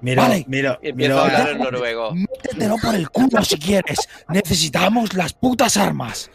Mira, 0.01 0.23
Vale. 0.23 0.45
mira, 0.49 0.79
mira 0.95 1.19
a 1.21 1.25
hablar 1.25 1.49
en 1.51 1.59
noruego. 1.59 2.15
Métetelo 2.15 2.77
por 2.79 2.95
el 2.95 3.11
culo 3.11 3.45
si 3.45 3.59
quieres. 3.59 3.99
Necesitamos 4.29 5.13
las 5.15 5.33
putas 5.35 5.77
armas. 5.77 6.31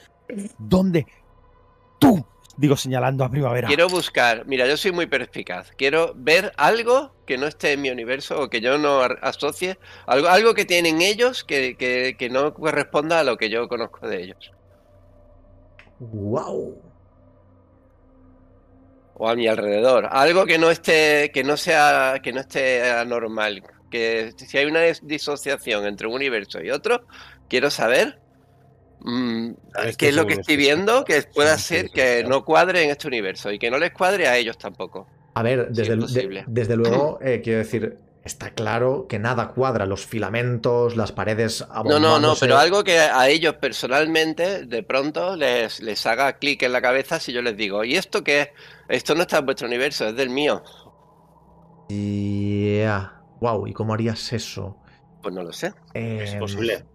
¿Dónde? 0.60 1.08
Tú, 2.00 2.24
digo 2.58 2.76
señalando 2.78 3.24
a 3.24 3.30
primavera. 3.30 3.68
Quiero 3.68 3.88
buscar, 3.90 4.46
mira, 4.46 4.68
yo 4.68 4.78
soy 4.78 4.92
muy 4.92 5.06
perspicaz. 5.08 5.72
Quiero 5.78 6.14
ver 6.16 6.52
algo 6.58 7.14
que 7.26 7.38
no 7.38 7.48
esté 7.48 7.74
en 7.74 7.82
mi 7.82 7.90
universo 7.90 8.40
o 8.42 8.50
que 8.50 8.62
yo 8.62 8.78
no 8.78 9.02
asocie, 9.02 9.78
algo, 10.06 10.28
algo 10.28 10.54
que 10.54 10.66
tienen 10.66 11.02
ellos 11.02 11.44
que, 11.44 11.76
que- 11.78 12.16
que 12.18 12.30
no 12.30 12.54
corresponda 12.54 13.20
a 13.20 13.24
lo 13.24 13.38
que 13.38 13.50
yo 13.50 13.68
conozco 13.68 14.08
de 14.08 14.24
ellos. 14.24 14.52
¡Wow! 16.00 16.82
O 19.16 19.30
a 19.30 19.36
mi 19.36 19.48
alrededor. 19.48 20.08
Algo 20.12 20.46
que 20.46 20.58
no 20.58 20.72
esté, 20.72 21.32
que 21.34 21.44
no 21.44 21.56
sea, 21.56 22.20
que 22.24 22.34
no 22.34 22.40
esté 22.42 22.90
anormal. 22.92 23.62
Que 23.92 24.32
si 24.38 24.58
hay 24.58 24.66
una 24.66 24.82
disociación 25.04 25.86
entre 25.86 26.08
un 26.08 26.14
universo 26.16 26.62
y 26.62 26.72
otro, 26.72 27.06
quiero 27.48 27.70
saber 27.70 28.23
mm, 29.04 29.52
qué 29.76 29.96
que 29.98 30.10
es 30.10 30.16
lo 30.16 30.26
que 30.26 30.34
estoy 30.36 30.58
viendo 30.58 31.04
que 31.06 31.24
pueda 31.24 31.58
Sí, 31.58 31.60
ser 31.60 31.92
sí, 31.92 31.92
que 31.92 32.24
sí. 32.24 32.26
no 32.26 32.44
cuadre 32.46 32.84
en 32.84 32.90
este 32.92 33.08
universo 33.08 33.52
y 33.52 33.60
que 33.60 33.72
no 33.72 33.78
les 33.78 33.92
cuadre 33.92 34.28
a 34.28 34.38
ellos 34.38 34.58
tampoco. 34.58 35.08
A 35.36 35.44
ver, 35.44 35.72
desde, 35.72 35.96
es 35.98 36.14
de- 36.14 36.36
desde 36.46 36.76
luego, 36.76 37.20
eh, 37.22 37.42
quiero 37.44 37.60
decir, 37.60 38.04
está 38.24 38.54
claro 38.54 39.08
que 39.08 39.20
nada 39.20 39.50
cuadra. 39.54 39.86
Los 39.86 40.06
filamentos, 40.06 40.96
las 40.96 41.12
paredes 41.12 41.66
No, 41.84 42.00
no, 42.00 42.18
no, 42.20 42.38
pero 42.40 42.58
algo 42.58 42.84
que 42.84 42.98
a 43.00 43.28
ellos 43.30 43.56
personalmente 43.58 44.66
de 44.66 44.84
pronto 44.84 45.36
les, 45.36 45.82
les 45.82 46.06
haga 46.06 46.38
clic 46.40 46.64
en 46.64 46.72
la 46.72 46.82
cabeza 46.82 47.20
si 47.20 47.34
yo 47.34 47.42
les 47.42 47.58
digo, 47.58 47.84
¿y 47.84 47.96
esto 47.96 48.24
qué 48.24 48.42
es? 48.42 48.50
Esto 48.88 49.16
no 49.16 49.24
está 49.24 49.40
en 49.40 49.46
vuestro 49.46 49.68
universo, 49.68 50.08
es 50.08 50.16
del 50.16 50.30
mío. 50.30 50.64
Ya. 51.90 53.24
Wow, 53.40 53.68
¿y 53.68 53.74
cómo 53.74 53.94
harías 53.94 54.32
eso? 54.34 54.82
Pues 55.22 55.34
no 55.34 55.42
lo 55.44 55.52
sé. 55.54 55.74
Es 56.16 56.36
Em, 56.36 56.36
posible. 56.36 56.86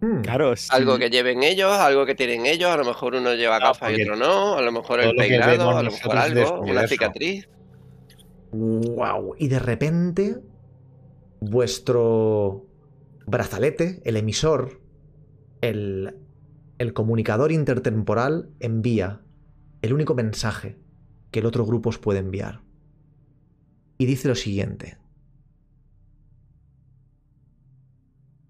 Hmm, 0.00 0.20
Claro, 0.22 0.56
sí. 0.56 0.68
Algo 0.70 0.98
que 0.98 1.10
lleven 1.10 1.42
ellos, 1.42 1.72
algo 1.72 2.06
que 2.06 2.14
tienen 2.14 2.46
ellos, 2.46 2.70
a 2.70 2.76
lo 2.76 2.84
mejor 2.84 3.14
uno 3.14 3.34
lleva 3.34 3.58
No, 3.58 3.66
gafas 3.66 3.96
y 3.96 4.02
otro 4.02 4.16
no, 4.16 4.56
a 4.56 4.62
lo 4.62 4.72
mejor 4.72 5.00
el 5.00 5.14
peinado, 5.16 5.70
a 5.70 5.82
lo 5.82 5.90
mejor 5.90 6.16
algo, 6.16 6.60
una 6.60 6.86
cicatriz. 6.86 7.48
Wow. 8.52 9.34
Y 9.38 9.48
de 9.48 9.58
repente, 9.58 10.38
vuestro 11.40 12.66
brazalete, 13.26 14.00
el 14.04 14.16
emisor, 14.16 14.80
el, 15.60 16.16
el 16.78 16.92
comunicador 16.92 17.52
intertemporal 17.52 18.50
envía 18.60 19.20
el 19.82 19.92
único 19.92 20.14
mensaje 20.14 20.76
que 21.30 21.40
el 21.40 21.46
otro 21.46 21.64
grupo 21.66 21.90
os 21.90 21.98
puede 21.98 22.20
enviar. 22.20 22.62
Y 23.98 24.06
dice 24.06 24.28
lo 24.28 24.34
siguiente. 24.34 24.98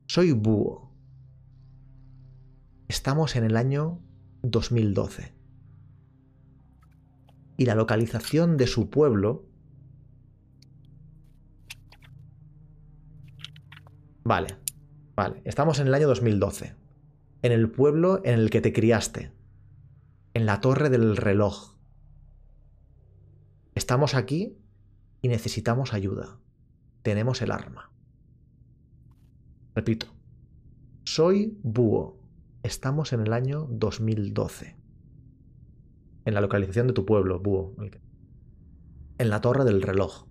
Soy 0.07 0.33
Búho. 0.33 0.86
Estamos 2.89 3.37
en 3.37 3.45
el 3.45 3.57
año 3.57 4.01
2012. 4.43 5.35
Y 7.57 7.65
la 7.65 7.75
localización 7.75 8.57
de 8.57 8.67
su 8.67 8.91
pueblo 8.91 9.47
Vale, 14.27 14.57
vale. 15.15 15.41
Estamos 15.45 15.79
en 15.79 15.87
el 15.87 15.95
año 15.95 16.09
2012. 16.09 16.75
En 17.43 17.53
el 17.53 17.71
pueblo 17.71 18.21
en 18.25 18.35
el 18.35 18.51
que 18.51 18.61
te 18.61 18.73
criaste. 18.73 19.31
En 20.35 20.47
la 20.47 20.61
torre 20.61 20.91
del 20.91 21.17
reloj. 21.17 21.77
Estamos 23.77 24.17
aquí 24.17 24.59
y 25.23 25.29
necesitamos 25.29 25.95
ayuda. 25.95 26.41
Tenemos 27.03 27.41
el 27.41 27.53
arma. 27.53 27.93
Repito. 29.77 30.09
Soy 31.05 31.57
Búho. 31.63 32.26
Estamos 32.67 33.13
en 33.13 33.21
el 33.21 33.33
año 33.33 33.67
2012. 33.71 34.77
En 36.25 36.35
la 36.35 36.41
localización 36.41 36.87
de 36.87 36.93
tu 36.93 37.07
pueblo, 37.07 37.41
Búho. 37.41 37.75
En 39.19 39.31
la 39.31 39.41
torre 39.41 39.65
del 39.65 39.83
reloj. 39.83 40.27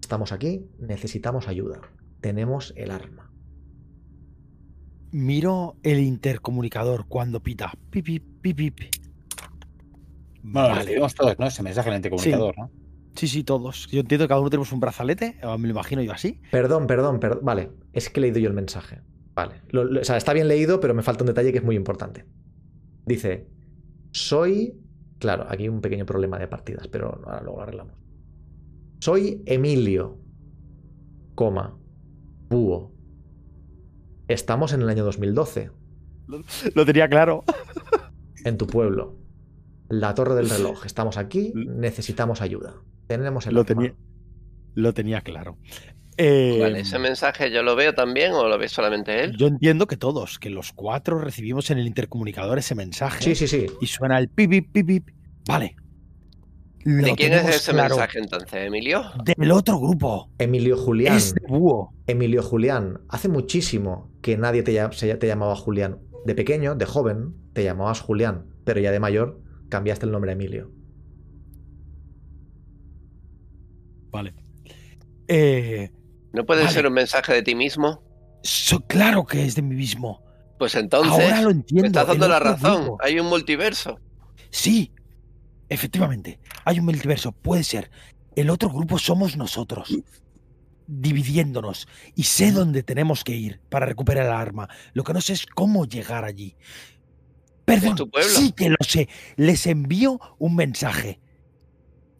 Estamos 0.00 0.32
aquí, 0.32 0.66
necesitamos 0.78 1.48
ayuda 1.48 1.80
tenemos 2.24 2.72
el 2.74 2.90
arma. 2.90 3.30
Miro 5.10 5.76
el 5.82 5.98
intercomunicador 5.98 7.04
cuando 7.06 7.42
pita. 7.42 7.70
Pip, 7.90 8.06
pip, 8.06 8.24
pip, 8.40 8.56
pip. 8.56 8.78
Bueno, 10.42 10.68
Vale. 10.68 10.80
recibimos 10.80 11.14
todos, 11.14 11.38
¿no? 11.38 11.46
Ese 11.46 11.62
mensaje 11.62 11.90
en 11.90 11.92
el 11.92 11.98
intercomunicador, 11.98 12.56
¿no? 12.56 12.70
Sí, 13.14 13.28
sí, 13.28 13.44
todos. 13.44 13.88
Yo 13.88 14.00
entiendo 14.00 14.24
que 14.24 14.28
cada 14.28 14.40
uno 14.40 14.48
tenemos 14.48 14.72
un 14.72 14.80
brazalete, 14.80 15.36
me 15.42 15.68
lo 15.68 15.74
imagino 15.74 16.00
yo 16.00 16.12
así. 16.12 16.40
Perdón, 16.50 16.86
perdón, 16.86 17.20
perdón. 17.20 17.40
Vale, 17.42 17.72
es 17.92 18.08
que 18.08 18.20
he 18.20 18.22
leído 18.22 18.38
yo 18.38 18.48
el 18.48 18.54
mensaje. 18.54 19.02
Vale. 19.34 19.62
Lo- 19.70 19.84
lo- 19.84 20.00
o 20.00 20.04
sea, 20.04 20.16
está 20.16 20.32
bien 20.32 20.48
leído, 20.48 20.80
pero 20.80 20.94
me 20.94 21.02
falta 21.02 21.24
un 21.24 21.28
detalle 21.28 21.52
que 21.52 21.58
es 21.58 21.64
muy 21.64 21.76
importante. 21.76 22.24
Dice, 23.06 23.48
soy... 24.12 24.80
Claro, 25.18 25.46
aquí 25.48 25.62
hay 25.64 25.68
un 25.68 25.80
pequeño 25.80 26.04
problema 26.06 26.38
de 26.38 26.48
partidas, 26.48 26.88
pero 26.88 27.20
ahora 27.24 27.40
luego 27.42 27.56
lo 27.58 27.62
arreglamos. 27.62 27.94
Soy 29.00 29.42
Emilio, 29.46 30.18
coma, 31.34 31.78
búho. 32.48 32.92
Estamos 34.28 34.72
en 34.72 34.82
el 34.82 34.88
año 34.88 35.04
2012, 35.04 35.70
Lo 36.74 36.86
tenía 36.86 37.08
claro. 37.08 37.44
en 38.44 38.56
tu 38.56 38.66
pueblo. 38.66 39.16
La 39.88 40.14
torre 40.14 40.34
del 40.34 40.48
reloj. 40.48 40.84
Estamos 40.86 41.16
aquí, 41.18 41.52
necesitamos 41.54 42.40
ayuda. 42.40 42.74
Tenemos 43.06 43.46
el 43.46 43.54
Lo 43.54 43.64
tenía, 43.64 43.94
lo 44.74 44.94
tenía 44.94 45.20
claro. 45.20 45.58
Eh, 46.16 46.58
Vale, 46.60 46.80
ese 46.80 46.98
mensaje 46.98 47.50
yo 47.50 47.62
lo 47.62 47.74
veo 47.74 47.92
también 47.94 48.32
o 48.32 48.46
lo 48.48 48.56
ve 48.58 48.68
solamente 48.68 49.24
él. 49.24 49.36
Yo 49.36 49.46
entiendo 49.48 49.86
que 49.86 49.96
todos, 49.96 50.38
que 50.38 50.48
los 50.50 50.72
cuatro 50.72 51.18
recibimos 51.18 51.70
en 51.70 51.78
el 51.78 51.86
intercomunicador 51.86 52.58
ese 52.58 52.74
mensaje. 52.74 53.22
Sí, 53.24 53.34
sí, 53.34 53.48
sí. 53.48 53.66
Y 53.80 53.86
suena 53.86 54.18
el 54.18 54.28
pip, 54.28 54.50
pip, 54.50 54.72
pip, 54.72 54.86
pip. 54.86 55.08
Vale. 55.48 55.74
Lo 56.84 57.02
¿De 57.06 57.14
quién 57.14 57.32
es 57.32 57.48
ese 57.48 57.72
claro. 57.72 57.96
mensaje 57.96 58.18
entonces, 58.18 58.52
Emilio? 58.66 59.02
Del 59.24 59.50
otro 59.52 59.78
grupo. 59.80 60.30
Emilio 60.38 60.76
Julián. 60.76 61.16
Es 61.16 61.34
de 61.34 61.46
búho. 61.48 61.92
Emilio 62.06 62.42
Julián. 62.42 63.00
Hace 63.08 63.28
muchísimo 63.28 64.10
que 64.20 64.36
nadie 64.36 64.62
te, 64.62 64.72
llam- 64.72 64.92
se- 64.92 65.14
te 65.16 65.26
llamaba 65.26 65.56
Julián. 65.56 65.98
De 66.26 66.34
pequeño, 66.34 66.74
de 66.74 66.84
joven, 66.84 67.34
te 67.54 67.64
llamabas 67.64 68.00
Julián. 68.02 68.46
Pero 68.64 68.80
ya 68.80 68.92
de 68.92 69.00
mayor, 69.00 69.40
cambiaste 69.70 70.04
el 70.06 70.12
nombre 70.12 70.30
a 70.30 70.34
Emilio. 70.34 70.70
Vale. 74.10 74.34
Eh, 75.26 75.90
¿No 76.34 76.44
puede 76.44 76.64
Vale. 76.64 76.74
ser 76.74 76.86
un 76.86 76.92
mensaje 76.92 77.32
de 77.32 77.42
ti 77.42 77.54
mismo? 77.54 78.02
so- 78.42 78.80
claro 78.86 79.24
que 79.24 79.46
es 79.46 79.54
de 79.54 79.62
mí 79.62 79.74
mismo. 79.74 80.22
Pues 80.58 80.74
entonces, 80.74 81.12
Ahora 81.12 81.40
lo 81.40 81.50
entiendo. 81.50 81.82
me 81.82 81.86
estás 81.88 82.06
dando 82.06 82.28
la 82.28 82.38
razón. 82.40 82.90
Hay 83.00 83.18
un 83.18 83.26
multiverso. 83.26 83.98
Sí, 84.50 84.92
efectivamente. 85.68 86.38
Hay 86.64 86.78
un 86.78 86.84
multiverso. 86.84 87.32
Puede 87.32 87.64
ser. 87.64 87.90
El 88.36 88.50
otro 88.50 88.68
grupo 88.68 88.98
somos 88.98 89.36
nosotros. 89.36 89.96
Dividiéndonos. 90.86 91.88
Y 92.14 92.24
sé 92.24 92.52
dónde 92.52 92.82
tenemos 92.82 93.24
que 93.24 93.32
ir 93.34 93.60
para 93.70 93.86
recuperar 93.86 94.26
el 94.26 94.32
arma. 94.32 94.68
Lo 94.92 95.02
que 95.04 95.14
no 95.14 95.20
sé 95.20 95.32
es 95.32 95.46
cómo 95.46 95.86
llegar 95.86 96.24
allí. 96.24 96.56
Perdón, 97.64 97.96
tu 97.96 98.10
pueblo? 98.10 98.28
sí 98.30 98.52
que 98.52 98.68
lo 98.68 98.76
sé. 98.80 99.08
Les 99.36 99.66
envío 99.66 100.20
un 100.38 100.54
mensaje. 100.54 101.20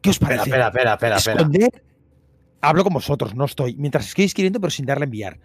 ¿Qué 0.01 0.11
os 0.11 0.19
parece? 0.19 0.45
espera, 0.45 0.69
espera, 0.69 0.93
espera, 0.95 1.17
espera. 1.17 1.37
Esconder. 1.37 1.85
Hablo 2.69 2.85
con 2.85 2.93
vosotros, 2.95 3.35
no 3.35 3.45
estoy. 3.45 3.77
Mientras 3.77 4.07
estoy 4.09 4.25
escribiendo, 4.25 4.61
pero 4.61 4.71
sin 4.71 4.87
darle 4.87 5.05
a 5.05 5.07
enviar. 5.07 5.39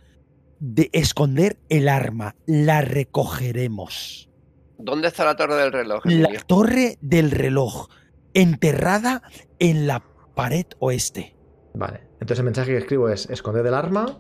De 0.60 0.90
esconder 0.94 1.60
el 1.70 1.88
arma. 1.90 2.36
La 2.46 2.82
recogeremos. 2.82 4.30
¿Dónde 4.78 5.08
está 5.10 5.26
la 5.26 5.36
torre 5.36 5.56
del 5.56 5.72
reloj, 5.72 6.06
La 6.06 6.30
torre 6.48 6.98
del 7.02 7.32
reloj. 7.32 7.88
Enterrada 8.34 9.24
en 9.60 9.88
la 9.88 10.04
pared 10.36 10.66
oeste. 10.80 11.36
Vale. 11.74 12.02
Entonces 12.14 12.40
el 12.40 12.46
mensaje 12.46 12.72
que 12.72 12.78
escribo 12.78 13.10
es 13.10 13.30
esconder 13.30 13.66
el 13.66 13.74
arma. 13.74 14.18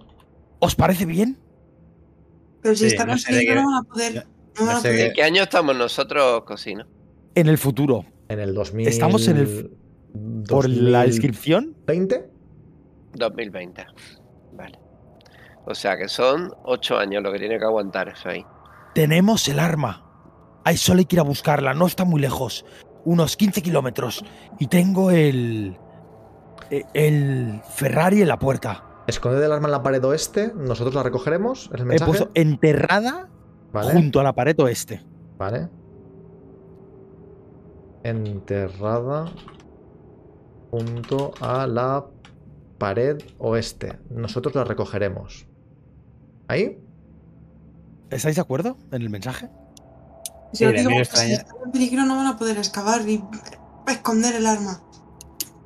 ¿Os 0.60 0.76
parece 0.76 1.06
bien? 1.06 1.38
Pero 2.62 2.76
si 2.76 2.82
Sí, 2.82 2.88
están 2.88 3.08
no 3.08 3.18
sé 3.18 3.46
no 3.56 3.66
van 3.66 3.74
a 3.76 3.84
poder. 3.84 4.16
no- 4.16 4.22
No 4.60 4.66
van 4.66 4.74
no 4.74 4.78
a 4.80 4.82
sé 4.82 4.90
poder. 4.90 5.08
¿En 5.08 5.14
qué 5.14 5.24
año 5.24 5.44
estamos 5.44 5.76
nosotros, 5.76 6.44
Cocina? 6.44 6.86
En 7.36 7.48
el 7.48 7.58
futuro. 7.58 8.06
En 8.28 8.40
el 8.40 8.54
2000. 8.54 8.88
Estamos 8.88 9.28
en 9.30 9.38
el- 9.38 9.72
Por 10.50 10.68
la 10.70 11.06
descripción. 11.06 11.78
20. 11.86 12.30
2020. 13.14 13.86
Vale. 14.53 14.80
O 15.65 15.76
sea 15.76 15.98
que 15.98 16.07
son 16.07 16.53
ocho 16.64 16.98
años 16.98 17.22
lo 17.22 17.31
que 17.31 17.40
tiene 17.40 17.60
que 17.60 17.65
aguantar 17.65 18.10
eso 18.10 18.30
ahí. 18.30 18.45
Tenemos 18.95 19.48
el 19.48 19.60
arma. 19.60 20.06
Hay 20.65 20.77
solo 20.77 20.99
hay 20.99 21.06
que 21.06 21.15
ir 21.15 21.19
a 21.19 21.23
buscarla. 21.23 21.73
No 21.73 21.86
está 21.86 22.06
muy 22.06 22.19
lejos. 22.19 22.65
Unos 23.06 23.38
15 23.38 23.61
kilómetros. 23.61 24.23
Y 24.60 24.68
tengo 24.68 25.11
el. 25.11 25.77
e- 26.69 26.86
El 26.94 27.61
Ferrari 27.76 28.22
en 28.22 28.27
la 28.27 28.40
puerta. 28.40 28.84
Esconder 29.07 29.44
el 29.44 29.52
arma 29.52 29.68
en 29.68 29.72
la 29.72 29.84
pared 29.84 30.03
oeste. 30.03 30.53
Nosotros 30.56 30.94
la 30.95 31.03
recogeremos. 31.03 31.69
Es 31.73 31.81
el 31.81 31.91
He 31.91 31.99
puesto 31.99 32.30
enterrada 32.34 33.30
Vale. 33.72 33.91
junto 33.91 34.19
a 34.19 34.23
la 34.23 34.34
pared 34.34 34.60
oeste. 34.60 35.03
Vale. 35.38 35.69
Enterrada 38.03 39.26
junto 40.72 41.31
a 41.41 41.68
la 41.68 42.06
pared 42.80 43.22
oeste. 43.38 44.00
Nosotros 44.10 44.56
la 44.56 44.64
recogeremos. 44.64 45.46
¿Ahí? 46.48 46.80
¿Estáis 48.10 48.36
de 48.36 48.42
acuerdo 48.42 48.76
en 48.92 49.04
el 49.04 49.10
mensaje? 49.12 49.50
Sí, 50.54 50.66
digo 50.66 50.80
Emilio 50.80 51.00
que 51.00 51.06
si 51.06 51.34
están 51.34 51.58
en 51.64 51.72
peligro 51.72 52.06
no 52.06 52.16
van 52.16 52.26
a 52.26 52.38
poder 52.38 52.58
excavar 52.58 53.08
y 53.08 53.24
esconder 53.88 54.36
el 54.36 54.48
arma. 54.48 54.82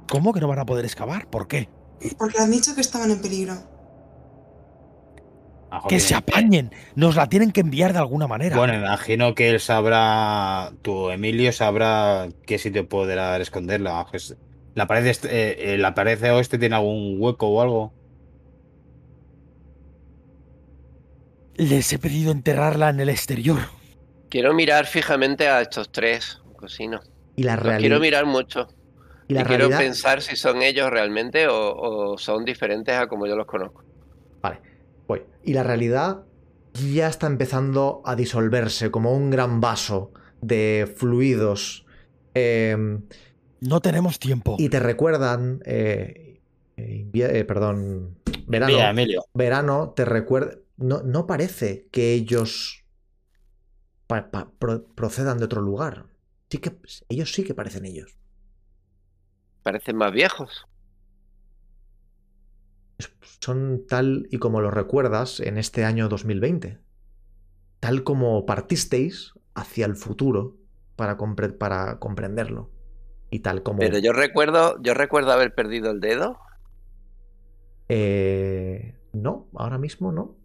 ¿Cómo 0.09 0.33
que 0.33 0.41
no 0.41 0.49
van 0.49 0.59
a 0.59 0.65
poder 0.65 0.83
excavar? 0.83 1.27
¿Por 1.27 1.47
qué? 1.47 1.69
Porque 2.17 2.39
han 2.39 2.51
dicho 2.51 2.75
que 2.75 2.81
estaban 2.81 3.09
en 3.11 3.21
peligro. 3.21 3.53
Ah, 5.71 5.81
Que 5.87 5.99
se 5.99 6.13
apañen. 6.13 6.71
Nos 6.95 7.15
la 7.15 7.29
tienen 7.29 7.51
que 7.51 7.61
enviar 7.61 7.93
de 7.93 7.99
alguna 7.99 8.27
manera. 8.27 8.57
Bueno, 8.57 8.75
imagino 8.75 9.33
que 9.33 9.49
él 9.49 9.59
sabrá, 9.59 10.71
tu 10.81 11.09
Emilio 11.09 11.51
sabrá 11.51 12.27
qué 12.45 12.59
sitio 12.59 12.87
podrá 12.87 13.37
esconderla. 13.37 14.05
La 14.75 14.87
pared, 14.87 15.05
este- 15.07 15.29
eh, 15.29 15.73
eh, 15.73 15.77
la 15.77 15.93
pared 15.95 16.21
oeste 16.33 16.57
tiene 16.59 16.75
algún 16.75 17.15
hueco 17.19 17.47
o 17.49 17.61
algo. 17.61 17.93
Les 21.55 21.91
he 21.93 21.99
pedido 21.99 22.31
enterrarla 22.31 22.89
en 22.89 22.99
el 22.99 23.09
exterior. 23.09 23.59
Quiero 24.29 24.53
mirar 24.53 24.85
fijamente 24.85 25.47
a 25.47 25.61
estos 25.61 25.91
tres, 25.91 26.41
Cocina. 26.55 27.01
Y 27.35 27.43
la 27.43 27.55
realidad. 27.55 27.79
quiero 27.79 27.99
mirar 27.99 28.25
mucho. 28.25 28.67
Y 29.27 29.33
Y, 29.33 29.35
la 29.35 29.45
quiero 29.45 29.69
realidad. 29.69 29.79
pensar 29.79 30.21
si 30.21 30.35
son 30.35 30.61
ellos 30.61 30.89
realmente 30.89 31.47
o, 31.47 31.75
o 32.13 32.17
son 32.17 32.45
diferentes 32.45 32.95
a 32.95 33.07
como 33.07 33.27
yo 33.27 33.35
los 33.35 33.45
conozco. 33.47 33.83
Vale, 34.41 34.61
voy. 35.07 35.23
Y 35.43 35.53
la 35.53 35.63
realidad 35.63 36.25
ya 36.73 37.07
está 37.07 37.27
empezando 37.27 38.01
a 38.05 38.15
disolverse 38.15 38.91
como 38.91 39.13
un 39.15 39.29
gran 39.29 39.61
vaso 39.61 40.13
de 40.41 40.91
fluidos. 40.97 41.85
eh, 42.35 42.75
No 43.65 43.79
tenemos 43.79 44.19
tiempo. 44.19 44.57
y 44.59 44.69
te 44.69 44.79
recuerdan. 44.79 45.61
eh, 45.65 46.41
eh, 46.75 47.09
eh, 47.13 47.43
perdón. 47.45 48.17
Verano. 48.47 48.73
Mira, 48.73 48.89
Emilio. 48.89 49.23
Verano 49.33 49.93
te 49.95 50.03
recuerda. 50.05 50.57
No, 50.75 51.01
no 51.03 51.27
parece 51.27 51.87
que 51.91 52.13
ellos 52.13 52.83
pa- 54.07 54.29
pa- 54.31 54.51
pro- 54.59 54.83
procedan 54.95 55.37
de 55.37 55.45
otro 55.45 55.61
lugar. 55.61 56.07
Sí 56.49 56.57
que, 56.57 56.75
ellos 57.09 57.31
sí 57.31 57.43
que 57.43 57.53
parecen 57.53 57.85
ellos. 57.85 58.17
Parecen 59.63 59.95
más 59.95 60.11
viejos. 60.11 60.65
Son 63.39 63.85
tal 63.87 64.27
y 64.31 64.37
como 64.39 64.61
los 64.61 64.73
recuerdas 64.73 65.39
en 65.39 65.57
este 65.57 65.85
año 65.85 66.09
2020. 66.09 66.79
Tal 67.79 68.03
como 68.03 68.45
partisteis 68.45 69.33
hacia 69.55 69.85
el 69.85 69.95
futuro 69.95 70.57
para, 70.95 71.17
compre- 71.17 71.57
para 71.57 71.99
comprenderlo. 71.99 72.71
Y 73.33 73.39
tal 73.39 73.63
como... 73.63 73.79
Pero 73.79 73.97
yo 73.97 74.13
recuerdo, 74.13 74.77
yo 74.83 74.93
recuerdo 74.93 75.31
haber 75.31 75.55
perdido 75.55 75.89
el 75.89 75.99
dedo. 75.99 76.37
Eh, 77.89 78.95
no, 79.13 79.47
ahora 79.55 79.77
mismo 79.79 80.11
no. 80.11 80.35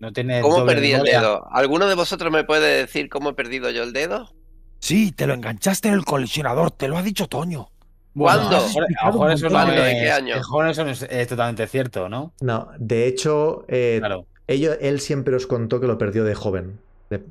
No 0.00 0.12
tiene 0.12 0.40
¿Cómo 0.42 0.66
perdí 0.66 0.92
el 0.92 1.04
dedo? 1.04 1.46
¿Alguno 1.52 1.86
de 1.86 1.94
vosotros 1.94 2.32
me 2.32 2.42
puede 2.42 2.78
decir 2.78 3.08
cómo 3.08 3.30
he 3.30 3.34
perdido 3.34 3.70
yo 3.70 3.84
el 3.84 3.92
dedo? 3.92 4.34
Sí, 4.80 5.12
te 5.12 5.26
lo 5.28 5.34
enganchaste 5.34 5.86
en 5.88 5.94
el 5.94 6.04
colisionador. 6.04 6.72
Te 6.72 6.88
lo 6.88 6.98
ha 6.98 7.02
dicho 7.02 7.28
Toño. 7.28 7.68
¿Cuándo? 8.16 8.56
a. 8.56 9.66
¿De 9.66 9.92
es- 9.92 10.02
qué 10.02 10.10
año? 10.10 10.36
mejor 10.36 10.68
eso 10.68 10.84
no 10.84 10.90
es, 10.90 11.02
es 11.02 11.28
totalmente 11.28 11.66
cierto, 11.68 12.08
¿no? 12.08 12.32
No, 12.40 12.68
de 12.78 13.06
hecho, 13.06 13.64
eh, 13.68 13.96
Claro. 14.00 14.26
ello- 14.48 14.76
él 14.80 15.00
siempre 15.00 15.36
os 15.36 15.46
contó 15.46 15.80
que 15.80 15.86
lo 15.86 15.96
perdió 15.96 16.24
de 16.24 16.34
joven. 16.34 16.80
De- 17.08 17.22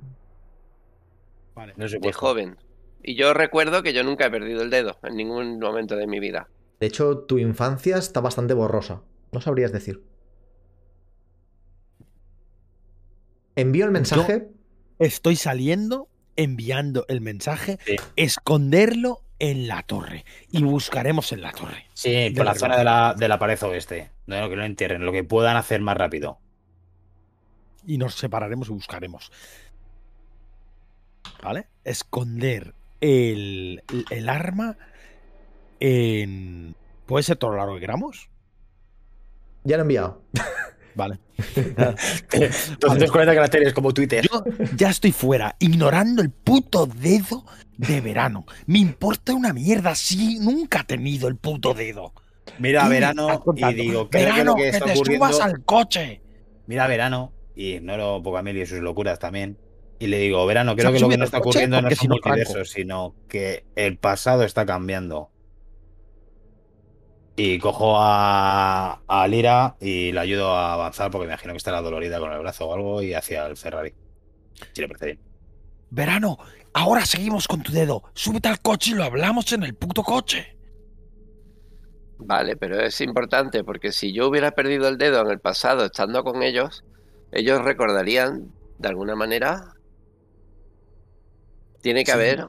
Vale, 1.53 1.73
no 1.75 1.85
De 1.99 2.13
joven. 2.13 2.57
Y 3.07 3.15
yo 3.15 3.33
recuerdo 3.35 3.83
que 3.83 3.93
yo 3.93 4.03
nunca 4.03 4.25
he 4.25 4.31
perdido 4.31 4.61
el 4.63 4.69
dedo 4.71 4.97
en 5.03 5.15
ningún 5.15 5.59
momento 5.59 5.95
de 5.95 6.07
mi 6.07 6.19
vida. 6.19 6.47
de 6.79 6.87
hecho, 6.87 7.19
tu 7.19 7.37
infancia 7.37 7.97
está 7.97 8.19
bastante 8.19 8.53
borrosa. 8.53 9.01
No 9.31 9.39
sabrías 9.41 9.71
decir. 9.71 10.03
Envío 13.55 13.85
el 13.85 13.91
mensaje. 13.91 14.49
Estoy 14.99 15.35
saliendo, 15.35 16.09
enviando 16.35 17.05
el 17.07 17.21
mensaje, 17.21 17.77
Sí. 17.85 17.95
esconderlo 18.15 19.21
en 19.39 19.67
la 19.67 19.83
torre. 19.83 20.25
Y 20.51 20.63
buscaremos 20.63 21.31
en 21.31 21.41
la 21.41 21.51
torre. 21.51 21.85
Sí, 21.93 22.11
De 22.11 22.31
por 22.35 22.45
la 22.45 22.55
zona 22.55 22.77
de 22.77 22.83
la, 22.83 23.13
de 23.17 23.27
la 23.27 23.39
pared 23.39 23.61
oeste. 23.63 24.11
No, 24.27 24.49
que 24.49 24.55
lo 24.55 24.63
entierren, 24.65 25.05
lo 25.05 25.11
que 25.11 25.23
puedan 25.23 25.57
hacer 25.57 25.81
más 25.81 25.97
rápido. 25.97 26.39
Y 27.85 27.97
nos 27.97 28.15
separaremos 28.15 28.67
y 28.69 28.71
buscaremos. 28.73 29.31
¿Vale? 31.41 31.67
Esconder 31.83 32.73
el, 33.05 33.83
el 34.09 34.29
arma 34.29 34.77
en... 35.79 36.75
¿Puede 37.05 37.23
ser 37.23 37.37
todo 37.37 37.51
lo 37.51 37.57
largo 37.57 37.75
que 37.75 37.81
queramos? 37.81 38.29
Ya 39.63 39.77
lo 39.77 39.81
he 39.81 39.85
enviado. 39.85 40.21
Vale. 40.95 41.19
240 42.79 43.35
caracteres 43.35 43.73
como 43.73 43.93
Twitter. 43.93 44.25
Yo 44.31 44.43
ya 44.75 44.89
estoy 44.89 45.11
fuera, 45.11 45.55
ignorando 45.59 46.21
el 46.21 46.31
puto 46.31 46.87
dedo 46.87 47.45
de 47.77 48.01
verano. 48.01 48.45
Me 48.65 48.79
importa 48.79 49.33
una 49.33 49.53
mierda 49.53 49.93
si 49.95 50.39
nunca 50.39 50.81
he 50.81 50.83
tenido 50.85 51.27
el 51.27 51.35
puto 51.35 51.73
dedo. 51.73 52.13
Mira 52.59 52.83
¿Qué 52.83 52.89
me 52.89 52.95
verano 52.95 53.43
y 53.55 53.73
digo, 53.73 54.09
creo 54.09 54.25
que 54.27 54.31
verano, 54.31 54.51
lo 54.51 54.55
que 54.55 54.71
te 54.71 54.91
ocurriendo. 54.91 55.27
subas 55.27 55.41
al 55.41 55.63
coche. 55.65 56.21
Mira 56.67 56.87
verano 56.87 57.33
y 57.55 57.75
ignoro 57.75 58.21
poco 58.23 58.37
a 58.37 58.39
Emilio 58.39 58.63
y 58.63 58.65
sus 58.65 58.79
locuras 58.79 59.19
también. 59.19 59.57
Y 59.99 60.07
le 60.07 60.19
digo, 60.19 60.45
verano, 60.45 60.71
¿Se 60.71 60.77
creo 60.77 60.91
que 60.91 60.99
lo 60.99 61.07
que 61.07 61.15
subido 61.15 61.17
no 61.17 61.23
al 61.23 61.27
está 61.27 61.37
ocurriendo 61.37 61.81
no 61.81 61.87
es 61.87 62.01
un 62.01 62.09
multiverso, 62.09 62.65
sino 62.65 63.15
que 63.29 63.65
el 63.75 63.97
pasado 63.97 64.43
está 64.43 64.65
cambiando. 64.65 65.29
Y 67.37 67.59
cojo 67.59 67.97
a, 67.97 69.01
a 69.07 69.27
Lira 69.27 69.75
y 69.79 70.11
la 70.11 70.21
ayudo 70.21 70.51
a 70.51 70.73
avanzar 70.73 71.11
porque 71.11 71.27
me 71.27 71.33
imagino 71.33 71.53
que 71.53 71.57
estará 71.57 71.81
dolorida 71.81 72.19
con 72.19 72.31
el 72.31 72.39
brazo 72.39 72.67
o 72.67 72.73
algo 72.73 73.01
y 73.01 73.13
hacia 73.13 73.45
el 73.45 73.57
Ferrari. 73.57 73.93
Si 74.73 74.81
le 74.81 74.87
parece 74.87 75.05
bien. 75.05 75.19
Verano, 75.89 76.37
ahora 76.73 77.05
seguimos 77.05 77.47
con 77.47 77.61
tu 77.61 77.71
dedo. 77.71 78.03
Súbete 78.13 78.47
al 78.49 78.61
coche 78.61 78.91
y 78.91 78.93
lo 78.95 79.03
hablamos 79.03 79.51
en 79.51 79.63
el 79.63 79.75
puto 79.75 80.03
coche. 80.03 80.55
Vale, 82.17 82.55
pero 82.55 82.79
es 82.79 82.99
importante 83.01 83.63
porque 83.63 83.91
si 83.91 84.13
yo 84.13 84.27
hubiera 84.27 84.51
perdido 84.51 84.87
el 84.87 84.97
dedo 84.97 85.21
en 85.21 85.31
el 85.31 85.39
pasado 85.39 85.85
estando 85.85 86.23
con 86.23 86.43
ellos, 86.43 86.83
ellos 87.31 87.61
recordarían 87.63 88.51
de 88.77 88.87
alguna 88.87 89.15
manera. 89.15 89.74
Tiene 91.85 92.03
que 92.03 92.11
Sí. 92.13 92.17
haber. 92.17 92.47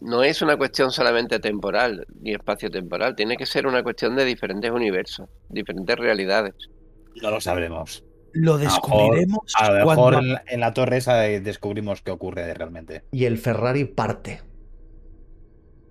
No 0.00 0.22
es 0.22 0.40
una 0.42 0.56
cuestión 0.56 0.92
solamente 0.92 1.40
temporal 1.40 2.06
ni 2.20 2.32
espacio-temporal, 2.34 3.16
tiene 3.16 3.36
que 3.36 3.46
ser 3.46 3.66
una 3.66 3.82
cuestión 3.82 4.14
de 4.14 4.24
diferentes 4.24 4.70
universos, 4.70 5.28
diferentes 5.48 5.96
realidades. 5.98 6.54
No 7.20 7.32
lo 7.32 7.40
sabremos. 7.40 8.04
Lo 8.32 8.54
A 8.54 8.58
lo 8.58 8.62
mejor- 8.64 8.80
descubriremos 8.80 9.52
A 9.56 9.70
lo 9.72 9.74
mejor 9.86 9.94
cuando... 9.96 10.18
en 10.20 10.32
la, 10.34 10.44
en 10.46 10.60
la 10.60 10.72
torre 10.72 10.98
esa 10.98 11.14
descubrimos 11.16 12.02
qué 12.02 12.12
ocurre 12.12 12.54
realmente. 12.54 13.02
Y 13.10 13.24
el 13.24 13.38
Ferrari 13.38 13.86
parte. 13.86 14.42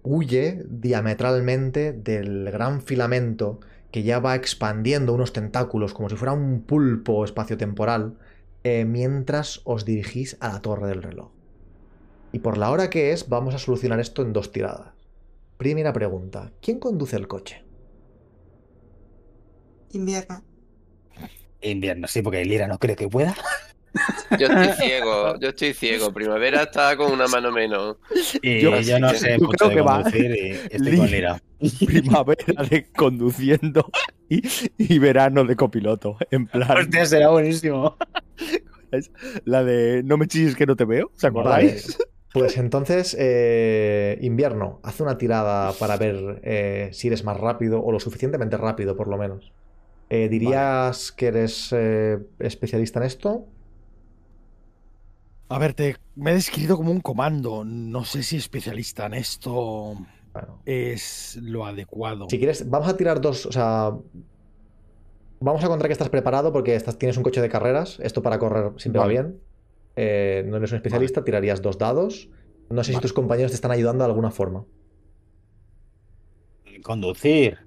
Huye 0.03 0.63
diametralmente 0.69 1.91
del 1.91 2.49
gran 2.49 2.81
filamento 2.81 3.59
que 3.91 4.03
ya 4.03 4.19
va 4.19 4.35
expandiendo 4.35 5.13
unos 5.13 5.33
tentáculos 5.33 5.93
como 5.93 6.09
si 6.09 6.15
fuera 6.15 6.31
un 6.31 6.61
pulpo 6.63 7.25
espaciotemporal 7.25 8.17
eh, 8.63 8.85
mientras 8.85 9.59
os 9.65 9.83
dirigís 9.83 10.37
a 10.39 10.47
la 10.53 10.61
torre 10.61 10.87
del 10.87 11.03
reloj. 11.03 11.29
Y 12.33 12.39
por 12.39 12.57
la 12.57 12.69
hora 12.71 12.89
que 12.89 13.13
es, 13.13 13.29
vamos 13.29 13.55
a 13.55 13.59
solucionar 13.59 13.99
esto 14.01 14.21
en 14.23 14.33
dos 14.33 14.51
tiradas. 14.51 14.91
Primera 15.57 15.93
pregunta, 15.93 16.51
¿quién 16.61 16.79
conduce 16.79 17.15
el 17.15 17.27
coche? 17.29 17.63
Invierno. 19.91 20.43
Invierno, 21.61 22.07
sí, 22.07 22.21
porque 22.21 22.43
Lira 22.43 22.67
no 22.67 22.77
cree 22.79 22.95
que 22.95 23.07
pueda. 23.07 23.35
Yo 24.39 24.47
estoy 24.47 24.69
ciego, 24.87 25.39
yo 25.39 25.49
estoy 25.49 25.71
ciego. 25.75 26.11
Primavera 26.11 26.63
está 26.63 26.97
con 26.97 27.11
una 27.11 27.27
mano 27.27 27.51
menos. 27.51 27.97
Y 28.41 28.59
Yo- 28.61 28.79
yo, 28.81 28.97
no 28.97 29.11
yo 29.13 29.19
sé 29.19 29.35
creo 29.35 29.47
mucho 29.47 29.69
de 29.69 29.75
que 29.75 29.81
va. 29.81 30.01
conducir 30.01 30.31
y 30.35 30.75
estoy 30.75 30.97
con 30.97 31.11
Lira. 31.11 31.39
primavera 31.85 32.63
de 32.67 32.91
conduciendo 32.91 33.87
y, 34.27 34.41
y 34.79 34.97
verano 34.97 35.43
de 35.45 35.55
copiloto. 35.55 36.17
En 36.31 36.47
plan, 36.47 36.75
Hostia, 36.75 37.05
será 37.05 37.29
buenísimo. 37.29 37.95
la 39.45 39.63
de 39.63 40.01
no 40.03 40.17
me 40.17 40.25
chilles 40.27 40.55
que 40.55 40.65
no 40.65 40.75
te 40.75 40.85
veo, 40.85 41.11
¿os 41.15 41.23
acordáis? 41.23 41.95
Pues 42.33 42.57
entonces, 42.57 43.15
eh, 43.19 44.17
invierno, 44.21 44.79
haz 44.83 44.99
una 44.99 45.17
tirada 45.19 45.77
para 45.77 45.97
ver 45.97 46.41
eh, 46.43 46.89
si 46.91 47.07
eres 47.07 47.23
más 47.23 47.39
rápido 47.39 47.83
o 47.83 47.91
lo 47.91 47.99
suficientemente 47.99 48.57
rápido, 48.57 48.95
por 48.95 49.07
lo 49.07 49.17
menos. 49.17 49.53
Eh, 50.09 50.29
¿Dirías 50.29 51.11
que 51.11 51.27
eres 51.27 51.69
eh, 51.71 52.19
especialista 52.39 52.99
en 52.99 53.05
esto? 53.05 53.53
A 55.49 55.59
ver, 55.59 55.73
te, 55.75 55.97
me 56.15 56.31
he 56.31 56.33
descrito 56.33 56.77
como 56.77 56.91
un 56.91 57.01
comando. 57.01 57.63
No 57.65 58.03
sé 58.05 58.23
si 58.23 58.37
especialista 58.37 59.05
en 59.05 59.13
esto 59.15 59.95
Bueno, 60.33 60.61
es 60.65 61.37
lo 61.41 61.65
adecuado. 61.65 62.27
si 62.29 62.37
quieres, 62.39 62.69
vamos 62.69 62.87
a 62.89 62.97
tirar 62.97 63.21
dos, 63.21 63.45
o 63.45 63.51
sea, 63.51 63.91
vamos 65.39 65.63
a 65.63 65.67
contar 65.67 65.87
que 65.87 65.93
estás 65.93 66.09
preparado 66.09 66.51
porque 66.51 66.75
estás, 66.75 66.97
tienes 66.97 67.17
un 67.17 67.23
coche 67.23 67.41
de 67.41 67.49
carreras, 67.49 67.99
esto 68.01 68.23
para 68.23 68.39
correr 68.39 68.73
siempre 68.77 68.99
Vale. 68.99 69.01
va 69.01 69.07
bien. 69.07 69.42
Eh, 69.95 70.43
no 70.47 70.57
eres 70.57 70.71
un 70.71 70.77
especialista, 70.77 71.23
tirarías 71.23 71.61
dos 71.61 71.77
dados. 71.77 72.29
No 72.69 72.83
sé 72.83 72.93
si 72.93 72.99
tus 72.99 73.13
compañeros 73.13 73.51
te 73.51 73.55
están 73.55 73.71
ayudando 73.71 74.03
de 74.03 74.09
alguna 74.09 74.31
forma 74.31 74.65
Conducir. 76.83 77.59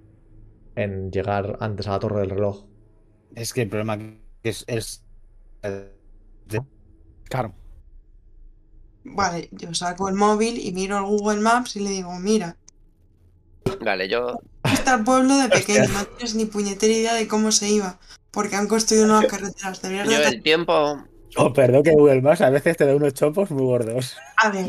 en 0.74 1.10
llegar 1.10 1.56
antes 1.60 1.86
a 1.86 1.92
la 1.92 1.98
torre 1.98 2.20
del 2.20 2.30
reloj. 2.30 2.66
Es 3.34 3.52
que 3.52 3.62
el 3.62 3.68
problema 3.68 3.98
es. 4.42 4.64
es 4.66 5.04
Claro. 7.28 7.54
Vale, 9.04 9.48
yo 9.52 9.72
saco 9.74 10.08
el 10.08 10.14
móvil 10.14 10.58
y 10.58 10.72
miro 10.72 10.98
el 10.98 11.04
Google 11.04 11.40
Maps 11.40 11.76
y 11.76 11.80
le 11.80 11.90
digo, 11.90 12.12
mira, 12.18 12.56
Vale, 13.84 14.08
yo. 14.08 14.40
está 14.64 14.94
el 14.94 15.04
pueblo 15.04 15.36
de 15.36 15.48
pequeño, 15.56 15.88
no 15.88 16.04
tienes 16.06 16.34
ni 16.34 16.46
puñetera 16.46 16.92
idea 16.92 17.14
de 17.14 17.28
cómo 17.28 17.52
se 17.52 17.68
iba, 17.68 17.98
porque 18.30 18.56
han 18.56 18.68
construido 18.68 19.06
nuevas 19.06 19.26
carreteras. 19.26 19.82
Deberías 19.82 20.08
Yo 20.08 20.18
de... 20.18 20.26
el 20.26 20.42
tiempo. 20.42 21.04
Oh, 21.38 21.52
perdón 21.52 21.82
que 21.82 21.92
Google 21.92 22.22
Maps 22.22 22.40
a 22.40 22.50
veces 22.50 22.76
te 22.76 22.86
da 22.86 22.94
unos 22.96 23.12
chopos 23.14 23.50
muy 23.50 23.64
gordos. 23.64 24.16
A 24.38 24.50
ver, 24.50 24.66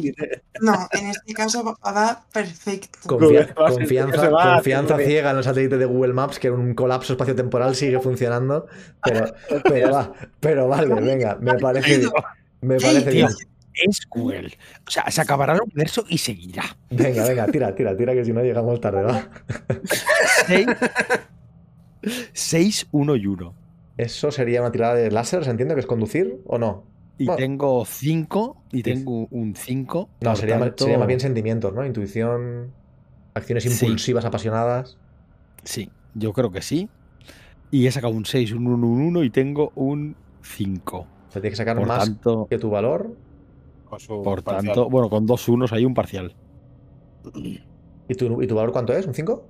no, 0.62 0.74
en 0.92 1.08
este 1.08 1.34
caso 1.34 1.64
va- 1.64 2.26
perfecto. 2.34 3.00
Confia- 3.08 3.54
confianza 3.54 4.30
va 4.30 4.62
ciega 5.06 5.32
en 5.32 5.38
el 5.38 5.44
satélite 5.44 5.78
de 5.78 5.86
Google 5.86 6.14
Maps 6.14 6.40
que 6.40 6.52
un 6.52 6.74
colapso 6.74 7.14
espaciotemporal 7.14 7.76
sigue 7.76 8.00
funcionando. 8.00 8.68
Pero, 9.04 9.34
pero, 9.64 9.92
va, 9.92 10.12
pero 10.40 10.68
vale, 10.68 10.94
venga, 10.96 11.38
me 11.40 11.54
parece 11.56 12.00
bien. 12.00 12.10
Me 12.62 12.78
parece 12.80 13.12
bien. 13.12 13.28
Es 13.74 14.00
Google. 14.10 14.58
O 14.88 14.90
sea, 14.92 15.10
se 15.12 15.22
acabará 15.22 15.54
el 15.54 15.62
universo 15.62 16.04
y 16.10 16.18
seguirá. 16.18 16.64
Venga, 16.90 17.28
venga, 17.28 17.46
tira, 17.46 17.76
tira, 17.76 17.96
tira, 17.96 18.14
que 18.14 18.26
si 18.26 18.34
no 18.34 18.42
llegamos 18.42 18.82
tarde, 18.82 19.04
va. 19.04 19.30
6, 22.34 22.88
1 22.92 23.16
y 23.16 23.28
1. 23.28 23.54
Eso 23.98 24.32
sería 24.32 24.62
una 24.62 24.72
tirada 24.72 24.94
de 24.96 25.10
láser, 25.12 25.44
¿se 25.44 25.50
entiende 25.50 25.74
que 25.74 25.80
es 25.82 25.88
conducir 25.88 26.40
o 26.46 26.58
no? 26.58 26.84
Y 27.18 27.26
Bueno. 27.26 27.38
tengo 27.38 27.86
5 27.86 28.58
y 28.72 28.84
tengo 28.84 29.28
un 29.32 29.56
5. 29.56 30.08
No, 30.22 30.36
sería, 30.36 30.60
más- 30.60 30.74
sería 30.78 31.00
más 31.00 31.08
bien 31.08 31.20
sentimientos, 31.20 31.74
¿no? 31.74 31.84
Intuición, 31.86 32.72
acciones 33.34 33.64
Sí. 33.64 33.86
impulsivas 33.86 34.24
apasionadas. 34.26 34.98
Sí, 35.64 35.90
yo 36.14 36.32
creo 36.34 36.52
que 36.52 36.62
sí. 36.62 36.90
Y 37.72 37.88
he 37.88 37.92
sacado 37.92 38.14
un 38.14 38.26
6, 38.26 38.52
un 38.54 38.68
1, 38.68 38.88
un 38.88 39.02
1 39.02 39.24
y 39.24 39.30
tengo 39.32 39.72
un 39.76 40.16
5. 40.44 41.00
O 41.00 41.32
sea, 41.32 41.42
tienes 41.42 41.54
que 41.58 41.64
sacar 41.64 41.78
Por 41.78 41.88
más 41.88 42.06
tanto, 42.06 42.48
que 42.50 42.60
tu 42.60 42.70
valor. 42.70 43.18
Con 43.86 44.00
su 44.00 44.22
por 44.22 44.44
parcial. 44.44 44.66
tanto, 44.76 44.90
bueno, 44.90 45.10
con 45.10 45.26
dos 45.26 45.48
unos 45.50 45.74
hay 45.74 45.86
un 45.86 45.94
parcial. 45.94 46.36
¿Y 47.34 48.16
tu, 48.16 48.42
y 48.42 48.48
tu 48.48 48.56
valor 48.56 48.72
cuánto 48.72 48.94
es? 48.94 49.06
¿Un 49.08 49.14
5? 49.14 49.44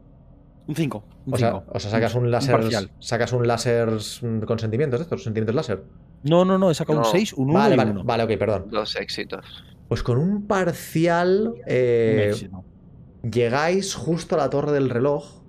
Un 0.68 0.76
5. 0.76 1.04
Un 1.26 1.34
O 1.34 1.38
sea, 1.38 1.52
cinco. 1.52 1.64
o 1.74 1.80
sea, 1.80 1.92
sacas 1.92 2.16
un 2.16 2.24
Un 2.26 2.32
láser. 2.32 2.56
parcial. 2.56 2.92
Sacas 3.00 3.32
un 3.34 3.48
láser 3.48 3.90
mm, 4.22 4.40
con 4.42 4.60
sentimientos, 4.60 5.00
estos, 5.02 5.24
sentimientos 5.24 5.56
láser. 5.56 5.84
No, 6.24 6.44
no, 6.46 6.58
no, 6.58 6.70
he 6.72 6.76
sacado 6.76 7.00
No. 7.00 7.06
un 7.06 7.12
6, 7.12 7.34
un 7.34 7.50
1 7.50 7.54
Vale, 7.54 7.76
y 7.76 7.78
vale, 7.78 7.92
un 7.92 7.98
1. 7.98 8.06
vale, 8.06 8.24
ok, 8.24 8.32
perdón. 8.38 8.66
Dos 8.70 8.96
éxitos. 8.98 9.64
Pues 9.88 10.04
con 10.04 10.18
un 10.18 10.46
parcial 10.48 11.54
eh, 11.68 12.34
llegáis 13.24 13.96
justo 13.96 14.36
a 14.36 14.40
la 14.40 14.50
torre 14.50 14.74
del 14.74 14.90
reloj 14.90 15.42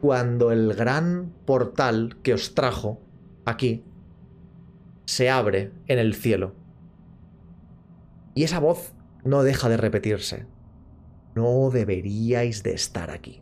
cuando 0.00 0.52
el 0.52 0.74
gran 0.74 1.32
portal 1.44 2.16
que 2.22 2.34
os 2.34 2.54
trajo 2.54 3.00
aquí 3.44 3.84
se 5.06 5.28
abre 5.30 5.72
en 5.88 5.98
el 5.98 6.14
cielo. 6.14 6.54
Y 8.34 8.44
esa 8.44 8.60
voz 8.60 8.94
no 9.24 9.42
deja 9.42 9.68
de 9.68 9.76
repetirse. 9.76 10.46
No 11.34 11.70
deberíais 11.70 12.62
de 12.62 12.74
estar 12.74 13.10
aquí. 13.10 13.41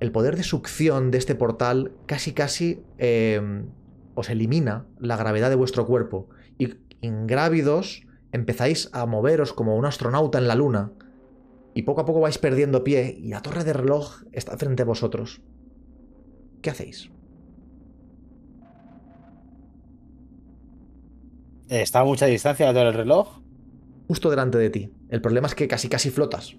El 0.00 0.12
poder 0.12 0.36
de 0.36 0.42
succión 0.42 1.10
de 1.10 1.18
este 1.18 1.34
portal 1.34 1.92
casi 2.06 2.32
casi 2.32 2.82
eh, 2.98 3.64
os 4.14 4.28
elimina 4.30 4.86
la 4.98 5.16
gravedad 5.16 5.50
de 5.50 5.56
vuestro 5.56 5.86
cuerpo 5.86 6.28
y 6.58 6.74
ingrávidos 7.00 8.02
empezáis 8.32 8.90
a 8.92 9.06
moveros 9.06 9.52
como 9.52 9.76
un 9.76 9.86
astronauta 9.86 10.38
en 10.38 10.48
la 10.48 10.54
luna 10.54 10.92
y 11.74 11.82
poco 11.82 12.00
a 12.00 12.06
poco 12.06 12.20
vais 12.20 12.38
perdiendo 12.38 12.84
pie 12.84 13.16
y 13.18 13.28
la 13.28 13.42
torre 13.42 13.64
de 13.64 13.72
reloj 13.72 14.22
está 14.32 14.56
frente 14.56 14.82
a 14.82 14.86
vosotros. 14.86 15.40
¿Qué 16.62 16.70
hacéis? 16.70 17.10
¿Está 21.68 22.00
a 22.00 22.04
mucha 22.04 22.26
distancia 22.26 22.72
del 22.72 22.94
reloj? 22.94 23.40
Justo 24.08 24.30
delante 24.30 24.56
de 24.56 24.70
ti. 24.70 24.92
El 25.10 25.20
problema 25.20 25.48
es 25.48 25.54
que 25.54 25.68
casi 25.68 25.88
casi 25.88 26.10
flotas. 26.10 26.56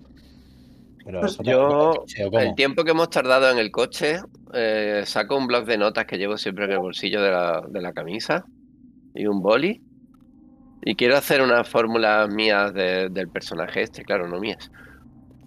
Pero 1.08 1.22
Pues 1.22 1.40
¿o 1.40 1.44
Yo, 1.44 1.94
cómo? 2.30 2.40
el 2.40 2.54
tiempo 2.56 2.84
que 2.84 2.92
hemos 2.92 3.10
tardado 3.10 3.50
en 3.50 3.58
el 3.60 3.72
coche, 3.72 4.20
eh, 4.54 5.04
saco 5.06 5.38
un 5.38 5.48
bloc 5.48 5.66
de 5.66 5.78
notas 5.78 6.06
que 6.06 6.18
llevo 6.18 6.38
siempre 6.38 6.66
en 6.66 6.72
el 6.72 6.80
bolsillo 6.80 7.22
de 7.22 7.32
la, 7.32 7.64
de 7.70 7.82
la 7.82 7.94
camisa 7.94 8.46
y 9.14 9.26
un 9.26 9.42
boli. 9.42 9.82
Y 10.82 10.96
quiero 10.96 11.18
hacer 11.18 11.42
unas 11.42 11.68
fórmulas 11.68 12.30
mías 12.30 12.74
de- 12.74 13.10
del 13.10 13.30
personaje 13.30 13.82
este, 13.84 14.04
claro, 14.04 14.28
no 14.28 14.40
mías. 14.40 14.70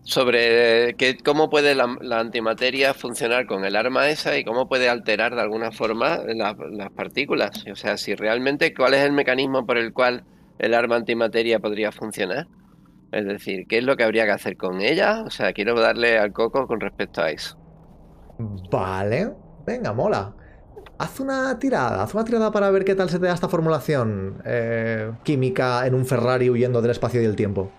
Sobre 0.02 0.94
que, 0.96 1.18
cómo 1.18 1.50
puede 1.50 1.74
la, 1.74 1.94
la 2.00 2.20
antimateria 2.20 2.94
funcionar 2.94 3.46
con 3.46 3.64
el 3.64 3.76
arma 3.76 4.08
esa 4.08 4.38
y 4.38 4.44
cómo 4.44 4.68
puede 4.68 4.88
alterar 4.88 5.34
de 5.34 5.42
alguna 5.42 5.72
forma 5.72 6.18
la- 6.26 6.56
las 6.72 6.90
partículas. 6.92 7.64
O 7.70 7.76
sea, 7.76 7.96
si 7.98 8.14
realmente 8.14 8.74
cuál 8.74 8.94
es 8.94 9.00
el 9.04 9.12
mecanismo 9.12 9.66
por 9.66 9.76
el 9.78 9.92
cual 9.92 10.24
el 10.58 10.74
arma 10.74 10.96
antimateria 10.96 11.58
podría 11.60 11.92
funcionar. 11.92 12.46
Es 13.12 13.24
decir, 13.26 13.66
¿qué 13.66 13.78
es 13.78 13.84
lo 13.84 13.96
que 13.96 14.04
habría 14.04 14.24
que 14.24 14.30
hacer 14.32 14.56
con 14.56 14.80
ella? 14.80 15.22
O 15.26 15.30
sea, 15.30 15.52
quiero 15.52 15.78
darle 15.78 16.18
al 16.18 16.32
coco 16.32 16.66
con 16.66 16.80
respecto 16.80 17.22
a 17.22 17.30
eso. 17.30 17.56
Vale. 18.70 19.32
Venga, 19.66 19.92
mola. 19.92 20.34
Haz 20.98 21.18
una 21.20 21.58
tirada, 21.58 22.02
haz 22.02 22.14
una 22.14 22.24
tirada 22.24 22.50
para 22.50 22.70
ver 22.70 22.84
qué 22.84 22.94
tal 22.94 23.08
se 23.08 23.18
te 23.18 23.26
da 23.26 23.34
esta 23.34 23.48
formulación 23.48 24.42
eh, 24.44 25.10
química 25.24 25.86
en 25.86 25.94
un 25.94 26.04
Ferrari 26.06 26.50
huyendo 26.50 26.82
del 26.82 26.90
espacio 26.90 27.20
y 27.20 27.24
del 27.24 27.36
tiempo. 27.36 27.70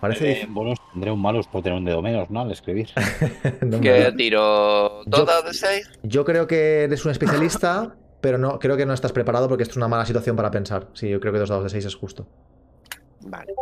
Parece 0.00 0.42
Eh, 0.42 0.46
bonus 0.48 0.78
tendré 0.92 1.10
un 1.10 1.20
malus 1.20 1.46
por 1.48 1.62
tener 1.62 1.78
un 1.78 1.84
dedo 1.84 2.00
menos, 2.02 2.30
¿no? 2.30 2.40
Al 2.40 2.52
escribir. 2.52 2.90
No 3.62 3.80
¿Qué 3.80 4.12
tiro? 4.16 5.02
¿Todas 5.10 5.44
de 5.44 5.54
seis? 5.54 5.90
Yo 6.02 6.24
creo 6.24 6.46
que 6.46 6.84
eres 6.84 7.04
un 7.04 7.10
especialista, 7.10 7.96
pero 8.20 8.38
no 8.38 8.58
creo 8.58 8.76
que 8.76 8.86
no 8.86 8.92
estás 8.92 9.12
preparado 9.12 9.48
porque 9.48 9.62
esto 9.62 9.72
es 9.72 9.76
una 9.78 9.88
mala 9.88 10.06
situación 10.06 10.36
para 10.36 10.50
pensar. 10.50 10.88
Sí, 10.92 11.08
yo 11.08 11.20
creo 11.20 11.32
que 11.32 11.38
dos 11.38 11.48
dados 11.48 11.64
de 11.64 11.70
6 11.70 11.86
es 11.86 11.94
justo. 11.94 12.26
Vale. 13.20 13.52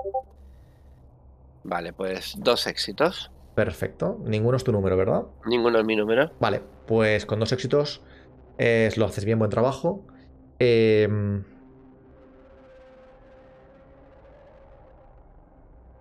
Vale, 1.64 1.92
pues 1.92 2.34
dos 2.38 2.66
éxitos. 2.66 3.30
Perfecto. 3.54 4.18
Ninguno 4.24 4.56
es 4.56 4.64
tu 4.64 4.72
número, 4.72 4.96
¿verdad? 4.96 5.24
Ninguno 5.46 5.78
es 5.78 5.84
mi 5.84 5.96
número. 5.96 6.30
Vale, 6.40 6.62
pues 6.86 7.26
con 7.26 7.38
dos 7.38 7.52
éxitos 7.52 8.02
eh, 8.58 8.90
lo 8.96 9.06
haces 9.06 9.24
bien, 9.24 9.38
buen 9.38 9.50
trabajo. 9.50 10.06
Em, 10.58 11.44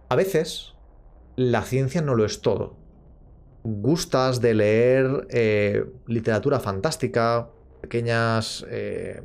a 0.10 0.16
veces 0.16 0.76
la 1.36 1.64
ciencia 1.64 2.02
no 2.02 2.16
lo 2.16 2.26
es 2.26 2.42
todo. 2.42 2.78
Gustas 3.64 4.42
de 4.42 4.54
leer 4.54 5.28
eh, 5.30 5.86
literatura 6.08 6.60
fantástica, 6.60 7.50
pequeñas 7.82 8.66
eh, 8.70 9.22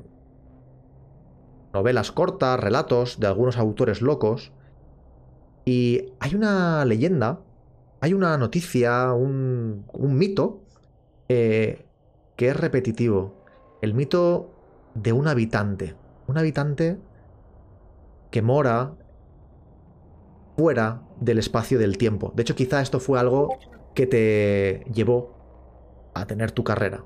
novelas 1.72 2.12
cortas, 2.12 2.58
relatos 2.58 3.20
de 3.20 3.26
algunos 3.26 3.56
autores 3.56 4.02
locos. 4.02 4.52
Y 5.68 6.12
hay 6.20 6.36
una 6.36 6.84
leyenda, 6.84 7.40
hay 8.00 8.14
una 8.14 8.38
noticia, 8.38 9.12
un, 9.12 9.84
mito 9.98 10.62
eh, 11.28 11.84
que 12.36 12.48
es 12.50 12.56
repetitivo. 12.56 13.34
El 13.82 13.92
mito 13.92 14.54
de 14.94 15.12
un 15.12 15.26
habitante. 15.26 15.96
Un 16.28 16.38
habitante 16.38 16.98
que 18.30 18.42
mora 18.42 18.94
fuera 20.56 21.02
del 21.20 21.38
espacio 21.38 21.80
del 21.80 21.98
tiempo. 21.98 22.32
De 22.36 22.42
hecho, 22.42 22.54
quizá 22.54 22.80
esto 22.80 23.00
fue 23.00 23.18
algo 23.18 23.58
que 23.96 24.06
te 24.06 24.84
llevó 24.94 25.34
a 26.14 26.26
tener 26.26 26.52
tu 26.52 26.62
carrera. 26.62 27.04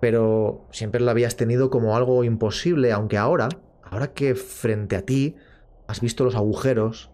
Pero 0.00 0.66
siempre 0.70 1.02
lo 1.02 1.10
habías 1.10 1.36
tenido 1.36 1.68
como 1.68 1.94
algo 1.94 2.24
imposible, 2.24 2.90
aunque 2.90 3.18
ahora, 3.18 3.50
ahora 3.82 4.14
que 4.14 4.34
frente 4.34 4.96
a 4.96 5.02
ti 5.02 5.36
has 5.88 6.00
visto 6.00 6.24
los 6.24 6.34
agujeros, 6.34 7.10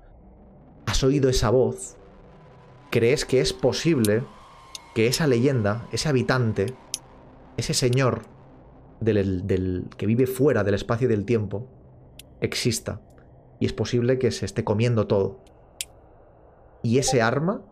has 0.95 1.03
oído 1.03 1.29
esa 1.29 1.51
voz, 1.51 1.97
crees 2.91 3.25
que 3.25 3.41
es 3.41 3.53
posible 3.53 4.23
que 4.95 5.09
esa 5.09 5.27
leyenda, 5.27 5.89
ese 5.91 6.09
habitante, 6.09 6.67
ese 7.57 7.75
señor 7.75 8.23
del, 9.01 9.89
que 9.97 10.07
vive 10.07 10.29
fuera 10.29 10.63
del 10.63 10.75
espacio 10.75 11.07
y 11.07 11.11
del 11.11 11.25
tiempo, 11.25 11.67
exista. 12.41 13.01
Y 13.59 13.67
es 13.67 13.73
posible 13.73 14.21
que 14.21 14.31
se 14.31 14.47
esté 14.47 14.63
comiendo 14.63 15.09
todo. 15.09 15.41
Y 16.85 16.99
ese 16.99 17.23
arma, 17.23 17.63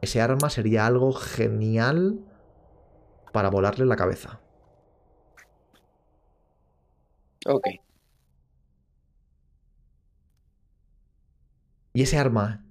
ese 0.00 0.20
arma 0.20 0.50
sería 0.50 0.84
algo 0.84 1.12
genial 1.12 2.18
para 3.32 3.50
volarle 3.50 3.86
la 3.86 3.94
cabeza. 3.94 4.40
Ok. 7.46 7.68
Y 11.98 12.02
ese 12.02 12.16
arma 12.16 12.64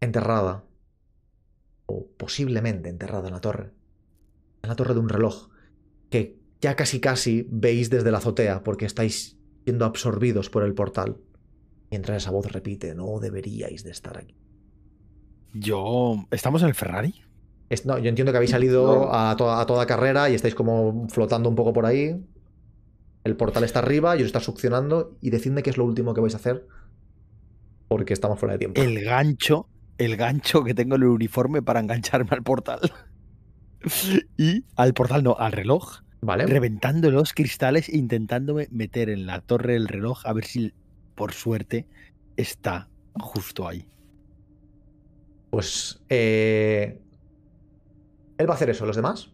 enterrada, 0.00 0.64
o 1.84 2.06
posiblemente 2.16 2.88
enterrada 2.88 3.28
en 3.28 3.34
la 3.34 3.40
torre, 3.42 3.74
en 4.62 4.70
la 4.70 4.76
torre 4.76 4.94
de 4.94 5.00
un 5.00 5.10
reloj, 5.10 5.50
que 6.08 6.38
ya 6.58 6.74
casi 6.74 6.98
casi 6.98 7.46
veis 7.50 7.90
desde 7.90 8.10
la 8.10 8.16
azotea 8.16 8.64
porque 8.64 8.86
estáis 8.86 9.36
siendo 9.64 9.84
absorbidos 9.84 10.48
por 10.48 10.62
el 10.62 10.72
portal. 10.72 11.18
Mientras 11.90 12.22
esa 12.22 12.30
voz 12.30 12.50
repite, 12.50 12.94
no 12.94 13.20
deberíais 13.20 13.84
de 13.84 13.90
estar 13.90 14.16
aquí. 14.16 14.38
Yo. 15.52 16.24
¿Estamos 16.30 16.62
en 16.62 16.68
el 16.68 16.74
Ferrari? 16.74 17.14
Es- 17.68 17.84
no, 17.84 17.98
yo 17.98 18.08
entiendo 18.08 18.32
que 18.32 18.38
habéis 18.38 18.52
salido 18.52 19.12
a, 19.14 19.36
toda, 19.36 19.60
a 19.60 19.66
toda 19.66 19.84
carrera 19.84 20.30
y 20.30 20.34
estáis 20.34 20.54
como 20.54 21.06
flotando 21.10 21.50
un 21.50 21.56
poco 21.56 21.74
por 21.74 21.84
ahí. 21.84 22.24
El 23.24 23.36
portal 23.36 23.64
está 23.64 23.80
arriba 23.80 24.16
y 24.16 24.20
os 24.22 24.26
está 24.28 24.40
succionando. 24.40 25.18
Y 25.20 25.28
decidme 25.28 25.62
qué 25.62 25.68
es 25.68 25.76
lo 25.76 25.84
último 25.84 26.14
que 26.14 26.22
vais 26.22 26.32
a 26.32 26.38
hacer. 26.38 26.66
Porque 27.92 28.12
estamos 28.14 28.38
fuera 28.38 28.54
de 28.54 28.58
tiempo. 28.58 28.80
El 28.80 29.04
gancho. 29.04 29.68
El 29.98 30.16
gancho 30.16 30.64
que 30.64 30.74
tengo 30.74 30.96
en 30.96 31.02
el 31.02 31.08
uniforme 31.08 31.62
para 31.62 31.80
engancharme 31.80 32.30
al 32.32 32.42
portal. 32.42 32.80
y 34.38 34.64
al 34.76 34.94
portal 34.94 35.22
no, 35.22 35.36
al 35.38 35.52
reloj. 35.52 36.00
Vale. 36.22 36.46
Reventando 36.46 37.10
los 37.10 37.32
cristales, 37.32 37.88
intentándome 37.88 38.68
meter 38.70 39.10
en 39.10 39.26
la 39.26 39.40
torre 39.40 39.74
del 39.74 39.88
reloj 39.88 40.24
a 40.24 40.32
ver 40.32 40.44
si, 40.44 40.72
por 41.14 41.32
suerte, 41.32 41.86
está 42.36 42.88
justo 43.14 43.68
ahí. 43.68 43.86
Pues. 45.50 46.00
eh, 46.08 46.98
Él 48.38 48.48
va 48.48 48.52
a 48.52 48.56
hacer 48.56 48.70
eso. 48.70 48.86
¿Los 48.86 48.96
demás? 48.96 49.30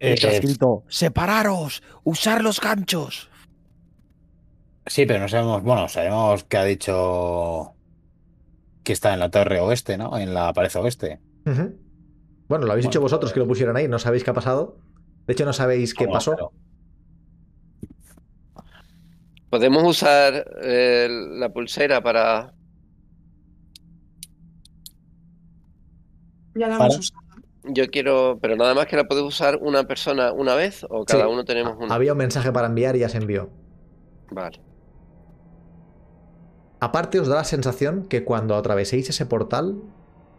Eh, 0.00 0.14
Está 0.14 0.32
escrito: 0.32 0.82
¡Separaros! 0.88 1.82
¡Usar 2.02 2.42
los 2.42 2.60
ganchos! 2.60 3.30
Sí, 4.86 5.06
pero 5.06 5.20
no 5.20 5.28
sabemos. 5.28 5.62
Bueno, 5.62 5.88
sabemos 5.88 6.44
que 6.44 6.56
ha 6.56 6.64
dicho 6.64 7.74
que 8.84 8.92
está 8.92 9.12
en 9.14 9.20
la 9.20 9.30
torre 9.30 9.60
oeste, 9.60 9.96
¿no? 9.96 10.16
En 10.18 10.34
la 10.34 10.52
pared 10.52 10.74
oeste. 10.76 11.20
Ujú. 11.46 11.78
Bueno, 12.48 12.66
lo 12.66 12.72
habéis 12.72 12.84
Bueno, 12.86 12.90
dicho 12.90 13.00
vosotros 13.00 13.30
pues- 13.30 13.34
que 13.34 13.40
lo 13.40 13.46
pusieran 13.46 13.76
ahí. 13.76 13.88
No 13.88 13.98
sabéis 13.98 14.24
qué 14.24 14.30
ha 14.30 14.34
pasado. 14.34 14.78
De 15.26 15.32
hecho, 15.34 15.44
no 15.44 15.52
sabéis 15.52 15.94
qué 15.94 16.04
¿Cómo? 16.04 16.14
pasó. 16.14 16.32
Pero- 16.32 16.52
Podemos 19.50 19.82
usar 19.84 20.46
eh, 20.62 21.08
la 21.10 21.50
pulsera 21.52 22.02
para. 22.02 22.54
Ya 26.54 26.68
la 26.68 26.78
Para. 26.78 26.84
hemos 26.94 26.98
usado. 26.98 27.22
Yo 27.64 27.86
quiero. 27.88 28.38
Pero 28.40 28.56
nada 28.56 28.74
más 28.74 28.86
que 28.86 28.96
la 28.96 29.04
puede 29.04 29.22
usar 29.22 29.58
una 29.60 29.84
persona 29.84 30.32
una 30.32 30.54
vez 30.54 30.84
o 30.88 31.04
cada 31.04 31.24
Sí. 31.24 31.30
uno 31.30 31.44
tenemos 31.44 31.76
una. 31.78 31.94
Había 31.94 32.12
un 32.12 32.18
mensaje 32.18 32.50
para 32.50 32.66
enviar 32.66 32.96
y 32.96 33.00
ya 33.00 33.08
se 33.08 33.18
envió. 33.18 33.50
Vale. 34.30 34.58
Aparte, 36.82 37.20
os 37.22 37.28
da 37.30 37.36
la 37.36 37.44
sensación 37.44 38.06
que 38.10 38.24
cuando 38.24 38.56
atraveséis 38.56 39.08
ese 39.08 39.24
portal, 39.24 39.78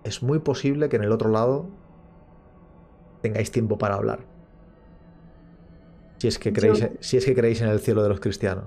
es 0.03 0.21
muy 0.21 0.39
posible 0.39 0.89
que 0.89 0.97
en 0.97 1.03
el 1.05 1.13
otro 1.13 1.29
lado 1.31 1.69
tengáis 3.21 3.49
tiempo 3.49 3.77
para 3.77 3.95
hablar. 3.95 4.19
Si 6.17 6.27
es 6.27 6.37
que 6.39 6.49
Yo- 6.51 6.55
creéis, 6.55 6.89
si 6.99 7.15
es 7.15 7.23
que 7.25 7.33
creéis 7.33 7.61
en 7.61 7.69
el 7.69 7.79
cielo 7.79 8.03
de 8.03 8.09
los 8.09 8.19
cristianos. 8.19 8.65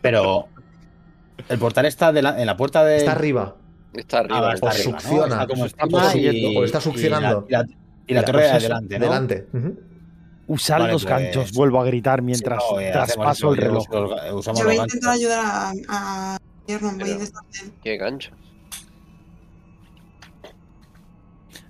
Pero. 0.00 0.46
El 1.48 1.58
portal 1.58 1.84
está 1.86 2.12
de 2.12 2.22
la- 2.22 2.40
en 2.40 2.46
la 2.46 2.56
puerta 2.56 2.82
de. 2.84 2.96
Está 2.98 3.12
arriba. 3.12 3.56
Está 3.92 4.18
Ah, 4.18 4.20
arriba. 4.20 4.40
vale, 4.40 4.54
está 4.54 4.68
arriba, 4.70 4.98
Está 4.98 5.46
como 5.46 5.66
está 5.66 5.84
y- 6.16 6.26
está 6.26 6.38
y 6.48 6.66
la- 6.72 6.80
succionando. 6.80 7.46
Y 7.48 7.52
la, 7.52 7.66
y 8.06 8.14
la 8.14 8.24
torre 8.24 8.38
Pues 8.40 8.52
de 8.52 8.56
eso, 8.58 8.66
adelante, 8.66 8.98
¿no? 8.98 9.04
Delante. 9.04 9.46
Usar 10.50 10.80
Vale, 10.80 10.92
los 10.94 11.04
pues- 11.04 11.10
ganchos, 11.14 11.52
vuelvo 11.52 11.80
a 11.80 11.84
gritar 11.84 12.22
mientras 12.22 12.60
Sí, 12.60 12.74
no, 12.74 12.80
eh, 12.80 12.90
traspaso 12.90 13.50
el 13.52 13.56
reloj. 13.56 13.86
los- 13.88 14.44
Yo 14.58 14.64
voy 14.64 14.78
a 14.78 14.82
intentar 14.82 15.12
ayudar 15.12 15.44
a, 15.44 15.72
a 15.88 16.38
voy. 16.66 17.32
Qué 17.84 17.96
gancho. 17.96 18.32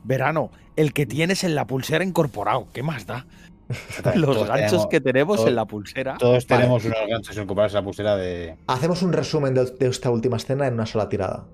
Verano, 0.02 0.51
el 0.77 0.94
que 0.94 1.05
tienes 1.05 1.44
en 1.44 1.55
la 1.55 1.66
pulsera 1.66 2.05
incorporado, 2.05 2.69
¿qué 2.73 2.82
más 2.82 3.07
da? 3.07 3.27
Los 4.15 4.35
todos 4.35 4.48
ganchos 4.48 4.70
tenemos- 4.70 4.86
que 4.89 5.01
tenemos 5.02 5.36
todos- 5.36 5.48
en 5.51 5.55
la 5.57 5.65
pulsera. 5.66 6.16
Todos 6.19 6.47
Vale. 6.47 6.62
tenemos 6.62 6.85
unos 6.86 6.98
ganchos 7.09 7.36
incorporados 7.36 7.74
a 7.74 7.78
la 7.81 7.85
pulsera 7.85 8.16
de. 8.16 8.57
Hacemos 8.66 9.02
un 9.02 9.12
resumen 9.12 9.52
de, 9.55 9.66
de 9.66 9.89
esta 9.89 10.11
última 10.11 10.39
escena 10.39 10.66
en 10.66 10.73
una 10.74 10.86
sola 10.86 11.09
tirada. 11.11 11.44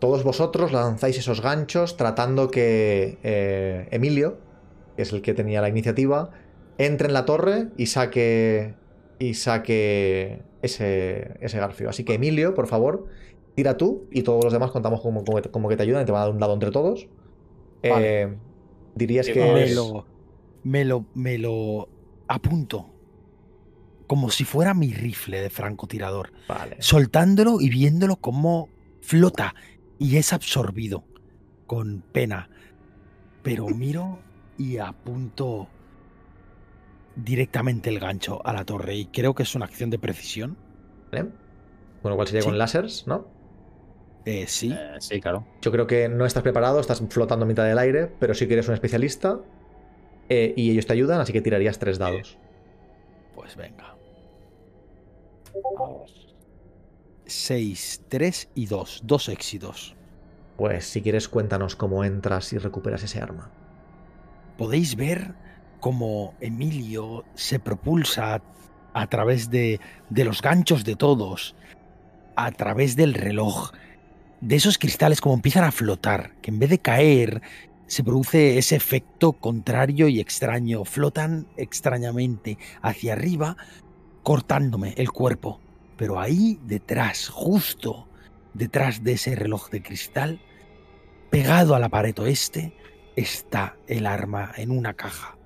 Todos 0.00 0.24
vosotros 0.24 0.72
lanzáis 0.72 1.16
esos 1.18 1.40
ganchos 1.40 1.96
tratando 1.96 2.50
que 2.50 3.18
eh, 3.22 3.86
Emilio, 3.92 4.38
que 4.96 5.02
es 5.02 5.12
el 5.12 5.22
que 5.22 5.32
tenía 5.34 5.62
la 5.62 5.68
iniciativa, 5.68 6.30
entre 6.78 7.08
en 7.08 7.14
la 7.14 7.24
torre 7.24 7.68
y 7.76 7.86
saque 7.86 8.74
y 9.18 9.34
saque 9.34 10.42
ese, 10.62 11.36
ese 11.40 11.58
garfio. 11.58 11.88
Así 11.88 12.04
que 12.04 12.14
Emilio, 12.14 12.54
por 12.54 12.66
favor, 12.66 13.06
tira 13.54 13.76
tú 13.76 14.06
y 14.10 14.22
todos 14.22 14.42
los 14.44 14.52
demás 14.52 14.70
contamos 14.70 15.00
como, 15.00 15.24
como, 15.24 15.40
como 15.42 15.68
que 15.68 15.76
te 15.76 15.82
ayudan 15.84 16.02
y 16.02 16.06
te 16.06 16.12
van 16.12 16.22
a 16.22 16.24
dar 16.26 16.34
un 16.34 16.40
dado 16.40 16.54
entre 16.54 16.70
todos. 16.70 17.06
Vale. 17.88 18.22
Eh, 18.22 18.36
dirías 18.94 19.26
Sí, 19.26 19.32
que 19.32 19.40
me 19.40 19.64
es- 19.64 19.74
lo, 19.76 20.06
me 20.64 20.84
lo, 20.84 21.04
me 21.14 21.38
lo 21.38 21.88
apunto. 22.28 22.90
Como 24.06 24.30
si 24.30 24.44
fuera 24.44 24.74
mi 24.74 24.92
rifle 24.92 25.40
de 25.40 25.48
francotirador. 25.50 26.30
Vale. 26.48 26.76
Soltándolo 26.80 27.60
y 27.60 27.70
viéndolo 27.70 28.16
cómo 28.16 28.68
flota 29.00 29.54
y 29.98 30.16
es 30.16 30.32
absorbido. 30.32 31.04
Con 31.66 32.02
pena. 32.12 32.50
Pero 33.42 33.66
miro 33.68 34.18
y 34.58 34.76
apunto 34.78 35.68
directamente 37.16 37.90
el 37.90 37.98
gancho 38.00 38.40
a 38.46 38.52
la 38.52 38.64
torre. 38.64 38.94
Y 38.96 39.06
creo 39.06 39.34
que 39.34 39.42
es 39.44 39.54
una 39.54 39.64
acción 39.66 39.90
de 39.90 39.98
precisión. 39.98 40.56
Vale. 41.12 41.30
Bueno, 42.02 42.16
cual 42.16 42.26
sería 42.28 42.42
Sí. 42.42 42.48
con 42.48 42.58
lásers, 42.58 43.06
¿no? 43.06 43.26
Eh, 44.26 44.46
sí. 44.46 44.72
Eh, 44.72 44.96
sí, 45.00 45.20
claro. 45.20 45.46
Yo 45.62 45.70
creo 45.70 45.86
que 45.86 46.08
no 46.08 46.24
estás 46.26 46.42
preparado, 46.42 46.80
estás 46.80 47.02
flotando 47.10 47.44
a 47.44 47.48
mitad 47.48 47.64
del 47.64 47.78
aire, 47.78 48.06
pero 48.18 48.34
sí 48.34 48.46
que 48.46 48.54
eres 48.54 48.68
un 48.68 48.74
especialista 48.74 49.40
eh, 50.28 50.54
y 50.56 50.70
ellos 50.70 50.86
te 50.86 50.94
ayudan, 50.94 51.20
así 51.20 51.32
que 51.32 51.40
tirarías 51.42 51.78
tres 51.78 51.98
dados. 51.98 52.38
Pues 53.34 53.56
venga. 53.56 53.94
6, 57.26 58.02
3 58.08 58.48
y 58.54 58.66
2. 58.66 59.00
Dos 59.04 59.28
éxitos. 59.28 59.94
Pues 60.56 60.84
si 60.86 61.02
quieres 61.02 61.28
cuéntanos 61.28 61.74
cómo 61.76 62.04
entras 62.04 62.52
y 62.52 62.58
recuperas 62.58 63.02
ese 63.02 63.20
arma. 63.20 63.50
podéis 64.56 64.94
ver 64.94 65.34
cómo 65.84 66.32
Emilio 66.40 67.26
se 67.34 67.58
propulsa 67.58 68.40
a 68.94 69.06
través 69.06 69.50
de, 69.50 69.80
de 70.08 70.24
los 70.24 70.40
ganchos 70.40 70.82
de 70.82 70.96
todos 70.96 71.54
a 72.36 72.50
través 72.52 72.96
del 72.96 73.12
reloj. 73.12 73.70
De 74.40 74.56
esos 74.56 74.78
cristales 74.78 75.20
como 75.20 75.34
empiezan 75.34 75.64
a 75.64 75.72
flotar, 75.72 76.36
que 76.40 76.50
en 76.50 76.58
vez 76.58 76.70
de 76.70 76.78
caer 76.78 77.42
se 77.86 78.02
produce 78.02 78.56
ese 78.56 78.76
efecto 78.76 79.34
contrario 79.34 80.08
y 80.08 80.20
extraño. 80.20 80.86
Flotan 80.86 81.48
extrañamente 81.58 82.56
hacia 82.80 83.12
arriba, 83.12 83.58
cortándome 84.22 84.94
el 84.96 85.12
cuerpo. 85.12 85.60
Pero 85.98 86.18
ahí 86.18 86.58
detrás, 86.64 87.28
justo 87.28 88.08
detrás 88.54 89.04
de 89.04 89.12
ese 89.12 89.34
reloj 89.34 89.68
de 89.68 89.82
cristal, 89.82 90.40
pegado 91.28 91.74
a 91.74 91.78
la 91.78 91.90
pared 91.90 92.18
oeste, 92.20 92.74
está 93.16 93.76
el 93.86 94.06
arma 94.06 94.50
en 94.56 94.70
una 94.70 94.94
caja. 94.94 95.36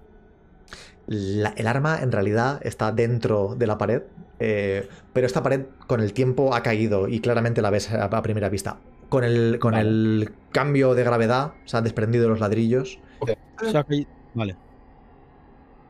La- 1.09 1.55
el 1.57 1.67
arma 1.67 1.99
en 2.03 2.13
realidad 2.13 2.61
está 2.63 2.93
dentro 2.93 3.55
de 3.57 3.67
la 3.67 3.79
pared, 3.79 4.03
eh, 4.41 4.89
pero 5.15 5.27
esta 5.27 5.43
pared 5.43 5.63
con 5.87 6.01
el 6.01 6.13
tiempo 6.13 6.55
ha 6.55 6.63
caído 6.63 7.09
y 7.09 7.21
claramente 7.21 7.63
la 7.63 7.71
ves 7.71 7.91
a, 7.91 8.05
a 8.05 8.23
primera 8.23 8.49
vista. 8.51 8.79
Con 9.09 9.25
el, 9.25 9.59
con 9.59 9.73
Vale. 9.73 9.89
el 9.89 10.33
cambio 10.53 10.95
de 10.95 11.03
gravedad 11.05 11.55
se 11.65 11.79
han 11.79 11.85
desprendido 11.85 12.29
los 12.29 12.41
ladrillos 12.41 13.01
O 13.21 13.27
sea 13.71 13.83
que- 13.85 14.07
Vale. 14.35 14.55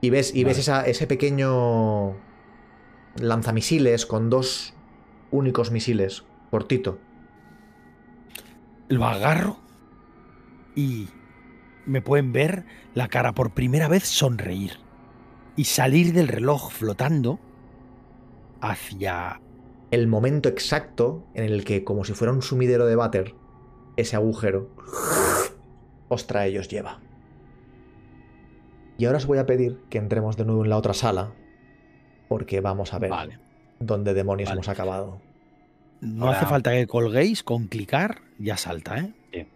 y 0.00 0.10
ves, 0.10 0.32
y 0.34 0.44
ves 0.44 0.58
esa- 0.58 0.86
ese 0.86 1.08
pequeño 1.08 2.14
lanzamisiles 3.20 4.06
con 4.06 4.30
dos 4.30 4.72
únicos 5.32 5.72
misiles, 5.72 6.22
cortito. 6.52 7.00
Lo 8.88 9.04
agarro 9.04 9.58
y 10.76 11.08
me 11.86 12.00
pueden 12.00 12.32
ver 12.32 12.64
la 12.94 13.08
cara 13.08 13.32
por 13.34 13.50
primera 13.50 13.88
vez 13.88 14.04
sonreír 14.04 14.78
y 15.58 15.64
salir 15.64 16.12
del 16.12 16.28
reloj 16.28 16.70
flotando 16.70 17.40
hacia 18.60 19.40
el 19.90 20.06
momento 20.06 20.48
exacto 20.48 21.24
en 21.34 21.44
el 21.44 21.64
que, 21.64 21.82
como 21.82 22.04
si 22.04 22.12
fuera 22.14 22.32
un 22.32 22.42
sumidero 22.42 22.86
de 22.86 22.94
váter, 22.94 23.34
ese 23.96 24.14
agujero 24.14 24.70
os 26.08 26.26
trae 26.28 26.50
y 26.50 26.58
os 26.58 26.68
lleva. 26.68 27.00
Y 28.98 29.06
ahora 29.06 29.18
os 29.18 29.26
voy 29.26 29.38
a 29.38 29.46
pedir 29.46 29.80
que 29.90 29.98
entremos 29.98 30.36
de 30.36 30.44
nuevo 30.44 30.62
en 30.62 30.70
la 30.70 30.76
otra 30.76 30.94
sala, 30.94 31.32
porque 32.28 32.60
vamos 32.60 32.94
a 32.94 33.00
ver 33.00 33.10
Vale. 33.10 33.38
dónde 33.80 34.14
demonios 34.14 34.48
Vale. 34.50 34.58
hemos 34.58 34.68
acabado. 34.68 35.20
No 36.00 36.26
Ahora- 36.26 36.38
hace 36.38 36.46
falta 36.46 36.70
que 36.70 36.86
colguéis, 36.86 37.42
con 37.42 37.66
clicar 37.66 38.20
ya 38.38 38.56
salta, 38.56 38.98
¿eh? 39.32 39.46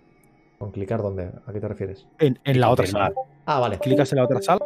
¿Con 0.58 0.72
clicar 0.72 1.00
dónde? 1.02 1.30
¿A 1.46 1.52
qué 1.52 1.60
te 1.60 1.68
refieres? 1.68 2.06
En, 2.18 2.38
en 2.44 2.60
la 2.60 2.70
otra 2.70 2.86
sala. 2.86 3.12
Ah, 3.46 3.58
vale. 3.60 3.78
Clicas 3.78 4.12
en 4.12 4.18
la 4.18 4.24
otra 4.24 4.40
sala 4.42 4.64